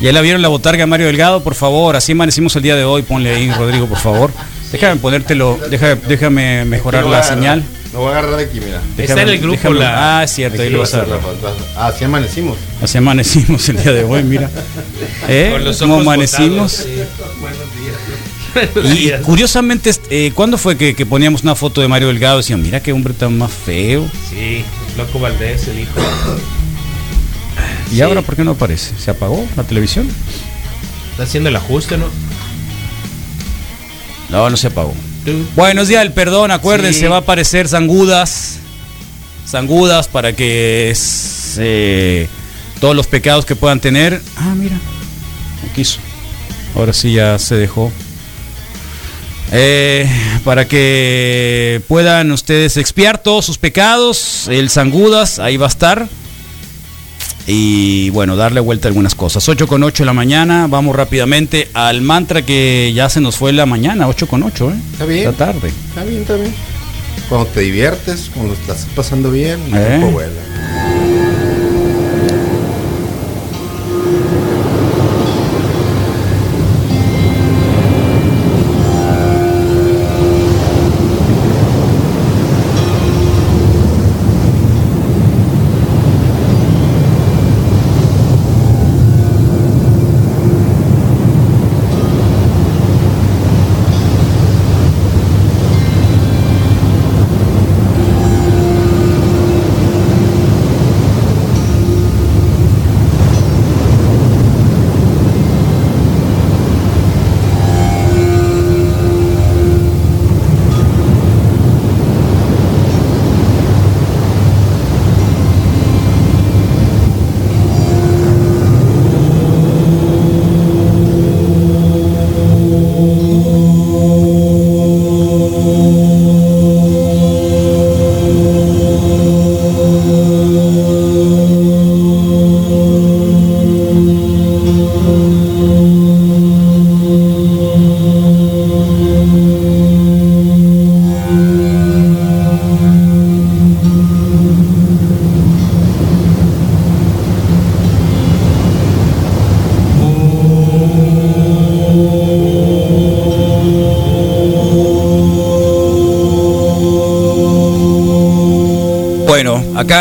¿Ya 0.00 0.12
la 0.12 0.20
vieron 0.20 0.42
la 0.42 0.48
botarga 0.48 0.82
de 0.82 0.86
Mario 0.86 1.06
Delgado? 1.06 1.42
Por 1.42 1.54
favor, 1.54 1.96
así 1.96 2.12
amanecimos 2.12 2.54
el 2.56 2.62
día 2.62 2.76
de 2.76 2.84
hoy. 2.84 3.02
Ponle 3.02 3.30
ahí, 3.34 3.50
Rodrigo, 3.52 3.86
por 3.86 3.98
favor. 3.98 4.30
Déjame 4.72 4.96
ponértelo, 4.96 5.58
deja- 5.70 5.94
déjame 5.94 6.64
mejorar 6.66 7.06
la 7.06 7.22
señal. 7.22 7.62
Lo 7.96 8.02
voy 8.02 8.12
a 8.12 8.18
agarrar 8.18 8.36
de 8.36 8.44
aquí, 8.44 8.60
mira. 8.60 8.82
Está 8.98 9.22
en 9.22 9.28
el 9.30 9.38
grupo 9.38 9.56
déjame- 9.56 9.78
la- 9.78 10.18
Ah, 10.18 10.24
es 10.24 10.30
cierto, 10.32 10.60
ahí 10.60 10.68
lo 10.68 10.78
va 10.78 10.84
vas 10.84 10.92
a 10.94 10.98
a 10.98 11.04
ser, 11.06 11.14
agarrar. 11.14 11.34
Rafa, 11.34 11.48
vas 11.48 11.76
a- 11.78 11.86
Así 11.88 12.04
amanecimos. 12.04 12.58
Así 12.82 12.98
amanecimos 12.98 13.68
el 13.70 13.82
día 13.82 13.92
de 13.92 14.04
hoy, 14.04 14.22
mira. 14.22 14.50
¿Eh? 15.28 15.48
Con 15.52 15.64
los 15.64 15.78
¿Cómo 15.78 15.94
ojos 15.94 16.06
amanecimos? 16.06 16.72
botados, 16.72 16.72
sí. 16.72 17.40
Buenos 17.40 17.74
días. 17.74 18.74
Buenos 18.84 18.94
Y 19.00 19.24
curiosamente, 19.24 19.90
eh, 20.10 20.30
¿cuándo 20.34 20.58
fue 20.58 20.76
que, 20.76 20.94
que 20.94 21.06
poníamos 21.06 21.42
una 21.42 21.54
foto 21.54 21.80
de 21.80 21.88
Mario 21.88 22.08
Delgado? 22.08 22.36
Decían, 22.36 22.60
mira 22.60 22.82
qué 22.82 22.92
hombre 22.92 23.14
tan 23.14 23.36
más 23.38 23.50
feo. 23.50 24.06
Sí, 24.28 24.62
Loco 24.98 25.18
Valdés, 25.18 25.66
el 25.68 25.80
hijo. 25.80 25.92
¿Y 27.92 28.02
ahora 28.02 28.20
por 28.20 28.36
qué 28.36 28.44
no 28.44 28.50
aparece? 28.50 28.92
¿Se 28.98 29.10
apagó 29.10 29.46
la 29.56 29.62
televisión? 29.64 30.06
Está 31.12 31.22
haciendo 31.22 31.48
el 31.48 31.56
ajuste, 31.56 31.96
¿no? 31.96 32.06
No, 34.28 34.50
no 34.50 34.56
se 34.58 34.66
apagó. 34.66 34.92
Buenos 35.54 35.88
días 35.88 36.02
del 36.02 36.12
perdón, 36.12 36.50
acuérdense, 36.50 37.00
Sí. 37.00 37.06
va 37.06 37.16
a 37.16 37.20
aparecer 37.20 37.68
Zangudas. 37.68 38.58
Zangudas 39.48 40.08
para 40.08 40.34
que 40.34 40.94
eh, 41.58 42.28
todos 42.80 42.94
los 42.94 43.06
pecados 43.06 43.44
que 43.44 43.56
puedan 43.56 43.80
tener. 43.80 44.20
Ah, 44.36 44.54
mira, 44.56 44.76
no 44.76 45.72
quiso. 45.74 45.98
Ahora 46.74 46.92
sí 46.92 47.12
ya 47.14 47.38
se 47.38 47.56
dejó. 47.56 47.90
Eh, 49.52 50.08
para 50.44 50.66
que 50.66 51.80
puedan 51.88 52.32
ustedes 52.32 52.76
expiar 52.76 53.18
todos 53.18 53.46
sus 53.46 53.58
pecados, 53.58 54.48
el 54.48 54.70
Zangudas 54.70 55.38
ahí 55.38 55.56
va 55.56 55.66
a 55.66 55.70
estar. 55.70 56.08
Y 57.46 58.10
bueno, 58.10 58.34
darle 58.36 58.60
vuelta 58.60 58.88
a 58.88 58.90
algunas 58.90 59.14
cosas. 59.14 59.48
8 59.48 59.66
con 59.68 59.82
8 59.82 60.02
de 60.02 60.06
la 60.06 60.12
mañana, 60.12 60.66
vamos 60.68 60.96
rápidamente 60.96 61.68
al 61.74 62.00
mantra 62.02 62.42
que 62.42 62.92
ya 62.94 63.08
se 63.08 63.20
nos 63.20 63.36
fue 63.36 63.52
la 63.52 63.66
mañana, 63.66 64.08
8 64.08 64.26
con 64.26 64.42
8, 64.42 64.70
¿eh? 64.70 64.74
Está 64.92 65.04
bien. 65.06 65.24
La 65.26 65.32
tarde. 65.32 65.68
Está 65.88 66.04
bien, 66.04 66.22
está 66.22 66.34
bien. 66.34 66.52
Cuando 67.28 67.46
te 67.48 67.60
diviertes, 67.60 68.30
cuando 68.34 68.54
estás 68.54 68.86
pasando 68.94 69.30
bien, 69.30 69.60
el 69.72 69.76
¿Eh? 69.76 69.86
tiempo 69.88 70.10
vuela. 70.10 70.32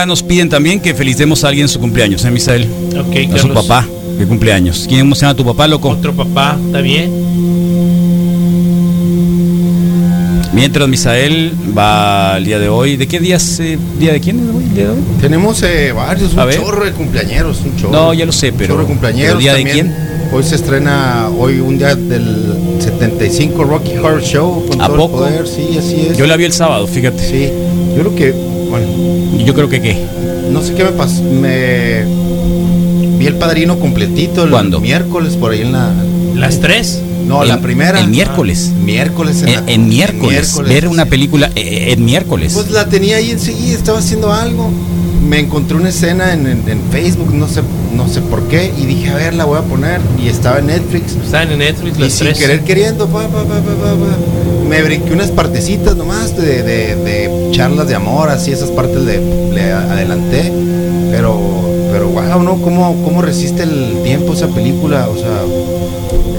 Acá 0.05 0.09
nos 0.09 0.21
piden 0.21 0.49
también 0.49 0.79
que 0.79 0.93
felicitemos 0.93 1.43
a 1.43 1.47
alguien 1.47 1.63
en 1.65 1.69
su 1.69 1.79
cumpleaños, 1.79 2.23
¿eh, 2.25 2.29
Misael? 2.31 2.67
Ok, 2.91 3.33
A 3.33 3.37
su 3.39 3.47
Carlos. 3.47 3.65
papá, 3.65 3.87
de 4.19 4.25
cumpleaños. 4.27 4.85
¿Quién 4.87 5.13
se 5.15 5.21
llama 5.21 5.33
tu 5.35 5.43
papá, 5.43 5.67
loco? 5.67 5.89
Otro 5.89 6.13
papá, 6.13 6.57
¿está 6.63 6.79
bien? 6.81 7.11
Mientras 10.53 10.87
Misael 10.87 11.53
va 11.77 12.37
el 12.37 12.45
día 12.45 12.59
de 12.59 12.69
hoy. 12.69 12.95
¿De 12.97 13.07
qué 13.07 13.19
día 13.19 13.37
es, 13.37 13.59
eh, 13.59 13.77
día 13.99 14.13
de 14.13 14.21
quién 14.21 14.39
es 14.47 14.55
hoy? 14.55 14.63
¿El 14.63 14.73
día 14.75 14.83
de 14.85 14.89
hoy? 14.91 14.97
Tenemos 15.19 15.63
eh, 15.63 15.91
varios, 15.91 16.33
un 16.33 16.39
A 16.39 16.45
ver. 16.45 16.61
chorro 16.61 16.85
de 16.85 16.91
cumpleañeros, 16.91 17.61
un 17.65 17.75
chorro. 17.75 17.91
No, 17.91 18.13
ya 18.13 18.25
lo 18.25 18.31
sé, 18.31 18.53
pero- 18.53 18.69
chorro 18.75 18.81
de 18.83 18.87
cumpleañeros. 18.87 19.27
pero 19.29 19.39
¿día 19.39 19.53
de 19.55 19.63
también. 19.63 19.95
Hoy 20.31 20.43
se 20.43 20.55
estrena, 20.55 21.29
hoy 21.37 21.59
un 21.59 21.77
día 21.77 21.95
del 21.95 22.55
75 22.79 23.63
Rocky 23.63 23.97
Horror 23.97 24.21
Show 24.23 24.65
con 24.67 24.81
¿A 24.81 24.87
todo 24.87 24.97
poco? 24.97 25.25
el 25.27 25.33
poder, 25.33 25.47
sí, 25.47 25.77
así 25.77 26.07
es. 26.11 26.17
Yo 26.17 26.25
la 26.27 26.35
vi 26.37 26.45
el 26.45 26.53
sábado, 26.53 26.87
fíjate. 26.87 27.19
Sí, 27.27 27.49
yo 27.95 28.01
creo 28.01 28.15
que, 28.15 28.33
bueno, 28.79 29.39
Y 29.39 29.43
yo 29.45 29.53
creo 29.53 29.69
que 29.69 29.81
qué. 29.81 30.05
no 30.51 30.61
sé 30.61 30.73
qué 30.75 30.83
me 30.83 30.91
pasó, 30.91 31.23
me 31.23 32.03
vi 33.17 33.27
el 33.27 33.35
padrino 33.35 33.79
completito 33.79 34.43
el 34.43 34.49
¿Cuándo? 34.49 34.79
miércoles 34.79 35.35
por 35.37 35.51
ahí 35.51 35.61
en 35.61 35.71
la... 35.71 35.91
¿Las 36.35 36.59
tres? 36.59 37.01
No, 37.25 37.43
la 37.43 37.59
primera. 37.61 37.99
El 38.01 38.09
miércoles. 38.09 38.71
Ah, 38.73 38.77
miércoles 38.83 39.41
en, 39.41 39.53
la- 39.53 39.71
en 39.71 39.87
miércoles. 39.87 40.29
miércoles, 40.31 40.69
Ver 40.73 40.87
una 40.87 41.05
película 41.05 41.49
eh, 41.55 41.93
en 41.93 42.03
miércoles. 42.05 42.53
Pues 42.53 42.69
la 42.71 42.87
tenía 42.87 43.17
ahí 43.17 43.31
enseguida, 43.31 43.73
estaba 43.75 43.99
haciendo 43.99 44.31
algo. 44.31 44.69
Me 45.27 45.39
encontré 45.39 45.75
una 45.77 45.89
escena 45.89 46.33
en, 46.33 46.45
en- 46.45 46.69
en 46.69 46.81
Facebook, 46.91 47.33
no 47.33 47.47
sé, 47.47 47.61
no 47.95 48.07
sé 48.09 48.21
por 48.21 48.43
qué, 48.47 48.71
y 48.79 48.85
dije, 48.85 49.09
a 49.09 49.15
ver, 49.15 49.33
la 49.33 49.45
voy 49.45 49.57
a 49.57 49.61
poner. 49.63 50.01
Y 50.23 50.27
estaba 50.27 50.59
en 50.59 50.67
Netflix. 50.67 51.13
Están 51.15 51.51
en 51.51 51.59
Netflix 51.59 51.97
Y 51.97 52.01
las 52.01 52.13
sin 52.13 52.27
tres. 52.27 52.37
querer 52.37 52.63
queriendo, 52.63 53.07
pa, 53.07 53.21
pa, 53.23 53.43
pa, 53.43 53.43
pa, 53.43 53.55
pa, 53.55 53.61
pa, 53.61 54.15
me 54.67 54.81
brinqué 54.81 55.13
unas 55.13 55.31
partecitas 55.31 55.95
nomás 55.95 56.35
de, 56.35 56.63
de- 56.63 56.95
de 56.95 57.51
charlas 57.51 57.87
de 57.87 57.95
amor, 57.95 58.29
así 58.29 58.51
esas 58.51 58.69
partes 58.71 59.01
le, 59.03 59.19
le 59.51 59.71
adelanté. 59.71 60.51
Pero, 61.11 61.39
pero 61.91 62.09
wow, 62.09 62.41
¿no? 62.43 62.61
¿Cómo, 62.61 63.01
¿Cómo 63.03 63.21
resiste 63.21 63.63
el 63.63 64.01
tiempo 64.03 64.33
esa 64.33 64.47
película? 64.47 65.07
O 65.07 65.15
sea, 65.17 65.41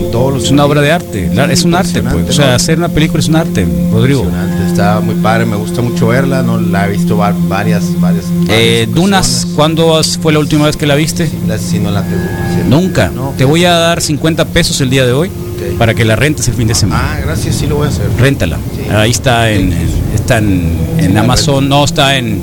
en 0.05 0.11
todos 0.11 0.35
los 0.35 0.45
es 0.45 0.51
una 0.51 0.65
obra 0.67 0.83
de 0.83 0.93
arte. 0.93 1.31
es 1.51 1.65
un 1.65 1.75
arte, 1.75 2.03
pues. 2.03 2.29
O 2.29 2.33
sea, 2.33 2.55
hacer 2.55 2.77
una 2.79 2.89
película 2.89 3.21
es 3.21 3.29
un 3.29 3.37
arte, 3.37 3.67
Rodrigo. 3.93 4.27
Está 4.67 5.01
muy 5.01 5.15
padre, 5.15 5.47
me 5.47 5.57
gusta 5.57 5.81
mucho 5.81 6.09
verla, 6.09 6.43
no 6.43 6.61
la 6.61 6.87
he 6.87 6.93
visto 6.93 7.17
va- 7.17 7.35
varias, 7.49 7.99
varias. 8.01 8.25
Eh, 8.51 8.87
Dunas, 8.93 9.47
¿cuándo 9.57 9.99
fue 10.21 10.35
la 10.35 10.39
última 10.41 10.67
vez 10.67 10.77
que 10.77 10.87
la 10.87 10.95
viste? 10.95 11.23
ocasiones. 11.25 11.49
La- 11.49 11.59
sí, 11.59 11.79
no 11.79 11.91
la 11.91 12.03
tengo. 12.03 12.19
sí. 12.55 12.69
Nunca. 12.69 13.09
No. 13.15 13.33
Te 13.39 13.47
voy 13.47 13.65
a 13.65 13.73
dar 13.73 14.03
50 14.03 14.45
pesos 14.47 14.79
el 14.83 14.91
día 14.91 15.07
de 15.07 15.13
hoy. 15.13 15.31
Para 15.79 15.95
que 15.95 16.05
la 16.05 16.17
rentes 16.17 16.49
el 16.49 16.55
fin 16.55 16.69
de 16.69 16.75
semana. 16.75 17.13
Ah, 17.15 17.21
gracias, 17.21 17.57
sí 17.57 17.67
lo 17.67 17.77
voy 17.77 17.87
a 17.87 17.91
hacer. 17.91 18.07
Réntala. 18.19 18.59
Sí. 18.77 18.83
Ahí 18.91 19.11
está 19.11 19.51
en, 19.51 19.73
está 20.15 20.39
en, 20.39 20.71
en 20.99 21.17
Amazon, 21.17 21.69
no, 21.69 21.85
está 21.85 22.17
en, 22.17 22.41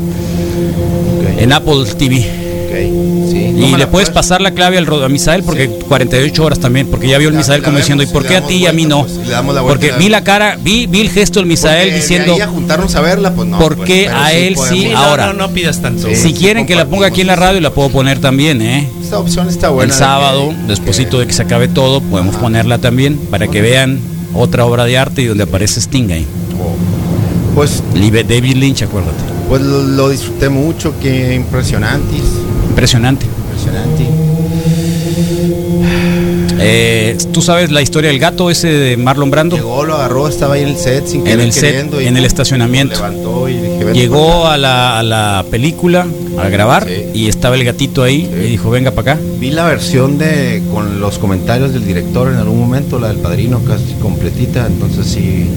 en 1.38 1.51
Apple 1.51 1.86
TV. 1.97 2.17
ok, 2.19 3.29
sí. 3.31 3.39
Y 3.55 3.75
le 3.77 3.88
puedes 3.88 4.09
pasar 4.09 4.41
la 4.41 4.51
clave 4.51 4.77
al 4.77 4.88
a 5.03 5.09
Misael 5.09 5.43
porque 5.43 5.67
48 5.69 6.43
horas 6.43 6.59
también, 6.59 6.88
porque 6.88 7.07
ya 7.07 7.17
vio 7.17 7.29
el 7.29 7.36
Misael 7.36 7.61
la 7.61 7.65
como 7.65 7.77
diciendo, 7.77 8.03
¿y 8.03 8.07
y 8.07 8.09
por 8.09 8.25
qué 8.25 8.36
a 8.38 8.45
ti 8.45 8.55
y 8.55 8.65
a 8.67 8.73
mí 8.73 8.86
no? 8.86 9.01
pues, 9.03 9.15
y 9.15 9.25
le 9.25 9.29
damos 9.31 9.55
la 9.55 9.61
vuelta 9.61 9.73
Porque 9.79 9.91
la- 9.91 9.97
vi 9.97 10.09
la 10.09 10.23
cara, 10.23 10.57
vi, 10.61 10.86
vi 10.88 11.01
el 11.01 11.09
gesto 11.09 11.39
del 11.39 11.47
Misael 11.47 11.89
Porque 11.89 11.95
diciendo, 11.95 12.36
a 12.41 12.47
juntarnos 12.47 12.93
a 12.95 13.01
verla, 13.01 13.34
pues 13.34 13.47
no. 13.47 13.57
¿por 13.59 13.75
pues, 13.77 13.88
qué 13.88 14.09
a 14.09 14.34
él 14.34 14.55
sí, 14.57 14.84
Sí, 14.84 14.89
no, 14.89 14.97
ahora? 14.97 15.27
no, 15.27 15.34
no 15.34 15.49
pidas 15.51 15.81
tanto. 15.81 16.07
Sí. 16.09 16.15
si 16.15 16.34
quieren 16.34 16.65
que 16.65 16.75
la 16.75 16.86
ponga 16.86 17.07
aquí 17.07 17.21
en 17.21 17.27
la 17.27 17.36
radio, 17.36 17.61
la 17.61 17.69
puedo 17.71 17.89
poner 17.89 18.19
también, 18.19 18.61
¿eh? 18.61 18.89
Opción 19.20 19.47
está 19.49 19.70
buena. 19.70 19.91
el 19.93 19.97
sábado, 19.97 20.49
que- 20.49 20.55
despuesito 20.68 21.20
de 21.20 21.28
que 21.28 21.34
se 21.34 21.41
acabe 21.43 21.68
todo, 21.68 22.01
podemos 22.01 22.36
ponerla 22.36 22.78
también 22.80 23.18
para 23.30 23.47
que 23.47 23.61
vean 23.61 23.99
otra 24.34 24.66
obra 24.66 24.86
de 24.86 24.97
arte 24.97 25.22
y 25.22 25.26
donde 25.26 25.43
aparece 25.43 25.80
Sting 25.80 26.11
ahí. 26.11 26.26
Oh. 26.59 26.76
Pues, 27.55 27.84
David 28.28 28.55
Lynch, 28.55 28.82
acuérdate. 28.84 29.14
pues 29.47 29.61
lo, 29.61 29.84
lo 29.84 30.09
disfruté 30.09 30.49
mucho, 30.49 30.93
que 30.99 31.36
impresionantes. 31.36 32.22
Impresionante. 32.70 33.26
Impresionante. 33.26 34.07
Eh, 36.66 37.18
¿Tú 37.34 37.41
sabes 37.41 37.72
la 37.72 37.82
historia 37.82 38.09
del 38.09 38.20
gato 38.20 38.49
ese 38.49 38.68
de 38.70 38.97
Marlon 38.97 39.30
Brando? 39.30 39.55
Llegó, 39.57 39.84
lo 39.84 39.95
agarró, 39.95 40.28
estaba 40.28 40.55
ahí 40.55 40.61
en 40.64 40.70
el 40.70 40.78
set 40.78 41.05
sin 41.07 41.20
En 41.22 41.26
querer 41.26 41.39
el 41.41 41.51
set, 41.53 41.72
queriendo, 41.72 42.01
y 42.01 42.07
en 42.07 42.18
el 42.18 42.26
estacionamiento. 42.26 42.95
lo 42.99 43.07
Levantó 43.09 43.49
y 43.49 43.53
dije, 43.55 43.84
"Vente 43.84 43.93
Llegó 43.99 44.41
para 44.43 44.53
a 44.53 44.57
la, 44.57 44.99
a 44.99 45.03
la 45.03 45.45
película 45.51 46.05
a 46.39 46.49
grabar 46.49 46.88
Sí. 46.88 47.05
y 47.13 47.27
estaba 47.27 47.55
el 47.55 47.63
gatito 47.63 48.03
ahí 48.03 48.29
Sí. 48.31 48.39
y 48.45 48.49
dijo, 48.49 48.69
venga 48.69 48.91
para 48.91 49.13
acá. 49.13 49.21
acá". 49.21 49.31
Vi 49.39 49.51
la 49.51 49.65
versión 49.65 50.17
de 50.17 50.61
con 50.71 50.99
los 50.99 51.17
comentarios 51.19 51.73
del 51.73 51.86
director 51.86 52.31
en 52.31 52.38
algún 52.38 52.59
momento, 52.59 52.99
la 52.99 53.07
del 53.09 53.17
padrino 53.17 53.61
casi 53.63 53.93
completita, 54.01 54.65
entonces 54.67 55.07
sí, 55.07 55.47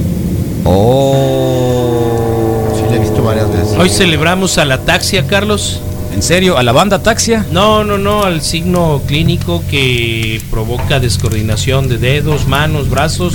Oh. 0.64 2.68
sí 2.76 2.82
la 2.90 2.96
he 2.96 3.00
visto 3.00 3.22
varias 3.22 3.50
veces. 3.52 3.78
Hoy 3.78 3.88
celebramos 3.88 4.58
a 4.58 4.64
la 4.64 4.78
taxia, 4.78 5.26
Carlos. 5.26 5.80
¿En 6.14 6.22
serio? 6.22 6.56
¿A 6.56 6.62
la 6.62 6.72
banda 6.72 7.02
Taxia? 7.02 7.44
No, 7.52 7.84
no, 7.84 7.98
no, 7.98 8.24
al 8.24 8.40
signo 8.40 9.02
clínico 9.06 9.62
que 9.70 10.40
provoca 10.50 10.98
descoordinación 10.98 11.88
de 11.88 11.98
dedos, 11.98 12.48
manos, 12.48 12.88
brazos, 12.88 13.34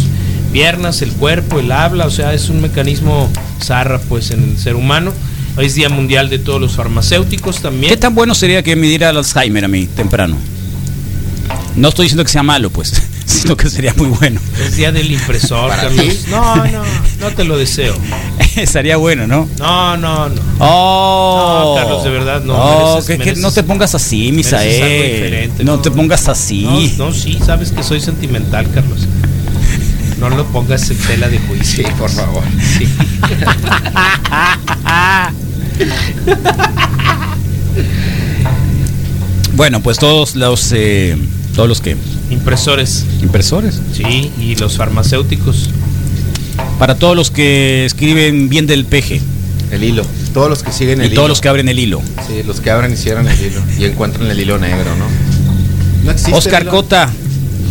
piernas, 0.52 1.04
el 1.04 1.12
cuerpo, 1.12 1.60
el 1.60 1.72
habla, 1.72 2.08
o 2.08 2.10
sea, 2.10 2.34
es 2.34 2.50
un 2.50 2.60
mecanismo 2.60 3.30
zarra 3.64 4.00
pues 4.10 4.32
en 4.32 4.44
el 4.44 4.58
ser 4.58 4.76
humano. 4.76 5.12
Hoy 5.58 5.66
es 5.66 5.76
Día 5.76 5.90
Mundial 5.90 6.30
de 6.30 6.40
todos 6.40 6.62
los 6.62 6.74
farmacéuticos 6.76 7.58
¿Qué 7.58 7.62
también. 7.64 8.00
tan 8.00 8.16
bueno 8.16 8.34
sería 8.36 8.64
que 8.64 8.76
me 8.76 8.88
diera 8.88 9.10
el 9.10 9.18
Alzheimer 9.18 9.66
a 9.66 9.68
mí 9.68 9.88
temprano? 9.96 10.38
No 11.76 11.90
estoy 11.90 12.06
diciendo 12.06 12.24
que 12.24 12.32
sea 12.32 12.44
malo, 12.44 12.70
pues, 12.70 12.94
sino 13.26 13.56
que 13.58 13.70
sería 13.70 13.94
muy 13.96 14.08
bueno. 14.08 14.40
Es 14.66 14.76
Día 14.78 14.92
del 14.92 15.12
impresor, 15.12 15.70
¿Para 15.70 15.84
Carlos. 15.84 16.16
No, 16.30 16.56
no, 16.68 16.84
no 17.20 17.30
te 17.36 17.44
lo 17.44 17.58
deseo. 17.58 17.94
Estaría 18.56 18.98
bueno, 18.98 19.28
¿no? 19.28 19.48
No, 19.60 19.98
no, 19.98 20.30
no. 20.30 20.42
Oh, 20.60 21.74
No, 21.76 21.82
Carlos, 21.82 22.04
de 22.04 22.10
verdad, 22.10 22.42
no, 22.44 22.56
Oh, 22.56 23.02
mereces- 23.02 23.22
que- 23.24 23.36
no 23.36 23.52
te 23.52 23.64
pongas 23.64 23.94
así, 23.96 24.32
Misael. 24.32 25.52
No, 25.60 25.78
no. 25.78 25.82
te 25.82 25.92
pongas 25.92 26.28
así. 26.30 26.64
No, 26.98 27.08
no, 27.10 27.14
sí, 27.14 27.38
sabes 27.46 27.72
que 27.72 27.84
soy 27.84 28.00
sentimental, 28.02 28.68
Carlos. 28.74 29.00
No 30.20 30.30
lo 30.30 30.46
pongas 30.48 30.90
en 30.90 30.98
tela 30.98 31.30
de 31.30 31.40
juicio. 31.40 31.86
Sí, 31.88 31.94
por 31.98 32.10
favor. 32.10 32.44
Sí. 32.78 32.88
Bueno, 39.56 39.82
pues 39.82 39.98
todos 40.00 40.36
los 40.36 40.72
eh, 40.74 41.18
todos 41.56 41.68
los 41.70 41.82
que 41.82 41.98
Impresores, 42.30 43.06
impresores. 43.22 43.82
sí, 43.94 44.32
y 44.40 44.56
los 44.56 44.78
farmacéuticos. 44.78 45.70
Para 46.80 46.96
todos 46.96 47.16
los 47.16 47.30
que 47.32 47.86
escriben 47.86 48.50
bien 48.50 48.66
del 48.68 48.86
peje 48.86 49.22
El 49.72 49.84
hilo. 49.84 50.04
Todos 50.34 50.50
los 50.50 50.64
que 50.64 50.72
siguen 50.72 51.02
y 51.02 51.06
el 51.06 51.10
todos 51.10 51.26
hilo. 51.26 51.28
los 51.28 51.42
que 51.42 51.50
abren 51.50 51.68
el 51.70 51.78
hilo. 51.78 52.02
Sí, 52.28 52.42
los 52.46 52.62
que 52.62 52.72
abren 52.72 52.94
y 52.94 52.96
cierran 52.98 53.28
el 53.28 53.40
hilo. 53.40 53.62
Y 53.78 53.84
encuentran 53.86 54.32
el 54.32 54.40
hilo 54.40 54.58
negro, 54.58 54.96
¿no? 54.98 55.06
No 56.06 56.12
existe 56.12 56.34
Oscar. 56.34 56.66
Cota 56.68 57.10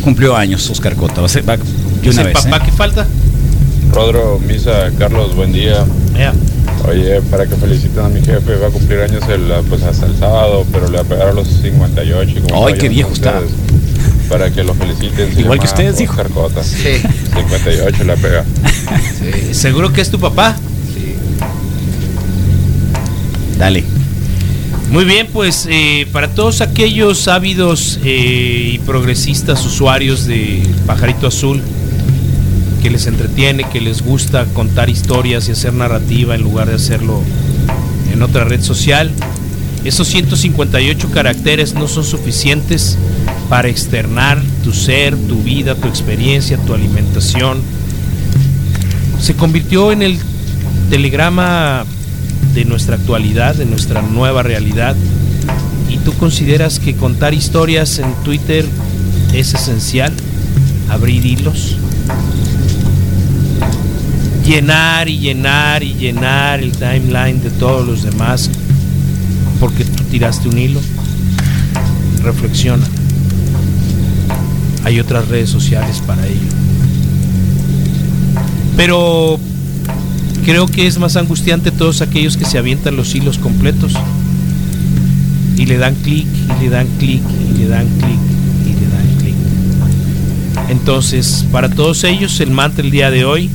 cumplió 0.05 0.37
años, 0.37 0.69
Oscar 0.71 0.95
Cota. 0.95 1.21
Va 1.21 1.27
a 1.27 1.31
ser, 1.31 1.49
va- 1.49 1.57
de 1.57 1.63
¿Es 2.09 2.15
una 2.15 2.23
el 2.29 2.35
vez. 2.35 2.45
papá 2.45 2.59
¿eh? 2.59 2.61
que 2.67 2.73
falta? 2.73 3.07
Rodro, 3.93 4.39
Misa, 4.47 4.91
Carlos, 4.99 5.35
buen 5.35 5.53
día. 5.53 5.85
Oye, 6.89 7.21
para 7.23 7.47
que 7.47 7.57
feliciten 7.57 8.05
a 8.05 8.09
mi 8.09 8.21
jefe, 8.21 8.57
va 8.57 8.69
a 8.69 8.71
cumplir 8.71 9.01
años 9.01 9.23
el, 9.29 9.53
pues 9.69 9.83
hasta 9.83 10.07
el 10.07 10.17
sábado, 10.17 10.67
pero 10.73 10.89
le 10.89 10.97
va 10.97 11.03
a 11.03 11.05
pegar 11.05 11.29
a 11.29 11.33
los 11.33 11.49
58. 11.49 12.31
y 12.31 12.41
como 12.41 12.67
Ay, 12.67 12.75
qué 12.75 12.89
viejo 12.89 13.11
ustedes, 13.11 13.51
Para 14.29 14.51
que 14.51 14.65
lo 14.65 14.75
feliciten. 14.75 15.39
Igual 15.39 15.59
que 15.59 15.67
ustedes, 15.67 15.99
dijo. 15.99 16.17
Cota. 16.35 16.63
Sí. 16.63 17.01
58 17.35 18.05
le 18.05 18.17
pega. 18.17 18.45
Sí. 19.19 19.55
¿Seguro 19.55 19.93
que 19.93 20.01
es 20.01 20.11
tu 20.11 20.19
papá? 20.19 20.57
sí. 20.95 21.17
Dale. 23.59 23.85
Muy 24.91 25.05
bien, 25.05 25.29
pues 25.33 25.69
eh, 25.71 26.09
para 26.13 26.35
todos 26.35 26.61
aquellos 26.61 27.29
ávidos 27.29 28.01
eh, 28.03 28.73
y 28.75 28.79
progresistas 28.81 29.65
usuarios 29.65 30.27
de 30.27 30.65
Pajarito 30.85 31.29
Azul, 31.29 31.63
que 32.81 32.91
les 32.91 33.07
entretiene, 33.07 33.65
que 33.65 33.81
les 33.81 34.03
gusta 34.03 34.47
contar 34.47 34.91
historias 34.91 35.49
y 35.49 35.53
hacer 35.53 35.73
narrativa 35.73 36.35
en 36.35 36.43
lugar 36.43 36.69
de 36.69 36.75
hacerlo 36.75 37.23
en 38.13 38.23
otra 38.23 38.45
red 38.45 38.63
social, 38.63 39.11
esos 39.85 40.09
158 40.09 41.11
caracteres 41.11 41.75
no 41.75 41.89
son 41.89 42.05
suficientes 42.05 42.99
para 43.49 43.69
externar 43.69 44.41
tu 44.63 44.73
ser, 44.73 45.17
tu 45.17 45.43
vida, 45.43 45.75
tu 45.75 45.89
experiencia, 45.89 46.59
tu 46.59 46.75
alimentación. 46.75 47.63
Se 49.21 49.35
convirtió 49.35 49.91
en 49.91 50.03
el 50.03 50.19
telegrama 50.91 51.87
de 52.55 52.65
nuestra 52.67 52.97
actualidad, 52.97 53.55
de 53.55 53.65
nuestra 53.65 54.03
nueva 54.03 54.43
realidad. 54.43 54.97
¿Y 55.89 55.97
tú 55.99 56.13
consideras 56.15 56.79
que 56.79 56.95
contar 56.95 57.33
historias 57.33 57.99
en 57.99 58.13
Twitter 58.23 58.67
es 59.33 59.55
esencial? 59.55 60.13
¿Abrir 60.91 61.25
hilos? 61.25 61.77
Llenar 64.51 65.09
y 65.09 65.17
llenar 65.17 65.85
y 65.85 65.95
llenar 65.95 66.59
el 66.59 66.73
timeline 66.73 67.41
de 67.41 67.51
todos 67.51 67.87
los 67.87 68.03
demás 68.03 68.51
porque 69.61 69.85
tú 69.85 70.03
tiraste 70.11 70.49
un 70.49 70.59
hilo. 70.59 70.81
Reflexiona. 72.25 72.85
Hay 74.83 74.99
otras 74.99 75.29
redes 75.29 75.51
sociales 75.51 76.03
para 76.05 76.27
ello. 76.27 76.49
Pero 78.77 79.39
creo 80.45 80.67
que 80.67 80.89
es 80.89 80.99
más 80.99 81.15
angustiante 81.15 81.71
todos 81.71 82.01
aquellos 82.01 82.37
que 82.37 82.45
se 82.45 82.59
avientan 82.59 82.97
los 82.97 83.15
hilos 83.15 83.39
completos 83.39 83.93
y 85.57 85.65
le 85.67 85.79
dan 85.79 85.95
clic, 85.95 86.27
y 86.59 86.65
le 86.65 86.71
dan 86.71 86.89
clic, 86.99 87.23
y 87.55 87.57
le 87.57 87.69
dan 87.69 87.87
clic, 87.87 88.19
y 88.67 88.81
le 88.81 88.89
dan 88.89 89.17
clic. 89.21 89.35
Entonces, 90.71 91.47
para 91.53 91.69
todos 91.69 92.03
ellos, 92.03 92.41
el 92.41 92.51
mantra 92.51 92.83
el 92.83 92.91
día 92.91 93.13
de 93.13 93.25
hoy, 93.25 93.49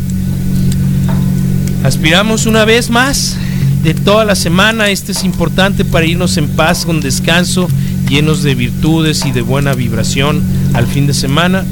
aspiramos 1.86 2.48
una 2.48 2.66
vez 2.66 2.90
más 2.90 3.38
de 3.84 3.94
toda 3.94 4.26
la 4.26 4.36
semana. 4.36 4.90
Este 4.90 5.12
es 5.12 5.24
importante 5.24 5.86
para 5.86 6.06
irnos 6.06 6.36
en 6.38 6.48
paz, 6.50 6.84
con 6.84 7.00
descanso, 7.00 7.68
llenos 8.10 8.42
de 8.42 8.56
virtudes 8.56 9.24
y 9.26 9.32
de 9.32 9.42
buena 9.42 9.74
vibración 9.76 10.42
al 10.74 10.88
fin 10.88 11.06
de 11.06 11.14
semana. 11.14 11.64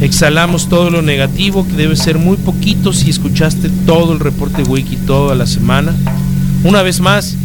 Exhalamos 0.00 0.70
todo 0.70 0.88
lo 0.88 1.02
negativo, 1.02 1.66
que 1.66 1.74
debe 1.74 1.96
ser 1.96 2.18
muy 2.18 2.38
poquito 2.38 2.94
si 2.94 3.10
escuchaste 3.10 3.68
todo 3.84 4.14
el 4.14 4.20
reporte 4.20 4.62
wiki 4.62 4.96
toda 4.96 5.34
la 5.34 5.46
semana. 5.46 5.94
Una 6.64 6.82
vez 6.82 7.00
más, 7.00 7.36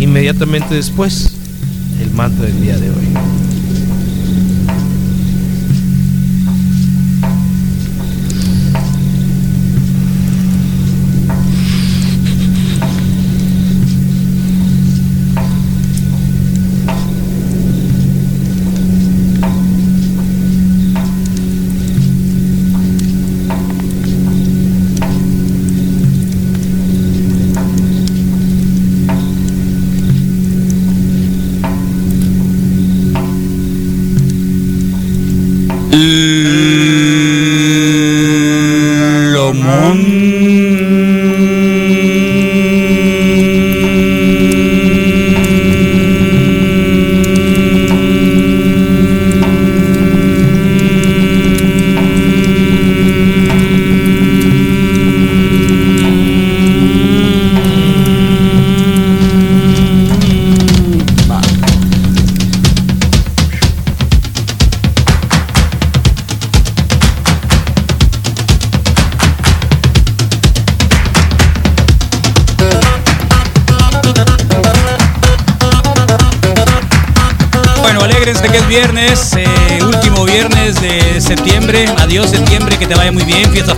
inmediatamente 0.00 0.74
después, 0.74 1.34
el 2.00 2.10
mantra 2.12 2.46
del 2.46 2.60
día 2.62 2.78
de 2.78 2.88
hoy. 2.88 3.51
Bueno, 36.02 36.61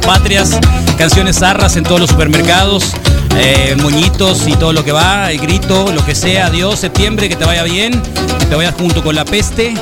Patrias, 0.01 0.59
canciones 0.99 1.39
zarras 1.39 1.77
en 1.77 1.85
todos 1.85 2.01
los 2.01 2.11
supermercados, 2.11 2.93
eh, 3.37 3.77
moñitos 3.81 4.47
y 4.47 4.53
todo 4.55 4.73
lo 4.73 4.85
que 4.85 4.93
va, 4.93 5.31
el 5.31 5.39
grito, 5.39 5.93
lo 5.93 6.05
que 6.05 6.15
sea. 6.15 6.47
Adiós 6.47 6.79
septiembre, 6.79 7.29
que 7.29 7.37
te 7.37 7.45
vaya 7.45 7.63
bien, 7.63 8.01
que 8.39 8.47
te 8.47 8.55
vayas 8.55 8.75
junto 8.75 9.03
con 9.03 9.15
la 9.15 9.25
peste. 9.25 9.75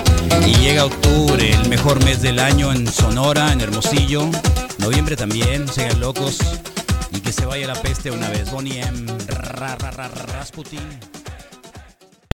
Y 0.46 0.54
llega 0.56 0.84
octubre, 0.84 1.50
el 1.50 1.68
mejor 1.68 2.02
mes 2.04 2.22
del 2.22 2.38
año 2.38 2.72
en 2.72 2.86
Sonora, 2.86 3.52
en 3.52 3.60
Hermosillo. 3.60 4.28
Noviembre 4.78 5.16
también, 5.16 5.68
sean 5.68 6.00
locos. 6.00 6.38
Y 7.12 7.20
que 7.20 7.32
se 7.32 7.44
vaya 7.44 7.66
la 7.66 7.74
peste 7.74 8.10
una 8.10 8.28
vez. 8.28 8.50
Bonnie 8.50 8.80
M. 8.80 9.06
Ra, 9.28 9.76
ra, 9.76 9.90
ra, 9.90 10.08
Rasputin. 10.08 11.11